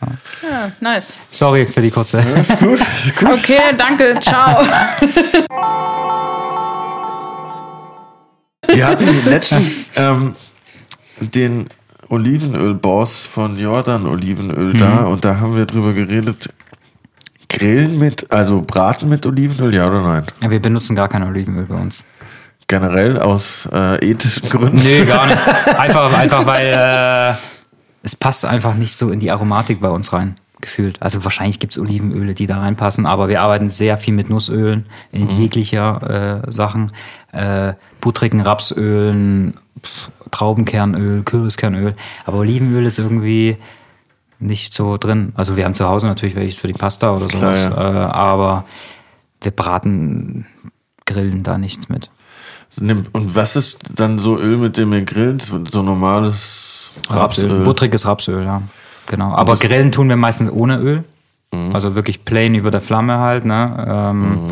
Ja, 0.00 0.72
nice. 0.80 1.18
Sorry 1.30 1.66
für 1.66 1.82
die 1.82 1.90
kurze. 1.90 2.20
Ist 2.20 2.58
gut, 2.58 2.80
ist 2.80 3.16
gut. 3.16 3.28
Okay, 3.32 3.74
danke, 3.76 4.18
ciao. 4.20 4.64
Wir 8.66 8.86
hatten 8.86 9.24
letztens 9.26 9.90
ähm, 9.96 10.36
den 11.20 11.68
Olivenöl-Boss 12.08 13.24
von 13.26 13.58
Jordan 13.58 14.06
Olivenöl 14.06 14.74
da 14.74 15.04
und 15.04 15.24
da 15.24 15.38
haben 15.38 15.56
wir 15.56 15.66
drüber 15.66 15.92
geredet. 15.92 16.50
Grillen 17.48 17.98
mit, 17.98 18.30
also 18.30 18.62
braten 18.62 19.08
mit 19.08 19.26
Olivenöl, 19.26 19.74
ja 19.74 19.86
oder 19.88 20.02
nein? 20.02 20.24
Ja, 20.40 20.50
wir 20.50 20.62
benutzen 20.62 20.94
gar 20.96 21.08
kein 21.08 21.24
Olivenöl 21.24 21.66
bei 21.66 21.74
uns. 21.74 22.04
Generell 22.68 23.18
aus 23.18 23.68
äh, 23.72 23.96
ethischen 24.08 24.48
Gründen. 24.48 24.76
Nee, 24.76 25.04
gar 25.04 25.26
nicht. 25.26 25.38
Einfach, 25.78 26.12
einfach 26.16 26.46
weil 26.46 26.66
äh, 26.68 27.34
es 28.02 28.16
passt 28.16 28.44
einfach 28.44 28.74
nicht 28.74 28.96
so 28.96 29.10
in 29.10 29.20
die 29.20 29.30
Aromatik 29.30 29.80
bei 29.80 29.90
uns 29.90 30.12
rein, 30.12 30.36
gefühlt. 30.60 31.00
Also 31.02 31.24
wahrscheinlich 31.24 31.58
gibt 31.58 31.72
es 31.72 31.78
Olivenöle, 31.78 32.34
die 32.34 32.46
da 32.46 32.58
reinpassen, 32.58 33.06
aber 33.06 33.28
wir 33.28 33.42
arbeiten 33.42 33.70
sehr 33.70 33.98
viel 33.98 34.14
mit 34.14 34.30
Nussölen 34.30 34.86
in 35.12 35.28
jeglicher 35.30 36.42
äh, 36.46 36.52
Sachen. 36.52 36.90
Äh, 37.32 37.74
buttrigen 38.00 38.40
Rapsölen, 38.40 39.54
pf, 39.82 40.10
Traubenkernöl, 40.30 41.22
Kürbiskernöl. 41.22 41.94
Aber 42.24 42.38
Olivenöl 42.38 42.86
ist 42.86 42.98
irgendwie 42.98 43.56
nicht 44.38 44.72
so 44.72 44.96
drin. 44.96 45.32
Also 45.34 45.56
wir 45.56 45.64
haben 45.64 45.74
zu 45.74 45.86
Hause 45.86 46.06
natürlich 46.06 46.34
welches 46.34 46.56
für 46.56 46.66
die 46.66 46.72
Pasta 46.72 47.14
oder 47.14 47.26
Klar, 47.26 47.54
sowas, 47.54 47.76
äh, 47.76 47.80
aber 47.80 48.64
wir 49.42 49.52
braten, 49.52 50.46
grillen 51.04 51.42
da 51.42 51.58
nichts 51.58 51.88
mit. 51.88 52.10
Und 52.78 53.34
was 53.36 53.56
ist 53.56 53.78
dann 53.94 54.18
so 54.18 54.38
Öl, 54.38 54.56
mit 54.58 54.78
dem 54.78 54.92
ihr 54.92 55.04
grillt? 55.04 55.42
So 55.42 55.82
normales 55.82 56.92
Rapsöl. 57.08 57.50
Rapsöl. 57.50 57.64
Buttriges 57.64 58.06
Rapsöl, 58.06 58.44
ja. 58.44 58.62
Genau. 59.06 59.32
Aber 59.32 59.56
grillen 59.56 59.90
tun 59.92 60.08
wir 60.08 60.16
meistens 60.16 60.50
ohne 60.50 60.78
Öl. 60.78 61.04
Also 61.72 61.96
wirklich 61.96 62.24
plain 62.24 62.54
über 62.54 62.70
der 62.70 62.80
Flamme 62.80 63.18
halt, 63.18 63.44
ne? 63.44 63.86
Ähm, 63.88 64.50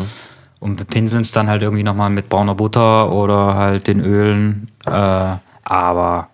Und 0.59 0.75
bepinseln 0.75 1.21
es 1.21 1.31
dann 1.31 1.47
halt 1.47 1.61
irgendwie 1.61 1.83
nochmal 1.83 2.09
mit 2.09 2.27
brauner 2.27 2.55
Butter 2.55 3.13
oder 3.13 3.55
halt 3.55 3.87
den 3.87 4.01
Ölen. 4.01 4.67
Äh, 4.85 5.35
aber. 5.63 6.27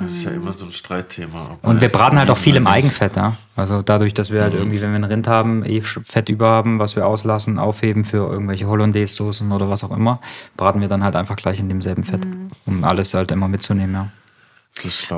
Das 0.00 0.10
ist 0.12 0.24
ja 0.24 0.30
immer 0.32 0.52
so 0.56 0.66
ein 0.66 0.72
Streitthema. 0.72 1.58
Und 1.62 1.80
wir 1.80 1.88
braten 1.88 2.18
halt 2.18 2.30
auch 2.30 2.36
viel 2.38 2.56
im 2.56 2.66
Eigenfett, 2.66 3.16
ja. 3.16 3.36
Also 3.56 3.82
dadurch, 3.82 4.14
dass 4.14 4.30
wir 4.30 4.42
halt 4.42 4.54
irgendwie, 4.54 4.80
wenn 4.80 4.90
wir 4.90 4.98
ein 4.98 5.04
Rind 5.04 5.28
haben, 5.28 5.64
eh 5.64 5.80
Fett 5.82 6.28
über 6.28 6.48
haben, 6.48 6.78
was 6.78 6.96
wir 6.96 7.06
auslassen, 7.06 7.58
aufheben 7.58 8.04
für 8.04 8.30
irgendwelche 8.30 8.66
Hollandaise-Soßen 8.66 9.52
oder 9.52 9.68
was 9.68 9.84
auch 9.84 9.90
immer, 9.94 10.20
braten 10.56 10.80
wir 10.80 10.88
dann 10.88 11.04
halt 11.04 11.16
einfach 11.16 11.36
gleich 11.36 11.60
in 11.60 11.68
demselben 11.68 12.02
Fett, 12.02 12.22
um 12.66 12.84
alles 12.84 13.12
halt 13.14 13.30
immer 13.30 13.48
mitzunehmen, 13.48 13.94
ja. 13.94 14.08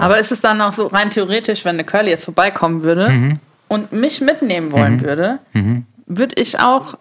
Aber 0.01 0.19
ist 0.19 0.33
es 0.33 0.41
dann 0.41 0.61
auch 0.61 0.73
so 0.73 0.89
rein 0.89 1.11
theoretisch, 1.11 1.65
wenn 1.65 1.77
eine 1.77 1.85
Curly 1.85 2.11
jetzt 2.11 2.25
vorbeikommen 2.25 2.83
würde 2.83 3.11
Mhm. 3.11 3.39
und 3.69 3.93
mich 3.93 4.21
mitnehmen 4.21 4.73
wollen 4.73 5.01
würde, 5.03 5.39
würde 6.07 6.35
ich 6.41 6.59
auch 6.59 6.95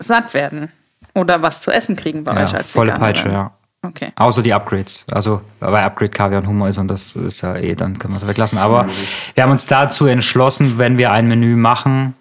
satt 0.00 0.34
werden 0.34 0.72
oder 1.14 1.42
was 1.42 1.60
zu 1.60 1.70
essen 1.70 1.96
kriegen 1.96 2.24
bei 2.24 2.34
ja 2.34 2.44
euch 2.44 2.54
als 2.54 2.72
volle 2.72 2.92
Veganerin? 2.92 3.14
Peitsche, 3.14 3.28
ja. 3.28 3.50
Okay. 3.82 4.10
Außer 4.16 4.42
die 4.42 4.52
Upgrades. 4.52 5.06
Also 5.10 5.40
bei 5.60 5.82
Upgrade 5.82 6.10
Kaviar 6.10 6.42
und 6.42 6.48
Hummer 6.48 6.68
ist 6.68 6.78
und 6.78 6.88
das 6.88 7.14
ist 7.14 7.42
ja 7.42 7.56
eh, 7.56 7.74
dann 7.74 7.98
können 7.98 8.14
wir 8.14 8.18
es 8.18 8.26
weglassen. 8.26 8.58
Aber 8.58 8.86
wir 9.34 9.42
haben 9.42 9.52
uns 9.52 9.66
dazu 9.66 10.06
entschlossen, 10.06 10.78
wenn 10.78 10.98
wir 10.98 11.12
ein 11.12 11.28
Menü 11.28 11.54
machen, 11.54 12.14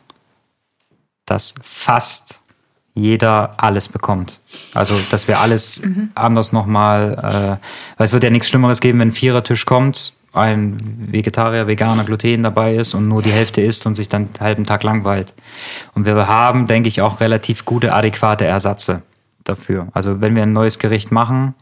dass 1.26 1.56
fast 1.62 2.40
jeder 2.94 3.54
alles 3.58 3.90
bekommt. 3.90 4.40
Also, 4.74 4.96
dass 5.12 5.28
wir 5.28 5.40
alles 5.40 5.82
anders 6.16 6.52
nochmal, 6.52 7.60
äh, 7.62 7.98
weil 7.98 8.06
es 8.06 8.14
wird 8.14 8.24
ja 8.24 8.30
nichts 8.30 8.50
Schlimmeres 8.50 8.80
geben, 8.80 9.00
wenn 9.00 9.10
ein 9.10 9.12
Vierertisch 9.12 9.66
kommt, 9.66 10.14
ein 10.34 10.78
Vegetarier, 11.12 11.68
Veganer, 11.68 12.04
Gluten 12.04 12.44
dabei 12.44 12.76
ist 12.76 12.94
und 12.94 13.08
nur 13.08 13.22
die 13.22 13.32
Hälfte 13.32 13.62
isst 13.62 13.86
und 13.86 13.96
sich 13.96 14.08
dann 14.08 14.24
einen 14.24 14.40
halben 14.40 14.66
Tag 14.66 14.84
langweilt. 14.84 15.34
Und 15.96 16.06
wir 16.06 16.28
haben, 16.28 16.68
denke 16.68 16.90
ich, 16.90 17.02
auch 17.02 17.20
relativ 17.20 17.66
gute, 17.66 17.94
adäquate 17.94 18.46
Ersatze 18.46 19.02
dafür. 19.50 19.88
Also, 19.94 20.22
wenn 20.22 20.36
wir 20.36 20.44
ein 20.44 20.54
neues 20.54 20.80
Gericht 20.80 21.12
machen, 21.12 21.56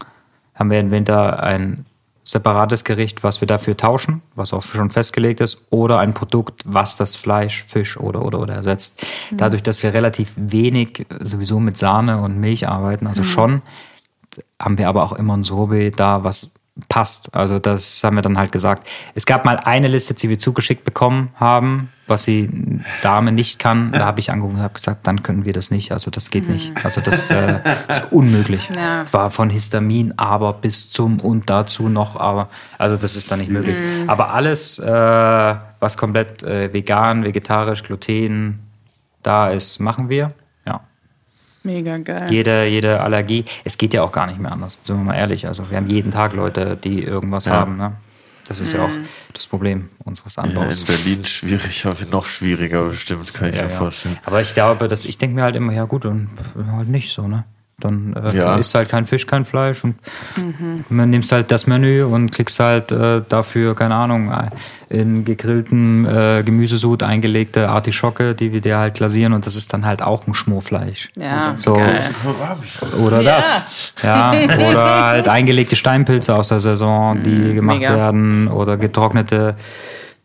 haben 0.54 0.70
wir 0.70 0.80
im 0.80 0.90
Winter 0.90 1.42
ein 1.42 1.84
separates 2.26 2.82
Gericht, 2.82 3.22
was 3.22 3.40
wir 3.40 3.46
dafür 3.46 3.76
tauschen, 3.76 4.20
was 4.34 4.52
auch 4.52 4.64
schon 4.64 4.90
festgelegt 4.90 5.40
ist, 5.40 5.64
oder 5.70 6.00
ein 6.00 6.12
Produkt, 6.12 6.62
was 6.66 6.96
das 6.96 7.14
Fleisch, 7.14 7.64
Fisch 7.68 7.96
oder 7.96 8.24
oder 8.24 8.40
oder 8.40 8.54
ersetzt. 8.54 9.06
Dadurch, 9.30 9.62
dass 9.62 9.82
wir 9.84 9.94
relativ 9.94 10.32
wenig 10.36 11.06
sowieso 11.20 11.60
mit 11.60 11.78
Sahne 11.78 12.20
und 12.20 12.38
Milch 12.38 12.68
arbeiten, 12.68 13.06
also 13.06 13.22
schon, 13.22 13.62
haben 14.60 14.76
wir 14.76 14.88
aber 14.88 15.04
auch 15.04 15.12
immer 15.12 15.36
ein 15.36 15.44
Sorbet 15.44 16.00
da, 16.00 16.24
was 16.24 16.52
passt. 16.88 17.34
Also 17.34 17.58
das 17.58 18.04
haben 18.04 18.16
wir 18.16 18.22
dann 18.22 18.36
halt 18.36 18.52
gesagt. 18.52 18.86
Es 19.14 19.24
gab 19.24 19.44
mal 19.44 19.56
eine 19.56 19.88
Liste, 19.88 20.14
die 20.14 20.28
wir 20.28 20.38
zugeschickt 20.38 20.84
bekommen 20.84 21.30
haben, 21.34 21.90
was 22.06 22.24
die 22.24 22.50
Dame 23.02 23.32
nicht 23.32 23.58
kann. 23.58 23.92
Da 23.92 24.04
habe 24.04 24.20
ich 24.20 24.30
angerufen 24.30 24.56
und 24.56 24.62
habe 24.62 24.74
gesagt, 24.74 25.06
dann 25.06 25.22
können 25.22 25.46
wir 25.46 25.54
das 25.54 25.70
nicht. 25.70 25.92
Also 25.92 26.10
das 26.10 26.30
geht 26.30 26.48
nicht. 26.48 26.72
Also 26.84 27.00
das 27.00 27.30
äh, 27.30 27.60
ist 27.88 28.12
unmöglich. 28.12 28.68
Ja. 28.76 29.06
War 29.10 29.30
von 29.30 29.48
Histamin, 29.48 30.12
aber 30.18 30.52
bis 30.52 30.90
zum 30.90 31.18
und 31.20 31.48
dazu 31.48 31.88
noch, 31.88 32.16
aber 32.16 32.50
also 32.76 32.96
das 32.96 33.16
ist 33.16 33.30
dann 33.30 33.38
nicht 33.38 33.50
möglich. 33.50 33.76
Aber 34.06 34.34
alles, 34.34 34.78
äh, 34.78 35.54
was 35.80 35.96
komplett 35.96 36.42
äh, 36.42 36.72
vegan, 36.74 37.24
vegetarisch, 37.24 37.82
Gluten 37.82 38.60
da 39.22 39.48
ist, 39.48 39.80
machen 39.80 40.10
wir. 40.10 40.32
Ja 41.66 41.72
Mega 41.72 41.98
geil. 41.98 42.32
jede, 42.32 42.66
jede 42.66 43.00
Allergie. 43.00 43.44
Es 43.64 43.76
geht 43.78 43.92
ja 43.94 44.02
auch 44.02 44.12
gar 44.12 44.26
nicht 44.26 44.38
mehr 44.38 44.52
anders, 44.52 44.78
sind 44.82 44.96
wir 44.96 45.04
mal 45.04 45.14
ehrlich. 45.14 45.46
Also 45.46 45.68
wir 45.70 45.76
haben 45.76 45.88
jeden 45.88 46.10
Tag 46.10 46.32
Leute, 46.32 46.76
die 46.76 47.02
irgendwas 47.02 47.46
Ja. 47.46 47.52
haben. 47.52 47.76
Ne? 47.76 47.92
Das 48.48 48.60
ist 48.60 48.72
ja 48.72 48.82
auch 48.82 48.90
Mhm. 48.90 49.06
das 49.32 49.46
Problem 49.48 49.88
unseres 50.04 50.36
Ja, 50.36 50.44
Anbaus. 50.44 50.80
in 50.80 50.86
Berlin 50.86 51.24
schwierig, 51.24 51.84
aber 51.84 51.96
noch 52.12 52.26
schwieriger 52.26 52.84
bestimmt, 52.84 53.34
kann 53.34 53.50
ich 53.50 53.56
Ja, 53.56 53.64
mir 53.64 53.70
ja. 53.72 53.76
vorstellen. 53.78 54.16
Aber 54.24 54.40
ich 54.40 54.54
glaube, 54.54 54.86
dass 54.88 55.04
ich 55.04 55.18
denke 55.18 55.34
mir 55.34 55.42
halt 55.42 55.56
immer, 55.56 55.72
ja 55.72 55.84
gut, 55.84 56.04
dann 56.04 56.28
halt 56.72 56.88
nicht 56.88 57.12
so, 57.12 57.26
ne? 57.26 57.44
Dann 57.78 58.14
äh, 58.14 58.34
Ja. 58.34 58.54
isst 58.56 58.74
halt 58.74 58.88
kein 58.88 59.04
Fisch, 59.04 59.26
kein 59.26 59.44
Fleisch 59.44 59.84
und 59.84 59.96
Mhm. 60.36 60.84
man 60.88 61.10
nimmst 61.10 61.30
halt 61.30 61.50
das 61.50 61.66
Menü 61.66 62.04
und 62.04 62.32
kriegst 62.32 62.58
halt 62.58 62.90
äh, 62.90 63.20
dafür, 63.28 63.74
keine 63.74 63.94
Ahnung, 63.94 64.30
äh, 64.32 64.48
in 64.88 65.26
gegrillten 65.26 66.06
äh, 66.06 66.42
Gemüsesud 66.42 67.02
eingelegte 67.02 67.68
Artischocke, 67.68 68.34
die 68.34 68.52
wir 68.54 68.62
dir 68.62 68.78
halt 68.78 68.94
glasieren 68.94 69.34
und 69.34 69.44
das 69.44 69.56
ist 69.56 69.74
dann 69.74 69.84
halt 69.84 70.00
auch 70.00 70.26
ein 70.26 70.32
Schmorfleisch. 70.32 71.10
Ja, 71.18 71.52
So. 71.56 71.74
geil. 71.74 72.08
Oder 73.04 73.20
Ja. 73.20 73.36
das. 73.36 73.92
Ja. 74.02 74.32
Oder 74.70 75.04
halt 75.04 75.28
eingelegte 75.28 75.76
Steinpilze 75.76 76.34
aus 76.34 76.48
der 76.48 76.60
Saison, 76.60 77.22
die 77.22 77.52
gemacht 77.52 77.80
mega. 77.80 77.94
werden. 77.94 78.48
Oder 78.48 78.78
getrocknete 78.78 79.54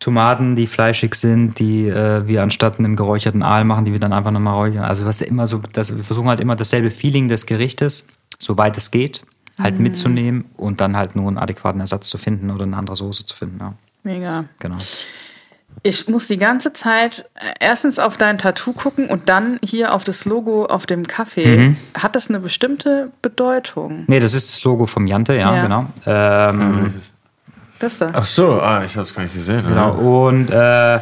Tomaten, 0.01 0.55
die 0.55 0.67
fleischig 0.67 1.15
sind, 1.15 1.59
die 1.59 1.87
äh, 1.87 2.27
wir 2.27 2.41
anstatt 2.43 2.79
einem 2.79 2.95
geräucherten 2.97 3.43
Aal 3.43 3.63
machen, 3.63 3.85
die 3.85 3.93
wir 3.93 3.99
dann 3.99 4.11
einfach 4.11 4.31
nochmal 4.31 4.55
räuchern. 4.55 4.83
Also 4.83 5.05
was 5.05 5.21
immer 5.21 5.47
so, 5.47 5.61
das, 5.71 5.95
wir 5.95 6.03
versuchen 6.03 6.27
halt 6.27 6.39
immer 6.41 6.55
dasselbe 6.57 6.89
Feeling 6.91 7.27
des 7.29 7.45
Gerichtes, 7.45 8.07
soweit 8.39 8.77
es 8.77 8.91
geht, 8.91 9.23
halt 9.59 9.79
mitzunehmen 9.79 10.45
und 10.57 10.81
dann 10.81 10.97
halt 10.97 11.15
nur 11.15 11.27
einen 11.27 11.37
adäquaten 11.37 11.79
Ersatz 11.79 12.09
zu 12.09 12.17
finden 12.17 12.49
oder 12.49 12.63
eine 12.63 12.75
andere 12.75 12.95
Soße 12.95 13.25
zu 13.25 13.35
finden. 13.37 13.59
Ja, 13.59 13.73
Mega. 14.03 14.45
genau. 14.59 14.77
Ich 15.83 16.07
muss 16.09 16.27
die 16.27 16.37
ganze 16.37 16.73
Zeit 16.73 17.25
äh, 17.35 17.53
erstens 17.59 17.97
auf 17.99 18.17
dein 18.17 18.37
Tattoo 18.39 18.73
gucken 18.73 19.07
und 19.07 19.29
dann 19.29 19.59
hier 19.63 19.93
auf 19.93 20.03
das 20.03 20.25
Logo 20.25 20.65
auf 20.65 20.85
dem 20.87 21.05
Kaffee. 21.07 21.57
Mhm. 21.57 21.77
Hat 21.95 22.15
das 22.15 22.27
eine 22.29 22.39
bestimmte 22.39 23.11
Bedeutung? 23.21 24.03
Nee, 24.07 24.19
das 24.19 24.33
ist 24.33 24.51
das 24.51 24.63
Logo 24.63 24.85
vom 24.87 25.05
Jante, 25.07 25.35
ja, 25.35 25.55
Ja. 25.55 25.61
genau. 25.63 25.85
Ähm, 26.07 26.93
Das 27.81 27.97
da? 27.97 28.11
Ach 28.13 28.25
so, 28.25 28.61
ah, 28.61 28.83
ich 28.85 28.95
habe 28.95 29.03
es 29.03 29.15
gar 29.15 29.23
nicht 29.23 29.33
gesehen. 29.33 29.65
Genau. 29.67 30.25
Und 30.25 30.51
äh, 30.51 30.99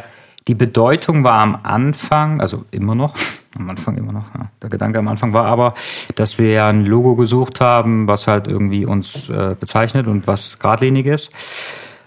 die 0.48 0.54
Bedeutung 0.54 1.22
war 1.22 1.40
am 1.40 1.58
Anfang, 1.62 2.40
also 2.40 2.64
immer 2.70 2.94
noch, 2.94 3.14
am 3.58 3.68
Anfang 3.68 3.98
immer 3.98 4.12
noch, 4.12 4.34
ja, 4.34 4.48
der 4.62 4.70
Gedanke 4.70 4.98
am 4.98 5.08
Anfang 5.08 5.34
war 5.34 5.44
aber, 5.44 5.74
dass 6.14 6.38
wir 6.38 6.50
ja 6.50 6.68
ein 6.68 6.86
Logo 6.86 7.16
gesucht 7.16 7.60
haben, 7.60 8.06
was 8.06 8.26
halt 8.26 8.48
irgendwie 8.48 8.86
uns 8.86 9.28
äh, 9.28 9.54
bezeichnet 9.60 10.06
und 10.06 10.26
was 10.26 10.58
geradlinig 10.58 11.04
ist. 11.04 11.34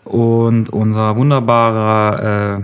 Und 0.05 0.69
unser 0.71 1.15
wunderbarer 1.15 2.57
äh, 2.57 2.61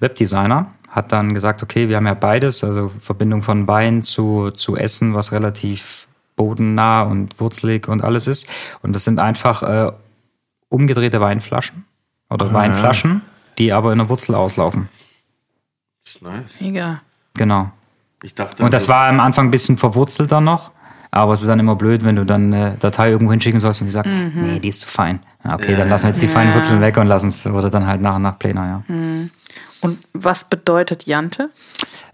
Webdesigner 0.00 0.72
hat 0.90 1.12
dann 1.12 1.32
gesagt, 1.32 1.62
okay, 1.62 1.88
wir 1.88 1.96
haben 1.96 2.06
ja 2.06 2.14
beides, 2.14 2.64
also 2.64 2.90
Verbindung 3.00 3.42
von 3.42 3.68
Wein 3.68 4.02
zu, 4.02 4.50
zu 4.50 4.76
Essen, 4.76 5.14
was 5.14 5.30
relativ 5.30 6.08
bodennah 6.34 7.02
und 7.02 7.38
wurzelig 7.38 7.88
und 7.88 8.02
alles 8.02 8.26
ist. 8.26 8.48
Und 8.82 8.96
das 8.96 9.04
sind 9.04 9.20
einfach 9.20 9.62
äh, 9.62 9.92
umgedrehte 10.68 11.20
Weinflaschen 11.20 11.84
oder 12.30 12.52
Weinflaschen, 12.52 13.22
die 13.58 13.72
aber 13.72 13.92
in 13.92 13.98
der 13.98 14.08
Wurzel 14.08 14.34
auslaufen. 14.34 14.88
Das 16.02 16.16
ist 16.16 16.22
nice. 16.22 16.60
Mega. 16.60 17.02
Genau. 17.34 17.70
Ich 18.22 18.34
dachte, 18.34 18.64
Und 18.64 18.72
das 18.72 18.88
war 18.88 19.08
am 19.08 19.20
Anfang 19.20 19.48
ein 19.48 19.50
bisschen 19.50 19.76
verwurzelt 19.76 20.32
dann 20.32 20.44
noch. 20.44 20.70
Aber 21.10 21.32
es 21.32 21.40
ist 21.40 21.46
dann 21.46 21.60
immer 21.60 21.76
blöd, 21.76 22.04
wenn 22.04 22.16
du 22.16 22.24
dann 22.24 22.52
eine 22.52 22.76
Datei 22.78 23.10
irgendwo 23.10 23.32
hinschicken 23.32 23.60
sollst 23.60 23.80
und 23.80 23.86
die 23.86 23.92
sagt, 23.92 24.08
nee, 24.08 24.58
die 24.58 24.68
ist 24.68 24.82
zu 24.82 24.88
fein. 24.88 25.20
Ja, 25.44 25.54
okay, 25.54 25.74
dann 25.74 25.88
lassen 25.88 26.04
wir 26.04 26.08
jetzt 26.10 26.22
die 26.22 26.28
feinen 26.28 26.52
Wurzeln 26.52 26.80
weg 26.80 26.96
und 26.98 27.06
lassen 27.06 27.28
es, 27.28 27.46
wurde 27.46 27.70
dann 27.70 27.86
halt 27.86 28.02
nach 28.02 28.16
und 28.16 28.22
nach 28.22 28.38
planer, 28.38 28.84
ja. 28.88 28.94
Und 29.80 29.98
was 30.12 30.44
bedeutet 30.44 31.06
Jante? 31.06 31.50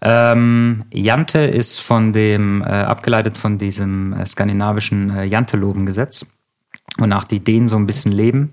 Ähm, 0.03 0.84
Jante 0.92 1.40
ist 1.40 1.80
von 1.80 2.12
dem, 2.12 2.62
äh, 2.62 2.66
abgeleitet 2.66 3.36
von 3.36 3.59
diesem 3.59 4.12
äh, 4.12 4.26
skandinavischen 4.26 5.11
äh, 5.11 5.24
Jantelovengesetz, 5.24 6.26
wonach 6.99 7.24
die 7.24 7.40
Dänen 7.40 7.68
so 7.68 7.76
ein 7.76 7.86
bisschen 7.86 8.12
leben. 8.12 8.53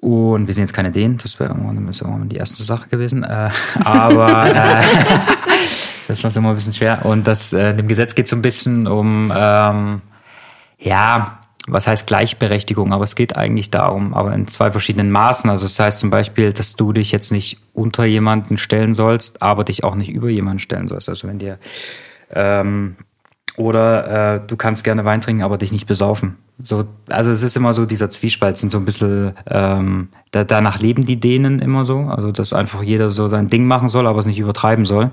Und 0.00 0.48
wir 0.48 0.54
sind 0.54 0.62
jetzt 0.62 0.72
keine 0.72 0.90
Dänen, 0.90 1.18
das 1.18 1.38
wäre 1.38 1.54
irgendwann, 1.54 2.28
die 2.28 2.36
erste 2.36 2.64
Sache 2.64 2.88
gewesen. 2.88 3.22
Äh, 3.22 3.50
aber 3.84 4.46
äh, 4.46 4.82
das 6.08 6.24
war 6.24 6.36
immer 6.36 6.48
ein 6.48 6.54
bisschen 6.54 6.72
schwer. 6.72 7.04
Und 7.04 7.26
das, 7.26 7.52
äh, 7.52 7.74
dem 7.74 7.86
Gesetz 7.86 8.14
geht 8.14 8.28
so 8.28 8.34
ein 8.34 8.42
bisschen 8.42 8.88
um, 8.88 9.32
ähm, 9.34 10.02
ja, 10.78 11.38
was 11.68 11.86
heißt 11.86 12.08
Gleichberechtigung, 12.08 12.92
aber 12.92 13.04
es 13.04 13.14
geht 13.14 13.36
eigentlich 13.36 13.70
darum, 13.70 14.14
aber 14.14 14.34
in 14.34 14.48
zwei 14.48 14.72
verschiedenen 14.72 15.12
Maßen. 15.12 15.48
Also 15.48 15.66
es 15.66 15.76
das 15.76 15.86
heißt 15.86 15.98
zum 16.00 16.10
Beispiel, 16.10 16.52
dass 16.52 16.74
du 16.74 16.92
dich 16.92 17.12
jetzt 17.12 17.30
nicht 17.30 17.62
unter 17.72 18.04
jemanden 18.04 18.58
stellen 18.58 18.94
sollst, 18.94 19.42
aber 19.42 19.62
dich 19.62 19.84
auch 19.84 19.94
nicht 19.94 20.10
über 20.10 20.28
jemanden 20.28 20.58
stellen 20.58 20.88
sollst. 20.88 21.08
Also 21.08 21.28
wenn 21.28 21.38
dir 21.38 21.58
ähm, 22.30 22.96
oder 23.56 24.34
äh, 24.34 24.40
du 24.46 24.56
kannst 24.56 24.82
gerne 24.82 25.04
Wein 25.04 25.20
trinken, 25.20 25.42
aber 25.42 25.58
dich 25.58 25.72
nicht 25.72 25.86
besaufen. 25.86 26.38
So, 26.62 26.84
also 27.10 27.30
es 27.30 27.42
ist 27.42 27.56
immer 27.56 27.72
so, 27.72 27.84
dieser 27.86 28.10
Zwiespalt 28.10 28.56
sind 28.56 28.70
so 28.70 28.78
ein 28.78 28.84
bisschen, 28.84 29.32
ähm, 29.46 30.08
da, 30.30 30.44
danach 30.44 30.78
leben 30.78 31.04
die 31.04 31.18
Dänen 31.18 31.58
immer 31.58 31.84
so. 31.84 31.98
Also 32.00 32.32
dass 32.32 32.52
einfach 32.52 32.82
jeder 32.82 33.10
so 33.10 33.28
sein 33.28 33.48
Ding 33.48 33.66
machen 33.66 33.88
soll, 33.88 34.06
aber 34.06 34.18
es 34.20 34.26
nicht 34.26 34.38
übertreiben 34.38 34.84
soll. 34.84 35.10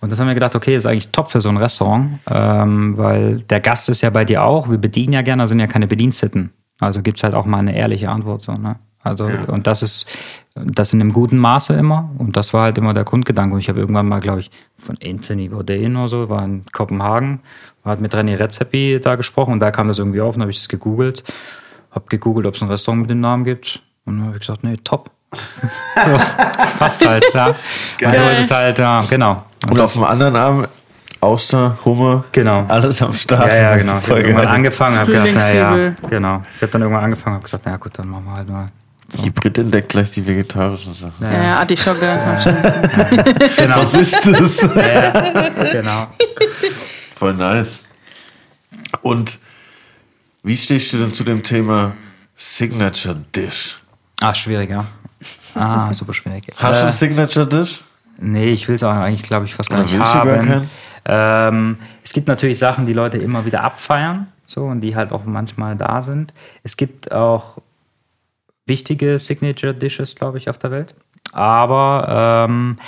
Und 0.00 0.12
das 0.12 0.20
haben 0.20 0.28
wir 0.28 0.34
gedacht, 0.34 0.54
okay, 0.54 0.76
ist 0.76 0.86
eigentlich 0.86 1.10
top 1.10 1.30
für 1.30 1.40
so 1.40 1.48
ein 1.48 1.56
Restaurant, 1.56 2.20
ähm, 2.30 2.96
weil 2.96 3.40
der 3.40 3.60
Gast 3.60 3.88
ist 3.88 4.02
ja 4.02 4.10
bei 4.10 4.24
dir 4.24 4.44
auch. 4.44 4.70
Wir 4.70 4.78
bedienen 4.78 5.12
ja 5.12 5.22
gerne, 5.22 5.48
sind 5.48 5.58
ja 5.58 5.66
keine 5.66 5.88
Bediensteten. 5.88 6.50
Also 6.78 7.02
gibt's 7.02 7.24
halt 7.24 7.34
auch 7.34 7.46
mal 7.46 7.58
eine 7.58 7.76
ehrliche 7.76 8.08
Antwort. 8.08 8.42
So, 8.42 8.52
ne? 8.52 8.76
Also, 9.02 9.28
und 9.48 9.66
das 9.66 9.82
ist 9.82 10.06
das 10.54 10.92
in 10.92 11.00
einem 11.00 11.12
guten 11.12 11.38
Maße 11.38 11.74
immer. 11.74 12.10
Und 12.18 12.36
das 12.36 12.52
war 12.52 12.64
halt 12.64 12.78
immer 12.78 12.94
der 12.94 13.04
Grundgedanke. 13.04 13.54
Und 13.54 13.60
ich 13.60 13.68
habe 13.68 13.80
irgendwann 13.80 14.08
mal, 14.08 14.20
glaube 14.20 14.40
ich, 14.40 14.50
von 14.78 14.96
Anthony 15.04 15.48
Bourdain 15.48 15.96
oder 15.96 16.08
so, 16.08 16.28
war 16.28 16.44
in 16.44 16.64
Kopenhagen, 16.72 17.40
hat 17.88 18.00
mit 18.00 18.14
René 18.14 18.38
Redzepi 18.38 19.00
da 19.02 19.16
gesprochen 19.16 19.52
und 19.52 19.60
da 19.60 19.70
kam 19.70 19.88
das 19.88 19.98
irgendwie 19.98 20.20
auf 20.20 20.34
und 20.36 20.42
habe 20.42 20.50
ich 20.50 20.58
es 20.58 20.68
gegoogelt. 20.68 21.22
Habe 21.90 22.06
gegoogelt, 22.08 22.46
ob 22.46 22.54
es 22.54 22.62
ein 22.62 22.68
Restaurant 22.68 23.02
mit 23.02 23.10
dem 23.10 23.20
Namen 23.20 23.44
gibt. 23.44 23.82
Und 24.04 24.18
dann 24.18 24.26
habe 24.26 24.36
ich 24.36 24.40
gesagt, 24.40 24.64
nee, 24.64 24.76
top. 24.84 25.10
so, 25.32 26.18
passt 26.78 27.06
halt, 27.06 27.24
ja. 27.34 27.46
Und 27.48 28.16
so 28.16 28.22
ist 28.28 28.40
es 28.40 28.50
halt, 28.50 28.78
ja, 28.78 29.04
genau. 29.08 29.44
Und 29.70 29.78
auf 29.80 29.92
dem 29.92 30.04
anderen 30.04 30.36
Arm 30.36 30.66
Auster, 31.20 31.76
Hummer, 31.84 32.24
Genau. 32.32 32.64
alles 32.68 33.02
am 33.02 33.12
Start. 33.12 33.48
Ja, 33.48 33.70
ja, 33.70 33.76
genau. 33.76 33.98
Ich 33.98 34.08
habe 34.08 34.20
irgendwann 34.20 34.44
geil. 34.44 34.54
angefangen 34.54 34.94
und 34.94 35.00
habe 35.00 35.12
gedacht, 35.12 35.34
naja, 35.34 35.94
genau. 36.08 36.42
Ich 36.54 36.62
habe 36.62 36.72
dann 36.72 36.82
irgendwann 36.82 37.04
angefangen 37.04 37.34
und 37.34 37.40
habe 37.40 37.44
gesagt, 37.44 37.64
na 37.66 37.76
gut, 37.76 37.98
dann 37.98 38.08
machen 38.08 38.24
wir 38.24 38.34
halt 38.34 38.48
mal. 38.48 38.68
Die 39.24 39.30
Brit 39.30 39.56
entdeckt 39.58 39.88
gleich 39.88 40.10
die 40.10 40.26
vegetarischen 40.26 40.94
Sachen. 40.94 41.14
Ja, 41.22 41.32
ja 41.32 41.58
Artischocke. 41.60 42.06
Genau. 43.56 43.76
Was 43.78 43.94
ist 43.94 44.26
das? 44.26 44.68
genau. 45.72 46.06
Voll 47.18 47.34
nice. 47.34 47.82
Und 49.02 49.38
wie 50.44 50.56
stehst 50.56 50.92
du 50.92 50.98
denn 50.98 51.12
zu 51.12 51.24
dem 51.24 51.42
Thema 51.42 51.92
Signature 52.36 53.16
Dish? 53.34 53.80
Ah, 54.20 54.32
schwierig, 54.34 54.70
ja. 54.70 54.84
Ah, 55.56 55.92
super 55.92 56.14
schwierig. 56.14 56.44
Hast 56.56 56.80
du 56.80 56.84
Äh, 56.84 56.90
ein 56.90 56.92
Signature 56.92 57.46
Dish? 57.46 57.82
Nee, 58.20 58.50
ich 58.52 58.68
will 58.68 58.76
es 58.76 58.82
auch 58.84 58.92
eigentlich, 58.94 59.24
glaube 59.24 59.46
ich, 59.46 59.54
fast 59.54 59.70
gar 59.70 59.82
nicht 59.82 59.98
haben. 59.98 60.68
ähm, 61.04 61.78
es 62.04 62.12
gibt 62.12 62.28
natürlich 62.28 62.58
Sachen, 62.58 62.86
die 62.86 62.92
Leute 62.92 63.18
immer 63.18 63.44
wieder 63.44 63.62
abfeiern, 63.64 64.28
so 64.46 64.64
und 64.64 64.80
die 64.80 64.94
halt 64.94 65.10
auch 65.12 65.24
manchmal 65.24 65.74
da 65.76 66.02
sind. 66.02 66.32
Es 66.62 66.76
gibt 66.76 67.10
auch 67.12 67.58
wichtige 68.66 69.18
Signature 69.18 69.74
Dishes, 69.74 70.14
glaube 70.14 70.38
ich, 70.38 70.48
auf 70.50 70.58
der 70.58 70.70
Welt. 70.70 70.94
Aber 71.32 72.46
ähm, 72.48 72.78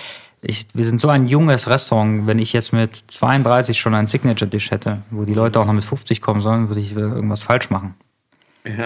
ich, 0.42 0.66
wir 0.72 0.86
sind 0.86 1.00
so 1.00 1.08
ein 1.08 1.26
junges 1.26 1.68
Restaurant. 1.68 2.26
Wenn 2.26 2.38
ich 2.38 2.52
jetzt 2.52 2.72
mit 2.72 2.96
32 2.96 3.78
schon 3.78 3.94
ein 3.94 4.06
Signature 4.06 4.48
Dish 4.48 4.70
hätte, 4.70 5.02
wo 5.10 5.24
die 5.24 5.34
Leute 5.34 5.60
auch 5.60 5.66
noch 5.66 5.72
mit 5.72 5.84
50 5.84 6.20
kommen 6.20 6.40
sollen, 6.40 6.68
würde 6.68 6.80
ich 6.80 6.92
irgendwas 6.92 7.42
falsch 7.42 7.70
machen. 7.70 7.94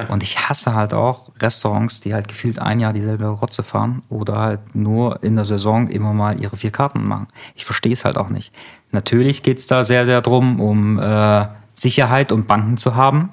Und 0.09 0.23
ich 0.23 0.49
hasse 0.49 0.75
halt 0.75 0.95
auch 0.95 1.33
Restaurants, 1.41 2.01
die 2.01 2.15
halt 2.15 2.29
gefühlt 2.29 2.61
ein 2.61 2.79
Jahr 2.79 2.93
dieselbe 2.93 3.27
Rotze 3.27 3.65
fahren 3.65 4.03
oder 4.09 4.39
halt 4.39 4.77
nur 4.77 5.23
in 5.25 5.35
der 5.35 5.45
Saison 5.45 5.89
immer 5.89 6.13
mal 6.13 6.41
ihre 6.41 6.57
vier 6.57 6.71
Karten 6.71 7.05
machen. 7.05 7.27
Ich 7.57 7.65
verstehe 7.65 7.93
es 7.93 8.05
halt 8.05 8.17
auch 8.17 8.29
nicht. 8.29 8.55
Natürlich 8.93 9.43
geht 9.43 9.59
es 9.59 9.67
da 9.67 9.83
sehr, 9.83 10.07
sehr 10.07 10.23
drum, 10.23 10.61
um 10.61 11.01
äh, 11.01 11.47
Sicherheit 11.75 12.31
und 12.31 12.47
Banken 12.47 12.77
zu 12.77 12.95
haben. 12.95 13.31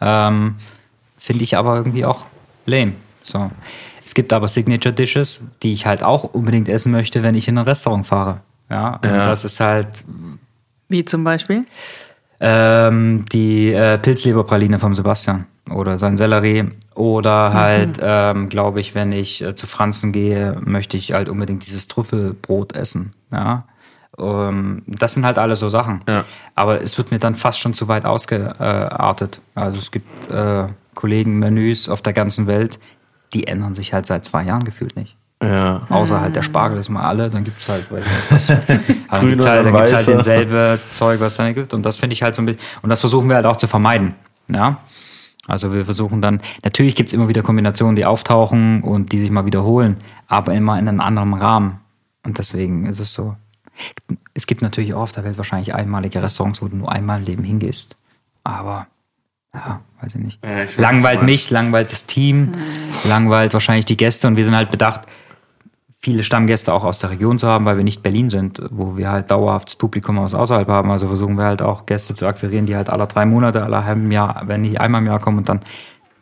Ähm, 0.00 0.56
Finde 1.18 1.44
ich 1.44 1.56
aber 1.56 1.76
irgendwie 1.76 2.06
auch 2.06 2.24
lame. 2.64 2.94
So. 3.22 3.50
Es 4.04 4.14
gibt 4.14 4.32
aber 4.32 4.48
Signature 4.48 4.94
Dishes, 4.94 5.46
die 5.62 5.72
ich 5.72 5.86
halt 5.86 6.02
auch 6.02 6.24
unbedingt 6.24 6.68
essen 6.68 6.92
möchte, 6.92 7.22
wenn 7.22 7.34
ich 7.34 7.48
in 7.48 7.58
ein 7.58 7.64
Restaurant 7.64 8.06
fahre. 8.06 8.40
Ja, 8.70 8.96
und 9.02 9.04
Ja. 9.10 9.26
das 9.26 9.44
ist 9.44 9.60
halt 9.60 10.04
Wie 10.88 11.04
zum 11.04 11.24
Beispiel? 11.24 11.64
ähm, 12.40 13.24
die 13.32 13.72
äh, 13.72 13.98
Pilzleberpraline 13.98 14.78
vom 14.78 14.94
Sebastian 14.94 15.46
oder 15.70 15.98
sein 15.98 16.16
Sellerie. 16.16 16.64
Oder 16.94 17.52
halt, 17.54 17.98
ähm, 18.02 18.48
glaube 18.48 18.80
ich, 18.80 18.94
wenn 18.94 19.10
ich 19.12 19.42
äh, 19.42 19.54
zu 19.54 19.66
Franzen 19.66 20.12
gehe, 20.12 20.60
möchte 20.64 20.96
ich 20.96 21.12
halt 21.12 21.28
unbedingt 21.28 21.64
dieses 21.66 21.88
Trüffelbrot 21.88 22.74
essen. 22.76 23.14
Ja. 23.32 23.64
Ähm, 24.18 24.82
das 24.86 25.14
sind 25.14 25.24
halt 25.26 25.38
alles 25.38 25.58
so 25.60 25.68
Sachen. 25.68 26.02
Ja. 26.08 26.24
Aber 26.54 26.80
es 26.82 26.98
wird 26.98 27.10
mir 27.10 27.18
dann 27.18 27.34
fast 27.34 27.58
schon 27.60 27.74
zu 27.74 27.88
weit 27.88 28.04
ausgeartet. 28.04 29.40
Also 29.54 29.78
es 29.78 29.90
gibt 29.90 30.30
äh, 30.30 30.66
Kollegen, 30.94 31.38
Menüs 31.38 31.88
auf 31.88 32.02
der 32.02 32.12
ganzen 32.12 32.46
Welt, 32.46 32.78
die 33.34 33.46
ändern 33.46 33.74
sich 33.74 33.92
halt 33.92 34.06
seit 34.06 34.24
zwei 34.24 34.44
Jahren 34.44 34.64
gefühlt 34.64 34.96
nicht. 34.96 35.16
Ja. 35.42 35.82
Außer 35.90 36.20
halt 36.20 36.36
der 36.36 36.42
Spargel 36.42 36.78
ist 36.78 36.88
mal 36.88 37.02
alle, 37.02 37.28
dann 37.28 37.44
gibt 37.44 37.60
es 37.60 37.68
halt, 37.68 37.90
weiß 37.90 38.06
nicht, 38.06 38.30
was. 38.30 38.46
Dann 38.66 38.80
Grüner 39.10 39.30
gibt's 39.30 39.46
halt, 39.46 39.66
gibt's 39.66 39.92
halt 39.92 40.06
denselbe 40.06 40.80
Zeug, 40.90 41.20
was 41.20 41.32
es 41.32 41.38
dann 41.38 41.54
gibt. 41.54 41.74
Und 41.74 41.82
das 41.82 42.00
finde 42.00 42.14
ich 42.14 42.22
halt 42.22 42.34
so 42.34 42.42
ein 42.42 42.46
bisschen, 42.46 42.60
und 42.82 42.88
das 42.88 43.00
versuchen 43.00 43.28
wir 43.28 43.36
halt 43.36 43.46
auch 43.46 43.56
zu 43.56 43.66
vermeiden. 43.66 44.14
Ja. 44.48 44.78
Also 45.46 45.72
wir 45.72 45.84
versuchen 45.84 46.22
dann, 46.22 46.40
natürlich 46.62 46.94
gibt 46.94 47.08
es 47.08 47.12
immer 47.12 47.28
wieder 47.28 47.42
Kombinationen, 47.42 47.96
die 47.96 48.06
auftauchen 48.06 48.82
und 48.82 49.12
die 49.12 49.20
sich 49.20 49.30
mal 49.30 49.44
wiederholen, 49.44 49.98
aber 50.26 50.54
immer 50.54 50.78
in 50.78 50.88
einem 50.88 51.00
anderen 51.00 51.34
Rahmen. 51.34 51.80
Und 52.24 52.38
deswegen 52.38 52.86
ist 52.86 53.00
es 53.00 53.12
so. 53.12 53.36
Es 54.32 54.46
gibt 54.46 54.62
natürlich 54.62 54.94
auch 54.94 55.02
auf 55.02 55.12
der 55.12 55.24
Welt 55.24 55.36
wahrscheinlich 55.36 55.74
einmalige 55.74 56.22
Restaurants, 56.22 56.62
wo 56.62 56.68
du 56.68 56.76
nur 56.76 56.90
einmal 56.90 57.18
im 57.18 57.26
Leben 57.26 57.44
hingehst. 57.44 57.96
Aber 58.42 58.86
ja, 59.54 59.80
weiß 60.00 60.16
ich 60.16 60.20
nicht. 60.20 60.44
Ja, 60.44 60.64
ich 60.64 60.76
langweilt 60.76 61.22
mich, 61.22 61.50
langweilt 61.50 61.92
das 61.92 62.06
Team, 62.06 62.52
langweilt 63.04 63.52
wahrscheinlich 63.52 63.84
die 63.84 63.96
Gäste 63.96 64.26
und 64.26 64.36
wir 64.36 64.44
sind 64.44 64.56
halt 64.56 64.70
bedacht, 64.70 65.02
viele 66.04 66.22
Stammgäste 66.22 66.72
auch 66.72 66.84
aus 66.84 66.98
der 66.98 67.10
Region 67.10 67.38
zu 67.38 67.46
haben, 67.46 67.64
weil 67.64 67.78
wir 67.78 67.84
nicht 67.84 68.02
Berlin 68.02 68.28
sind, 68.28 68.60
wo 68.70 68.96
wir 68.96 69.10
halt 69.10 69.30
dauerhaft 69.30 69.68
das 69.68 69.76
Publikum 69.76 70.18
aus 70.18 70.34
außerhalb 70.34 70.68
haben. 70.68 70.90
Also 70.90 71.08
versuchen 71.08 71.38
wir 71.38 71.44
halt 71.44 71.62
auch 71.62 71.86
Gäste 71.86 72.14
zu 72.14 72.26
akquirieren, 72.26 72.66
die 72.66 72.76
halt 72.76 72.90
alle 72.90 73.06
drei 73.06 73.24
Monate, 73.24 73.62
alle 73.62 73.84
halben 73.84 74.12
Jahr, 74.12 74.42
wenn 74.46 74.60
nicht 74.60 74.80
einmal 74.80 75.00
im 75.00 75.06
Jahr 75.06 75.18
kommen 75.18 75.38
und 75.38 75.48
dann 75.48 75.60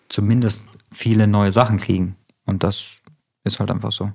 zumindest 0.09 0.69
viele 0.93 1.27
neue 1.27 1.51
Sachen 1.51 1.79
kriegen. 1.79 2.15
Und 2.47 2.63
das 2.63 2.99
ist 3.43 3.59
halt 3.59 3.73
einfach 3.73 3.91
so. 3.91 4.13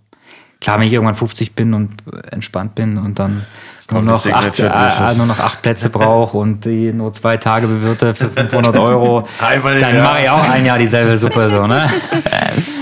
Klar, 0.62 0.80
wenn 0.80 0.88
ich 0.88 0.94
irgendwann 0.94 1.16
50 1.16 1.54
bin 1.54 1.74
und 1.74 1.96
entspannt 2.32 2.76
bin 2.76 2.98
und 2.98 3.20
dann 3.20 3.46
nur 3.90 4.02
Kommt 4.02 4.06
noch, 4.08 4.34
acht, 4.34 4.60
äh, 4.60 5.14
nur 5.16 5.26
noch 5.28 5.40
acht 5.40 5.62
Plätze 5.62 5.90
brauche 5.90 6.38
und 6.38 6.66
die 6.66 6.92
nur 6.92 7.14
zwei 7.14 7.38
Tage 7.38 7.68
bewirte 7.68 8.14
für 8.14 8.30
500 8.30 8.78
Euro, 8.78 9.26
Einmal 9.40 9.80
dann 9.80 10.04
mache 10.04 10.24
ich 10.24 10.30
auch 10.30 10.50
ein 10.50 10.66
Jahr 10.66 10.78
dieselbe 10.78 11.18
Suppe 11.18 11.50
so, 11.50 11.66
ne? 11.68 11.90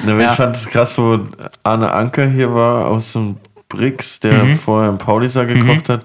Ja. 0.08 0.20
Ich 0.20 0.32
fand 0.32 0.56
es 0.56 0.68
krass, 0.68 0.98
wo 0.98 1.20
Arne 1.64 1.92
Anker 1.92 2.28
hier 2.28 2.54
war 2.56 2.88
aus 2.88 3.14
dem 3.14 3.38
Brix, 3.70 4.20
der 4.20 4.46
Mhm. 4.46 4.56
vorher 4.56 4.90
im 4.90 4.98
Paulisa 4.98 5.44
gekocht 5.44 5.90
hat. 5.90 6.02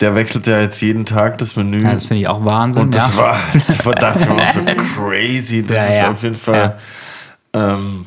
Der 0.00 0.14
wechselt 0.14 0.46
ja 0.46 0.60
jetzt 0.60 0.80
jeden 0.80 1.04
Tag 1.04 1.38
das 1.38 1.56
Menü. 1.56 1.82
Ja, 1.82 1.92
das 1.94 2.06
finde 2.06 2.20
ich 2.20 2.28
auch 2.28 2.44
Wahnsinn. 2.44 2.84
und 2.84 2.94
das 2.94 3.14
ja. 3.16 3.20
war, 3.22 3.36
das 3.54 3.84
war 3.86 3.94
dachte 3.94 4.28
ich 4.42 4.52
so 4.52 4.60
crazy. 5.00 5.62
Das 5.64 5.76
Ja, 5.76 5.84
ist 5.86 6.00
ja. 6.02 6.10
auf 6.12 6.22
jeden 6.22 6.36
Fall 6.36 6.76
ähm, 7.54 8.06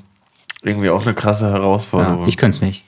irgendwie 0.63 0.89
auch 0.89 1.01
eine 1.03 1.13
krasse 1.13 1.51
Herausforderung. 1.51 2.27
ich 2.27 2.37
könnte 2.37 2.55
es 2.55 2.61
nicht. 2.61 2.85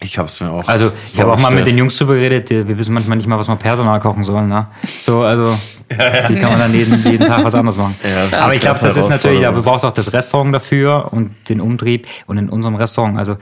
Ich 0.00 0.18
habe 0.18 0.28
es 0.28 0.40
mir 0.40 0.50
auch. 0.50 0.68
Also, 0.68 0.92
ich 1.12 1.20
habe 1.20 1.32
auch 1.32 1.38
mal 1.40 1.54
mit 1.54 1.66
den 1.66 1.78
Jungs 1.78 1.96
drüber 1.96 2.14
geredet, 2.14 2.50
die- 2.50 2.66
wir 2.68 2.76
wissen 2.78 2.92
manchmal 2.94 3.16
nicht 3.16 3.26
mal, 3.26 3.38
was 3.38 3.48
wir 3.48 3.56
Personal 3.56 4.00
kochen 4.00 4.22
sollen. 4.24 4.48
Ne? 4.48 4.66
So, 4.84 5.22
also, 5.22 5.44
wie 5.88 6.34
kann 6.34 6.50
man 6.50 6.58
dann 6.58 6.74
jeden, 6.74 7.02
jeden 7.04 7.26
Tag 7.26 7.44
was 7.44 7.54
anderes 7.54 7.78
machen? 7.78 7.94
Ja, 8.02 8.40
Aber 8.40 8.54
ich 8.54 8.60
glaube, 8.60 8.78
das 8.80 8.96
ist 8.96 9.08
natürlich, 9.08 9.46
aber 9.46 9.58
du 9.58 9.62
brauchst 9.62 9.84
auch 9.84 9.92
das 9.92 10.12
Restaurant 10.12 10.54
dafür 10.54 11.08
und 11.12 11.34
den 11.48 11.60
Umtrieb. 11.60 12.06
Und 12.26 12.38
in 12.38 12.48
unserem 12.50 12.74
Restaurant, 12.74 13.16
also, 13.18 13.32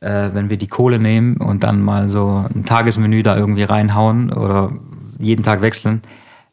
äh, 0.00 0.30
wenn 0.32 0.48
wir 0.48 0.56
die 0.56 0.68
Kohle 0.68 0.98
nehmen 0.98 1.36
und 1.38 1.64
dann 1.64 1.82
mal 1.82 2.08
so 2.08 2.46
ein 2.54 2.64
Tagesmenü 2.64 3.22
da 3.22 3.36
irgendwie 3.36 3.64
reinhauen 3.64 4.32
oder 4.32 4.70
jeden 5.18 5.42
Tag 5.42 5.60
wechseln, 5.62 6.02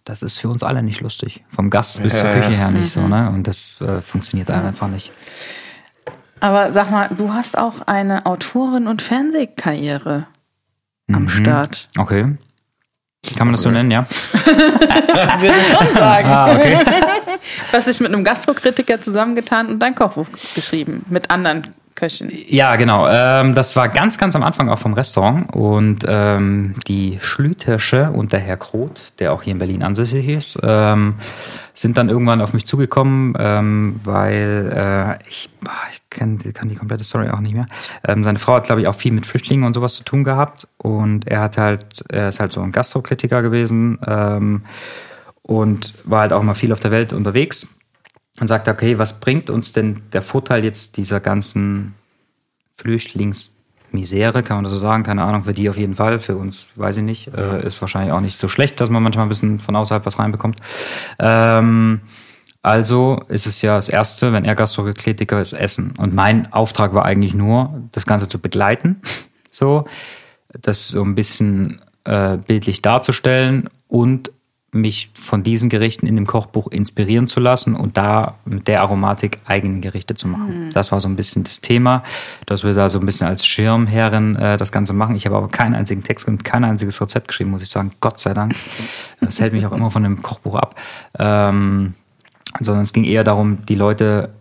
das 0.05 0.23
ist 0.23 0.37
für 0.39 0.49
uns 0.49 0.63
alle 0.63 0.83
nicht 0.83 0.99
lustig. 0.99 1.43
Vom 1.49 1.69
Gast 1.69 2.01
bis 2.03 2.17
zur 2.17 2.27
Ja, 2.29 2.35
ja. 2.35 2.41
Küche 2.41 2.57
her 2.57 2.71
nicht 2.71 2.91
so, 2.91 3.07
ne? 3.07 3.29
Und 3.29 3.47
das 3.47 3.79
äh, 3.81 4.01
funktioniert 4.01 4.49
einfach 4.51 4.87
nicht. 4.89 5.11
Aber 6.43 6.73
sag 6.73 6.91
mal, 6.91 7.07
du 7.17 7.33
hast 7.33 7.57
auch 7.57 7.87
eine 7.87 8.25
Autorin- 8.25 8.87
und 8.87 9.01
Fernsehkarriere 9.01 10.27
Mhm. 11.07 11.15
am 11.15 11.29
Start. 11.29 11.87
Okay. 11.97 12.35
Kann 13.37 13.47
man 13.47 13.53
das 13.53 13.61
so 13.61 13.71
nennen, 13.71 13.89
ja? 13.91 14.05
Würde 14.45 15.55
ich 15.57 15.67
schon 15.67 15.95
sagen. 15.95 16.27
Ah, 16.27 16.53
okay. 16.53 16.77
Du 17.71 17.77
hast 17.77 17.87
dich 17.87 17.99
mit 18.01 18.13
einem 18.13 18.25
Gastrokritiker 18.25 18.99
zusammengetan 19.01 19.67
und 19.67 19.79
dein 19.79 19.95
Kochbuch 19.95 20.27
geschrieben. 20.33 21.05
Mit 21.09 21.31
anderen 21.31 21.73
Köchen. 22.03 22.31
Ja, 22.47 22.75
genau. 22.75 23.07
Ähm, 23.07 23.55
das 23.55 23.77
war 23.77 23.87
ganz, 23.87 24.17
ganz 24.17 24.35
am 24.35 24.43
Anfang 24.43 24.67
auch 24.67 24.79
vom 24.79 24.93
Restaurant. 24.93 25.55
Und 25.55 26.03
ähm, 26.05 26.75
die 26.87 27.17
Schlütersche 27.21 28.11
und 28.11 28.33
der 28.33 28.41
Herr 28.41 28.57
Kroth, 28.57 29.13
der 29.19 29.31
auch 29.31 29.43
hier 29.43 29.53
in 29.53 29.59
Berlin 29.59 29.83
ansässig 29.83 30.27
ist, 30.27 30.59
ähm, 30.63 31.15
sind 31.73 31.97
dann 31.97 32.09
irgendwann 32.09 32.41
auf 32.41 32.53
mich 32.53 32.65
zugekommen, 32.65 33.35
ähm, 33.39 34.01
weil 34.03 34.71
äh, 34.75 35.29
ich, 35.29 35.49
ah, 35.65 35.71
ich 35.91 36.01
kann, 36.09 36.39
kann 36.53 36.67
die 36.67 36.75
komplette 36.75 37.05
Story 37.05 37.29
auch 37.29 37.39
nicht 37.39 37.55
mehr. 37.55 37.67
Ähm, 38.05 38.21
seine 38.21 38.37
Frau 38.37 38.55
hat, 38.55 38.65
glaube 38.65 38.81
ich, 38.81 38.87
auch 38.87 38.95
viel 38.95 39.13
mit 39.13 39.25
Flüchtlingen 39.25 39.65
und 39.65 39.73
sowas 39.73 39.95
zu 39.95 40.03
tun 40.03 40.25
gehabt. 40.25 40.67
Und 40.77 41.25
er 41.27 41.39
hat 41.39 41.57
halt, 41.57 42.03
er 42.09 42.27
ist 42.27 42.41
halt 42.41 42.51
so 42.51 42.61
ein 42.61 42.73
Gastrokritiker 42.73 43.41
gewesen 43.41 43.97
ähm, 44.05 44.63
und 45.41 45.93
war 46.03 46.21
halt 46.21 46.33
auch 46.33 46.43
mal 46.43 46.53
viel 46.53 46.73
auf 46.73 46.81
der 46.81 46.91
Welt 46.91 47.13
unterwegs 47.13 47.79
und 48.39 48.47
sagt, 48.47 48.67
okay, 48.67 48.97
was 48.97 49.19
bringt 49.19 49.49
uns 49.49 49.73
denn 49.73 50.01
der 50.11 50.21
Vorteil 50.21 50.63
jetzt 50.63 50.97
dieser 50.97 51.19
ganzen 51.19 51.93
Flüchtlingsmisere, 52.75 54.43
kann 54.43 54.57
man 54.57 54.63
das 54.63 54.73
so 54.73 54.79
sagen, 54.79 55.03
keine 55.03 55.23
Ahnung, 55.23 55.43
für 55.43 55.53
die 55.53 55.69
auf 55.69 55.77
jeden 55.77 55.93
Fall, 55.93 56.19
für 56.19 56.35
uns 56.35 56.67
weiß 56.75 56.97
ich 56.97 57.03
nicht, 57.03 57.27
äh, 57.27 57.65
ist 57.65 57.79
wahrscheinlich 57.81 58.11
auch 58.11 58.21
nicht 58.21 58.37
so 58.37 58.47
schlecht, 58.47 58.81
dass 58.81 58.89
man 58.89 59.03
manchmal 59.03 59.25
ein 59.25 59.29
bisschen 59.29 59.59
von 59.59 59.75
außerhalb 59.75 60.05
was 60.05 60.17
reinbekommt. 60.17 60.59
Ähm, 61.19 62.01
also 62.63 63.21
ist 63.27 63.45
es 63.45 63.61
ja 63.61 63.75
das 63.75 63.89
Erste, 63.89 64.33
wenn 64.33 64.45
er 64.45 64.55
Gastrokritiker 64.55 65.39
ist, 65.39 65.53
Essen. 65.53 65.93
Und 65.97 66.13
mein 66.13 66.51
Auftrag 66.53 66.93
war 66.93 67.05
eigentlich 67.05 67.33
nur, 67.33 67.83
das 67.91 68.05
Ganze 68.05 68.27
zu 68.27 68.39
begleiten, 68.39 69.01
so, 69.51 69.85
das 70.61 70.87
so 70.87 71.03
ein 71.03 71.13
bisschen 71.13 71.81
äh, 72.05 72.37
bildlich 72.37 72.81
darzustellen 72.81 73.69
und 73.87 74.31
mich 74.73 75.11
von 75.13 75.43
diesen 75.43 75.69
Gerichten 75.69 76.07
in 76.07 76.15
dem 76.15 76.25
Kochbuch 76.27 76.67
inspirieren 76.67 77.27
zu 77.27 77.39
lassen 77.39 77.75
und 77.75 77.95
da 77.97 78.35
mit 78.45 78.67
der 78.67 78.81
Aromatik 78.81 79.39
eigene 79.45 79.79
Gerichte 79.79 80.15
zu 80.15 80.27
machen. 80.27 80.69
Das 80.73 80.91
war 80.91 80.99
so 80.99 81.07
ein 81.07 81.15
bisschen 81.15 81.43
das 81.43 81.61
Thema, 81.61 82.03
dass 82.45 82.63
wir 82.63 82.73
da 82.73 82.89
so 82.89 82.99
ein 82.99 83.05
bisschen 83.05 83.27
als 83.27 83.45
Schirmherren 83.45 84.35
äh, 84.35 84.57
das 84.57 84.71
Ganze 84.71 84.93
machen. 84.93 85.15
Ich 85.15 85.25
habe 85.25 85.35
aber 85.37 85.47
keinen 85.47 85.75
einzigen 85.75 86.03
Text 86.03 86.27
und 86.27 86.43
kein 86.43 86.63
einziges 86.63 86.99
Rezept 87.01 87.27
geschrieben, 87.27 87.51
muss 87.51 87.61
ich 87.63 87.69
sagen. 87.69 87.91
Gott 88.01 88.19
sei 88.19 88.33
Dank. 88.33 88.55
Das 89.21 89.39
hält 89.39 89.53
mich 89.53 89.65
auch 89.65 89.71
immer 89.71 89.91
von 89.91 90.03
dem 90.03 90.21
Kochbuch 90.21 90.55
ab. 90.55 90.79
Ähm, 91.19 91.93
sondern 92.59 92.83
es 92.83 92.93
ging 92.93 93.03
eher 93.03 93.23
darum, 93.23 93.65
die 93.65 93.75
Leute 93.75 94.33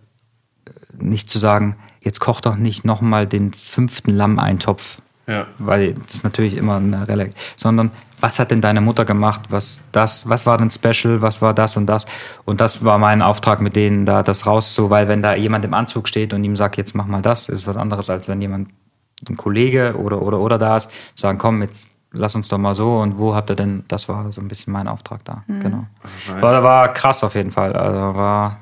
nicht 0.99 1.31
zu 1.31 1.39
sagen, 1.39 1.77
jetzt 2.01 2.21
koch 2.21 2.41
doch 2.41 2.57
nicht 2.57 2.85
nochmal 2.85 3.27
den 3.27 3.53
fünften 3.55 4.11
Lammeintopf, 4.11 4.99
Ja. 5.27 5.47
weil 5.59 5.95
das 5.95 6.15
ist 6.15 6.25
natürlich 6.25 6.57
immer 6.57 6.77
eine 6.77 7.09
Relic, 7.09 7.33
sondern 7.57 7.91
was 8.23 8.39
hat 8.39 8.53
denn 8.53 8.61
deine 8.61 8.81
Mutter 8.81 9.05
gemacht, 9.05 9.43
was 9.51 9.85
das, 9.91 10.29
was 10.29 10.47
war 10.47 10.57
denn 10.57 10.71
special, 10.71 11.21
was 11.23 11.43
war 11.43 11.53
das 11.55 11.77
und 11.77 11.87
das 11.87 12.07
und 12.45 12.61
das 12.61 12.85
war 12.85 12.97
mein 12.99 13.21
Auftrag 13.21 13.61
mit 13.61 13.75
denen 13.75 14.07
da, 14.07 14.23
das 14.23 14.47
raus 14.47 14.75
so, 14.75 14.91
weil 14.91 15.09
wenn 15.09 15.23
da 15.23 15.35
jemand 15.35 15.65
im 15.65 15.75
Anzug 15.75 16.07
steht 16.09 16.33
und 16.33 16.45
ihm 16.45 16.55
sagt, 16.55 16.77
jetzt 16.77 16.95
mach 16.95 17.07
mal 17.07 17.21
das, 17.21 17.49
ist 17.49 17.67
was 17.67 17.77
anderes, 17.77 18.09
als 18.11 18.29
wenn 18.29 18.41
jemand, 18.41 18.69
ein 19.29 19.37
Kollege 19.37 19.95
oder, 19.97 20.23
oder, 20.23 20.41
oder 20.41 20.59
da 20.59 20.77
ist, 20.77 20.91
sagen, 21.15 21.39
komm, 21.39 21.63
jetzt 21.63 21.91
lass 22.13 22.35
uns 22.35 22.49
doch 22.49 22.59
mal 22.59 22.75
so 22.75 22.99
und 22.99 23.19
wo 23.19 23.35
habt 23.35 23.51
ihr 23.51 23.57
denn, 23.57 23.85
das 23.89 24.09
war 24.09 24.31
so 24.33 24.41
ein 24.41 24.49
bisschen 24.49 24.73
mein 24.73 24.89
Auftrag 24.89 25.25
da, 25.25 25.45
genau. 25.47 25.87
War, 26.41 26.63
war 26.63 26.93
krass 26.93 27.25
auf 27.25 27.35
jeden 27.35 27.51
Fall, 27.51 27.73
also 27.73 28.15
war, 28.17 28.59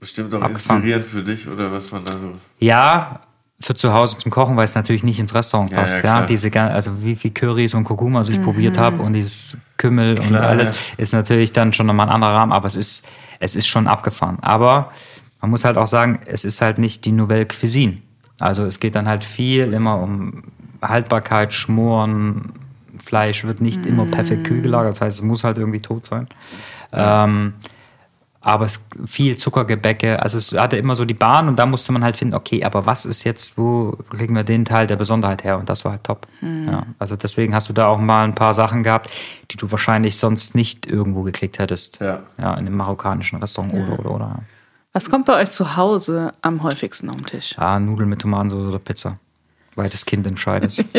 Bestimmt 0.00 0.34
auch 0.34 0.40
Abgefahren. 0.40 0.78
inspirierend 0.78 1.06
für 1.06 1.22
dich 1.22 1.46
oder 1.46 1.70
was 1.70 1.92
man 1.92 2.04
da 2.04 2.16
so. 2.16 2.32
Ja, 2.58 3.20
für 3.60 3.74
zu 3.74 3.92
Hause 3.92 4.16
zum 4.16 4.30
Kochen, 4.30 4.56
weil 4.56 4.64
es 4.64 4.74
natürlich 4.74 5.02
nicht 5.04 5.20
ins 5.20 5.34
Restaurant 5.34 5.70
Ja, 5.70 5.80
passt. 5.80 6.02
ja, 6.02 6.08
Ja, 6.08 6.14
klar. 6.16 6.26
diese 6.26 6.60
also 6.60 7.02
wie 7.02 7.14
viel 7.16 7.30
Currys 7.30 7.74
und 7.74 7.84
Kurkuma 7.84 8.20
ich 8.22 8.42
probiert 8.42 8.78
habe 8.78 9.02
und 9.02 9.12
dieses 9.12 9.58
Kümmel 9.76 10.18
und 10.18 10.28
Klar, 10.28 10.44
alles 10.44 10.70
ja. 10.70 10.76
ist 10.96 11.12
natürlich 11.12 11.52
dann 11.52 11.72
schon 11.72 11.86
nochmal 11.86 12.08
ein 12.08 12.14
anderer 12.14 12.34
Rahmen, 12.34 12.52
aber 12.52 12.66
es 12.66 12.76
ist 12.76 13.06
es 13.38 13.56
ist 13.56 13.66
schon 13.66 13.86
abgefahren. 13.86 14.38
Aber 14.42 14.90
man 15.40 15.50
muss 15.50 15.64
halt 15.64 15.78
auch 15.78 15.86
sagen, 15.86 16.20
es 16.26 16.44
ist 16.44 16.60
halt 16.60 16.78
nicht 16.78 17.04
die 17.04 17.12
Nouvelle 17.12 17.46
Cuisine. 17.46 17.96
Also 18.38 18.64
es 18.64 18.80
geht 18.80 18.94
dann 18.94 19.08
halt 19.08 19.24
viel 19.24 19.72
immer 19.72 19.98
um 20.00 20.44
Haltbarkeit, 20.82 21.52
Schmoren, 21.52 22.52
Fleisch 23.02 23.44
wird 23.44 23.60
nicht 23.60 23.84
immer 23.86 24.04
perfekt 24.06 24.46
kühl 24.46 24.60
gelagert, 24.62 24.92
das 24.92 25.00
heißt, 25.00 25.18
es 25.18 25.22
muss 25.22 25.44
halt 25.44 25.58
irgendwie 25.58 25.80
tot 25.80 26.04
sein. 26.06 26.26
Ähm, 26.92 27.54
aber 28.40 28.64
es 28.64 28.84
viel 29.04 29.36
Zuckergebäcke. 29.36 30.22
Also 30.22 30.38
es 30.38 30.52
hatte 30.52 30.76
immer 30.76 30.96
so 30.96 31.04
die 31.04 31.14
Bahn 31.14 31.48
und 31.48 31.58
da 31.58 31.66
musste 31.66 31.92
man 31.92 32.02
halt 32.02 32.16
finden, 32.16 32.34
okay, 32.34 32.64
aber 32.64 32.86
was 32.86 33.04
ist 33.04 33.24
jetzt, 33.24 33.58
wo 33.58 33.96
kriegen 34.08 34.34
wir 34.34 34.44
den 34.44 34.64
Teil 34.64 34.86
der 34.86 34.96
Besonderheit 34.96 35.44
her? 35.44 35.58
Und 35.58 35.68
das 35.68 35.84
war 35.84 35.92
halt 35.92 36.04
top. 36.04 36.26
Ja, 36.40 36.86
also 36.98 37.16
deswegen 37.16 37.54
hast 37.54 37.68
du 37.68 37.72
da 37.74 37.86
auch 37.86 37.98
mal 37.98 38.24
ein 38.24 38.34
paar 38.34 38.54
Sachen 38.54 38.82
gehabt, 38.82 39.10
die 39.50 39.56
du 39.56 39.70
wahrscheinlich 39.70 40.16
sonst 40.16 40.54
nicht 40.54 40.86
irgendwo 40.86 41.22
geklickt 41.22 41.58
hättest. 41.58 42.00
Ja. 42.00 42.22
Ja, 42.38 42.52
in 42.54 42.66
einem 42.66 42.76
marokkanischen 42.76 43.38
Restaurant 43.40 43.74
oder, 43.74 43.98
oder, 43.98 44.10
oder. 44.10 44.38
Was 44.92 45.10
kommt 45.10 45.26
bei 45.26 45.40
euch 45.40 45.52
zu 45.52 45.76
Hause 45.76 46.32
am 46.40 46.62
häufigsten 46.62 47.10
auf 47.10 47.16
den 47.16 47.26
Tisch? 47.26 47.54
Ja, 47.58 47.78
Nudeln 47.78 48.08
mit 48.08 48.20
Tomatensauce 48.20 48.68
oder 48.68 48.78
Pizza. 48.78 49.18
Das 49.88 50.04
Kind 50.06 50.26
entscheidet. 50.26 50.84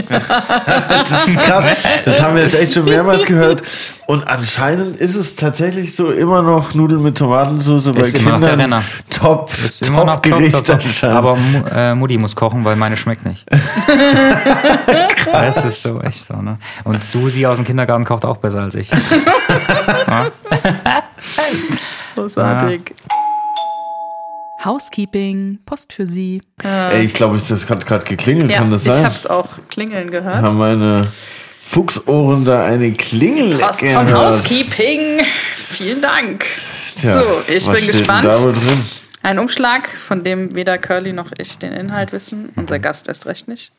Das 1.02 1.28
ist 1.28 1.40
krass. 1.40 1.66
Das 2.06 2.22
haben 2.22 2.36
wir 2.36 2.44
jetzt 2.44 2.56
echt 2.56 2.74
schon 2.74 2.86
mehrmals 2.86 3.26
gehört. 3.26 3.62
Und 4.08 4.28
anscheinend 4.28 4.98
ist 4.98 5.16
es 5.16 5.36
tatsächlich 5.36 5.96
so 5.96 6.12
immer 6.12 6.42
noch 6.42 6.74
Nudeln 6.74 7.02
mit 7.02 7.18
Tomatensauce 7.18 7.92
bei 7.94 8.02
Ist 8.02 8.16
immer 8.16 8.32
noch 8.32 8.42
der 8.42 8.58
Kindern. 8.58 8.84
Top, 9.10 9.52
Ist 9.64 9.88
immer 9.88 10.04
noch 10.06 10.16
top 10.16 10.24
top, 10.24 10.38
Gericht 10.38 10.54
top, 10.54 10.64
top. 10.66 10.76
anscheinend. 10.86 11.18
Aber 11.18 11.38
äh, 11.74 11.96
Mutti 11.96 12.18
muss 12.18 12.36
kochen, 12.36 12.66
weil 12.66 12.76
meine 12.76 12.98
schmeckt 12.98 13.26
nicht. 13.26 13.46
das 15.32 15.64
ist 15.64 15.84
so 15.84 16.02
echt 16.02 16.24
so, 16.24 16.36
ne? 16.36 16.58
Und 16.84 17.04
Susi 17.04 17.46
aus 17.46 17.60
dem 17.60 17.66
Kindergarten 17.66 18.06
kocht 18.06 18.26
auch 18.26 18.38
besser 18.38 18.62
als 18.62 18.76
ich. 18.76 18.92
Großartig. 22.16 22.94
Housekeeping, 24.64 25.60
Post 25.66 25.94
für 25.94 26.08
Sie. 26.08 26.42
Ey, 26.64 27.06
ich 27.06 27.14
glaube, 27.14 27.40
das 27.48 27.70
hat 27.70 27.86
gerade 27.86 28.06
geklingelt, 28.06 28.52
Ja, 28.52 28.60
kann 28.60 28.72
das 28.72 28.86
ich 28.86 28.92
sein? 28.92 29.06
hab's 29.06 29.26
auch 29.26 29.48
klingeln 29.70 30.12
gehört. 30.12 30.36
Haben 30.36 30.58
meine 30.58 31.12
Fuchsohren 31.60 32.46
da 32.46 32.66
eine 32.66 32.92
Klingel 32.94 33.58
Post 33.58 33.80
von 33.80 34.06
gehört? 34.06 34.40
Housekeeping. 34.40 35.22
Vielen 35.70 36.02
Dank. 36.02 36.46
Tja, 36.96 37.14
so, 37.14 37.42
ich 37.48 37.66
was 37.68 37.74
bin 37.76 37.84
steht 37.84 37.98
gespannt. 37.98 38.26
Denn 38.26 38.32
da 38.32 38.42
wohl 38.44 38.54
drin? 38.54 38.82
Ein 39.24 39.40
Umschlag, 39.40 39.88
von 39.90 40.24
dem 40.24 40.54
weder 40.56 40.78
Curly 40.78 41.14
noch 41.14 41.32
ich 41.38 41.58
den 41.60 41.74
Inhalt 41.74 42.12
wissen. 42.12 42.50
Unser 42.56 42.80
Gast 42.80 43.08
erst 43.08 43.28
recht 43.28 43.48
nicht. 43.48 43.72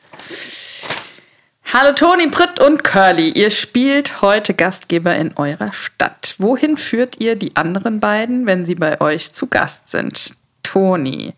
Hallo 1.73 1.95
Toni, 1.95 2.27
Britt 2.29 2.61
und 2.63 2.85
Curly. 2.85 3.31
Ihr 3.31 3.51
spielt 3.51 4.21
heute 4.23 4.53
Gastgeber 4.55 5.17
in 5.17 5.33
eurer 5.37 5.73
Stadt. 5.73 6.35
Wohin 6.39 6.77
führt 6.77 7.19
ihr 7.21 7.35
die 7.35 7.57
anderen 7.57 7.99
beiden, 7.99 8.47
wenn 8.47 8.65
sie 8.65 8.75
bei 8.75 9.01
euch 9.01 9.33
zu 9.33 9.47
Gast 9.47 9.89
sind? 9.89 10.35
Toni, 10.63 11.35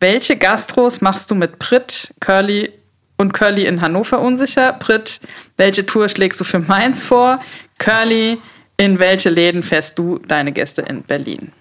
welche 0.00 0.36
Gastros 0.36 1.00
machst 1.00 1.30
du 1.30 1.34
mit 1.34 1.58
Britt, 1.58 2.14
Curly 2.20 2.70
und 3.16 3.32
Curly 3.32 3.66
in 3.66 3.80
Hannover 3.80 4.20
unsicher? 4.20 4.74
Britt, 4.74 5.20
welche 5.56 5.86
Tour 5.86 6.08
schlägst 6.08 6.38
du 6.40 6.44
für 6.44 6.58
Mainz 6.58 7.02
vor? 7.02 7.40
Curly, 7.78 8.38
in 8.76 8.98
welche 8.98 9.30
Läden 9.30 9.62
fährst 9.62 9.98
du 9.98 10.18
deine 10.18 10.52
Gäste 10.52 10.82
in 10.82 11.02
Berlin? 11.02 11.52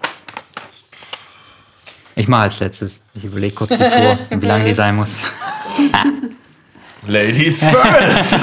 Ich 2.15 2.27
mache 2.27 2.43
als 2.43 2.59
letztes. 2.59 3.01
Ich 3.13 3.23
überlege 3.25 3.55
kurz 3.55 3.71
die 3.71 3.77
Tour, 3.77 4.19
wie 4.29 4.45
lang 4.45 4.65
die 4.65 4.73
sein 4.73 4.95
muss. 4.95 5.15
Ladies 7.07 7.59
first! 7.59 8.35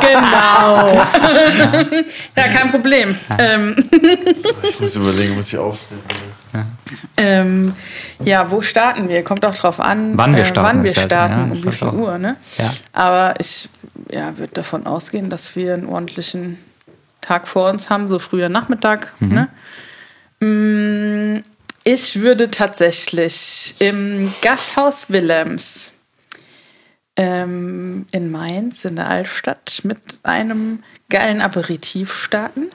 Genau. 0.00 0.94
ja, 2.36 2.48
kein 2.48 2.70
Problem. 2.70 3.16
Ähm, 3.38 3.76
ich 4.62 4.80
muss 4.80 4.96
überlegen, 4.96 5.38
was 5.38 5.52
ich 5.52 5.58
aufstelle. 6.52 6.66
ähm, 7.16 7.74
ja, 8.24 8.50
wo 8.50 8.60
starten 8.60 9.08
wir? 9.08 9.22
Kommt 9.24 9.44
auch 9.44 9.54
drauf 9.54 9.80
an, 9.80 10.16
Wann 10.16 10.34
wir 10.34 10.42
äh, 10.42 10.46
starten 10.46 10.78
wann 10.78 10.84
wir 10.84 10.92
halt, 10.94 11.06
starten 11.06 11.38
ja, 11.38 11.44
um 11.44 11.50
das 11.50 11.64
wie 11.64 11.72
viel 11.72 11.88
auch. 11.88 11.92
Uhr. 11.94 12.18
Ne? 12.18 12.36
Ja. 12.58 12.70
Aber 12.92 13.34
ich 13.38 13.68
ja, 14.10 14.36
würde 14.38 14.52
davon 14.54 14.86
ausgehen, 14.86 15.30
dass 15.30 15.56
wir 15.56 15.74
einen 15.74 15.86
ordentlichen 15.86 16.58
Tag 17.20 17.46
vor 17.48 17.70
uns 17.70 17.88
haben, 17.88 18.08
so 18.08 18.18
früher 18.18 18.48
Nachmittag. 18.48 19.12
Mhm. 19.20 19.48
Ne? 20.40 21.36
Mm, 21.38 21.42
Ich 21.84 22.20
würde 22.20 22.48
tatsächlich 22.50 23.74
im 23.78 24.32
Gasthaus 24.42 25.08
Willems 25.10 25.92
ähm, 27.16 28.06
in 28.12 28.30
Mainz, 28.30 28.84
in 28.84 28.96
der 28.96 29.08
Altstadt, 29.08 29.80
mit 29.84 29.98
einem 30.22 30.82
geilen 31.10 31.40
Aperitif 31.40 32.14
starten. 32.14 32.70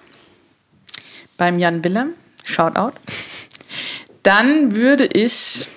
Beim 1.37 1.59
Jan 1.59 1.83
Willem. 1.83 2.09
Shoutout. 2.45 2.93
Dann 4.23 4.75
würde 4.75 5.05
ich. 5.05 5.67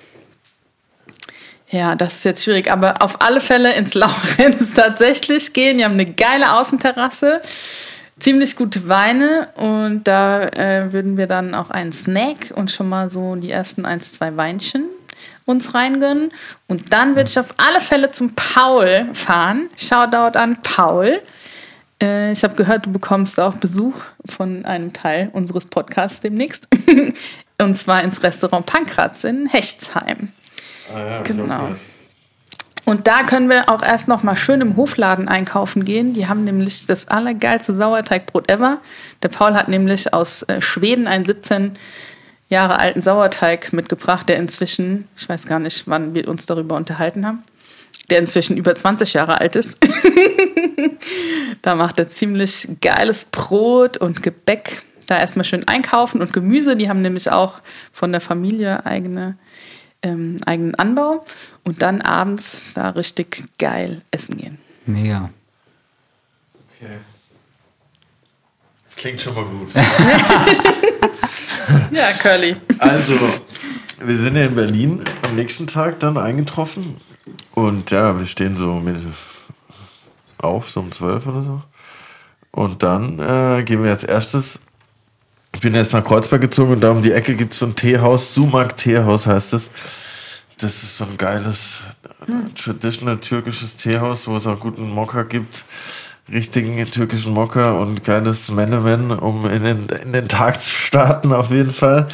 Ja, 1.69 1.95
das 1.95 2.17
ist 2.17 2.25
jetzt 2.25 2.45
schwierig, 2.45 2.71
aber 2.71 3.01
auf 3.01 3.23
alle 3.23 3.41
Fälle 3.41 3.75
ins 3.75 3.95
Laurenz 4.03 4.75
tatsächlich 4.75 5.53
gehen. 5.53 5.79
Die 5.79 5.85
haben 5.85 5.95
eine 5.95 6.12
geile 6.12 6.55
Außenterrasse, 6.55 7.43
ziemlich 8.19 8.57
gute 8.57 8.89
Weine 8.89 9.49
und 9.55 10.03
da 10.05 10.43
äh, 10.43 10.93
würden 10.93 11.17
wir 11.17 11.29
dann 11.29 11.55
auch 11.55 11.71
einen 11.71 11.93
Snack 11.93 12.53
und 12.57 12.73
schon 12.73 12.89
mal 12.89 13.09
so 13.09 13.37
die 13.37 13.53
ersten 13.53 13.85
ein, 13.85 14.01
zwei 14.01 14.37
Weinchen 14.37 14.87
uns 15.51 15.75
reingönnen. 15.75 16.33
Und 16.69 16.93
dann 16.93 17.17
würde 17.17 17.29
ich 17.29 17.39
auf 17.39 17.55
alle 17.57 17.81
Fälle 17.81 18.11
zum 18.11 18.35
Paul 18.35 19.09
fahren. 19.12 19.69
Shoutout 19.77 20.39
an 20.39 20.59
Paul. 20.62 21.21
Äh, 22.03 22.33
ich 22.33 22.43
habe 22.43 22.55
gehört, 22.55 22.87
du 22.87 22.93
bekommst 22.93 23.39
auch 23.39 23.55
Besuch 23.55 23.95
von 24.27 24.65
einem 24.65 24.93
Teil 24.93 25.31
unseres 25.33 25.67
Podcasts 25.67 26.21
demnächst. 26.21 26.69
und 27.61 27.74
zwar 27.77 28.03
ins 28.03 28.23
Restaurant 28.23 28.66
Pankratz 28.66 29.24
in 29.24 29.47
Hechtsheim. 29.47 30.32
Genau. 31.24 31.70
Und 32.85 33.07
da 33.07 33.23
können 33.23 33.49
wir 33.49 33.69
auch 33.69 33.82
erst 33.82 34.09
noch 34.09 34.24
mal 34.24 34.37
schön 34.37 34.61
im 34.61 34.77
Hofladen 34.77 35.28
einkaufen 35.28 35.85
gehen. 35.85 36.12
Die 36.12 36.27
haben 36.27 36.43
nämlich 36.43 36.87
das 36.87 37.07
allergeilste 37.07 37.73
Sauerteigbrot 37.73 38.51
ever. 38.51 38.78
Der 39.23 39.28
Paul 39.28 39.55
hat 39.55 39.69
nämlich 39.69 40.12
aus 40.12 40.43
äh, 40.45 40.61
Schweden 40.61 41.07
einen 41.07 41.24
17 41.24 41.74
Jahre 42.49 42.81
alten 42.81 43.01
Sauerteig 43.01 43.73
mitgebracht, 43.73 44.28
der 44.28 44.39
inzwischen, 44.39 45.07
ich 45.16 45.28
weiß 45.28 45.47
gar 45.47 45.61
nicht, 45.61 45.87
wann 45.87 46.15
wir 46.15 46.27
uns 46.27 46.47
darüber 46.47 46.74
unterhalten 46.74 47.24
haben, 47.24 47.45
der 48.11 48.19
inzwischen 48.19 48.57
über 48.57 48.74
20 48.74 49.12
Jahre 49.12 49.41
alt 49.41 49.55
ist. 49.55 49.78
da 51.62 51.77
macht 51.77 51.99
er 52.01 52.09
ziemlich 52.09 52.66
geiles 52.81 53.27
Brot 53.27 53.99
und 53.99 54.20
Gebäck. 54.23 54.82
Da 55.11 55.19
erstmal 55.19 55.45
schön 55.45 55.66
einkaufen 55.66 56.20
und 56.20 56.32
Gemüse. 56.32 56.77
Die 56.77 56.89
haben 56.89 57.03
nämlich 57.03 57.32
auch 57.32 57.61
von 57.93 58.12
der 58.12 58.20
Familie 58.20 58.87
eigene 58.87 59.37
ähm, 60.03 60.39
eigenen 60.47 60.77
Anbau 60.77 61.24
und 61.65 61.82
dann 61.82 62.01
abends 62.01 62.65
da 62.74 62.91
richtig 62.91 63.45
geil 63.59 64.03
essen 64.12 64.37
gehen. 64.37 64.59
Mega. 64.87 65.31
Okay. 66.77 66.99
Das 68.85 68.95
klingt 68.97 69.20
schon 69.20 69.35
mal 69.35 69.45
gut. 69.45 69.70
Ja, 71.93 72.11
Curly. 72.20 72.57
Also, 72.78 73.15
wir 74.01 74.16
sind 74.16 74.37
ja 74.37 74.45
in 74.45 74.55
Berlin 74.55 75.05
am 75.23 75.37
nächsten 75.37 75.66
Tag 75.66 76.01
dann 76.01 76.16
eingetroffen. 76.16 76.97
Und 77.55 77.91
ja, 77.91 78.19
wir 78.19 78.27
stehen 78.27 78.57
so 78.57 78.74
mit 78.74 78.97
auf, 80.39 80.70
so 80.70 80.81
um 80.81 80.91
12 80.91 81.27
oder 81.27 81.43
so. 81.43 81.62
Und 82.51 82.82
dann 82.82 83.19
äh, 83.19 83.62
gehen 83.62 83.82
wir 83.85 83.91
als 83.91 84.05
erstes. 84.05 84.61
Ich 85.53 85.61
bin 85.61 85.75
jetzt 85.75 85.93
nach 85.93 86.05
Kreuzberg 86.05 86.41
gezogen 86.41 86.73
und 86.73 86.81
da 86.81 86.91
um 86.91 87.03
die 87.03 87.13
Ecke 87.13 87.35
gibt 87.35 87.55
es 87.55 87.59
so 87.59 87.67
ein 87.67 87.75
Teehaus, 87.75 88.35
Sumak 88.35 88.77
Teehaus 88.77 89.27
heißt 89.27 89.55
es. 89.55 89.71
Das 90.59 90.83
ist 90.83 90.99
so 90.99 91.05
ein 91.05 91.17
geiles, 91.17 91.83
äh, 92.27 92.53
traditional 92.55 93.19
türkisches 93.19 93.77
Teehaus, 93.77 94.29
wo 94.29 94.37
es 94.37 94.47
auch 94.47 94.61
guten 94.61 94.91
Mokka 94.91 95.23
gibt. 95.23 95.65
Richtigen 96.31 96.85
türkischen 96.87 97.33
Mokka 97.33 97.73
und 97.73 98.05
geiles 98.05 98.51
Menemen, 98.51 99.11
um 99.11 99.47
in 99.47 99.65
den, 99.65 99.89
in 99.89 100.13
den 100.13 100.29
Tag 100.29 100.63
zu 100.63 100.71
starten, 100.71 101.33
auf 101.33 101.51
jeden 101.51 101.73
Fall. 101.73 102.09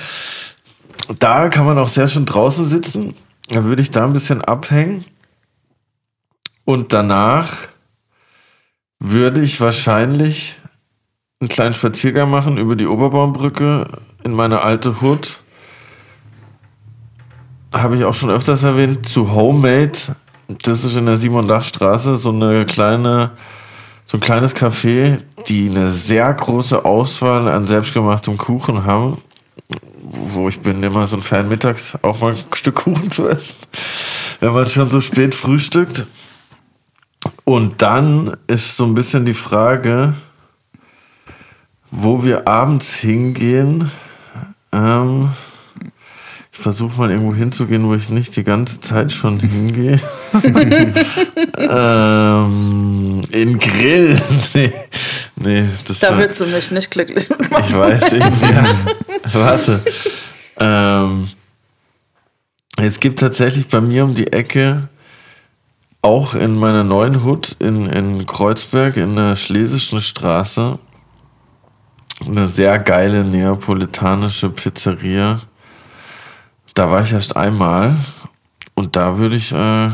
Da 1.18 1.48
kann 1.50 1.66
man 1.66 1.78
auch 1.78 1.88
sehr 1.88 2.08
schön 2.08 2.24
draußen 2.24 2.66
sitzen. 2.66 3.14
Da 3.48 3.64
würde 3.64 3.82
ich 3.82 3.90
da 3.90 4.04
ein 4.04 4.12
bisschen 4.12 4.42
abhängen. 4.42 5.04
Und 6.64 6.92
danach 6.92 7.68
würde 8.98 9.42
ich 9.42 9.60
wahrscheinlich 9.60 10.58
einen 11.40 11.48
kleinen 11.48 11.74
Spaziergang 11.74 12.30
machen 12.30 12.56
über 12.56 12.76
die 12.76 12.86
Oberbaumbrücke 12.86 13.86
in 14.24 14.32
meine 14.32 14.62
alte 14.62 15.02
Hut. 15.02 15.40
Habe 17.72 17.96
ich 17.96 18.04
auch 18.04 18.14
schon 18.14 18.30
öfters 18.30 18.62
erwähnt, 18.62 19.06
zu 19.06 19.32
Homemade. 19.32 20.16
Das 20.62 20.84
ist 20.84 20.96
in 20.96 21.04
der 21.04 21.18
Simon-Dach-Straße 21.18 22.16
so 22.16 22.30
eine 22.30 22.64
kleine, 22.64 23.32
so 24.06 24.16
ein 24.16 24.20
kleines 24.20 24.56
Café, 24.56 25.18
die 25.46 25.68
eine 25.68 25.90
sehr 25.90 26.32
große 26.32 26.86
Auswahl 26.86 27.48
an 27.48 27.66
selbstgemachtem 27.66 28.38
Kuchen 28.38 28.84
haben. 28.84 29.18
Wo 30.00 30.48
ich 30.48 30.60
bin 30.60 30.82
immer 30.82 31.06
so 31.06 31.16
ein 31.16 31.22
Fan, 31.22 31.48
mittags 31.48 31.98
auch 32.00 32.20
mal 32.20 32.32
ein 32.32 32.44
Stück 32.54 32.76
Kuchen 32.76 33.10
zu 33.10 33.28
essen. 33.28 33.66
Wenn 34.40 34.54
man 34.54 34.64
schon 34.64 34.90
so 34.90 35.02
spät 35.02 35.34
frühstückt. 35.34 36.06
Und 37.44 37.82
dann 37.82 38.38
ist 38.46 38.76
so 38.76 38.84
ein 38.84 38.94
bisschen 38.94 39.26
die 39.26 39.34
Frage, 39.34 40.14
wo 41.96 42.24
wir 42.24 42.46
abends 42.46 42.94
hingehen. 42.94 43.90
Ähm, 44.72 45.30
ich 46.52 46.58
versuche 46.58 46.98
mal 46.98 47.10
irgendwo 47.10 47.34
hinzugehen, 47.34 47.86
wo 47.86 47.94
ich 47.94 48.08
nicht 48.08 48.34
die 48.36 48.44
ganze 48.44 48.80
Zeit 48.80 49.12
schon 49.12 49.40
hingehe. 49.40 50.00
ähm, 51.58 53.22
in 53.30 53.58
Grill. 53.58 54.18
nee, 54.54 54.72
Nee, 55.36 55.66
das 55.86 56.00
Da 56.00 56.16
willst 56.16 56.40
du 56.40 56.46
mich 56.46 56.70
nicht 56.70 56.90
glücklich 56.90 57.28
mitmachen. 57.28 57.64
Ich 57.68 57.76
weiß 57.76 58.12
irgendwie. 58.12 58.54
Warte. 59.32 59.82
Ähm, 60.58 61.28
es 62.78 63.00
gibt 63.00 63.20
tatsächlich 63.20 63.68
bei 63.68 63.80
mir 63.80 64.04
um 64.04 64.14
die 64.14 64.32
Ecke, 64.32 64.88
auch 66.00 66.34
in 66.34 66.56
meiner 66.56 66.84
neuen 66.84 67.22
Hut 67.22 67.56
in, 67.58 67.86
in 67.86 68.24
Kreuzberg, 68.26 68.96
in 68.96 69.16
der 69.16 69.36
Schlesischen 69.36 70.00
Straße, 70.00 70.78
eine 72.24 72.46
sehr 72.46 72.78
geile 72.78 73.24
neapolitanische 73.24 74.50
Pizzeria. 74.50 75.40
Da 76.74 76.90
war 76.90 77.02
ich 77.02 77.12
erst 77.12 77.36
einmal 77.36 77.96
und 78.74 78.96
da 78.96 79.18
würde 79.18 79.36
ich 79.36 79.52
äh, 79.52 79.88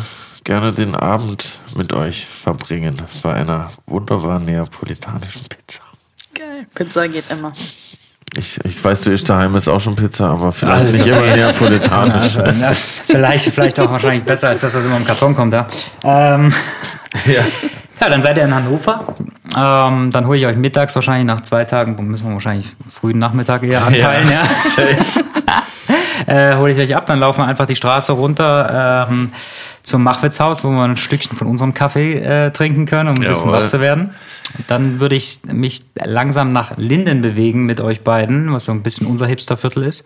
gerne 0.45 0.73
den 0.73 0.95
Abend 0.95 1.59
mit 1.77 1.93
euch 1.93 2.27
verbringen 2.27 3.01
bei 3.23 3.35
einer 3.35 3.71
wunderbaren 3.87 4.45
neapolitanischen 4.45 5.47
Pizza. 5.49 5.83
Geil. 6.35 6.67
Pizza 6.75 7.09
geht 7.09 7.31
immer. 7.31 7.53
Ich, 8.35 8.59
ich 8.65 8.83
weiß, 8.83 9.03
du 9.03 9.13
isst 9.13 9.29
daheim 9.29 9.55
jetzt 9.55 9.69
auch 9.69 9.81
schon 9.81 9.95
Pizza, 9.95 10.31
aber 10.31 10.53
vielleicht 10.53 10.81
Alles 10.81 10.99
nicht 10.99 11.15
okay. 11.15 11.25
immer 11.25 11.37
neapolitanisch. 11.37 12.39
Also, 12.39 12.43
na, 12.59 12.73
vielleicht, 12.73 13.51
vielleicht 13.51 13.79
auch 13.79 13.91
wahrscheinlich 13.91 14.25
besser 14.25 14.49
als 14.49 14.63
das, 14.63 14.75
was 14.75 14.85
immer 14.85 14.97
im 14.97 15.05
Karton 15.05 15.35
kommt, 15.35 15.53
ja. 15.53 15.67
Ähm, 16.03 16.53
Ja. 17.27 17.45
ja, 18.03 18.09
dann 18.09 18.23
seid 18.23 18.37
ihr 18.37 18.45
in 18.45 18.55
Hannover. 18.55 19.15
Ähm, 19.57 20.11
dann 20.11 20.27
hole 20.27 20.39
ich 20.39 20.47
euch 20.47 20.57
mittags 20.57 20.95
wahrscheinlich 20.95 21.27
nach 21.27 21.43
zwei 21.43 21.65
Tagen, 21.65 21.95
müssen 22.09 22.27
wir 22.27 22.33
wahrscheinlich 22.35 22.69
frühen 22.89 23.19
Nachmittag 23.19 23.63
eher 23.63 23.87
anteilen, 23.87 24.29
ja. 24.29 24.43
äh, 26.27 26.57
hole 26.57 26.73
ich 26.73 26.79
euch 26.79 26.97
ab, 26.97 27.07
dann 27.07 27.21
laufen 27.21 27.43
wir 27.43 27.47
einfach 27.47 27.67
die 27.67 27.77
Straße 27.77 28.13
runter 28.13 29.07
ähm, 29.09 29.31
zum 29.85 30.03
Machwitzhaus, 30.03 30.65
wo 30.65 30.71
wir 30.71 30.83
ein 30.83 30.97
Stückchen 30.97 31.37
von 31.37 31.47
unserem 31.47 31.75
Kaffee 31.75 32.15
äh, 32.15 32.51
trinken 32.51 32.87
können, 32.87 33.11
um 33.11 33.17
ein 33.17 33.29
bisschen 33.29 33.49
Jawohl. 33.49 33.63
wach 33.63 33.67
zu 33.69 33.81
werden. 33.81 34.11
Dann 34.67 34.99
würde 34.99 35.15
ich 35.15 35.41
mich 35.45 35.85
langsam 35.95 36.49
nach 36.49 36.77
Linden 36.77 37.21
bewegen 37.21 37.67
mit 37.67 37.81
euch 37.81 38.03
beiden, 38.03 38.53
was 38.53 38.65
so 38.65 38.73
ein 38.73 38.83
bisschen 38.83 39.07
unser 39.07 39.27
Hipsterviertel 39.27 39.85
ist. 39.85 40.05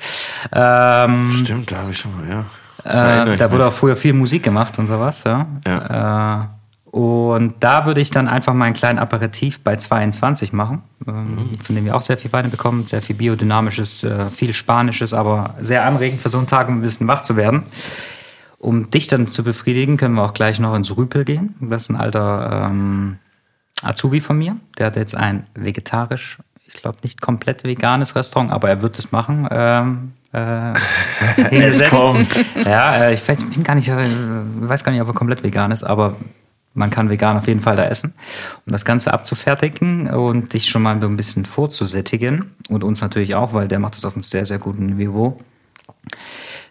Ähm, 0.52 1.30
Stimmt, 1.32 1.72
da 1.72 1.78
habe 1.78 1.90
ich 1.92 1.98
schon 1.98 2.10
mal, 2.16 2.28
ja. 2.28 2.44
Äh, 2.84 3.36
da 3.36 3.50
wurde 3.50 3.66
auch 3.66 3.72
früher 3.72 3.96
viel 3.96 4.12
Musik 4.12 4.42
gemacht 4.42 4.78
und 4.78 4.86
sowas, 4.86 5.24
ja. 5.24 5.46
Äh, 5.64 6.55
und 6.90 7.54
da 7.60 7.84
würde 7.84 8.00
ich 8.00 8.10
dann 8.10 8.28
einfach 8.28 8.54
mal 8.54 8.66
einen 8.66 8.74
kleinen 8.74 8.98
Aperitif 8.98 9.60
bei 9.60 9.76
22 9.76 10.52
machen, 10.52 10.82
ähm, 11.06 11.58
von 11.62 11.74
dem 11.74 11.84
wir 11.84 11.96
auch 11.96 12.02
sehr 12.02 12.16
viel 12.16 12.32
Weine 12.32 12.48
bekommen, 12.48 12.86
sehr 12.86 13.02
viel 13.02 13.16
biodynamisches, 13.16 14.04
äh, 14.04 14.30
viel 14.30 14.54
Spanisches, 14.54 15.12
aber 15.12 15.56
sehr 15.60 15.84
anregend 15.84 16.22
für 16.22 16.30
so 16.30 16.38
einen 16.38 16.46
Tag, 16.46 16.68
um 16.68 16.76
ein 16.76 16.80
bisschen 16.80 17.08
wach 17.08 17.22
zu 17.22 17.36
werden. 17.36 17.64
Um 18.58 18.90
dich 18.90 19.08
dann 19.08 19.30
zu 19.30 19.44
befriedigen, 19.44 19.96
können 19.96 20.14
wir 20.14 20.24
auch 20.24 20.32
gleich 20.32 20.58
noch 20.58 20.74
ins 20.74 20.96
Rüpel 20.96 21.24
gehen. 21.24 21.54
Das 21.60 21.82
ist 21.82 21.90
ein 21.90 21.96
alter 21.96 22.68
ähm, 22.70 23.18
Azubi 23.82 24.20
von 24.20 24.38
mir. 24.38 24.56
Der 24.78 24.86
hat 24.86 24.96
jetzt 24.96 25.14
ein 25.14 25.46
vegetarisch, 25.54 26.38
ich 26.66 26.74
glaube 26.74 26.98
nicht 27.02 27.20
komplett 27.20 27.64
veganes 27.64 28.16
Restaurant, 28.16 28.52
aber 28.52 28.70
er 28.70 28.80
wird 28.80 28.98
es 28.98 29.12
machen. 29.12 29.46
Ähm, 29.50 30.12
äh, 30.32 30.72
hingesetzt. 31.50 31.90
kommt. 31.90 32.44
Ja, 32.64 32.96
äh, 32.96 33.14
ich 33.14 33.28
weiß, 33.28 33.44
bin 33.44 33.62
gar 33.62 33.74
nicht, 33.74 33.88
äh, 33.88 33.96
weiß 33.96 34.84
gar 34.84 34.92
nicht, 34.92 35.00
ob 35.00 35.08
er 35.08 35.14
komplett 35.14 35.42
vegan 35.42 35.70
ist, 35.70 35.84
aber 35.84 36.16
man 36.76 36.90
kann 36.90 37.10
vegan 37.10 37.36
auf 37.36 37.46
jeden 37.48 37.60
Fall 37.60 37.76
da 37.76 37.84
essen. 37.84 38.14
Um 38.66 38.72
das 38.72 38.84
Ganze 38.84 39.12
abzufertigen 39.12 40.08
und 40.10 40.52
dich 40.52 40.68
schon 40.68 40.82
mal 40.82 41.02
ein 41.02 41.16
bisschen 41.16 41.44
vorzusättigen 41.44 42.52
und 42.68 42.84
uns 42.84 43.00
natürlich 43.00 43.34
auch, 43.34 43.52
weil 43.52 43.68
der 43.68 43.78
macht 43.78 43.94
das 43.94 44.04
auf 44.04 44.14
einem 44.14 44.22
sehr, 44.22 44.44
sehr 44.46 44.58
guten 44.58 44.96
Niveau 44.96 45.38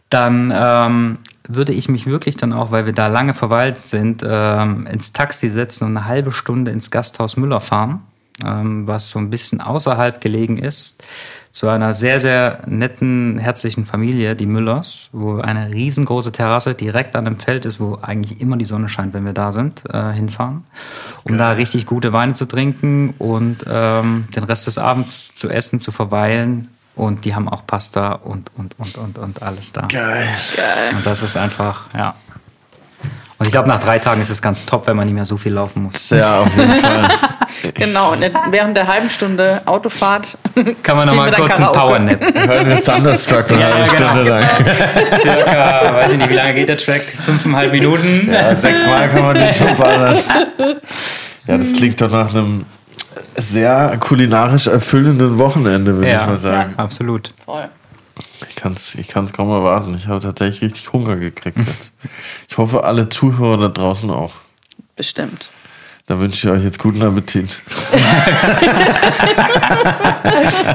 dann 0.09 0.53
ähm, 0.55 1.17
würde 1.47 1.73
ich 1.73 1.89
mich 1.89 2.07
wirklich 2.07 2.37
dann 2.37 2.53
auch, 2.53 2.71
weil 2.71 2.85
wir 2.85 2.93
da 2.93 3.07
lange 3.07 3.33
verweilt 3.33 3.77
sind, 3.77 4.23
ähm, 4.25 4.87
ins 4.87 5.13
Taxi 5.13 5.49
setzen 5.49 5.85
und 5.85 5.97
eine 5.97 6.07
halbe 6.07 6.31
Stunde 6.31 6.71
ins 6.71 6.91
Gasthaus 6.91 7.37
Müller 7.37 7.61
fahren, 7.61 8.01
was 8.41 9.09
so 9.09 9.19
ein 9.19 9.29
bisschen 9.29 9.61
außerhalb 9.61 10.19
gelegen 10.19 10.57
ist, 10.57 11.03
zu 11.51 11.69
einer 11.69 11.93
sehr, 11.93 12.19
sehr 12.19 12.63
netten, 12.65 13.37
herzlichen 13.39 13.85
Familie, 13.85 14.35
die 14.35 14.45
Müllers, 14.45 15.09
wo 15.13 15.39
eine 15.39 15.73
riesengroße 15.73 16.33
Terrasse 16.33 16.75
direkt 16.75 17.15
an 17.15 17.23
dem 17.23 17.39
Feld 17.39 17.65
ist, 17.65 17.79
wo 17.79 17.97
eigentlich 18.01 18.41
immer 18.41 18.57
die 18.57 18.65
Sonne 18.65 18.89
scheint, 18.89 19.13
wenn 19.13 19.23
wir 19.23 19.31
da 19.31 19.53
sind, 19.53 19.83
äh, 19.89 20.11
hinfahren, 20.11 20.65
um 21.23 21.37
da 21.37 21.51
richtig 21.51 21.85
gute 21.85 22.11
Weine 22.11 22.33
zu 22.33 22.45
trinken 22.45 23.13
und 23.19 23.63
ähm, 23.67 24.27
den 24.35 24.43
Rest 24.43 24.67
des 24.67 24.77
Abends 24.77 25.33
zu 25.33 25.49
essen, 25.49 25.79
zu 25.79 25.93
verweilen. 25.93 26.67
Und 26.93 27.25
die 27.25 27.35
haben 27.35 27.47
auch 27.47 27.65
Pasta 27.65 28.13
und, 28.13 28.51
und, 28.57 28.77
und, 28.77 28.97
und, 28.97 29.17
und 29.17 29.41
alles 29.41 29.71
da. 29.71 29.81
Geil. 29.87 30.27
Und 30.95 31.05
das 31.05 31.21
ist 31.23 31.37
einfach, 31.37 31.93
ja. 31.93 32.15
Und 33.37 33.45
ich 33.47 33.51
glaube, 33.51 33.67
nach 33.67 33.79
drei 33.81 33.99
Tagen 33.99 34.21
ist 34.21 34.29
es 34.29 34.41
ganz 34.41 34.65
top, 34.65 34.87
wenn 34.87 34.95
man 34.95 35.05
nicht 35.07 35.13
mehr 35.15 35.25
so 35.25 35.35
viel 35.35 35.51
laufen 35.53 35.83
muss. 35.83 36.09
Ja, 36.09 36.39
auf 36.39 36.55
jeden 36.57 36.73
Fall. 36.79 37.07
Genau, 37.73 38.13
und 38.13 38.21
während 38.51 38.77
der 38.77 38.87
halben 38.87 39.09
Stunde 39.09 39.61
Autofahrt 39.65 40.37
Kann 40.83 40.95
man 40.95 41.07
noch 41.07 41.15
mal 41.15 41.33
Spielen 41.33 41.47
wir 41.49 41.55
kurz 41.55 41.59
einen. 41.59 41.71
Powernap. 41.73 42.21
Hören 42.21 42.67
wir 42.69 42.83
Thunderstruck 42.83 43.51
eine 43.51 43.59
Ja, 43.61 43.73
halbe 43.73 43.89
genau. 43.95 44.07
Stunde 44.07 44.29
lang. 44.29 44.45
Circa, 45.19 45.93
weiß 45.95 46.11
ich 46.13 46.17
nicht, 46.17 46.29
wie 46.29 46.33
lange 46.33 46.53
geht 46.53 46.69
der 46.69 46.77
Track? 46.77 47.01
Fünfeinhalb 47.25 47.71
Minuten? 47.73 48.29
Ja, 48.31 48.55
sechsmal 48.55 49.09
kann 49.09 49.21
man 49.23 49.35
den 49.35 49.53
schon 49.53 49.75
ballern. 49.75 50.17
Ja, 51.47 51.57
das 51.57 51.73
klingt 51.73 51.99
doch 52.01 52.11
nach 52.11 52.33
einem 52.33 52.65
sehr 53.35 53.97
kulinarisch 53.99 54.67
erfüllenden 54.67 55.37
Wochenende, 55.37 55.95
würde 55.97 56.09
ich 56.11 56.25
mal 56.25 56.35
sagen. 56.37 56.73
absolut. 56.77 57.33
voll. 57.43 57.67
Ich 58.49 58.55
kann 58.55 58.73
es 58.73 58.95
ich 58.95 59.07
kann's 59.07 59.33
kaum 59.33 59.49
erwarten. 59.49 59.95
Ich 59.95 60.07
habe 60.07 60.19
tatsächlich 60.19 60.61
richtig 60.61 60.93
Hunger 60.93 61.15
gekriegt 61.17 61.57
jetzt. 61.57 61.91
Ich 62.49 62.57
hoffe, 62.57 62.83
alle 62.83 63.09
Zuhörer 63.09 63.57
da 63.57 63.67
draußen 63.67 64.09
auch. 64.09 64.33
Bestimmt. 64.95 65.49
Da 66.07 66.19
wünsche 66.19 66.47
ich 66.47 66.53
euch 66.53 66.63
jetzt 66.63 66.77
guten 66.77 67.01
Appetit. 67.01 67.49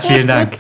Vielen 0.07 0.27
Dank. 0.27 0.59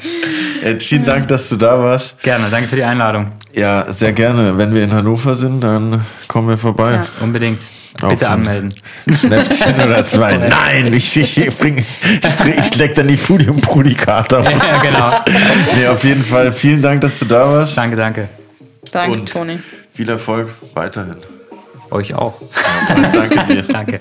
Äh, 0.62 0.78
vielen 0.78 1.05
Dank, 1.05 1.27
dass 1.28 1.48
du 1.48 1.56
da 1.56 1.78
warst. 1.78 2.22
Gerne, 2.22 2.47
danke 2.51 2.68
für 2.68 2.77
die 2.77 2.85
Einladung. 2.85 3.32
Ja, 3.52 3.90
sehr 3.93 4.12
gerne. 4.12 4.56
Wenn 4.56 4.72
wir 4.72 4.85
in 4.85 4.93
Hannover 4.93 5.35
sind, 5.35 5.60
dann 5.60 6.06
kommen 6.28 6.48
wir 6.48 6.59
vorbei. 6.59 6.94
Ja. 6.94 7.06
Unbedingt. 7.20 7.60
Bitte 8.08 8.30
anmelden. 8.30 8.72
Schnäppchen 9.18 9.80
oder 9.80 10.04
zwei. 10.04 10.36
Nein, 10.48 10.92
ich, 10.92 11.16
ich, 11.16 11.58
bring, 11.58 11.78
ich, 11.78 12.36
bring, 12.38 12.54
ich 12.58 12.76
leck 12.76 12.94
dann 12.94 13.08
die 13.08 13.16
Fudium-Prudi-Karte 13.16 14.38
auf. 14.38 14.50
Ja, 14.50 14.78
genau. 14.82 15.10
Nee, 15.74 15.86
auf 15.88 16.04
jeden 16.04 16.24
Fall 16.24 16.52
vielen 16.52 16.82
Dank, 16.82 17.00
dass 17.00 17.18
du 17.18 17.24
da 17.26 17.46
warst. 17.52 17.76
Danke, 17.76 17.96
danke. 17.96 18.28
Danke, 18.92 19.12
Und 19.18 19.32
Toni. 19.32 19.58
viel 19.92 20.08
Erfolg 20.08 20.48
weiterhin. 20.74 21.16
Euch 21.90 22.14
auch. 22.14 22.40
Danke 22.88 23.44
dir. 23.46 23.62
Danke. 23.62 24.00